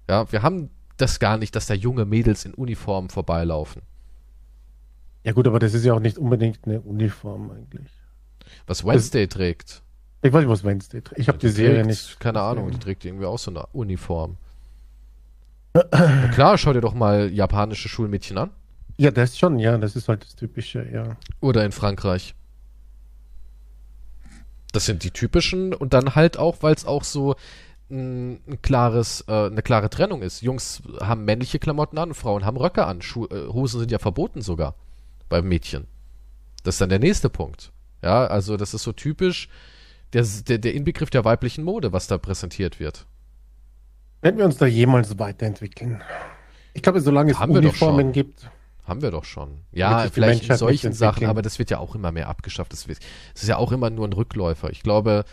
Ja, 0.09 0.31
wir 0.33 0.43
haben 0.43 0.70
das 0.97 1.18
gar 1.18 1.37
nicht, 1.37 1.55
dass 1.55 1.66
da 1.66 1.74
junge 1.74 2.05
Mädels 2.05 2.45
in 2.45 2.55
Uniform 2.55 3.11
vorbeilaufen. 3.11 3.83
Ja 5.24 5.33
gut, 5.33 5.47
aber 5.47 5.59
das 5.59 5.74
ist 5.74 5.85
ja 5.85 5.93
auch 5.93 6.01
nicht 6.01 6.18
unbedingt 6.18 6.61
eine 6.64 6.81
Uniform 6.81 7.51
eigentlich. 7.51 7.91
Was 8.66 8.85
Wednesday 8.85 9.27
das, 9.27 9.37
trägt. 9.37 9.83
Ich 10.22 10.33
weiß 10.33 10.41
nicht, 10.41 10.49
was 10.49 10.64
Wednesday 10.64 11.03
trägt. 11.03 11.20
Ich 11.20 11.29
habe 11.29 11.39
die 11.39 11.49
Serie 11.49 11.83
trägt, 11.83 11.87
nicht. 11.89 12.20
Keine 12.20 12.41
Ahnung, 12.41 12.70
die 12.70 12.79
trägt 12.79 13.05
irgendwie 13.05 13.27
auch 13.27 13.39
so 13.39 13.51
eine 13.51 13.66
Uniform. 13.72 14.37
Na 15.74 16.29
klar, 16.29 16.57
schau 16.57 16.72
dir 16.72 16.81
doch 16.81 16.95
mal 16.95 17.31
japanische 17.31 17.89
Schulmädchen 17.89 18.39
an. 18.39 18.51
Ja, 18.99 19.11
das 19.11 19.37
schon, 19.37 19.59
ja, 19.59 19.77
das 19.77 19.97
ist 19.97 20.09
halt 20.09 20.22
das 20.22 20.37
Typische, 20.37 20.89
ja. 20.91 21.16
Oder 21.41 21.64
in 21.64 21.72
Frankreich. 21.72 22.35
Das 24.72 24.87
sind 24.87 25.05
die 25.05 25.11
typischen 25.11 25.74
und 25.74 25.93
dann 25.93 26.14
halt 26.14 26.39
auch, 26.39 26.62
weil 26.62 26.74
es 26.74 26.87
auch 26.87 27.05
so 27.05 27.35
ein, 27.91 28.41
ein 28.47 28.62
klares, 28.62 29.24
äh, 29.28 29.47
eine 29.47 29.62
klare 29.62 29.91
Trennung 29.91 30.22
ist. 30.22 30.43
Jungs 30.43 30.82
haben 31.01 31.24
männliche 31.24 31.59
Klamotten 31.59 31.99
an, 31.99 32.14
Frauen 32.14 32.45
haben 32.45 32.57
Röcke 32.57 32.87
an. 32.87 33.03
Schu 33.03 33.26
äh, 33.26 33.49
Hosen 33.49 33.80
sind 33.80 33.91
ja 33.91 33.99
verboten 33.99 34.43
sogar 34.43 34.74
beim 35.28 35.47
Mädchen. 35.49 35.87
Das 36.64 36.76
ist 36.76 36.80
dann 36.80 36.89
der 36.89 36.99
nächste 36.99 37.28
Punkt. 37.28 37.72
Ja, 38.03 38.26
also 38.26 38.57
das 38.57 38.74
ist 38.74 38.82
so 38.82 38.93
typisch 38.93 39.49
der, 40.12 40.24
der, 40.49 40.59
der 40.59 40.74
Inbegriff 40.74 41.11
der 41.11 41.24
weiblichen 41.24 41.64
Mode, 41.64 41.93
was 41.93 42.07
da 42.07 42.18
präsentiert 42.18 42.80
wird. 42.80 43.07
Werden 44.20 44.39
wir 44.39 44.45
uns 44.45 44.57
da 44.57 44.66
jemals 44.66 45.18
weiterentwickeln? 45.18 46.03
Ich 46.74 46.82
glaube, 46.82 47.01
solange 47.01 47.32
es 47.32 47.39
Haben 47.39 47.57
Uniformen 47.57 48.12
gibt. 48.12 48.51
Haben 48.84 49.03
wir 49.03 49.11
doch 49.11 49.24
schon. 49.24 49.62
Ja, 49.72 50.09
vielleicht 50.12 50.49
in 50.49 50.57
solchen 50.57 50.93
Sachen, 50.93 51.26
aber 51.26 51.43
das 51.43 51.59
wird 51.59 51.70
ja 51.70 51.78
auch 51.78 51.95
immer 51.95 52.12
mehr 52.12 52.28
abgeschafft. 52.28 52.72
Das 52.72 52.87
ist 52.87 53.49
ja 53.49 53.57
auch 53.57 53.72
immer 53.72 53.91
nur 53.91 54.07
ein 54.07 54.12
Rückläufer. 54.12 54.70
Ich 54.70 54.82
glaube 54.82 55.24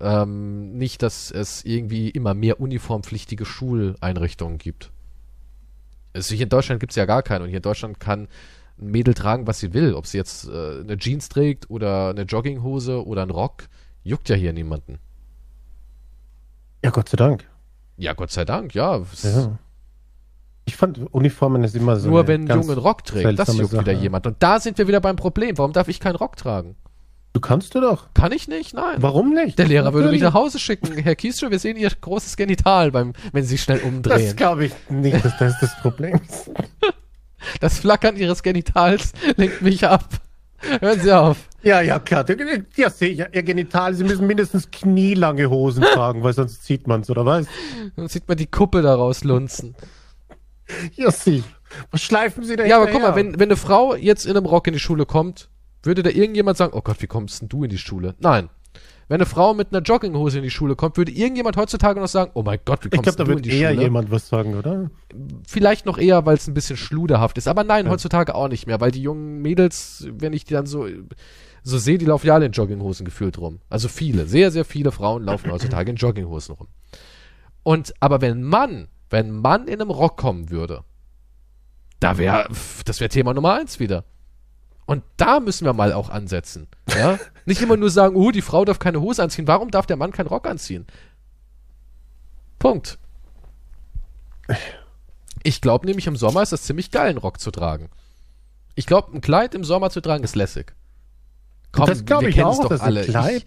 ähm, 0.00 0.76
nicht, 0.76 1.02
dass 1.02 1.30
es 1.30 1.64
irgendwie 1.64 2.10
immer 2.10 2.34
mehr 2.34 2.60
uniformpflichtige 2.60 3.44
Schuleinrichtungen 3.44 4.58
gibt. 4.58 4.90
Also 6.14 6.34
hier 6.34 6.44
in 6.44 6.48
Deutschland 6.48 6.80
gibt 6.80 6.92
es 6.92 6.96
ja 6.96 7.04
gar 7.04 7.22
keine. 7.22 7.44
Und 7.44 7.50
hier 7.50 7.58
in 7.58 7.62
Deutschland 7.62 8.00
kann 8.00 8.28
ein 8.78 8.90
Mädel 8.90 9.14
tragen, 9.14 9.46
was 9.46 9.60
sie 9.60 9.72
will. 9.74 9.94
Ob 9.94 10.06
sie 10.06 10.18
jetzt 10.18 10.48
äh, 10.48 10.80
eine 10.80 10.96
Jeans 10.98 11.28
trägt 11.28 11.70
oder 11.70 12.10
eine 12.10 12.22
Jogginghose 12.22 13.06
oder 13.06 13.22
einen 13.22 13.30
Rock, 13.30 13.68
juckt 14.02 14.28
ja 14.28 14.36
hier 14.36 14.52
niemanden. 14.52 14.98
Ja, 16.84 16.90
Gott 16.90 17.08
sei 17.08 17.16
Dank. 17.16 17.44
Ja, 17.96 18.12
Gott 18.12 18.30
sei 18.30 18.44
Dank, 18.44 18.74
ja. 18.74 19.02
ja. 19.22 19.58
Ich 20.66 20.76
fand 20.76 20.98
Uniformen 21.12 21.64
ist 21.64 21.74
immer 21.74 21.96
so. 21.96 22.10
Nur 22.10 22.26
wenn 22.26 22.50
ein 22.50 22.60
Junge 22.60 22.72
einen 22.72 22.80
Rock 22.80 23.04
trägt, 23.04 23.38
das 23.38 23.56
juckt 23.56 23.70
Sache. 23.70 23.82
wieder 23.82 23.92
jemand. 23.92 24.26
Und 24.26 24.42
da 24.42 24.60
sind 24.60 24.76
wir 24.78 24.86
wieder 24.88 25.00
beim 25.00 25.16
Problem. 25.16 25.56
Warum 25.58 25.72
darf 25.72 25.88
ich 25.88 26.00
keinen 26.00 26.16
Rock 26.16 26.36
tragen? 26.36 26.76
Du 27.36 27.40
kannst 27.40 27.74
du 27.74 27.82
doch. 27.82 28.14
Kann 28.14 28.32
ich 28.32 28.48
nicht? 28.48 28.72
Nein. 28.72 28.96
Warum 28.96 29.34
nicht? 29.34 29.58
Der 29.58 29.66
Lehrer 29.66 29.92
würde 29.92 30.08
mich 30.08 30.22
nach 30.22 30.32
Hause 30.32 30.58
schicken. 30.58 30.96
Herr 30.96 31.14
Kiesel, 31.14 31.50
wir 31.50 31.58
sehen 31.58 31.76
Ihr 31.76 31.90
großes 31.90 32.38
Genital, 32.38 32.92
beim, 32.92 33.12
wenn 33.32 33.42
Sie 33.42 33.50
sich 33.50 33.62
schnell 33.62 33.80
umdrehen. 33.80 34.24
Das 34.24 34.36
glaube 34.36 34.64
ich 34.64 34.72
nicht, 34.88 35.22
dass 35.22 35.36
das 35.36 35.60
das 35.60 35.76
Problem 35.82 36.18
ist. 36.26 36.50
Das 37.60 37.78
Flackern 37.78 38.16
Ihres 38.16 38.42
Genitals 38.42 39.12
lenkt 39.36 39.60
mich 39.60 39.86
ab. 39.86 40.08
Hören 40.80 40.98
Sie 40.98 41.12
auf. 41.12 41.36
Ja, 41.62 41.82
ja, 41.82 41.98
klar. 41.98 42.24
Ja, 42.74 42.88
sehe 42.88 43.10
ich. 43.10 43.18
Ihr 43.18 43.42
Genital, 43.42 43.92
Sie 43.92 44.04
müssen 44.04 44.26
mindestens 44.26 44.70
knielange 44.70 45.50
Hosen 45.50 45.82
tragen, 45.82 46.22
weil 46.22 46.32
sonst 46.32 46.64
sieht 46.64 46.86
man 46.86 47.02
es, 47.02 47.10
oder 47.10 47.26
was? 47.26 47.46
Dann 47.96 48.08
sieht 48.08 48.26
man 48.26 48.38
die 48.38 48.46
Kuppel 48.46 48.80
daraus 48.80 49.24
lunzen. 49.24 49.76
Ja, 50.94 51.10
Sie. 51.10 51.44
Was 51.90 52.00
schleifen 52.00 52.44
Sie 52.44 52.56
da 52.56 52.64
Ja, 52.64 52.78
aber 52.78 52.86
guck 52.90 53.02
mal, 53.02 53.14
wenn, 53.14 53.34
wenn 53.34 53.50
eine 53.50 53.56
Frau 53.56 53.94
jetzt 53.94 54.24
in 54.24 54.34
einem 54.34 54.46
Rock 54.46 54.66
in 54.68 54.72
die 54.72 54.80
Schule 54.80 55.04
kommt, 55.04 55.50
würde 55.82 56.02
da 56.02 56.10
irgendjemand 56.10 56.56
sagen, 56.56 56.72
oh 56.74 56.82
Gott, 56.82 57.00
wie 57.00 57.06
kommst 57.06 57.40
denn 57.42 57.48
du 57.48 57.64
in 57.64 57.70
die 57.70 57.78
Schule? 57.78 58.14
Nein. 58.18 58.48
Wenn 59.08 59.16
eine 59.16 59.26
Frau 59.26 59.54
mit 59.54 59.72
einer 59.72 59.82
Jogginghose 59.82 60.38
in 60.38 60.42
die 60.42 60.50
Schule 60.50 60.74
kommt, 60.74 60.96
würde 60.96 61.12
irgendjemand 61.12 61.56
heutzutage 61.56 62.00
noch 62.00 62.08
sagen, 62.08 62.32
oh 62.34 62.42
mein 62.42 62.58
Gott, 62.64 62.84
wie 62.84 62.88
kommst 62.88 63.08
ich 63.08 63.16
glaub, 63.16 63.28
du 63.28 63.34
in 63.34 63.42
die 63.42 63.50
Schule? 63.50 63.56
Ich 63.56 63.60
glaube, 63.60 63.74
da 63.74 63.78
wird 63.78 63.80
eher 63.80 63.84
jemand 63.84 64.10
was 64.10 64.28
sagen, 64.28 64.56
oder? 64.56 64.90
Vielleicht 65.46 65.86
noch 65.86 65.96
eher, 65.96 66.26
weil 66.26 66.36
es 66.36 66.48
ein 66.48 66.54
bisschen 66.54 66.76
schluderhaft 66.76 67.38
ist. 67.38 67.46
Aber 67.46 67.62
nein, 67.62 67.86
ja. 67.86 67.92
heutzutage 67.92 68.34
auch 68.34 68.48
nicht 68.48 68.66
mehr, 68.66 68.80
weil 68.80 68.90
die 68.90 69.02
jungen 69.02 69.42
Mädels, 69.42 70.08
wenn 70.10 70.32
ich 70.32 70.44
die 70.44 70.54
dann 70.54 70.66
so, 70.66 70.88
so 71.62 71.78
sehe, 71.78 71.98
die 71.98 72.04
laufen 72.04 72.26
ja 72.26 72.34
alle 72.34 72.46
in 72.46 72.52
Jogginghosen 72.52 73.04
gefühlt 73.04 73.38
rum. 73.38 73.60
Also 73.68 73.88
viele, 73.88 74.26
sehr, 74.26 74.50
sehr 74.50 74.64
viele 74.64 74.90
Frauen 74.90 75.22
laufen 75.22 75.52
heutzutage 75.52 75.90
in 75.90 75.96
Jogginghosen 75.96 76.56
rum. 76.56 76.68
Und, 77.62 77.94
aber 78.00 78.20
wenn 78.20 78.42
Mann, 78.42 78.88
wenn 79.10 79.30
Mann 79.30 79.68
in 79.68 79.80
einem 79.80 79.90
Rock 79.90 80.16
kommen 80.16 80.50
würde, 80.50 80.82
da 82.00 82.18
wäre, 82.18 82.48
das 82.84 83.00
wäre 83.00 83.08
Thema 83.08 83.34
Nummer 83.34 83.54
eins 83.54 83.78
wieder. 83.78 84.04
Und 84.86 85.02
da 85.16 85.40
müssen 85.40 85.64
wir 85.64 85.72
mal 85.72 85.92
auch 85.92 86.10
ansetzen. 86.10 86.68
Ja? 86.96 87.18
Nicht 87.44 87.60
immer 87.60 87.76
nur 87.76 87.90
sagen, 87.90 88.16
oh, 88.16 88.30
die 88.30 88.42
Frau 88.42 88.64
darf 88.64 88.78
keine 88.78 89.00
Hose 89.00 89.22
anziehen. 89.22 89.48
Warum 89.48 89.70
darf 89.70 89.86
der 89.86 89.96
Mann 89.96 90.12
keinen 90.12 90.28
Rock 90.28 90.46
anziehen? 90.46 90.86
Punkt. 92.58 92.98
Ich 95.42 95.60
glaube 95.60 95.86
nämlich, 95.86 96.06
im 96.06 96.16
Sommer 96.16 96.42
ist 96.42 96.52
es 96.52 96.62
ziemlich 96.62 96.90
geil, 96.90 97.10
einen 97.10 97.18
Rock 97.18 97.40
zu 97.40 97.50
tragen. 97.50 97.90
Ich 98.76 98.86
glaube, 98.86 99.12
ein 99.12 99.20
Kleid 99.20 99.54
im 99.54 99.64
Sommer 99.64 99.90
zu 99.90 100.00
tragen 100.00 100.22
ist 100.22 100.36
lässig. 100.36 100.74
Komm, 101.72 101.86
das 101.86 102.04
glaube 102.04 102.28
ich 102.28 102.42
auch, 102.42 102.62
doch 102.62 102.68
das 102.68 102.80
alle. 102.80 103.04
Kleid, 103.04 103.44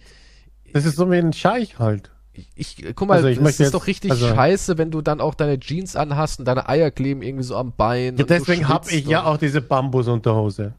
ich, 0.64 0.72
das 0.72 0.84
ist 0.84 0.96
so 0.96 1.10
wie 1.10 1.16
ein 1.16 1.32
Scheich 1.32 1.78
halt. 1.78 2.10
Ich, 2.54 2.84
guck 2.94 3.08
mal, 3.08 3.14
also 3.14 3.28
ich 3.28 3.38
es 3.38 3.50
ist 3.50 3.58
jetzt, 3.58 3.74
doch 3.74 3.86
richtig 3.86 4.12
also, 4.12 4.28
scheiße, 4.28 4.78
wenn 4.78 4.90
du 4.90 5.02
dann 5.02 5.20
auch 5.20 5.34
deine 5.34 5.58
Jeans 5.58 5.96
anhast 5.96 6.38
und 6.38 6.44
deine 6.44 6.68
Eier 6.68 6.90
kleben 6.90 7.22
irgendwie 7.22 7.44
so 7.44 7.56
am 7.56 7.72
Bein. 7.72 8.16
Ja, 8.16 8.24
deswegen 8.24 8.68
habe 8.68 8.90
ich 8.90 9.06
ja 9.06 9.24
auch 9.24 9.36
diese 9.36 9.60
Bambusunterhose. 9.60 10.74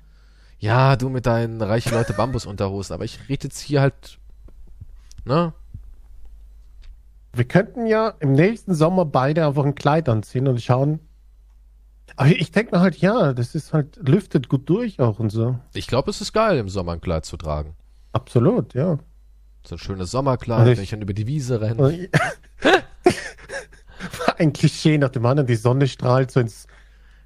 Ja, 0.61 0.95
du 0.95 1.09
mit 1.09 1.25
deinen 1.25 1.59
reichen 1.59 1.91
Leute 1.91 2.13
Bambusunterhosen, 2.13 2.93
aber 2.93 3.03
ich 3.03 3.17
rede 3.27 3.47
jetzt 3.47 3.59
hier 3.59 3.81
halt, 3.81 4.19
ne? 5.25 5.53
Wir 7.33 7.45
könnten 7.45 7.87
ja 7.87 8.09
im 8.19 8.33
nächsten 8.33 8.75
Sommer 8.75 9.05
beide 9.05 9.47
einfach 9.47 9.65
ein 9.65 9.73
Kleid 9.73 10.07
anziehen 10.07 10.47
und 10.47 10.61
schauen. 10.61 10.99
Aber 12.15 12.29
ich 12.29 12.51
denke 12.51 12.75
mir 12.75 12.81
halt, 12.81 12.97
ja, 12.97 13.33
das 13.33 13.55
ist 13.55 13.73
halt, 13.73 13.97
lüftet 14.07 14.49
gut 14.49 14.69
durch 14.69 14.99
auch 14.99 15.17
und 15.17 15.31
so. 15.31 15.57
Ich 15.73 15.87
glaube, 15.87 16.11
es 16.11 16.21
ist 16.21 16.31
geil, 16.31 16.59
im 16.59 16.69
Sommer 16.69 16.91
ein 16.91 17.01
Kleid 17.01 17.25
zu 17.25 17.37
tragen. 17.37 17.75
Absolut, 18.11 18.75
ja. 18.75 18.99
So 19.65 19.75
ein 19.75 19.79
schönes 19.79 20.11
Sommerkleid, 20.11 20.67
ich, 20.67 20.77
wenn 20.77 20.83
ich 20.83 20.91
dann 20.91 21.01
über 21.01 21.13
die 21.13 21.25
Wiese 21.25 21.59
renne. 21.59 22.07
ein 24.37 24.53
Klischee 24.53 24.99
nach 24.99 25.09
dem 25.09 25.25
anderen, 25.25 25.47
die 25.47 25.55
Sonne 25.55 25.87
strahlt 25.87 26.29
so 26.29 26.39
ins 26.39 26.67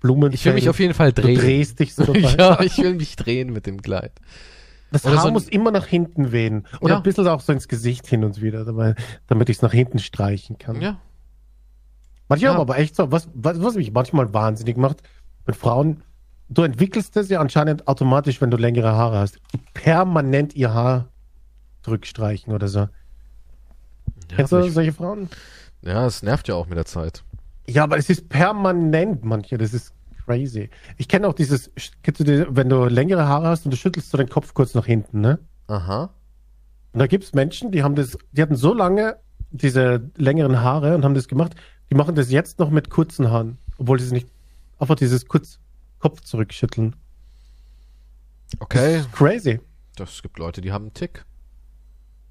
Blumen. 0.05 0.31
Ich 0.33 0.45
will 0.45 0.53
mich 0.53 0.69
auf 0.69 0.79
jeden 0.79 0.93
Fall 0.93 1.11
drehen. 1.11 1.35
Du 1.35 1.41
drehst 1.41 1.79
dich 1.79 1.95
so 1.95 2.03
dabei. 2.05 2.19
ja, 2.19 2.61
ich 2.61 2.77
will 2.77 2.93
mich 2.93 3.15
drehen 3.15 3.51
mit 3.51 3.65
dem 3.65 3.81
Kleid. 3.81 4.11
Das 4.91 5.03
Oder 5.03 5.15
Haar 5.15 5.23
so 5.23 5.31
muss 5.31 5.47
immer 5.47 5.71
nach 5.71 5.87
hinten 5.87 6.31
wehen. 6.31 6.67
Oder 6.79 6.93
ja. 6.93 6.97
ein 6.97 7.03
bisschen 7.03 7.27
auch 7.27 7.41
so 7.41 7.51
ins 7.51 7.67
Gesicht 7.67 8.05
hin 8.05 8.23
und 8.23 8.39
wieder, 8.41 8.65
damit, 8.65 8.97
damit 9.25 9.49
ich 9.49 9.57
es 9.57 9.61
nach 9.63 9.73
hinten 9.73 9.97
streichen 9.97 10.59
kann. 10.59 10.79
Ja. 10.79 10.99
Manchmal 12.29 12.53
ja. 12.53 12.59
aber 12.59 12.77
echt 12.77 12.95
so, 12.95 13.11
was, 13.11 13.27
was, 13.33 13.61
was 13.61 13.75
mich 13.75 13.91
manchmal 13.91 14.31
wahnsinnig 14.31 14.77
macht, 14.77 15.01
mit 15.47 15.55
Frauen, 15.55 16.03
du 16.49 16.61
entwickelst 16.61 17.15
das 17.15 17.29
ja 17.29 17.39
anscheinend 17.39 17.87
automatisch, 17.87 18.41
wenn 18.41 18.51
du 18.51 18.57
längere 18.57 18.91
Haare 18.91 19.17
hast. 19.17 19.39
Permanent 19.73 20.55
ihr 20.55 20.73
Haar 20.73 21.09
zurückstreichen 21.81 22.53
oder 22.53 22.67
so. 22.67 22.79
Ja, 22.79 22.89
Kennst 24.35 24.51
du 24.51 24.69
solche 24.69 24.93
Frauen? 24.93 25.29
Ja, 25.81 26.05
es 26.05 26.21
nervt 26.23 26.47
ja 26.47 26.55
auch 26.55 26.67
mit 26.67 26.77
der 26.77 26.85
Zeit. 26.85 27.23
Ja, 27.67 27.83
aber 27.83 27.97
es 27.97 28.09
ist 28.09 28.29
permanent 28.29 29.23
manche. 29.23 29.57
Das 29.57 29.73
ist 29.73 29.93
crazy. 30.25 30.69
Ich 30.97 31.07
kenne 31.07 31.27
auch 31.27 31.33
dieses, 31.33 31.71
wenn 32.03 32.69
du 32.69 32.85
längere 32.85 33.27
Haare 33.27 33.47
hast 33.47 33.65
und 33.65 33.71
du 33.71 33.77
schüttelst 33.77 34.11
so 34.11 34.17
den 34.17 34.29
Kopf 34.29 34.53
kurz 34.53 34.73
nach 34.73 34.85
hinten, 34.85 35.21
ne? 35.21 35.39
Aha. 35.67 36.09
Und 36.93 36.99
da 36.99 37.07
gibt 37.07 37.23
es 37.23 37.33
Menschen, 37.33 37.71
die 37.71 37.83
haben 37.83 37.95
das, 37.95 38.17
die 38.31 38.41
hatten 38.41 38.55
so 38.55 38.73
lange 38.73 39.17
diese 39.51 40.09
längeren 40.15 40.61
Haare 40.61 40.95
und 40.95 41.03
haben 41.03 41.13
das 41.13 41.27
gemacht, 41.27 41.55
die 41.89 41.95
machen 41.95 42.15
das 42.15 42.31
jetzt 42.31 42.59
noch 42.59 42.69
mit 42.69 42.89
kurzen 42.89 43.29
Haaren, 43.29 43.57
obwohl 43.77 43.99
sie 43.99 44.13
nicht 44.13 44.27
einfach 44.79 44.95
dieses 44.95 45.27
kurz 45.27 45.59
Kopf 45.99 46.21
zurückschütteln. 46.21 46.95
Okay. 48.59 48.97
Das 48.97 49.11
crazy. 49.11 49.59
Das 49.95 50.21
gibt 50.21 50.39
Leute, 50.39 50.61
die 50.61 50.71
haben 50.71 50.85
einen 50.85 50.93
Tick. 50.93 51.25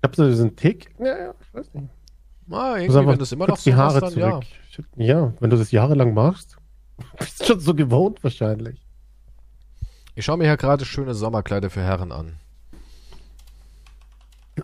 Glaubst 0.01 0.18
du, 0.18 0.24
das 0.24 0.39
ist 0.39 0.45
ein 0.45 0.57
Tick? 0.57 0.95
Ja, 0.99 1.18
ja, 1.18 1.35
ich 1.41 1.55
weiß 1.55 1.74
nicht. 1.74 1.89
Ah, 2.51 2.76
irgendwie, 2.76 3.07
wenn 3.07 3.18
du 3.18 3.22
es 3.22 3.32
immer 3.32 3.47
noch 3.47 3.57
so 3.57 3.70
die 3.70 3.74
Haare 3.74 4.01
machst, 4.01 4.16
dann, 4.16 4.22
zurück. 4.22 4.45
ja. 4.97 5.05
Ja, 5.05 5.32
wenn 5.40 5.51
du 5.51 5.57
das 5.57 5.70
jahrelang 5.70 6.14
machst. 6.14 6.57
Bist 7.18 7.40
du 7.40 7.45
schon 7.47 7.61
so 7.61 7.74
gewohnt 7.74 8.22
wahrscheinlich. 8.22 8.80
Ich 10.14 10.24
schaue 10.24 10.36
mir 10.36 10.45
hier 10.45 10.57
gerade 10.57 10.84
schöne 10.84 11.14
Sommerkleider 11.14 11.70
für 11.70 11.82
Herren 11.82 12.12
an. 12.12 12.34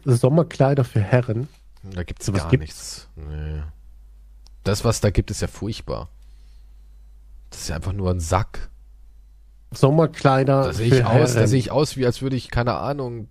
Sommerkleider 0.05 0.85
für 0.85 1.01
Herren? 1.01 1.49
Da 1.83 2.03
gibt's 2.05 2.27
so, 2.27 2.33
gar 2.33 2.49
gibt's? 2.49 2.61
nichts. 2.61 3.09
Nee. 3.17 3.63
Das, 4.65 4.85
was 4.85 5.01
da 5.01 5.11
gibt, 5.11 5.31
ist 5.31 5.41
ja 5.41 5.49
furchtbar. 5.49 6.09
Das 7.51 7.63
ist 7.63 7.69
ja 7.69 7.77
einfach 7.77 7.93
nur 7.93 8.11
ein 8.11 8.21
Sack. 8.21 8.71
Sommerkleider. 9.73 10.65
Da 10.65 10.73
sehe 10.73 10.95
ich 10.95 11.05
aus, 11.05 11.35
da 11.35 11.47
sehe 11.47 11.59
ich 11.59 11.71
aus, 11.71 11.97
wie 11.97 12.07
als 12.07 12.23
würde 12.23 12.37
ich, 12.37 12.51
keine 12.51 12.75
Ahnung, 12.75 13.29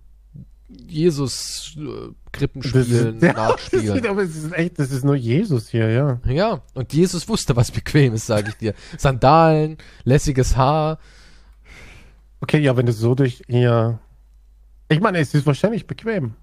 Jesus 0.86 1.76
äh, 1.78 2.12
Krippenspielen 2.32 3.18
das, 3.20 3.36
nachspielen. 3.36 4.06
aber 4.06 4.22
es 4.22 4.36
ist 4.36 4.52
echt, 4.52 4.78
das 4.78 4.90
ist 4.90 5.04
nur 5.04 5.16
Jesus 5.16 5.68
hier, 5.68 5.90
ja. 5.90 6.20
Ja, 6.26 6.62
und 6.74 6.92
Jesus 6.92 7.28
wusste, 7.28 7.56
was 7.56 7.70
bequem 7.70 8.14
ist, 8.14 8.26
sage 8.26 8.50
ich 8.50 8.56
dir. 8.56 8.74
Sandalen, 8.96 9.78
lässiges 10.04 10.56
Haar. 10.56 10.98
Okay, 12.40 12.58
ja, 12.58 12.76
wenn 12.76 12.86
du 12.86 12.92
so 12.92 13.14
durch 13.14 13.42
hier. 13.48 13.98
Ich 14.88 15.00
meine, 15.00 15.18
es 15.18 15.34
ist 15.34 15.46
wahrscheinlich 15.46 15.86
bequem. 15.86 16.34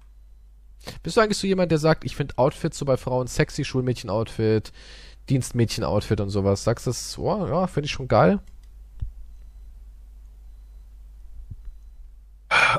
Bist 1.02 1.16
du 1.16 1.20
eigentlich 1.20 1.38
so 1.38 1.46
jemand, 1.46 1.70
der 1.70 1.78
sagt, 1.78 2.04
ich 2.04 2.16
finde 2.16 2.38
Outfits 2.38 2.78
so 2.78 2.84
bei 2.84 2.96
Frauen 2.96 3.26
sexy, 3.26 3.64
Schulmädchen-Outfit, 3.64 4.72
Dienstmädchen-Outfit 5.28 6.20
und 6.20 6.30
sowas? 6.30 6.64
Sagst 6.64 6.86
du 6.86 6.90
das, 6.90 7.18
oh, 7.18 7.46
ja, 7.46 7.66
finde 7.66 7.86
ich 7.86 7.92
schon 7.92 8.08
geil? 8.08 8.40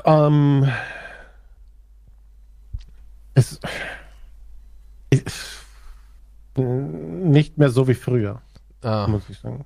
Ähm. 0.04 0.62
Um 0.64 0.72
es 3.34 3.60
ist 5.10 5.60
nicht 6.56 7.58
mehr 7.58 7.70
so 7.70 7.88
wie 7.88 7.94
früher, 7.94 8.42
ah. 8.82 9.06
muss 9.08 9.28
ich 9.28 9.38
sagen. 9.38 9.64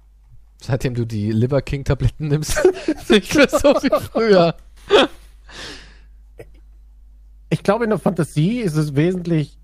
Seitdem 0.61 0.95
du 0.95 1.05
die 1.05 1.31
Liver 1.33 1.63
King 1.63 1.85
Tabletten 1.85 2.29
nimmst, 2.29 2.59
nicht 3.09 3.35
mehr 3.35 3.49
so 3.49 3.75
wie 3.75 4.01
früher. 4.01 4.55
Ich 7.51 7.63
glaube, 7.63 7.85
in 7.85 7.91
der 7.91 7.99
Fantasie 7.99 8.61
ist 8.61 8.77
es 8.77 8.95
wesentlich 8.95 9.59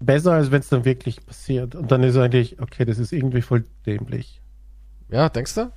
besser, 0.00 0.32
als 0.32 0.50
wenn 0.50 0.60
es 0.60 0.68
dann 0.68 0.84
wirklich 0.84 1.24
passiert. 1.24 1.74
Und 1.74 1.90
dann 1.90 2.02
ist 2.02 2.16
eigentlich, 2.16 2.60
okay, 2.60 2.84
das 2.84 2.98
ist 2.98 3.12
irgendwie 3.12 3.42
voll 3.42 3.64
dämlich. 3.86 4.40
Ja, 5.10 5.28
denkst 5.28 5.54
du? 5.54 5.72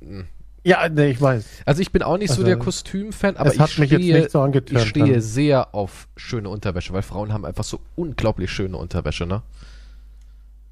Hm. 0.00 0.26
Ja, 0.66 0.88
nee, 0.88 1.10
ich 1.10 1.20
weiß. 1.20 1.62
Also 1.64 1.80
ich 1.80 1.92
bin 1.92 2.02
auch 2.02 2.18
nicht 2.18 2.30
also, 2.30 2.42
so 2.42 2.46
der 2.46 2.58
Kostümfan, 2.58 3.36
aber 3.36 3.54
ich 3.54 3.66
stehe, 3.70 4.28
so 4.28 4.44
ich 4.68 4.80
stehe 4.80 5.20
sehr 5.20 5.72
auf 5.76 6.08
schöne 6.16 6.48
Unterwäsche, 6.48 6.92
weil 6.92 7.02
Frauen 7.02 7.32
haben 7.32 7.44
einfach 7.44 7.62
so 7.62 7.78
unglaublich 7.94 8.50
schöne 8.50 8.76
Unterwäsche, 8.76 9.26
ne? 9.26 9.42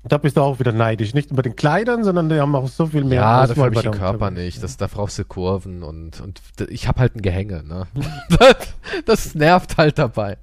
Da 0.03 0.18
bist 0.18 0.36
du 0.36 0.40
auch 0.40 0.59
wieder 0.59 0.72
neidisch. 0.72 1.14
Nicht 1.14 1.30
über 1.30 1.42
den 1.42 1.55
Kleidern, 1.55 2.03
sondern 2.03 2.28
die 2.28 2.40
haben 2.40 2.57
auch 2.57 2.66
so 2.66 2.86
viel 2.86 3.05
mehr. 3.05 3.20
Ja, 3.20 3.47
dafür 3.47 3.66
habe 3.66 3.74
ich 3.76 3.82
den 3.82 3.92
Körper 3.92 4.32
nicht. 4.32 4.61
Das, 4.64 4.76
da 4.76 4.88
brauchst 4.88 5.16
du 5.16 5.24
Kurven 5.24 5.84
und, 5.84 6.20
und 6.20 6.40
ich 6.68 6.88
habe 6.88 6.99
halt 6.99 7.14
ein 7.14 7.22
Gehänge, 7.22 7.62
ne? 7.62 7.86
das 9.07 9.36
nervt 9.36 9.76
halt 9.76 9.97
dabei. 10.01 10.38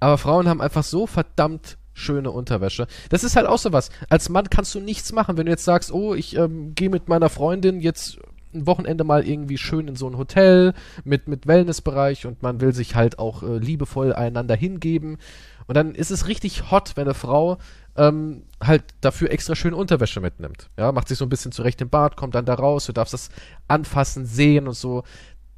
Aber 0.00 0.18
Frauen 0.18 0.50
haben 0.50 0.60
einfach 0.60 0.84
so 0.84 1.06
verdammt 1.06 1.78
schöne 1.94 2.30
Unterwäsche. 2.30 2.86
Das 3.10 3.24
ist 3.24 3.36
halt 3.36 3.46
auch 3.46 3.58
so 3.58 3.72
was. 3.72 3.90
Als 4.08 4.28
Mann 4.28 4.50
kannst 4.50 4.74
du 4.74 4.80
nichts 4.80 5.12
machen, 5.12 5.36
wenn 5.36 5.46
du 5.46 5.52
jetzt 5.52 5.64
sagst, 5.64 5.92
oh, 5.92 6.14
ich 6.14 6.36
ähm, 6.36 6.74
gehe 6.74 6.90
mit 6.90 7.08
meiner 7.08 7.28
Freundin 7.28 7.80
jetzt 7.80 8.18
ein 8.54 8.66
Wochenende 8.66 9.04
mal 9.04 9.26
irgendwie 9.26 9.58
schön 9.58 9.88
in 9.88 9.96
so 9.96 10.08
ein 10.08 10.18
Hotel 10.18 10.74
mit, 11.04 11.28
mit 11.28 11.46
Wellnessbereich 11.46 12.26
und 12.26 12.42
man 12.42 12.60
will 12.60 12.74
sich 12.74 12.94
halt 12.94 13.18
auch 13.18 13.42
äh, 13.42 13.58
liebevoll 13.58 14.12
einander 14.12 14.54
hingeben. 14.54 15.18
Und 15.66 15.76
dann 15.76 15.94
ist 15.94 16.10
es 16.10 16.28
richtig 16.28 16.70
hot, 16.70 16.92
wenn 16.96 17.04
eine 17.04 17.14
Frau 17.14 17.58
ähm, 17.96 18.44
halt 18.62 18.84
dafür 19.00 19.30
extra 19.30 19.54
schöne 19.54 19.76
Unterwäsche 19.76 20.20
mitnimmt. 20.20 20.70
Ja, 20.78 20.92
macht 20.92 21.08
sich 21.08 21.18
so 21.18 21.24
ein 21.24 21.30
bisschen 21.30 21.52
zurecht 21.52 21.80
im 21.80 21.88
Bad, 21.88 22.16
kommt 22.16 22.34
dann 22.34 22.44
da 22.44 22.54
raus, 22.54 22.86
du 22.86 22.92
darfst 22.92 23.14
das 23.14 23.30
anfassen, 23.68 24.26
sehen 24.26 24.66
und 24.66 24.74
so. 24.74 25.04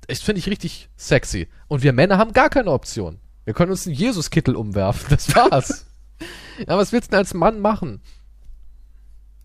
Das 0.06 0.20
finde 0.20 0.40
ich 0.40 0.48
richtig 0.48 0.90
sexy. 0.96 1.48
Und 1.68 1.82
wir 1.82 1.92
Männer 1.92 2.18
haben 2.18 2.32
gar 2.32 2.50
keine 2.50 2.70
Option. 2.70 3.18
Wir 3.44 3.54
können 3.54 3.70
uns 3.70 3.86
einen 3.86 3.96
Jesus-Kittel 3.96 4.56
umwerfen, 4.56 5.06
das 5.10 5.34
war's. 5.34 5.86
ja, 6.58 6.76
was 6.78 6.92
willst 6.92 7.08
du 7.08 7.10
denn 7.12 7.18
als 7.18 7.34
Mann 7.34 7.60
machen? 7.60 8.00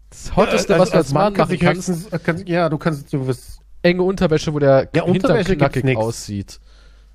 Das 0.09 0.35
Hotteste, 0.35 0.73
ja, 0.73 0.79
also 0.79 0.81
was 0.81 0.89
du 0.91 0.97
als, 0.97 1.05
als 1.07 1.13
Mann, 1.13 1.23
Mann 1.23 1.33
machen 1.33 1.59
kannst. 1.59 1.87
Höchstens, 1.87 2.23
kann, 2.23 2.45
ja, 2.47 2.69
du 2.69 2.77
kannst 2.77 3.09
so 3.09 3.27
was. 3.27 3.59
Enge 3.81 4.03
Unterwäsche, 4.03 4.53
wo 4.53 4.59
der 4.59 4.89
ja, 4.93 5.05
Hintern 5.05 5.41
knackig 5.43 5.95
aussieht. 5.95 6.59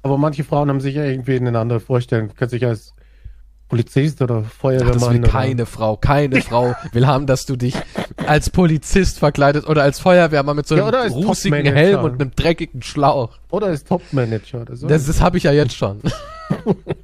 Aber 0.03 0.16
manche 0.16 0.45
Frauen 0.45 0.70
haben 0.70 0.80
sich 0.80 0.95
ja 0.95 1.05
irgendwie 1.05 1.36
eine 1.36 1.59
andere 1.59 1.80
Vorstellung. 1.80 2.28
Du 2.28 2.34
kannst 2.34 2.55
dich 2.55 2.64
als 2.64 2.95
Polizist 3.68 4.22
oder 4.22 4.45
Feuerwehrmann. 4.45 4.97
Ach, 4.97 5.01
das 5.01 5.12
will 5.12 5.20
keine 5.22 5.62
oder? 5.62 5.66
Frau, 5.66 5.97
keine 5.97 6.40
Frau 6.42 6.74
will 6.92 7.07
haben, 7.07 7.26
dass 7.26 7.47
du 7.47 7.57
dich 7.57 7.74
als 8.26 8.51
Polizist 8.51 9.18
verkleidet 9.18 9.66
oder 9.66 9.82
als 9.82 9.99
Feuerwehrmann 9.99 10.57
mit 10.57 10.66
so 10.66 10.74
einem 10.74 10.92
ja, 10.92 11.07
rußigen 11.07 11.66
Helm 11.66 12.05
und 12.05 12.20
einem 12.20 12.30
dreckigen 12.36 12.82
Schlauch. 12.82 13.38
Oder 13.51 13.68
als 13.68 13.84
Topmanager 13.84 14.62
oder 14.62 14.76
so. 14.76 14.86
Das, 14.86 15.07
das 15.07 15.20
habe 15.20 15.38
ich 15.38 15.45
ja 15.45 15.53
jetzt 15.53 15.74
schon. 15.74 16.01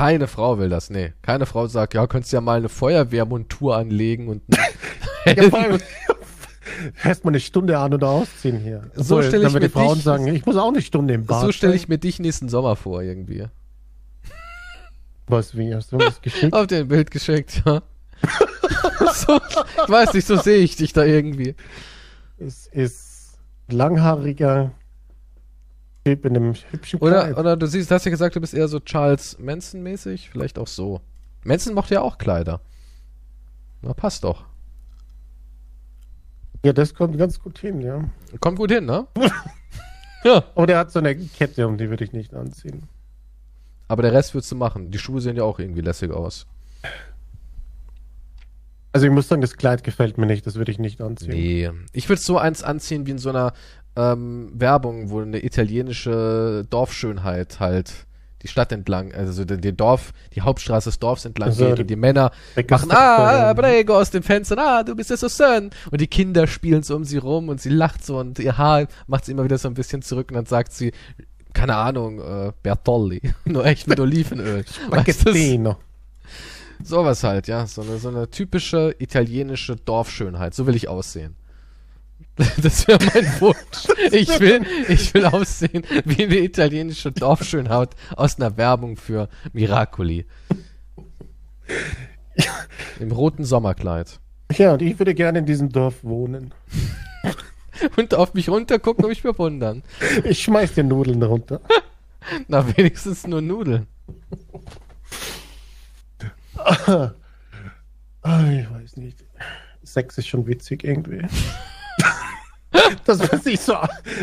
keine 0.00 0.28
Frau 0.28 0.58
will 0.58 0.70
das, 0.70 0.88
nee. 0.88 1.12
Keine 1.20 1.44
Frau 1.44 1.66
sagt, 1.66 1.92
ja, 1.92 2.06
könntest 2.06 2.32
ja 2.32 2.40
mal 2.40 2.56
eine 2.56 2.70
Feuerwehrmontur 2.70 3.76
anlegen 3.76 4.28
und 4.28 4.42
ja, 5.26 5.34
erstmal 7.04 7.32
eine 7.32 7.40
Stunde 7.40 7.78
an- 7.78 7.92
oder 7.92 8.08
ausziehen 8.08 8.58
hier. 8.58 8.90
So 8.94 9.20
stelle 9.20 9.46
ich 9.46 9.52
mir 9.52 9.60
die 9.60 9.68
Frauen 9.68 9.96
dich, 9.96 10.04
sagen, 10.04 10.26
ich 10.28 10.46
muss 10.46 10.56
auch 10.56 10.68
eine 10.68 10.80
Stunde 10.80 11.12
im 11.12 11.26
Bad. 11.26 11.42
So 11.42 11.52
stelle 11.52 11.74
ich 11.74 11.86
mir 11.88 11.98
dich 11.98 12.18
nächsten 12.18 12.48
Sommer 12.48 12.76
vor, 12.76 13.02
irgendwie. 13.02 13.44
Was, 15.26 15.54
wie? 15.54 15.74
Hast 15.74 15.92
du 15.92 15.98
was 15.98 16.22
geschickt? 16.22 16.52
Auf 16.54 16.66
den 16.66 16.88
Bild 16.88 17.10
geschickt, 17.10 17.62
ja. 17.66 17.82
so, 19.12 19.36
ich 19.36 19.88
weiß 19.90 20.14
nicht, 20.14 20.26
so 20.26 20.36
sehe 20.36 20.60
ich 20.60 20.76
dich 20.76 20.94
da 20.94 21.04
irgendwie. 21.04 21.56
Es 22.38 22.66
ist 22.68 23.38
langhaariger 23.68 24.72
Typ 26.04 26.24
in 26.24 26.36
einem 26.36 26.54
hübschen 26.70 26.98
Kleid. 26.98 27.32
Oder, 27.32 27.38
oder 27.38 27.56
du 27.56 27.66
siehst, 27.66 27.90
hast 27.90 28.04
ja 28.04 28.10
gesagt, 28.10 28.36
du 28.36 28.40
bist 28.40 28.54
eher 28.54 28.68
so 28.68 28.80
Charles 28.80 29.38
Manson-mäßig, 29.38 30.30
vielleicht 30.30 30.58
auch 30.58 30.66
so. 30.66 31.00
Manson 31.44 31.74
mochte 31.74 31.94
ja 31.94 32.00
auch 32.00 32.18
Kleider. 32.18 32.60
Na, 33.82 33.92
passt 33.92 34.24
doch. 34.24 34.44
Ja, 36.64 36.72
das 36.72 36.94
kommt 36.94 37.16
ganz 37.16 37.38
gut 37.38 37.58
hin, 37.58 37.80
ja. 37.80 38.04
Kommt 38.40 38.58
gut 38.58 38.70
hin, 38.70 38.84
ne? 38.84 39.06
ja. 40.24 40.44
Aber 40.54 40.66
der 40.66 40.78
hat 40.78 40.90
so 40.92 40.98
eine 40.98 41.16
Kette, 41.16 41.66
um 41.66 41.78
die 41.78 41.88
würde 41.88 42.04
ich 42.04 42.12
nicht 42.12 42.34
anziehen. 42.34 42.88
Aber 43.88 44.02
der 44.02 44.12
Rest 44.12 44.34
würdest 44.34 44.52
du 44.52 44.56
machen. 44.56 44.90
Die 44.90 44.98
Schuhe 44.98 45.20
sehen 45.20 45.36
ja 45.36 45.42
auch 45.42 45.58
irgendwie 45.58 45.80
lässig 45.80 46.12
aus. 46.12 46.46
Also 48.92 49.06
ich 49.06 49.12
muss 49.12 49.28
sagen, 49.28 49.40
das 49.40 49.56
Kleid 49.56 49.84
gefällt 49.84 50.18
mir 50.18 50.26
nicht, 50.26 50.46
das 50.46 50.56
würde 50.56 50.72
ich 50.72 50.78
nicht 50.78 51.00
anziehen. 51.00 51.30
Nee. 51.30 51.70
Ich 51.92 52.08
würde 52.08 52.20
so 52.20 52.38
eins 52.38 52.62
anziehen 52.62 53.06
wie 53.06 53.12
in 53.12 53.18
so 53.18 53.30
einer 53.30 53.52
ähm, 53.96 54.50
Werbung, 54.54 55.10
wo 55.10 55.20
eine 55.20 55.44
italienische 55.44 56.64
Dorfschönheit 56.68 57.60
halt 57.60 58.06
die 58.42 58.48
Stadt 58.48 58.72
entlang, 58.72 59.12
also 59.12 59.44
den, 59.44 59.60
den 59.60 59.76
Dorf, 59.76 60.12
die 60.34 60.40
Hauptstraße 60.40 60.88
des 60.88 60.98
Dorfs 60.98 61.24
entlang 61.24 61.50
also, 61.50 61.66
geht 61.66 61.80
und 61.80 61.86
die 61.88 61.96
Männer 61.96 62.30
machen, 62.68 62.90
ah, 62.90 63.52
Prego 63.54 63.98
aus 63.98 64.10
dem 64.10 64.22
Fenster, 64.22 64.56
ah, 64.58 64.82
du 64.82 64.94
bist 64.96 65.10
ja 65.10 65.16
so 65.16 65.28
schön. 65.28 65.70
Und 65.90 66.00
die 66.00 66.06
Kinder 66.06 66.46
spielen 66.46 66.82
so 66.82 66.96
um 66.96 67.04
sie 67.04 67.18
rum 67.18 67.48
und 67.48 67.60
sie 67.60 67.68
lacht 67.68 68.04
so 68.04 68.18
und 68.18 68.38
ihr 68.38 68.56
Haar 68.56 68.86
macht 69.06 69.26
sie 69.26 69.32
immer 69.32 69.44
wieder 69.44 69.58
so 69.58 69.68
ein 69.68 69.74
bisschen 69.74 70.00
zurück 70.02 70.30
und 70.30 70.36
dann 70.36 70.46
sagt 70.46 70.72
sie, 70.72 70.92
keine 71.52 71.76
Ahnung, 71.76 72.20
äh, 72.20 72.52
Bertolli, 72.62 73.20
nur 73.44 73.66
echt 73.66 73.86
mit 73.88 74.00
Olivenöl. 74.00 74.64
Spaghettino. 74.86 75.76
Sowas 76.82 77.22
halt, 77.24 77.46
ja, 77.46 77.66
so 77.66 77.82
eine, 77.82 77.98
so 77.98 78.08
eine 78.08 78.30
typische 78.30 78.94
italienische 78.98 79.76
Dorfschönheit, 79.76 80.54
so 80.54 80.66
will 80.66 80.76
ich 80.76 80.88
aussehen. 80.88 81.36
Das 82.62 82.86
wäre 82.88 82.98
mein 83.14 83.40
Wunsch. 83.40 83.88
Ich 84.12 84.40
will, 84.40 84.64
ich 84.88 85.12
will 85.14 85.26
aussehen 85.26 85.84
wie 86.04 86.24
eine 86.24 86.38
italienische 86.38 87.12
Dorfschönhaut 87.12 87.90
aus 88.16 88.38
einer 88.38 88.56
Werbung 88.56 88.96
für 88.96 89.28
Miracoli. 89.52 90.26
Im 93.00 93.12
roten 93.12 93.44
Sommerkleid. 93.44 94.20
Ja, 94.52 94.72
und 94.72 94.82
ich 94.82 94.98
würde 94.98 95.14
gerne 95.14 95.40
in 95.40 95.46
diesem 95.46 95.70
Dorf 95.70 96.02
wohnen. 96.02 96.52
und 97.96 98.14
auf 98.14 98.34
mich 98.34 98.48
runtergucken 98.48 99.04
und 99.04 99.10
mich 99.10 99.22
bewundern. 99.22 99.82
Ich 100.24 100.42
schmeiß 100.42 100.74
dir 100.74 100.84
Nudeln 100.84 101.22
runter. 101.22 101.60
Na, 102.48 102.76
wenigstens 102.76 103.26
nur 103.26 103.40
Nudeln. 103.40 103.86
ah, 106.56 107.12
ich 108.22 108.70
weiß 108.70 108.96
nicht. 108.96 109.24
Sex 109.82 110.18
ist 110.18 110.28
schon 110.28 110.46
witzig 110.46 110.84
irgendwie. 110.84 111.22
Das 113.04 113.20
ist 113.20 113.46
nicht 113.46 113.60
so, 113.60 113.76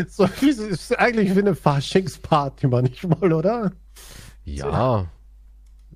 so 0.08 0.26
wie, 0.40 0.48
ist 0.48 0.98
eigentlich 0.98 1.34
wie 1.34 1.40
eine 1.40 1.54
Faschingsparty 1.54 2.68
manchmal, 2.68 3.32
oder? 3.32 3.72
Ja. 4.44 5.06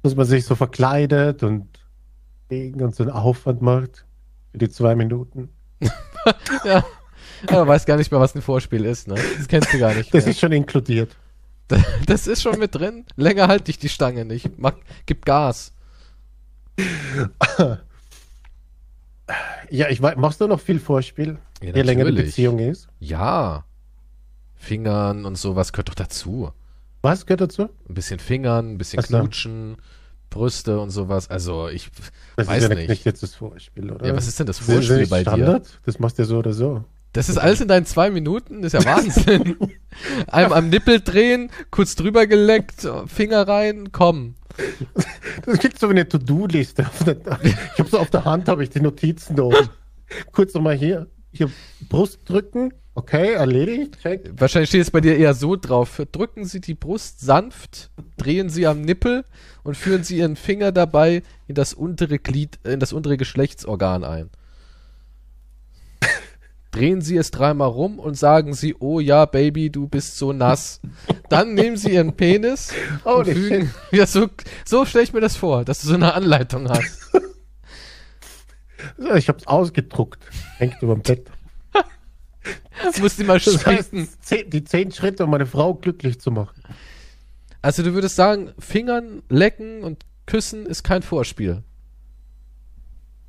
Dass 0.02 0.14
man 0.14 0.26
sich 0.26 0.44
so 0.44 0.54
verkleidet 0.54 1.42
und 1.42 1.68
und 2.50 2.94
so 2.94 3.04
einen 3.04 3.12
Aufwand 3.12 3.62
macht 3.62 4.04
für 4.50 4.58
die 4.58 4.68
zwei 4.68 4.94
Minuten. 4.94 5.48
ja. 6.64 6.84
ja. 7.50 7.66
weiß 7.66 7.86
gar 7.86 7.96
nicht 7.96 8.10
mehr, 8.10 8.20
was 8.20 8.34
ein 8.34 8.42
Vorspiel 8.42 8.84
ist, 8.84 9.08
ne? 9.08 9.14
Das 9.38 9.48
kennst 9.48 9.72
du 9.72 9.78
gar 9.78 9.94
nicht. 9.94 10.12
Das 10.12 10.24
mehr. 10.24 10.32
ist 10.32 10.40
schon 10.40 10.52
inkludiert. 10.52 11.16
Das 12.06 12.26
ist 12.26 12.42
schon 12.42 12.58
mit 12.58 12.74
drin. 12.74 13.06
Länger 13.16 13.48
halte 13.48 13.70
ich 13.70 13.78
die 13.78 13.88
Stange 13.88 14.26
nicht. 14.26 14.58
Mach, 14.58 14.74
gib 15.06 15.24
Gas. 15.24 15.72
Ja, 19.70 19.88
ich 19.88 20.02
weiß, 20.02 20.16
machst 20.16 20.40
du 20.42 20.46
noch 20.46 20.60
viel 20.60 20.78
Vorspiel, 20.78 21.38
ja, 21.62 21.74
je 21.74 21.82
länger 21.82 22.04
die 22.04 22.12
Beziehung 22.22 22.58
ist? 22.58 22.88
Ja. 23.00 23.64
Fingern 24.54 25.24
und 25.24 25.36
sowas 25.36 25.72
gehört 25.72 25.88
doch 25.88 25.94
dazu. 25.94 26.50
Was 27.02 27.26
gehört 27.26 27.40
dazu? 27.40 27.68
Ein 27.88 27.94
bisschen 27.94 28.20
Fingern, 28.20 28.72
ein 28.74 28.78
bisschen 28.78 28.98
Was 28.98 29.08
knutschen? 29.08 29.76
Brüste 30.30 30.80
und 30.80 30.90
sowas. 30.90 31.28
Also 31.28 31.68
ich 31.68 31.90
das 32.36 32.46
weiß 32.46 32.62
ist 32.62 32.68
ja 32.70 32.74
nicht. 32.74 32.88
nicht 32.88 33.04
jetzt 33.04 33.22
das 33.22 33.34
Vorspiel, 33.34 33.90
oder? 33.90 34.06
Ja, 34.06 34.16
was 34.16 34.28
ist 34.28 34.38
denn 34.38 34.46
das 34.46 34.58
Vorspiel 34.58 35.00
das 35.00 35.10
bei 35.10 35.22
Standard? 35.22 35.66
dir? 35.66 35.70
Das 35.84 35.98
machst 35.98 36.18
du 36.18 36.22
ja 36.22 36.26
so 36.28 36.38
oder 36.38 36.52
so. 36.52 36.84
Das 37.12 37.28
ist 37.28 37.36
alles 37.36 37.60
in 37.60 37.68
deinen 37.68 37.84
zwei 37.84 38.10
Minuten? 38.10 38.62
Das 38.62 38.72
ist 38.72 38.84
ja 38.84 38.96
Wahnsinn. 38.96 39.56
Einem 40.28 40.52
am 40.52 40.70
Nippel 40.70 41.00
drehen, 41.00 41.50
kurz 41.70 41.94
drüber 41.94 42.26
geleckt, 42.26 42.88
Finger 43.06 43.46
rein, 43.46 43.92
komm. 43.92 44.36
Das 45.44 45.58
gibt 45.58 45.78
so 45.78 45.88
eine 45.88 46.08
To-Do-Liste. 46.08 46.86
Ich 47.42 47.78
habe 47.78 47.90
so 47.90 47.98
auf 47.98 48.08
der 48.08 48.24
Hand, 48.24 48.48
habe 48.48 48.62
ich 48.62 48.70
die 48.70 48.80
Notizen 48.80 49.36
da 49.36 49.42
oben. 49.42 49.68
Kurz 50.32 50.54
nochmal 50.54 50.76
hier, 50.76 51.06
hier 51.32 51.50
Brust 51.88 52.20
drücken. 52.28 52.72
Okay, 52.94 53.32
erledigt. 53.32 53.98
Check. 54.02 54.30
Wahrscheinlich 54.36 54.68
steht 54.68 54.82
es 54.82 54.90
bei 54.90 55.00
dir 55.00 55.16
eher 55.16 55.34
so 55.34 55.56
drauf. 55.56 56.02
Drücken 56.12 56.44
Sie 56.44 56.60
die 56.60 56.74
Brust 56.74 57.20
sanft, 57.20 57.90
drehen 58.18 58.50
Sie 58.50 58.66
am 58.66 58.82
Nippel 58.82 59.24
und 59.62 59.76
führen 59.76 60.04
Sie 60.04 60.18
Ihren 60.18 60.36
Finger 60.36 60.72
dabei 60.72 61.22
in 61.48 61.54
das 61.54 61.72
untere 61.72 62.18
Glied, 62.18 62.58
in 62.64 62.80
das 62.80 62.92
untere 62.92 63.16
Geschlechtsorgan 63.16 64.04
ein 64.04 64.30
drehen 66.72 67.02
Sie 67.02 67.16
es 67.16 67.30
dreimal 67.30 67.68
rum 67.68 67.98
und 67.98 68.16
sagen 68.16 68.54
Sie, 68.54 68.74
oh 68.80 68.98
ja, 68.98 69.26
Baby, 69.26 69.70
du 69.70 69.86
bist 69.86 70.18
so 70.18 70.32
nass. 70.32 70.80
Dann 71.28 71.54
nehmen 71.54 71.76
Sie 71.76 71.92
Ihren 71.92 72.14
Penis 72.14 72.72
oh, 73.04 73.18
und 73.18 73.28
fügen, 73.28 73.70
ja, 73.92 74.06
so, 74.06 74.28
so 74.64 74.84
stelle 74.84 75.04
ich 75.04 75.12
mir 75.12 75.20
das 75.20 75.36
vor, 75.36 75.64
dass 75.64 75.82
du 75.82 75.88
so 75.88 75.94
eine 75.94 76.14
Anleitung 76.14 76.68
hast. 76.68 77.01
Ich 79.16 79.28
habe 79.28 79.38
es 79.38 79.46
ausgedruckt. 79.46 80.24
Hängt 80.58 80.80
über 80.82 80.94
dem 80.94 81.02
Bett. 81.02 81.30
Muss 83.00 83.16
die 83.16 83.24
mal 83.24 83.38
das 83.38 83.64
heißt, 83.64 83.92
die 84.46 84.64
zehn 84.64 84.90
Schritte, 84.90 85.24
um 85.24 85.30
meine 85.30 85.46
Frau 85.46 85.74
glücklich 85.74 86.20
zu 86.20 86.30
machen. 86.30 86.60
Also 87.60 87.82
du 87.82 87.94
würdest 87.94 88.16
sagen, 88.16 88.52
Fingern, 88.58 89.22
Lecken 89.28 89.84
und 89.84 90.04
Küssen 90.26 90.66
ist 90.66 90.82
kein 90.82 91.02
Vorspiel. 91.02 91.62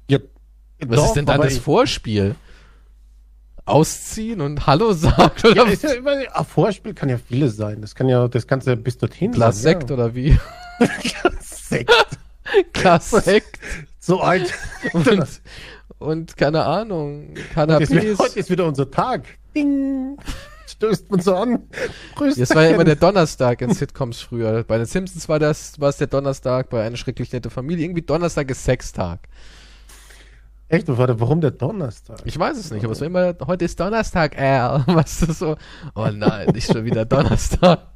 Ja, 0.10 0.18
Was 0.86 0.98
doch, 0.98 1.06
ist 1.06 1.14
denn 1.14 1.26
dann 1.26 1.42
das 1.42 1.58
Vorspiel? 1.60 2.36
ausziehen 3.66 4.42
und 4.42 4.68
Hallo 4.68 4.94
sagt? 4.94 5.46
Oder 5.46 5.56
ja, 5.56 5.72
ist 5.72 5.84
ja 5.84 5.94
immer, 5.94 6.12
ein 6.12 6.46
Vorspiel 6.46 6.94
kann 6.94 7.10
ja 7.10 7.18
vieles 7.18 7.56
sein. 7.56 7.82
Das 7.82 7.96
kann 7.96 8.10
ja, 8.10 8.28
das 8.28 8.48
kannst 8.48 8.68
du 8.68 8.76
bis 8.76 8.98
dorthin 8.98 9.32
Glas 9.32 9.62
sein, 9.62 9.80
Sekt 9.80 9.90
ja. 9.90 9.96
oder 9.96 10.16
wie? 10.16 10.38
Glas 10.80 11.70
Sekt. 11.70 11.92
Glas 12.74 13.10
Sekt. 13.10 13.60
So 14.04 14.20
alt. 14.20 14.54
Und, 14.94 15.42
und 16.00 16.36
keine 16.36 16.66
Ahnung, 16.66 17.36
Cannabis. 17.54 17.90
Heute 17.90 18.00
ist, 18.00 18.04
wieder, 18.04 18.18
heute 18.18 18.40
ist 18.40 18.50
wieder 18.50 18.66
unser 18.66 18.92
Tag. 18.92 19.24
Ding. 19.56 20.18
stößt 20.68 21.10
man 21.10 21.22
so 21.22 21.38
an. 21.38 21.70
Grüß 22.16 22.36
das 22.36 22.54
war 22.54 22.64
ja 22.64 22.72
immer 22.72 22.84
der 22.84 22.98
Donnerstag 22.98 23.62
in 23.62 23.74
Sitcoms 23.74 24.20
früher. 24.20 24.66
Bei 24.66 24.78
den 24.78 24.88
Simpsons 24.88 25.30
war 25.30 25.40
das, 25.40 25.80
war 25.80 25.88
es 25.88 25.96
der 25.96 26.08
Donnerstag, 26.08 26.70
bei 26.70 26.86
einer 26.86 26.98
schrecklich 26.98 27.32
nette 27.32 27.50
Familie. 27.50 27.86
Irgendwie 27.86 28.02
Donnerstag 28.02 28.52
ist 28.52 28.66
Sextag. 28.66 29.22
Echt? 30.68 30.90
Warte, 30.90 31.22
warum 31.22 31.40
der 31.40 31.52
Donnerstag? 31.52 32.20
Ich 32.26 32.38
weiß 32.38 32.58
es 32.58 32.72
nicht, 32.72 32.84
aber 32.84 32.92
es 32.92 33.00
war 33.00 33.08
immer, 33.08 33.36
heute 33.48 33.64
ist 33.64 33.80
Donnerstag, 33.80 34.38
Al. 34.38 34.84
Was 34.88 35.22
ist 35.22 35.40
so? 35.40 35.56
Oh 35.96 36.10
nein, 36.12 36.50
nicht 36.50 36.70
schon 36.70 36.84
wieder 36.84 37.06
Donnerstag. 37.06 37.88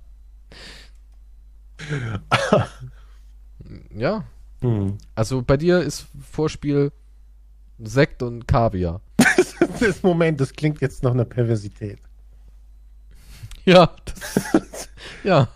ja. 3.93 4.23
Hm. 4.61 4.97
Also 5.15 5.41
bei 5.41 5.57
dir 5.57 5.81
ist 5.81 6.07
Vorspiel 6.31 6.91
Sekt 7.79 8.23
und 8.23 8.47
Kaviar. 8.47 9.01
das 9.79 10.01
Moment, 10.03 10.41
das 10.41 10.53
klingt 10.53 10.81
jetzt 10.81 11.03
nach 11.03 11.11
einer 11.11 11.25
Perversität. 11.25 11.99
Ja. 13.65 13.91
Das, 14.05 14.89
ja. 15.23 15.49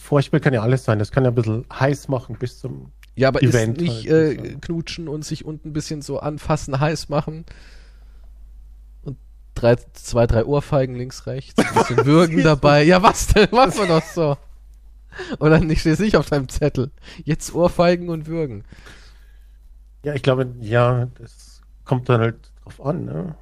Vorspiel 0.00 0.40
kann 0.40 0.52
ja 0.52 0.62
alles 0.62 0.84
sein. 0.84 0.98
Das 0.98 1.10
kann 1.10 1.24
ja 1.24 1.30
ein 1.30 1.34
bisschen 1.34 1.64
heiß 1.72 2.08
machen 2.08 2.36
bis 2.38 2.58
zum 2.58 2.92
ja, 3.14 3.28
aber 3.28 3.42
Event 3.42 3.80
ist 3.80 3.88
nicht 3.88 4.10
halt, 4.10 4.44
äh, 4.44 4.56
knutschen 4.60 5.08
und 5.08 5.24
sich 5.24 5.44
unten 5.44 5.68
ein 5.68 5.72
bisschen 5.72 6.00
so 6.00 6.18
anfassen, 6.20 6.80
heiß 6.80 7.10
machen 7.10 7.44
und 9.02 9.18
drei, 9.54 9.76
zwei, 9.92 10.26
drei 10.26 10.44
Ohrfeigen 10.44 10.94
links, 10.94 11.26
rechts, 11.26 11.58
ein 11.58 11.74
bisschen 11.74 11.96
Würgen 12.06 12.42
dabei. 12.42 12.84
Ja, 12.84 13.02
was 13.02 13.26
denn? 13.28 13.48
Machen 13.50 13.74
wir 13.76 13.86
doch 13.86 14.02
so. 14.02 14.36
Oder 15.38 15.60
nicht, 15.60 15.80
steht 15.80 16.00
nicht 16.00 16.16
auf 16.16 16.28
deinem 16.28 16.48
Zettel. 16.48 16.90
Jetzt 17.24 17.54
Ohrfeigen 17.54 18.08
und 18.08 18.26
Würgen. 18.26 18.64
Ja, 20.04 20.14
ich 20.14 20.22
glaube, 20.22 20.52
ja, 20.60 21.06
das 21.18 21.60
kommt 21.84 22.08
dann 22.08 22.20
halt 22.20 22.50
drauf 22.62 22.84
an, 22.84 23.04
ne? 23.04 23.34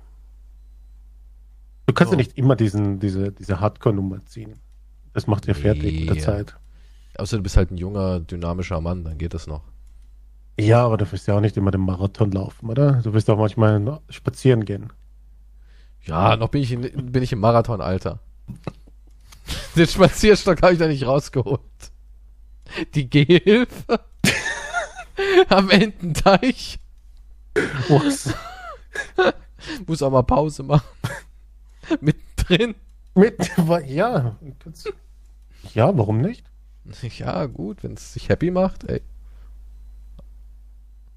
Du 1.86 1.94
kannst 1.94 2.12
oh. 2.12 2.14
ja 2.14 2.18
nicht 2.18 2.38
immer 2.38 2.56
diesen, 2.56 3.00
diese, 3.00 3.32
diese 3.32 3.60
Hardcore-Nummer 3.60 4.24
ziehen. 4.26 4.54
Das 5.12 5.26
macht 5.26 5.46
ja 5.46 5.54
fertig 5.54 6.00
mit 6.00 6.10
der 6.10 6.22
Zeit. 6.22 6.56
Außer 7.16 7.36
du 7.36 7.42
bist 7.42 7.56
halt 7.56 7.70
ein 7.70 7.76
junger, 7.76 8.20
dynamischer 8.20 8.80
Mann, 8.80 9.04
dann 9.04 9.18
geht 9.18 9.34
das 9.34 9.46
noch. 9.46 9.62
Ja, 10.58 10.84
aber 10.84 10.98
du 10.98 11.10
wirst 11.10 11.26
ja 11.26 11.36
auch 11.36 11.40
nicht 11.40 11.56
immer 11.56 11.70
den 11.70 11.80
Marathon 11.80 12.30
laufen, 12.30 12.68
oder? 12.68 13.00
Du 13.02 13.12
wirst 13.12 13.28
auch 13.30 13.38
manchmal 13.38 14.00
spazieren 14.08 14.64
gehen. 14.64 14.92
Ja, 16.02 16.36
noch 16.36 16.48
bin 16.48 16.62
ich, 16.62 16.72
in, 16.72 17.12
bin 17.12 17.22
ich 17.22 17.32
im 17.32 17.40
Marathonalter. 17.40 18.20
Den 19.76 19.86
Spazierstock 19.86 20.62
habe 20.62 20.72
ich 20.72 20.78
da 20.78 20.86
nicht 20.86 21.06
rausgeholt. 21.06 21.60
Die 22.94 23.08
Gehhilfe 23.08 24.00
am 25.48 25.70
Ententeich. 25.70 26.78
Was? 27.88 28.32
Muss 29.86 30.02
auch 30.02 30.10
mal 30.10 30.22
Pause 30.22 30.62
machen. 30.62 30.86
Mittendrin. 32.00 32.74
Mit, 33.14 33.50
ja. 33.86 34.36
Ja, 35.74 35.98
warum 35.98 36.20
nicht? 36.20 36.46
Ja, 37.18 37.46
gut, 37.46 37.82
wenn 37.82 37.94
es 37.94 38.12
sich 38.12 38.28
happy 38.28 38.50
macht, 38.50 38.84
ey. 38.84 39.02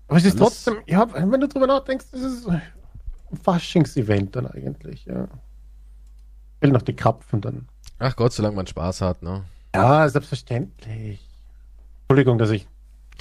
Aber 0.07 0.17
es 0.17 0.25
ist 0.25 0.39
Alles 0.39 0.63
trotzdem, 0.63 0.83
ja, 0.85 1.07
wenn 1.13 1.39
du 1.39 1.47
drüber 1.47 1.67
nachdenkst, 1.67 2.07
ist 2.13 2.47
ein 2.47 2.61
Faschings-Event 3.41 4.35
dann 4.35 4.47
eigentlich, 4.47 5.05
ja. 5.05 5.25
Ich 6.55 6.61
will 6.61 6.71
noch 6.71 6.81
die 6.81 6.95
Krapfen 6.95 7.41
dann. 7.41 7.67
Ach 7.99 8.15
Gott, 8.15 8.33
solange 8.33 8.55
man 8.55 8.67
Spaß 8.67 9.01
hat, 9.01 9.21
ne? 9.21 9.43
Ja, 9.75 10.07
selbstverständlich. 10.09 11.19
Entschuldigung, 12.01 12.37
dass 12.37 12.49
ich 12.51 12.67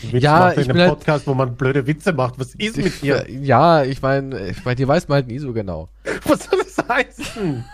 Witz 0.01 0.23
ja, 0.23 0.51
in 0.51 0.70
einem 0.70 0.81
halt 0.81 0.91
Podcast, 0.91 1.09
halt, 1.09 1.27
wo 1.27 1.35
man 1.35 1.55
blöde 1.55 1.87
Witze 1.87 2.12
macht. 2.12 2.39
Was 2.39 2.55
ist 2.55 2.77
mit 2.77 3.03
dir? 3.03 3.25
Ja, 3.29 3.85
ich 3.85 4.03
meine, 4.03 4.55
bei 4.64 4.75
dir 4.75 4.89
weiß 4.89 5.09
man 5.09 5.16
halt 5.16 5.29
nie 5.29 5.39
so 5.39 5.53
genau. 5.53 5.89
Was 6.27 6.45
soll 6.45 6.59
das 6.59 6.89
heißen? 6.89 7.64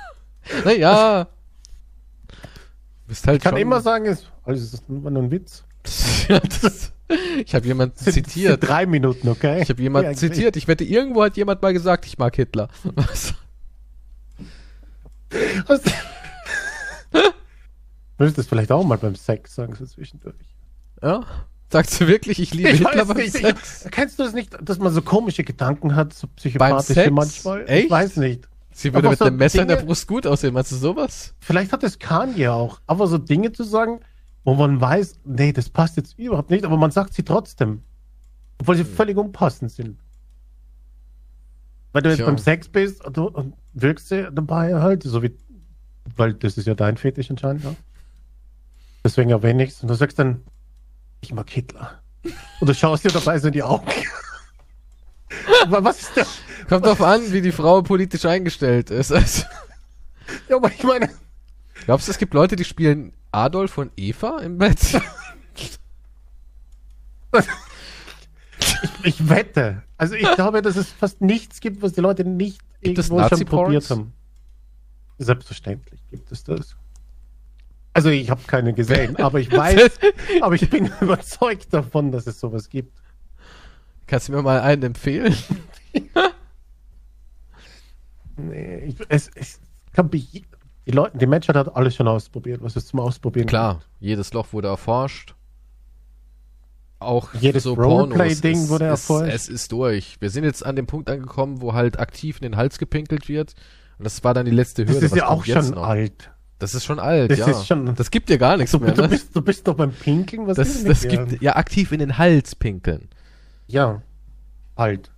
naja. 0.65 1.29
Bist 3.07 3.27
halt 3.27 3.39
ich 3.39 3.45
kann 3.45 3.57
immer 3.57 3.81
sagen, 3.81 4.05
ist, 4.05 4.31
alles 4.45 4.75
ist 4.75 4.89
nur 4.89 5.11
ein 5.11 5.31
Witz. 5.31 5.65
das, 6.29 6.93
ich 7.43 7.55
habe 7.55 7.67
jemanden 7.67 7.97
zitiert. 7.97 8.69
drei 8.69 8.85
Minuten, 8.85 9.29
okay? 9.29 9.63
Ich 9.63 9.71
habe 9.71 9.81
jemanden 9.81 10.11
ja, 10.11 10.17
zitiert. 10.17 10.57
Ich 10.57 10.69
wette, 10.69 10.85
irgendwo 10.85 11.23
hat 11.23 11.39
jemand 11.39 11.63
mal 11.63 11.73
gesagt, 11.73 12.05
ich 12.05 12.19
mag 12.19 12.37
Hitler. 12.37 12.69
Was? 12.95 13.33
Was? 15.67 15.81
Würdest 18.19 18.37
du 18.37 18.43
das 18.43 18.49
vielleicht 18.49 18.73
auch 18.73 18.85
mal 18.85 18.99
beim 18.99 19.15
Sex 19.15 19.55
sagen, 19.55 19.75
so 19.75 19.87
zwischendurch? 19.87 20.35
Ja? 21.03 21.25
Sagst 21.71 22.01
du 22.01 22.09
wirklich, 22.09 22.41
ich 22.41 22.53
liebe 22.53 22.71
ich 22.71 22.79
Hitler 22.79 23.05
beim 23.05 23.17
nicht, 23.17 23.33
Sex? 23.33 23.85
Ich, 23.85 23.91
kennst 23.91 24.19
du 24.19 24.25
das 24.25 24.33
nicht, 24.33 24.57
dass 24.61 24.79
man 24.79 24.93
so 24.93 25.03
komische 25.03 25.45
Gedanken 25.45 25.95
hat, 25.95 26.13
so 26.15 26.27
psychopathische 26.27 27.11
manchmal? 27.11 27.65
Echt? 27.69 27.85
Ich 27.85 27.91
weiß 27.91 28.17
nicht. 28.17 28.49
Sie 28.73 28.93
würde 28.93 29.09
aber 29.09 29.11
mit 29.11 29.19
so 29.19 29.25
einem 29.27 29.37
Messer 29.37 29.59
Dinge, 29.59 29.73
in 29.73 29.79
der 29.79 29.85
Brust 29.85 30.07
gut 30.07 30.27
aussehen, 30.27 30.55
meinst 30.55 30.73
du 30.73 30.77
sowas? 30.77 31.35
Vielleicht 31.41 31.73
hat 31.73 31.83
es 31.85 31.99
Kanye 31.99 32.49
auch, 32.49 32.81
aber 32.87 33.07
so 33.07 33.19
Dinge 33.19 33.53
zu 33.53 33.65
sagen, 33.65 34.01
wo 34.45 34.55
man 34.55 34.81
weiß, 34.81 35.21
nee, 35.25 35.53
das 35.53 35.69
passt 35.69 35.97
jetzt 35.97 36.19
überhaupt 36.19 36.51
nicht, 36.51 36.65
aber 36.65 36.77
man 36.77 36.91
sagt 36.91 37.13
sie 37.13 37.23
trotzdem. 37.23 37.83
Obwohl 38.59 38.77
sie 38.77 38.85
hm. 38.85 38.95
völlig 38.95 39.17
unpassend 39.17 39.71
sind. 39.71 39.99
Weil 41.93 42.03
du 42.03 42.09
jetzt 42.09 42.19
Tja. 42.19 42.27
beim 42.27 42.39
Sex 42.39 42.69
bist 42.69 43.05
und, 43.05 43.17
du, 43.17 43.25
und 43.27 43.55
wirkst 43.75 44.11
du 44.11 44.33
dabei 44.33 44.75
halt, 44.75 45.03
so 45.03 45.23
wie, 45.23 45.37
weil 46.17 46.35
das 46.35 46.57
ist 46.57 46.67
ja 46.67 46.75
dein 46.75 46.97
Fetisch 46.97 47.31
anscheinend, 47.31 47.65
ja? 47.65 47.75
Deswegen 49.09 49.31
erwähne 49.31 49.65
ich 49.65 49.71
es. 49.71 49.81
Und 49.81 49.89
du 49.89 49.95
sagst 49.95 50.19
dann, 50.19 50.43
ich 51.23 51.33
mag 51.33 51.49
Hitler. 51.49 52.03
Und 52.61 52.69
du 52.69 52.75
schaust 52.75 53.05
dir 53.05 53.09
dabei 53.11 53.39
so 53.39 53.47
in 53.47 53.55
die 53.55 53.63
Augen. 53.63 53.91
aber 55.63 55.83
was 55.83 56.01
ist 56.01 56.15
das? 56.15 56.41
Kommt 56.69 56.85
drauf 56.85 57.01
an, 57.01 57.33
wie 57.33 57.41
die 57.41 57.53
Frau 57.53 57.81
politisch 57.81 58.27
eingestellt 58.27 58.91
ist. 58.91 59.11
Also. 59.11 59.45
Ja, 60.51 60.57
aber 60.57 60.71
ich 60.71 60.83
meine. 60.83 61.09
Glaubst 61.87 62.07
du, 62.07 62.13
es 62.13 62.19
gibt 62.19 62.35
Leute, 62.35 62.55
die 62.55 62.65
spielen 62.65 63.15
Adolf 63.33 63.79
und 63.79 63.93
Eva 63.97 64.41
im 64.41 64.59
Bett? 64.59 64.79
ich, 65.57 65.79
ich, 69.05 69.27
wette. 69.27 69.85
Also 69.97 70.17
ich 70.17 70.31
glaube, 70.35 70.61
dass 70.61 70.77
es 70.77 70.93
fast 70.93 71.23
nichts 71.23 71.61
gibt, 71.61 71.81
was 71.81 71.95
die 71.95 72.03
Leute 72.03 72.27
nicht 72.27 72.61
gibt 72.83 72.99
irgendwo 72.99 73.27
schon 73.27 73.47
probiert 73.47 73.89
haben. 73.89 74.13
Selbstverständlich 75.17 76.03
gibt 76.11 76.31
es 76.31 76.45
das. 76.45 76.77
Also 77.99 78.11
ich 78.11 78.31
habe 78.31 78.41
keine 78.47 78.73
gesehen, 78.75 79.17
aber 79.21 79.41
ich 79.41 79.51
weiß, 79.51 79.99
aber 80.41 80.55
ich 80.55 80.71
bin 80.71 80.89
überzeugt 81.01 81.75
davon, 81.75 82.13
dass 82.13 82.29
es 82.29 82.39
sowas 82.39 82.69
gibt. 82.69 82.97
Kannst 84.07 84.29
du 84.29 84.33
mir 84.33 84.43
mal 84.43 84.61
einen 84.61 84.85
empfehlen? 84.85 85.35
nee, 88.37 88.85
ich, 88.87 88.95
es, 89.09 89.29
es 89.35 89.61
kann 89.93 90.09
die 90.11 90.45
Leute, 90.87 91.19
die 91.19 91.27
Menschheit 91.27 91.57
hat 91.57 91.75
alles 91.75 91.97
schon 91.97 92.07
ausprobiert, 92.07 92.63
was 92.63 92.77
es 92.77 92.87
zum 92.87 93.01
Ausprobieren 93.01 93.49
Klar, 93.49 93.75
gibt. 93.75 93.87
jedes 93.99 94.33
Loch 94.33 94.53
wurde 94.53 94.69
erforscht. 94.69 95.35
Auch 97.01 97.35
jedes 97.35 97.65
so 97.65 97.75
Roleplay-Ding 97.75 98.69
wurde 98.69 98.85
erforscht. 98.85 99.33
Es 99.35 99.49
ist 99.49 99.73
durch. 99.73 100.21
Wir 100.21 100.31
sind 100.31 100.45
jetzt 100.45 100.65
an 100.65 100.77
dem 100.77 100.87
Punkt 100.87 101.11
angekommen, 101.11 101.61
wo 101.61 101.75
halt 101.75 101.99
aktiv 101.99 102.37
in 102.37 102.43
den 102.43 102.57
Hals 102.57 102.79
gepinkelt 102.79 103.29
wird. 103.29 103.55
Und 103.99 104.05
das 104.05 104.23
war 104.23 104.35
dann 104.35 104.47
die 104.47 104.53
letzte 104.53 104.83
Hürde. 104.83 104.95
Das 104.95 105.03
ist 105.03 105.11
was 105.11 105.19
ja 105.19 105.29
auch 105.29 105.45
schon 105.45 105.71
noch? 105.71 105.83
alt. 105.83 106.31
Das 106.59 106.75
ist 106.75 106.85
schon 106.85 106.99
alt, 106.99 107.31
das 107.31 107.39
ja. 107.39 107.51
Ist 107.51 107.67
schon, 107.67 107.95
das 107.95 108.11
gibt 108.11 108.29
dir 108.29 108.39
gar 108.39 108.57
nichts 108.57 108.73
du, 108.73 108.81
mehr. 108.81 108.93
Du, 108.93 109.03
ne? 109.03 109.09
bist, 109.09 109.35
du 109.35 109.43
bist 109.43 109.67
doch 109.69 109.75
beim 109.75 109.93
Pinkeln, 109.93 110.47
was 110.47 110.57
das, 110.57 110.83
das 110.83 111.03
gibt 111.03 111.41
ja 111.41 111.55
aktiv 111.55 111.93
in 111.93 112.01
den 112.01 112.19
Hals 112.19 112.57
pinkeln. 112.57 113.09
Ja, 113.69 114.03
alt. 114.75 115.11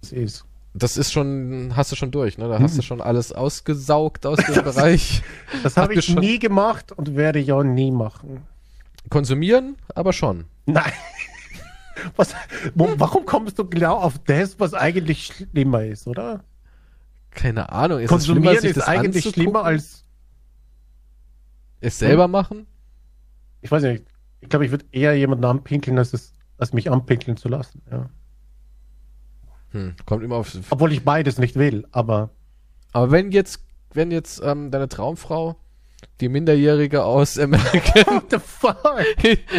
Das 0.00 0.12
ist. 0.12 0.44
Das 0.72 0.96
ist 0.98 1.10
schon, 1.10 1.72
hast 1.74 1.92
du 1.92 1.96
schon 1.96 2.10
durch, 2.10 2.36
ne? 2.36 2.48
Da 2.48 2.58
hast 2.60 2.74
du 2.74 2.78
hm. 2.78 2.82
schon 2.82 3.00
alles 3.00 3.32
ausgesaugt 3.32 4.26
aus 4.26 4.38
dem 4.38 4.54
Bereich. 4.64 5.22
Das 5.62 5.76
habe 5.76 5.94
ich 5.94 6.14
nie 6.14 6.38
gemacht 6.38 6.92
und 6.92 7.16
werde 7.16 7.38
ich 7.38 7.52
auch 7.52 7.62
nie 7.62 7.90
machen. 7.90 8.42
Konsumieren, 9.08 9.76
aber 9.94 10.12
schon. 10.12 10.44
Nein. 10.66 10.92
Was, 12.16 12.34
warum 12.74 13.24
kommst 13.24 13.58
du 13.58 13.68
genau 13.68 13.96
auf 13.96 14.18
das, 14.26 14.60
was 14.60 14.74
eigentlich 14.74 15.26
schlimmer 15.26 15.84
ist, 15.84 16.06
oder? 16.06 16.44
Keine 17.30 17.72
Ahnung. 17.72 18.00
Ist 18.00 18.10
Konsumieren 18.10 18.58
schlimmer, 18.58 18.76
ist 18.76 18.86
eigentlich 18.86 19.24
schlimmer 19.24 19.64
als 19.64 20.04
es 21.86 21.98
selber 21.98 22.24
hm? 22.24 22.30
machen? 22.30 22.66
Ich 23.60 23.70
weiß 23.70 23.82
nicht. 23.84 24.04
Ich 24.40 24.48
glaube, 24.48 24.64
ich 24.64 24.70
würde 24.70 24.84
eher 24.92 25.16
jemanden 25.16 25.44
anpinkeln, 25.44 25.98
als, 25.98 26.12
es, 26.12 26.34
als 26.58 26.72
mich 26.72 26.90
anpinkeln 26.90 27.36
zu 27.36 27.48
lassen. 27.48 27.82
Ja. 27.90 28.10
Hm, 29.70 29.94
kommt 30.04 30.22
immer 30.22 30.36
auf. 30.36 30.56
Obwohl 30.70 30.92
ich 30.92 31.04
beides 31.04 31.38
nicht 31.38 31.56
will, 31.56 31.86
aber. 31.92 32.30
Aber 32.92 33.10
wenn 33.10 33.30
jetzt, 33.30 33.64
wenn 33.92 34.10
jetzt 34.10 34.40
ähm, 34.42 34.70
deine 34.70 34.88
Traumfrau 34.88 35.56
die 36.20 36.28
Minderjährige 36.28 37.04
aus 37.04 37.38
American. 37.38 38.06
What 38.06 38.30
the 38.30 38.38
fuck? 38.38 38.78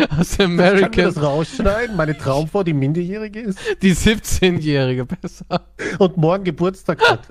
aus 0.20 0.40
American. 0.40 0.92
Kann 0.92 1.04
das 1.06 1.22
rausschneiden? 1.22 1.96
Meine 1.96 2.18
Traumfrau, 2.18 2.64
die 2.64 2.74
Minderjährige 2.74 3.42
ist? 3.42 3.60
Die 3.82 3.94
17-Jährige, 3.94 5.06
besser. 5.06 5.68
Und 6.00 6.18
morgen 6.18 6.44
Geburtstag 6.44 7.00
hat. 7.08 7.28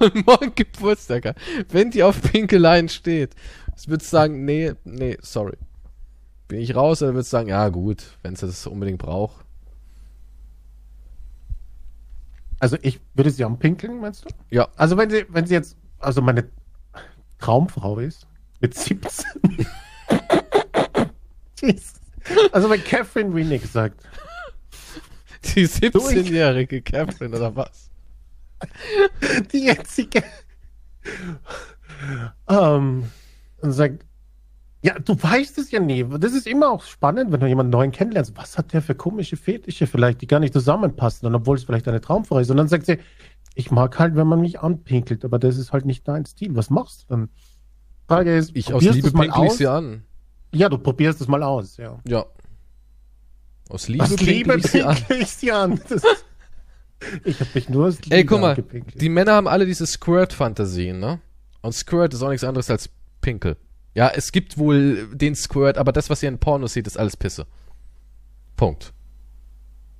Und 0.00 0.26
morgen 0.26 0.52
Geburtstag 0.54 1.24
hat. 1.26 1.36
Wenn 1.68 1.90
die 1.90 2.02
auf 2.02 2.20
Pinkeleien 2.20 2.88
steht, 2.88 3.34
würdest 3.86 4.12
du 4.12 4.16
sagen, 4.16 4.44
nee, 4.44 4.72
nee, 4.84 5.16
sorry. 5.20 5.56
Bin 6.48 6.60
ich 6.60 6.74
raus, 6.74 7.02
oder 7.02 7.14
würdest 7.14 7.32
du 7.32 7.36
sagen, 7.36 7.48
ja 7.48 7.68
gut, 7.68 8.18
wenn 8.22 8.36
sie 8.36 8.46
das 8.46 8.66
unbedingt 8.66 8.98
braucht. 8.98 9.44
Also 12.60 12.76
ich 12.82 13.00
würde 13.14 13.30
sie 13.30 13.44
anpinkeln, 13.44 14.00
meinst 14.00 14.24
du? 14.24 14.28
Ja. 14.50 14.68
Also 14.76 14.96
wenn 14.96 15.10
sie, 15.10 15.26
wenn 15.28 15.46
sie 15.46 15.54
jetzt, 15.54 15.76
also 15.98 16.22
meine 16.22 16.48
Traumfrau 17.38 17.98
ist. 17.98 18.26
Mit 18.60 18.74
17. 18.74 19.26
also 22.52 22.70
wenn 22.70 22.82
Catherine 22.84 23.34
Winnick 23.34 23.66
sagt. 23.66 24.02
Die 25.54 25.68
17-jährige 25.68 26.80
Catherine 26.80 27.36
oder 27.36 27.54
was? 27.54 27.90
Die 29.52 29.66
jetzige. 29.66 30.22
Ähm, 32.48 33.10
und 33.64 33.72
sagt, 33.72 34.04
ja, 34.82 34.98
du 34.98 35.14
weißt 35.20 35.56
es 35.58 35.70
ja 35.70 35.80
nie. 35.80 36.04
Das 36.18 36.34
ist 36.34 36.46
immer 36.46 36.70
auch 36.70 36.82
spannend, 36.82 37.32
wenn 37.32 37.40
du 37.40 37.46
jemanden 37.46 37.70
neuen 37.70 37.90
kennenlernst. 37.90 38.36
Was 38.36 38.58
hat 38.58 38.74
der 38.74 38.82
für 38.82 38.94
komische 38.94 39.36
Fetische 39.36 39.86
vielleicht, 39.86 40.20
die 40.20 40.26
gar 40.26 40.40
nicht 40.40 40.52
zusammenpassen, 40.52 41.26
und 41.26 41.34
obwohl 41.34 41.56
es 41.56 41.64
vielleicht 41.64 41.88
eine 41.88 42.02
Traumfrau 42.02 42.38
ist. 42.38 42.50
Und 42.50 42.58
dann 42.58 42.68
sagt 42.68 42.84
sie, 42.84 42.98
ich 43.54 43.70
mag 43.70 43.98
halt, 43.98 44.14
wenn 44.14 44.26
man 44.26 44.42
mich 44.42 44.60
anpinkelt, 44.60 45.24
aber 45.24 45.38
das 45.38 45.56
ist 45.56 45.72
halt 45.72 45.86
nicht 45.86 46.06
dein 46.06 46.26
Stil. 46.26 46.54
Was 46.54 46.68
machst 46.68 47.04
du 47.04 47.14
dann? 47.14 47.28
Frage 48.06 48.36
ist, 48.36 48.54
ich 48.54 48.74
aus 48.74 48.82
Liebe 48.82 49.10
pinkel 49.10 49.46
ich 49.46 49.52
sie 49.52 49.66
an. 49.66 50.02
Ja, 50.52 50.68
du 50.68 50.76
probierst 50.76 51.20
es 51.20 51.28
mal 51.28 51.42
aus, 51.42 51.78
ja. 51.78 51.98
Ja. 52.06 52.26
Aus 53.70 53.88
Liebe, 53.88 54.04
aus 54.04 54.20
Liebe 54.20 54.56
ich, 54.56 54.66
sie 54.66 54.82
an. 54.82 54.96
ich 55.18 55.28
sie 55.28 55.50
an. 55.50 55.80
Das, 55.88 56.02
ich 57.24 57.40
habe 57.40 57.50
mich 57.54 57.68
nur 57.68 57.86
aus 57.88 58.00
Liebe 58.02 58.16
Ey, 58.16 58.24
guck 58.24 58.40
mal, 58.40 58.50
angepinkelt. 58.50 59.00
die 59.00 59.08
Männer 59.08 59.32
haben 59.32 59.48
alle 59.48 59.66
diese 59.66 59.86
Squirt-Fantasien, 59.86 60.98
ne? 60.98 61.20
Und 61.60 61.72
Squirt 61.72 62.14
ist 62.14 62.22
auch 62.22 62.28
nichts 62.28 62.44
anderes 62.44 62.70
als 62.70 62.88
Pinkel. 63.24 63.56
Ja, 63.94 64.10
es 64.14 64.32
gibt 64.32 64.58
wohl 64.58 65.08
den 65.14 65.34
Squirt, 65.34 65.78
aber 65.78 65.92
das, 65.92 66.10
was 66.10 66.22
ihr 66.22 66.28
in 66.28 66.38
Pornos 66.38 66.74
seht, 66.74 66.86
ist 66.86 66.98
alles 66.98 67.16
Pisse. 67.16 67.46
Punkt. 68.54 68.92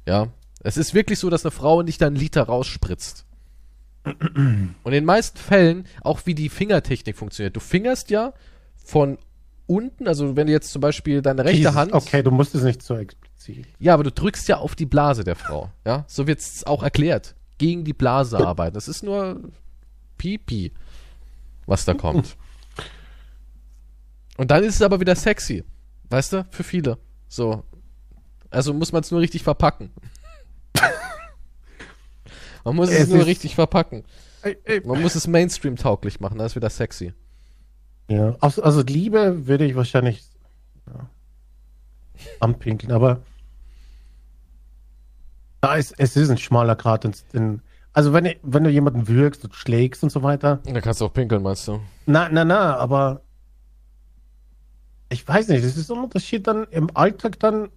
Ja. 0.06 0.28
Es 0.60 0.76
ist 0.76 0.92
wirklich 0.92 1.18
so, 1.18 1.30
dass 1.30 1.44
eine 1.44 1.50
Frau 1.50 1.82
nicht 1.82 2.02
einen 2.02 2.16
Liter 2.16 2.42
rausspritzt. 2.42 3.24
Und 4.04 4.74
in 4.84 4.90
den 4.90 5.06
meisten 5.06 5.38
Fällen, 5.38 5.86
auch 6.02 6.20
wie 6.26 6.34
die 6.34 6.50
Fingertechnik 6.50 7.16
funktioniert. 7.16 7.56
Du 7.56 7.60
fingerst 7.60 8.10
ja 8.10 8.34
von 8.76 9.16
unten, 9.66 10.06
also 10.06 10.36
wenn 10.36 10.46
du 10.46 10.52
jetzt 10.52 10.70
zum 10.70 10.82
Beispiel 10.82 11.22
deine 11.22 11.44
rechte 11.46 11.58
Jesus, 11.58 11.74
Hand. 11.74 11.92
Okay, 11.94 12.22
du 12.22 12.30
musst 12.30 12.54
es 12.54 12.62
nicht 12.62 12.82
so 12.82 12.96
explizit. 12.96 13.66
Ja, 13.78 13.94
aber 13.94 14.04
du 14.04 14.12
drückst 14.12 14.48
ja 14.48 14.58
auf 14.58 14.74
die 14.74 14.84
Blase 14.84 15.24
der 15.24 15.36
Frau. 15.36 15.70
Ja, 15.86 16.04
so 16.08 16.26
wird 16.26 16.40
es 16.40 16.66
auch 16.66 16.82
erklärt. 16.82 17.34
Gegen 17.56 17.84
die 17.84 17.94
Blase 17.94 18.36
arbeiten. 18.46 18.74
Das 18.74 18.88
ist 18.88 19.02
nur 19.02 19.40
Pipi, 20.18 20.72
was 21.64 21.86
da 21.86 21.94
kommt. 21.94 22.36
Und 24.36 24.50
dann 24.50 24.64
ist 24.64 24.76
es 24.76 24.82
aber 24.82 25.00
wieder 25.00 25.14
sexy. 25.14 25.64
Weißt 26.10 26.32
du? 26.32 26.46
Für 26.50 26.64
viele. 26.64 26.98
So. 27.28 27.62
Also 28.50 28.72
muss 28.72 28.92
man 28.92 29.02
es 29.02 29.10
nur 29.10 29.20
richtig 29.20 29.42
verpacken. 29.42 29.90
man 32.64 32.76
muss 32.76 32.90
es, 32.90 33.02
es 33.02 33.08
nur 33.08 33.26
richtig 33.26 33.54
verpacken. 33.54 34.04
Man 34.84 35.00
muss 35.00 35.14
es 35.14 35.26
Mainstream-tauglich 35.26 36.20
machen, 36.20 36.38
dann 36.38 36.46
ist 36.46 36.56
wieder 36.56 36.70
sexy. 36.70 37.14
Ja, 38.08 38.36
also, 38.40 38.62
also 38.62 38.82
Liebe 38.82 39.46
würde 39.46 39.64
ich 39.64 39.74
wahrscheinlich 39.74 40.22
ja, 40.86 41.08
anpinkeln, 42.40 42.92
aber 42.92 43.22
da 45.62 45.76
ist, 45.76 45.94
es 45.96 46.16
ist 46.16 46.28
ein 46.28 46.36
schmaler 46.36 46.76
Grad. 46.76 47.06
In, 47.32 47.62
also 47.94 48.12
wenn, 48.12 48.34
wenn 48.42 48.64
du 48.64 48.70
jemanden 48.70 49.08
würgst 49.08 49.44
und 49.44 49.54
schlägst 49.54 50.02
und 50.02 50.10
so 50.10 50.22
weiter. 50.22 50.60
Dann 50.64 50.82
kannst 50.82 51.00
du 51.00 51.06
auch 51.06 51.12
pinkeln, 51.12 51.42
meinst 51.42 51.66
du? 51.66 51.80
Na, 52.04 52.28
na, 52.30 52.44
na, 52.44 52.76
aber 52.76 53.22
ich 55.08 55.26
weiß 55.26 55.48
nicht, 55.48 55.64
das 55.64 55.76
ist 55.76 55.86
so 55.86 55.94
ein 55.94 56.04
Unterschied 56.04 56.46
dann 56.46 56.64
im 56.70 56.94
Alltag 56.94 57.38
dann. 57.40 57.68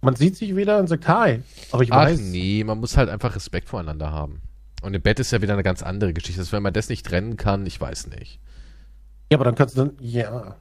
Man 0.00 0.16
sieht 0.16 0.36
sich 0.36 0.54
wieder 0.54 0.78
und 0.78 0.88
sagt 0.88 1.08
Hi. 1.08 1.40
Aber 1.72 1.82
ich 1.82 1.92
Ach 1.92 2.06
weiß. 2.06 2.20
nee, 2.20 2.62
man 2.64 2.78
muss 2.78 2.96
halt 2.96 3.08
einfach 3.08 3.34
Respekt 3.34 3.68
voreinander 3.68 4.12
haben. 4.12 4.42
Und 4.82 4.92
im 4.92 5.00
Bett 5.00 5.18
ist 5.18 5.30
ja 5.30 5.40
wieder 5.40 5.54
eine 5.54 5.62
ganz 5.62 5.82
andere 5.82 6.12
Geschichte. 6.12 6.40
Also 6.40 6.52
wenn 6.52 6.62
man 6.62 6.74
das 6.74 6.90
nicht 6.90 7.06
trennen 7.06 7.36
kann, 7.36 7.64
ich 7.64 7.80
weiß 7.80 8.08
nicht. 8.08 8.38
Ja, 9.30 9.38
aber 9.38 9.44
dann 9.44 9.54
kannst 9.54 9.76
du 9.76 9.84
dann, 9.84 9.96
ja. 10.00 10.56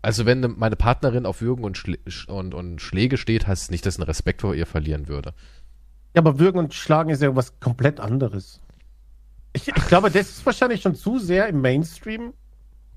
Also 0.00 0.24
wenn 0.24 0.40
meine 0.56 0.76
Partnerin 0.76 1.26
auf 1.26 1.42
Würgen 1.42 1.64
und, 1.64 1.76
Schlä 1.76 1.98
und, 2.28 2.54
und 2.54 2.80
Schläge 2.80 3.18
steht, 3.18 3.46
heißt 3.46 3.64
es 3.64 3.70
nicht, 3.70 3.84
dass 3.84 3.96
einen 3.96 4.06
Respekt 4.06 4.40
vor 4.40 4.54
ihr 4.54 4.66
verlieren 4.66 5.06
würde. 5.06 5.34
Ja, 6.14 6.22
aber 6.22 6.38
Würgen 6.38 6.58
und 6.58 6.74
Schlagen 6.74 7.10
ist 7.10 7.22
ja 7.22 7.36
was 7.36 7.60
komplett 7.60 8.00
anderes. 8.00 8.60
Ich, 9.52 9.68
ich 9.68 9.86
glaube, 9.86 10.10
das 10.10 10.30
ist 10.30 10.46
wahrscheinlich 10.46 10.80
schon 10.80 10.94
zu 10.94 11.18
sehr 11.18 11.46
im 11.48 11.60
Mainstream 11.60 12.32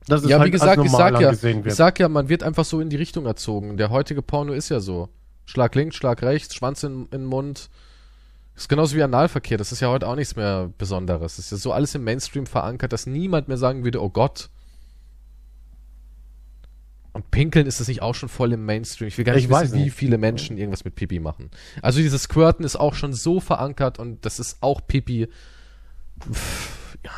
das 0.07 0.23
ist 0.23 0.29
ja, 0.29 0.37
halt 0.37 0.47
wie 0.47 0.51
gesagt, 0.51 0.83
ich 0.83 0.91
sag 0.91 1.19
ja, 1.19 1.31
ich 1.31 1.73
sag 1.73 1.99
ja, 1.99 2.07
man 2.09 2.29
wird 2.29 2.43
einfach 2.43 2.65
so 2.65 2.79
in 2.79 2.89
die 2.89 2.95
Richtung 2.95 3.25
erzogen. 3.25 3.77
Der 3.77 3.89
heutige 3.89 4.21
Porno 4.21 4.53
ist 4.53 4.69
ja 4.69 4.79
so. 4.79 5.09
Schlag 5.45 5.75
links, 5.75 5.95
Schlag 5.95 6.21
rechts, 6.21 6.55
Schwanz 6.55 6.83
in, 6.83 7.03
in 7.05 7.09
den 7.09 7.25
Mund. 7.25 7.69
Ist 8.55 8.69
genauso 8.69 8.95
wie 8.95 9.03
Analverkehr. 9.03 9.57
Das 9.57 9.71
ist 9.71 9.81
ja 9.81 9.89
heute 9.89 10.07
auch 10.07 10.15
nichts 10.15 10.35
mehr 10.35 10.71
Besonderes. 10.77 11.35
Das 11.35 11.45
ist 11.45 11.51
ja 11.51 11.57
so 11.57 11.71
alles 11.71 11.93
im 11.95 12.03
Mainstream 12.03 12.45
verankert, 12.45 12.93
dass 12.93 13.05
niemand 13.05 13.47
mehr 13.47 13.57
sagen 13.57 13.83
würde, 13.83 14.01
oh 14.01 14.09
Gott. 14.09 14.49
Und 17.11 17.31
Pinkeln 17.31 17.65
ist 17.65 17.79
das 17.79 17.87
nicht 17.87 18.01
auch 18.01 18.13
schon 18.13 18.29
voll 18.29 18.53
im 18.53 18.65
Mainstream. 18.65 19.07
Ich 19.07 19.17
will 19.17 19.25
gar 19.25 19.35
nicht 19.35 19.45
ich 19.45 19.49
wissen, 19.49 19.85
wie 19.85 19.89
viele 19.89 20.17
Menschen 20.17 20.57
irgendwas 20.57 20.85
mit 20.85 20.95
Pipi 20.95 21.19
machen. 21.19 21.49
Also 21.81 21.99
dieses 21.99 22.23
Squirten 22.23 22.65
ist 22.65 22.75
auch 22.75 22.93
schon 22.93 23.13
so 23.13 23.39
verankert 23.39 23.99
und 23.99 24.25
das 24.25 24.39
ist 24.39 24.57
auch 24.61 24.81
Pipi. 24.85 25.27
Pff, 26.21 26.97
ja. 27.03 27.11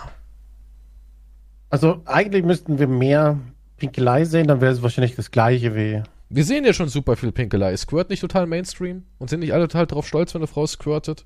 Also 1.69 2.01
eigentlich 2.05 2.43
müssten 2.43 2.79
wir 2.79 2.87
mehr 2.87 3.39
Pinkelei 3.77 4.25
sehen, 4.25 4.47
dann 4.47 4.61
wäre 4.61 4.71
es 4.71 4.81
wahrscheinlich 4.81 5.15
das 5.15 5.31
gleiche 5.31 5.75
wie. 5.75 6.01
Wir 6.29 6.43
sehen 6.43 6.65
ja 6.65 6.73
schon 6.73 6.89
super 6.89 7.15
viel 7.15 7.31
Pinkelei. 7.31 7.73
Ist 7.73 7.81
Squirt 7.81 8.09
nicht 8.09 8.21
total 8.21 8.47
Mainstream? 8.47 9.05
Und 9.17 9.29
sind 9.29 9.41
nicht 9.41 9.53
alle 9.53 9.67
total 9.67 9.87
drauf 9.87 10.07
stolz, 10.07 10.33
wenn 10.33 10.41
eine 10.41 10.47
Frau 10.47 10.65
squirtet? 10.65 11.25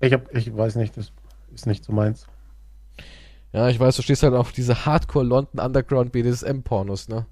Ich, 0.00 0.12
hab, 0.12 0.34
ich 0.34 0.54
weiß 0.54 0.76
nicht, 0.76 0.96
das 0.96 1.12
ist 1.54 1.66
nicht 1.66 1.84
so 1.84 1.92
meins. 1.92 2.26
Ja, 3.52 3.68
ich 3.68 3.80
weiß, 3.80 3.96
du 3.96 4.02
stehst 4.02 4.22
halt 4.22 4.34
auf 4.34 4.52
diese 4.52 4.84
Hardcore 4.84 5.24
London 5.24 5.64
Underground 5.64 6.12
BDSM-Pornos, 6.12 7.08
ne? 7.08 7.26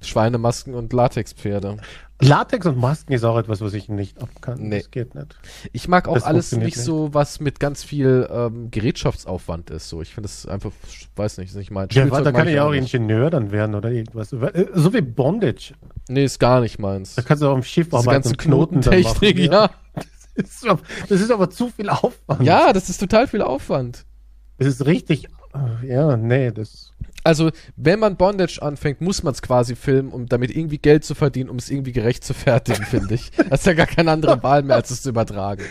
Schweinemasken 0.00 0.74
und 0.74 0.92
Latexpferde. 0.92 1.76
Latex 2.22 2.66
und 2.66 2.78
Masken 2.78 3.12
ist 3.12 3.24
auch 3.24 3.36
etwas, 3.36 3.60
was 3.60 3.74
ich 3.74 3.88
nicht 3.88 4.22
abkann. 4.22 4.58
Nee. 4.60 4.78
Das 4.78 4.90
geht 4.90 5.14
nicht. 5.14 5.36
Ich 5.72 5.88
mag 5.88 6.08
auch 6.08 6.14
das 6.14 6.24
alles 6.24 6.52
nicht, 6.52 6.64
nicht, 6.64 6.76
so, 6.76 7.12
was 7.12 7.40
mit 7.40 7.60
ganz 7.60 7.82
viel 7.82 8.28
ähm, 8.30 8.70
Gerätschaftsaufwand 8.70 9.70
ist. 9.70 9.88
So, 9.88 10.02
ich 10.02 10.14
finde 10.14 10.28
das 10.28 10.46
einfach, 10.46 10.70
weiß 11.16 11.38
nicht, 11.38 11.50
ist 11.50 11.56
nicht 11.56 11.70
mein 11.70 11.88
Ja, 11.90 12.06
da 12.06 12.32
kann 12.32 12.48
ich 12.48 12.60
auch 12.60 12.72
Ingenieur 12.72 13.30
dann 13.30 13.50
werden 13.50 13.74
oder 13.74 13.90
irgendwas. 13.90 14.32
Äh, 14.32 14.66
so 14.74 14.92
wie 14.94 15.00
Bondage. 15.00 15.74
Nee, 16.08 16.24
ist 16.24 16.38
gar 16.38 16.60
nicht 16.60 16.78
meins. 16.78 17.16
Da 17.16 17.22
kannst 17.22 17.42
du 17.42 17.48
auch 17.48 17.56
im 17.56 17.62
Schiff 17.62 17.88
Diese 17.88 17.98
arbeiten 17.98 18.22
ganze 18.22 18.36
Knotentechnik, 18.36 19.50
machen, 19.50 19.52
ja. 19.52 19.70
Das 20.34 20.46
ist, 20.46 20.66
aber, 20.66 20.80
das 21.10 21.20
ist 21.20 21.30
aber 21.30 21.50
zu 21.50 21.68
viel 21.68 21.90
Aufwand. 21.90 22.42
Ja, 22.42 22.72
das 22.72 22.88
ist 22.88 22.96
total 22.98 23.26
viel 23.26 23.42
Aufwand. 23.42 24.06
Das 24.56 24.66
ist 24.66 24.86
richtig, 24.86 25.28
ja, 25.84 26.16
nee, 26.16 26.50
das 26.50 26.91
also, 27.24 27.50
wenn 27.76 28.00
man 28.00 28.16
Bondage 28.16 28.60
anfängt, 28.60 29.00
muss 29.00 29.22
man 29.22 29.32
es 29.32 29.42
quasi 29.42 29.76
filmen, 29.76 30.10
um 30.10 30.26
damit 30.26 30.50
irgendwie 30.54 30.78
Geld 30.78 31.04
zu 31.04 31.14
verdienen, 31.14 31.50
um 31.50 31.56
es 31.56 31.70
irgendwie 31.70 31.92
gerecht 31.92 32.24
zu 32.24 32.34
fertigen, 32.34 32.84
finde 32.84 33.14
ich. 33.14 33.30
Das 33.48 33.60
ist 33.60 33.66
ja 33.66 33.74
gar 33.74 33.86
keine 33.86 34.10
andere 34.10 34.42
Wahl 34.42 34.62
mehr, 34.62 34.76
als 34.76 34.90
es 34.90 35.02
zu 35.02 35.10
übertragen. 35.10 35.64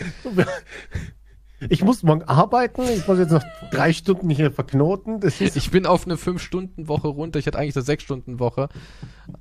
Ich 1.68 1.84
muss 1.84 2.02
morgen 2.02 2.24
arbeiten, 2.24 2.82
ich 2.82 3.06
muss 3.06 3.18
jetzt 3.18 3.30
noch 3.30 3.44
drei 3.70 3.92
Stunden 3.92 4.28
hier 4.30 4.50
verknoten. 4.50 5.20
ich 5.38 5.70
bin 5.70 5.86
auf 5.86 6.06
eine 6.06 6.16
fünf-Stunden-Woche 6.16 7.08
runter, 7.08 7.38
ich 7.38 7.46
hatte 7.46 7.58
eigentlich 7.58 7.76
eine 7.76 7.84
sechs-Stunden-Woche, 7.84 8.68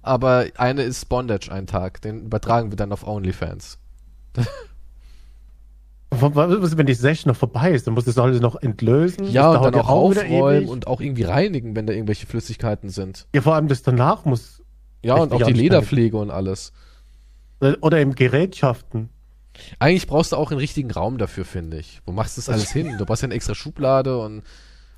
aber 0.01 0.45
eine 0.55 0.83
ist 0.83 1.09
Bondage 1.09 1.51
ein 1.51 1.65
Tag, 1.65 2.01
den 2.01 2.25
übertragen 2.25 2.71
wir 2.71 2.75
dann 2.75 2.91
auf 2.91 3.07
OnlyFans. 3.07 3.79
Wenn 6.11 6.85
die 6.85 6.93
Session 6.93 7.31
noch 7.31 7.37
vorbei 7.37 7.71
ist? 7.71 7.87
Dann 7.87 7.93
musst 7.93 8.05
du 8.05 8.11
das 8.11 8.17
alles 8.17 8.41
noch 8.41 8.61
entlösen. 8.61 9.31
Ja, 9.31 9.51
und 9.51 9.63
dann 9.63 9.75
auch 9.75 9.89
aufräumen 9.89 10.67
und 10.67 10.87
auch 10.87 10.99
irgendwie 10.99 11.23
reinigen, 11.23 11.75
wenn 11.75 11.87
da 11.87 11.93
irgendwelche 11.93 12.27
Flüssigkeiten 12.27 12.89
sind. 12.89 13.27
Ja, 13.33 13.41
vor 13.41 13.55
allem 13.55 13.69
das 13.69 13.81
danach 13.81 14.25
muss. 14.25 14.61
Ja, 15.03 15.15
und 15.15 15.31
auch 15.31 15.41
die 15.41 15.53
Lederpflege 15.53 16.17
und 16.17 16.29
alles. 16.29 16.73
Oder 17.59 18.01
im 18.01 18.15
Gerätschaften. 18.15 19.09
Eigentlich 19.79 20.07
brauchst 20.07 20.31
du 20.31 20.35
auch 20.37 20.51
einen 20.51 20.59
richtigen 20.59 20.91
Raum 20.91 21.17
dafür, 21.17 21.45
finde 21.45 21.77
ich. 21.77 22.01
Wo 22.05 22.11
machst 22.11 22.37
du 22.37 22.41
das 22.41 22.49
alles 22.49 22.71
hin? 22.71 22.97
Du 22.97 23.05
brauchst 23.05 23.21
ja 23.21 23.27
eine 23.27 23.35
extra 23.35 23.55
Schublade 23.55 24.17
und 24.17 24.43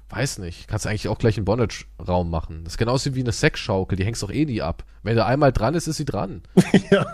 weiß 0.10 0.40
nicht. 0.40 0.68
Kannst 0.68 0.85
du 0.85 0.90
eigentlich 0.90 1.07
auch 1.07 1.18
gleich 1.18 1.38
einen 1.38 1.45
Bondage-Raum 1.45 2.30
machen. 2.30 2.64
Das 2.64 2.73
ist 2.73 2.77
genauso 2.77 3.15
wie 3.15 3.22
eine 3.22 3.31
Sexschaukel, 3.31 3.98
die 3.98 4.06
hängst 4.06 4.23
doch 4.23 4.31
eh 4.31 4.45
nie 4.45 4.61
ab. 4.61 4.84
Wenn 5.02 5.15
da 5.15 5.26
einmal 5.26 5.52
dran 5.52 5.73
ist, 5.73 5.88
ist 5.88 5.98
sie 5.98 6.06
dran. 6.06 6.44
ja. 6.91 7.06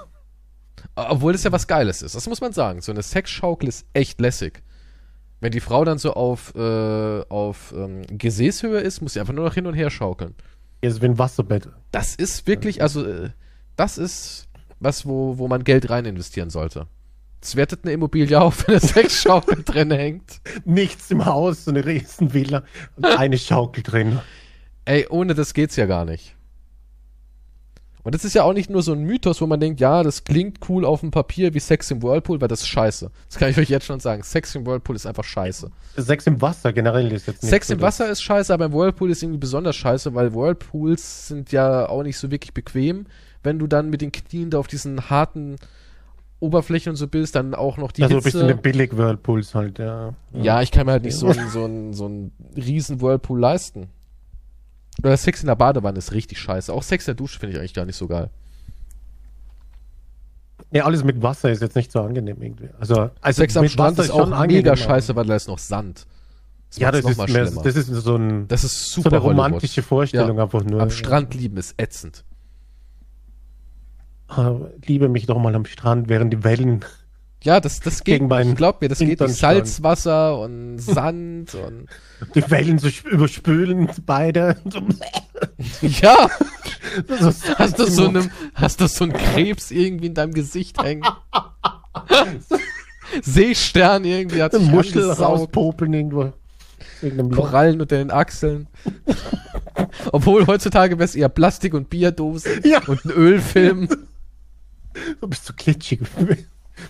Obwohl 0.95 1.33
das 1.33 1.43
ja 1.43 1.51
was 1.51 1.67
Geiles 1.67 2.01
ist. 2.01 2.15
Das 2.15 2.27
muss 2.27 2.41
man 2.41 2.53
sagen. 2.53 2.81
So 2.81 2.91
eine 2.91 3.01
Sexschaukel 3.01 3.69
ist 3.69 3.85
echt 3.93 4.19
lässig. 4.19 4.63
Wenn 5.41 5.51
die 5.51 5.61
Frau 5.61 5.85
dann 5.85 5.97
so 5.97 6.13
auf, 6.13 6.53
äh, 6.55 7.21
auf 7.29 7.73
ähm, 7.75 8.01
Gesäßhöhe 8.09 8.79
ist, 8.79 9.01
muss 9.01 9.13
sie 9.13 9.19
einfach 9.19 9.33
nur 9.33 9.45
noch 9.45 9.53
hin 9.53 9.67
und 9.67 9.73
her 9.73 9.89
schaukeln. 9.89 10.35
Ja, 10.83 10.91
so 10.91 11.01
wie 11.01 11.05
ein 11.05 11.17
Wasserbett. 11.17 11.69
Das 11.91 12.15
ist 12.15 12.45
wirklich, 12.47 12.81
also, 12.81 13.05
äh, 13.05 13.29
das 13.75 13.97
ist 13.97 14.47
was, 14.79 15.05
wo, 15.05 15.37
wo 15.37 15.47
man 15.47 15.63
Geld 15.63 15.89
rein 15.89 16.05
investieren 16.05 16.49
sollte. 16.49 16.87
Es 17.41 17.55
wertet 17.55 17.83
eine 17.83 17.93
Immobilie 17.93 18.39
auf, 18.39 18.67
wenn 18.67 18.75
eine 18.75 18.85
Sexschaukel 18.85 19.63
drin 19.65 19.91
hängt. 19.91 20.41
Nichts 20.65 21.09
im 21.11 21.25
Haus, 21.25 21.65
so 21.65 21.71
eine 21.71 21.85
Riesenvilla 21.85 22.63
und 22.97 23.05
eine 23.05 23.37
Schaukel 23.37 23.83
drin. 23.83 24.19
Ey, 24.83 25.07
ohne 25.09 25.35
das 25.35 25.53
geht's 25.53 25.77
ja 25.77 25.85
gar 25.85 26.03
nicht. 26.03 26.35
Und 28.03 28.15
das 28.15 28.23
ist 28.23 28.33
ja 28.33 28.43
auch 28.43 28.53
nicht 28.53 28.69
nur 28.69 28.81
so 28.81 28.93
ein 28.93 29.03
Mythos, 29.03 29.41
wo 29.41 29.47
man 29.47 29.59
denkt, 29.59 29.81
ja, 29.81 30.03
das 30.03 30.23
klingt 30.23 30.59
cool 30.69 30.85
auf 30.85 31.01
dem 31.01 31.11
Papier 31.11 31.53
wie 31.53 31.59
Sex 31.59 31.91
im 31.91 32.01
Whirlpool, 32.01 32.39
weil 32.39 32.47
das 32.47 32.61
ist 32.61 32.67
scheiße. 32.67 33.11
Das 33.27 33.37
kann 33.37 33.49
ich 33.49 33.57
euch 33.57 33.69
jetzt 33.69 33.85
schon 33.85 33.99
sagen. 33.99 34.23
Sex 34.23 34.55
im 34.55 34.65
Whirlpool 34.65 34.95
ist 34.95 35.05
einfach 35.05 35.25
scheiße. 35.25 35.69
Sex 35.97 36.25
im 36.27 36.41
Wasser 36.41 36.71
generell 36.71 37.11
ist 37.11 37.27
jetzt 37.27 37.43
nicht 37.43 37.49
Sex 37.49 37.69
im 37.69 37.81
Wasser 37.81 38.09
ist 38.09 38.21
scheiße, 38.21 38.53
aber 38.53 38.65
im 38.65 38.73
Whirlpool 38.73 39.11
ist 39.11 39.21
irgendwie 39.21 39.39
besonders 39.39 39.75
scheiße, 39.75 40.15
weil 40.15 40.33
Whirlpools 40.33 41.27
sind 41.27 41.51
ja 41.51 41.89
auch 41.89 42.03
nicht 42.03 42.17
so 42.17 42.31
wirklich 42.31 42.53
bequem. 42.53 43.05
Wenn 43.43 43.59
du 43.59 43.67
dann 43.67 43.89
mit 43.89 44.01
den 44.01 44.11
Knien 44.11 44.49
da 44.49 44.59
auf 44.59 44.67
diesen 44.67 45.09
harten 45.09 45.57
Oberflächen 46.39 46.91
und 46.91 46.95
so 46.95 47.07
bist, 47.07 47.35
dann 47.35 47.53
auch 47.53 47.77
noch 47.77 47.91
die 47.91 48.03
also 48.03 48.15
Hitze. 48.15 48.27
Also 48.27 48.39
ein 48.39 48.47
bisschen 48.47 48.61
billig 48.61 48.97
Whirlpools 48.97 49.55
halt, 49.55 49.77
ja. 49.77 50.13
Ja, 50.33 50.61
ich 50.61 50.71
kann 50.71 50.85
mir 50.85 50.93
halt 50.93 51.03
nicht 51.03 51.17
so 51.17 51.27
einen 51.27 51.49
so 51.49 51.65
ein, 51.65 51.93
so 51.93 52.07
ein 52.07 52.31
riesen 52.55 53.01
Whirlpool 53.01 53.39
leisten. 53.39 53.89
Oder 55.03 55.17
Sex 55.17 55.41
in 55.41 55.47
der 55.47 55.55
Badewanne 55.55 55.97
ist 55.97 56.11
richtig 56.11 56.39
scheiße. 56.39 56.73
Auch 56.73 56.83
Sex 56.83 57.07
in 57.07 57.11
der 57.11 57.15
Dusche 57.15 57.39
finde 57.39 57.53
ich 57.53 57.59
eigentlich 57.59 57.73
gar 57.73 57.85
nicht 57.85 57.95
so 57.95 58.07
geil. 58.07 58.29
Ja, 60.71 60.85
alles 60.85 61.03
mit 61.03 61.21
Wasser 61.21 61.49
ist 61.49 61.61
jetzt 61.61 61.75
nicht 61.75 61.91
so 61.91 62.01
angenehm 62.01 62.41
irgendwie. 62.41 62.69
Also, 62.79 63.09
also 63.21 63.41
Sex 63.41 63.57
am 63.57 63.67
Strand 63.67 63.97
Wasser 63.97 64.09
ist 64.09 64.11
auch 64.11 64.47
mega 64.47 64.75
scheiße, 64.75 65.15
weil 65.15 65.25
da 65.25 65.35
ist 65.35 65.47
noch 65.47 65.57
Sand. 65.57 66.05
Das 66.69 66.77
ja, 66.77 66.91
das 66.91 67.03
ist, 67.03 67.17
mehr, 67.29 67.45
das 67.45 67.75
ist 67.75 67.87
so 67.87 68.15
ein 68.15 68.47
das 68.47 68.63
ist 68.63 68.91
super 68.91 69.09
so 69.09 69.15
eine 69.15 69.25
romantische 69.25 69.81
Vorstellung 69.81 70.37
ja, 70.37 70.43
einfach 70.43 70.63
nur. 70.63 70.81
Am 70.81 70.91
Strand 70.91 71.33
lieben 71.33 71.57
ist 71.57 71.73
ätzend. 71.81 72.23
Ah, 74.27 74.55
liebe 74.85 75.09
mich 75.09 75.25
doch 75.25 75.39
mal 75.39 75.55
am 75.55 75.65
Strand, 75.65 76.07
während 76.09 76.31
die 76.31 76.43
Wellen 76.43 76.85
ja, 77.43 77.61
das, 77.61 77.79
das 77.79 78.03
geht. 78.03 78.21
Ich 78.21 78.55
glaub 78.55 78.81
mir, 78.81 78.89
das 78.89 78.99
geht 78.99 79.21
durch 79.21 79.35
Salzwasser 79.35 80.39
und 80.39 80.79
Sand 80.79 81.55
und. 81.55 81.87
Die 82.35 82.51
Wellen 82.51 82.79
so 82.79 82.89
überspülen 83.09 83.89
beide. 84.05 84.57
ja. 85.81 86.29
hast 87.57 87.79
du 87.79 87.85
so 87.85 88.09
einem, 88.09 88.29
hast 88.53 88.81
du 88.81 88.87
so 88.87 89.05
einen 89.05 89.13
Krebs 89.13 89.71
irgendwie 89.71 90.07
in 90.07 90.13
deinem 90.13 90.33
Gesicht 90.33 90.83
hängen? 90.83 91.03
Seestern 93.21 94.03
irgendwie 94.03 94.43
hat 94.43 94.51
sich 94.51 94.69
Muschel 94.69 95.09
rauspopeln 95.09 95.93
irgendwo. 95.93 96.33
Korallen 97.33 97.79
unter 97.79 97.97
den 97.97 98.11
Achseln. 98.11 98.67
Obwohl 100.11 100.45
heutzutage 100.45 100.97
wäre 100.97 101.05
es 101.05 101.15
eher 101.15 101.29
Plastik 101.29 101.73
und 101.73 101.89
Bierdosen 101.89 102.61
ja. 102.65 102.81
und 102.85 103.05
ein 103.05 103.11
Ölfilm. 103.11 103.87
Du 105.21 105.27
bist 105.27 105.45
so 105.45 105.53
glitschig. 105.55 106.01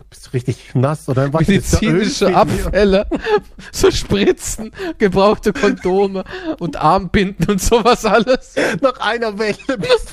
Bist 0.10 0.28
du 0.28 0.30
richtig 0.32 0.76
nass 0.76 1.08
oder 1.10 1.32
was? 1.34 1.48
Medizinische 1.48 2.36
Abfälle, 2.36 3.08
so 3.72 3.92
Spritzen, 3.92 4.72
gebrauchte 4.98 5.54
Kondome 5.54 6.24
und 6.60 6.78
Armbinden 6.78 7.50
und 7.50 7.62
sowas 7.62 8.06
alles. 8.06 8.56
Nach 8.82 9.00
einer 9.00 9.38
Welle 9.38 9.78
bist 9.78 10.12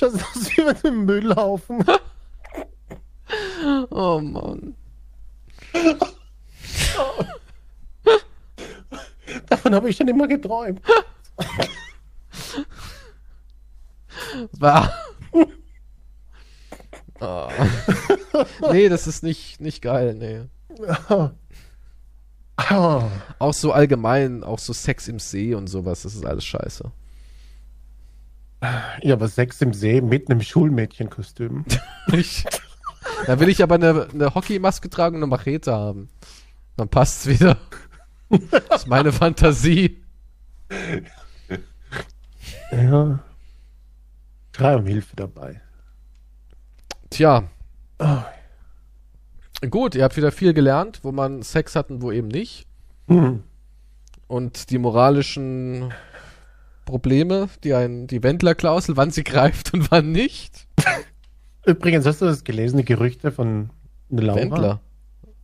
du 0.00 0.06
aus 0.06 0.14
wie 0.56 0.64
mit 0.64 0.84
einem 0.84 1.04
Müllhaufen. 1.04 1.84
Oh 3.90 4.20
Mann. 4.20 4.74
Davon 9.48 9.74
habe 9.74 9.88
ich 9.88 9.96
schon 9.96 10.06
immer 10.08 10.28
geträumt. 10.28 10.80
War. 14.52 14.92
Oh. 17.20 17.48
nee, 18.72 18.88
das 18.88 19.06
ist 19.06 19.22
nicht, 19.22 19.60
nicht 19.60 19.82
geil, 19.82 20.14
nee. 20.14 20.42
Auch 22.56 23.52
so 23.52 23.72
allgemein, 23.72 24.44
auch 24.44 24.60
so 24.60 24.72
Sex 24.72 25.08
im 25.08 25.18
See 25.18 25.54
und 25.54 25.66
sowas, 25.66 26.02
das 26.02 26.14
ist 26.14 26.24
alles 26.24 26.44
scheiße. 26.44 26.90
Ja, 29.02 29.14
aber 29.14 29.28
Sex 29.28 29.60
im 29.60 29.74
See 29.74 30.00
mit 30.00 30.30
einem 30.30 30.40
Schulmädchenkostüm. 30.40 31.64
da 33.26 33.40
will 33.40 33.48
ich 33.48 33.62
aber 33.62 33.74
eine, 33.74 34.08
eine 34.12 34.34
Hockeymaske 34.34 34.88
tragen 34.88 35.16
und 35.16 35.24
eine 35.24 35.30
Machete 35.30 35.72
haben. 35.72 36.08
Dann 36.76 36.88
passt's 36.88 37.26
wieder. 37.26 37.58
Das 38.68 38.82
ist 38.82 38.86
meine 38.86 39.12
Fantasie. 39.12 40.02
Ja. 42.72 43.18
Drei 44.52 44.76
um 44.76 44.86
Hilfe 44.86 45.16
dabei. 45.16 45.60
Tja. 47.10 47.48
Oh. 47.98 48.22
Gut, 49.70 49.94
ihr 49.94 50.04
habt 50.04 50.16
wieder 50.16 50.32
viel 50.32 50.52
gelernt, 50.52 51.00
wo 51.02 51.12
man 51.12 51.42
Sex 51.42 51.74
hat 51.76 51.90
und 51.90 52.02
wo 52.02 52.12
eben 52.12 52.28
nicht. 52.28 52.66
Mhm. 53.06 53.42
Und 54.26 54.70
die 54.70 54.78
moralischen 54.78 55.92
Probleme, 56.84 57.48
die 57.62 57.74
ein, 57.74 58.06
die 58.06 58.22
Wendler-Klausel, 58.22 58.96
wann 58.96 59.10
sie 59.10 59.24
greift 59.24 59.72
und 59.72 59.90
wann 59.90 60.12
nicht. 60.12 60.66
Übrigens, 61.66 62.04
hast 62.04 62.20
du 62.20 62.26
das 62.26 62.44
gelesen, 62.44 62.78
die 62.78 62.84
Gerüchte 62.84 63.32
von 63.32 63.70
Laura? 64.10 64.36
Wendler. 64.36 64.80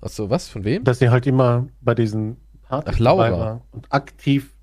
Achso, 0.01 0.29
was? 0.29 0.49
Von 0.49 0.65
wem? 0.65 0.85
Dass 0.85 0.99
sie 0.99 1.11
halt 1.11 1.27
immer 1.27 1.69
bei 1.81 1.95
diesen 1.95 2.37
Partys 2.63 2.95
Ach, 2.95 2.99
Laura. 2.99 3.61
und 3.73 3.87
aktiv 3.91 4.55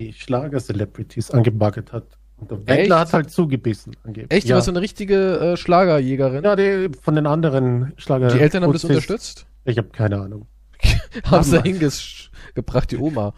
die 0.00 0.12
Schlager-Celebrities 0.12 1.30
angebaggert 1.30 1.92
hat. 1.92 2.18
Und 2.36 2.50
der 2.50 2.66
Wendler 2.66 3.00
hat 3.00 3.12
halt 3.12 3.30
zugebissen. 3.30 3.96
Angeblich. 4.04 4.36
Echt? 4.36 4.48
Ja. 4.48 4.56
Du 4.56 4.62
so 4.62 4.70
eine 4.70 4.80
richtige 4.80 5.38
äh, 5.38 5.56
Schlagerjägerin? 5.56 6.44
Ja, 6.44 6.56
die 6.56 6.90
von 7.00 7.14
den 7.14 7.26
anderen 7.26 7.92
Schlager. 7.96 8.28
Die 8.28 8.40
Eltern 8.40 8.64
haben 8.64 8.72
das 8.72 8.84
unterstützt? 8.84 9.46
Ich 9.64 9.78
habe 9.78 9.88
keine 9.88 10.20
Ahnung. 10.20 10.46
haben 11.24 11.44
sie 11.44 11.62
hingebracht, 11.62 12.90
die 12.90 12.96
Oma. 12.96 13.34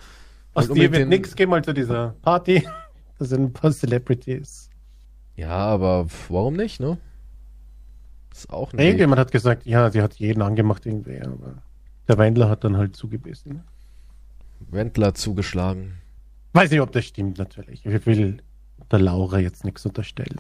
Aus 0.55 0.69
dir 0.69 0.91
wird 0.93 1.09
nichts, 1.09 1.35
geh 1.35 1.47
mal 1.47 1.63
zu 1.63 1.73
dieser 1.73 2.15
Party. 2.23 2.67
Das 3.17 3.29
sind 3.29 3.43
ein 3.43 3.53
paar 3.53 3.71
Celebrities. 3.71 4.69
Ja, 5.37 5.51
aber 5.51 6.07
warum 6.29 6.55
nicht, 6.55 6.81
ne? 6.81 6.99
ist 8.35 8.51
auch 8.51 8.73
nicht. 8.73 8.85
Irgendjemand 8.85 9.21
hat 9.21 9.31
gesagt, 9.31 9.67
ja, 9.67 9.91
sie 9.91 10.03
hat 10.03 10.15
jeden 10.15 10.43
angemacht 10.43 10.85
irgendwie, 10.87 11.21
aber 11.21 11.63
der 12.09 12.19
Wendler 12.19 12.49
hat 12.49 12.65
dann 12.65 12.77
halt 12.77 12.97
zugebissen. 12.97 13.63
Wendler 14.71 15.15
zugeschlagen. 15.15 15.99
Weiß 16.53 16.71
nicht, 16.71 16.81
ob 16.81 16.93
das 16.93 17.05
stimmt, 17.05 17.39
natürlich. 17.39 17.85
Ich 17.85 18.07
will 18.07 18.39
der 18.91 18.99
Laura 18.99 19.39
jetzt 19.39 19.65
nichts 19.65 19.85
unterstellen. 19.87 20.39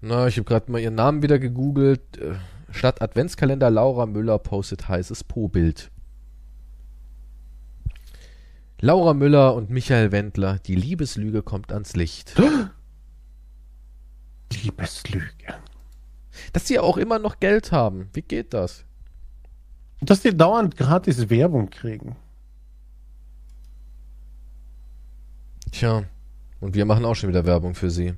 Na, 0.00 0.26
ich 0.28 0.36
habe 0.36 0.44
gerade 0.44 0.70
mal 0.70 0.80
ihren 0.80 0.94
Namen 0.94 1.22
wieder 1.22 1.38
gegoogelt. 1.38 2.18
Äh, 2.18 2.34
statt 2.70 3.02
Adventskalender 3.02 3.70
Laura 3.70 4.06
Müller 4.06 4.38
postet 4.38 4.88
heißes 4.88 5.24
Po-Bild. 5.24 5.90
Laura 8.80 9.12
Müller 9.12 9.54
und 9.54 9.70
Michael 9.70 10.12
Wendler, 10.12 10.60
die 10.60 10.76
Liebeslüge 10.76 11.42
kommt 11.42 11.72
ans 11.72 11.96
Licht. 11.96 12.34
Liebeslüge. 14.52 15.54
Dass 16.52 16.68
sie 16.68 16.78
auch 16.78 16.96
immer 16.96 17.18
noch 17.18 17.40
Geld 17.40 17.72
haben. 17.72 18.08
Wie 18.12 18.22
geht 18.22 18.54
das? 18.54 18.84
Dass 20.00 20.20
die 20.20 20.36
dauernd 20.36 20.76
gratis 20.76 21.28
Werbung 21.28 21.70
kriegen. 21.70 22.16
Tja. 25.72 26.04
Und 26.60 26.74
wir 26.74 26.84
machen 26.84 27.04
auch 27.04 27.14
schon 27.14 27.28
wieder 27.28 27.46
Werbung 27.46 27.74
für 27.74 27.90
sie. 27.90 28.14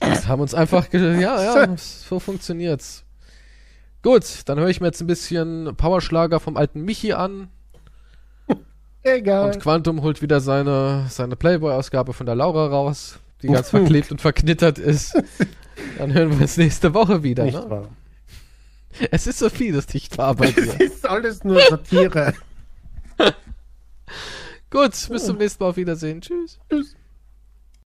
Das 0.00 0.26
haben 0.26 0.40
uns 0.40 0.54
einfach, 0.54 0.92
ja, 0.92 1.18
ja, 1.20 1.76
so 1.76 2.18
funktioniert's. 2.18 3.04
Gut, 4.02 4.24
dann 4.46 4.58
höre 4.58 4.68
ich 4.68 4.80
mir 4.80 4.86
jetzt 4.86 5.00
ein 5.02 5.06
bisschen 5.06 5.76
Powerschlager 5.76 6.40
vom 6.40 6.56
alten 6.56 6.82
Michi 6.82 7.12
an. 7.12 7.48
Egal. 9.02 9.52
Und 9.52 9.60
Quantum 9.60 10.02
holt 10.02 10.20
wieder 10.20 10.40
seine, 10.40 11.06
seine 11.08 11.36
Playboy-Ausgabe 11.36 12.12
von 12.12 12.26
der 12.26 12.34
Laura 12.34 12.66
raus, 12.66 13.18
die 13.42 13.48
ganz 13.48 13.70
verklebt 13.70 14.10
und 14.10 14.20
verknittert 14.20 14.78
ist. 14.78 15.14
Dann 15.98 16.12
hören 16.12 16.30
wir 16.30 16.42
uns 16.42 16.56
nächste 16.56 16.92
Woche 16.92 17.22
wieder. 17.22 17.44
Nicht 17.44 17.54
ne? 17.54 17.70
wahr. 17.70 17.88
Es 19.10 19.26
ist 19.26 19.38
so 19.38 19.48
viel, 19.48 19.72
das 19.72 19.92
nicht 19.94 20.18
wahr 20.18 20.34
bei 20.34 20.50
dir. 20.50 20.74
Es 20.78 20.80
ist 20.80 21.08
alles 21.08 21.44
nur 21.44 21.60
Satire. 21.60 22.34
Gut, 24.70 25.08
bis 25.08 25.24
zum 25.24 25.38
nächsten 25.38 25.62
Mal. 25.62 25.70
Auf 25.70 25.76
Wiedersehen. 25.76 26.20
Tschüss. 26.20 26.58
Tschüss. 26.68 26.96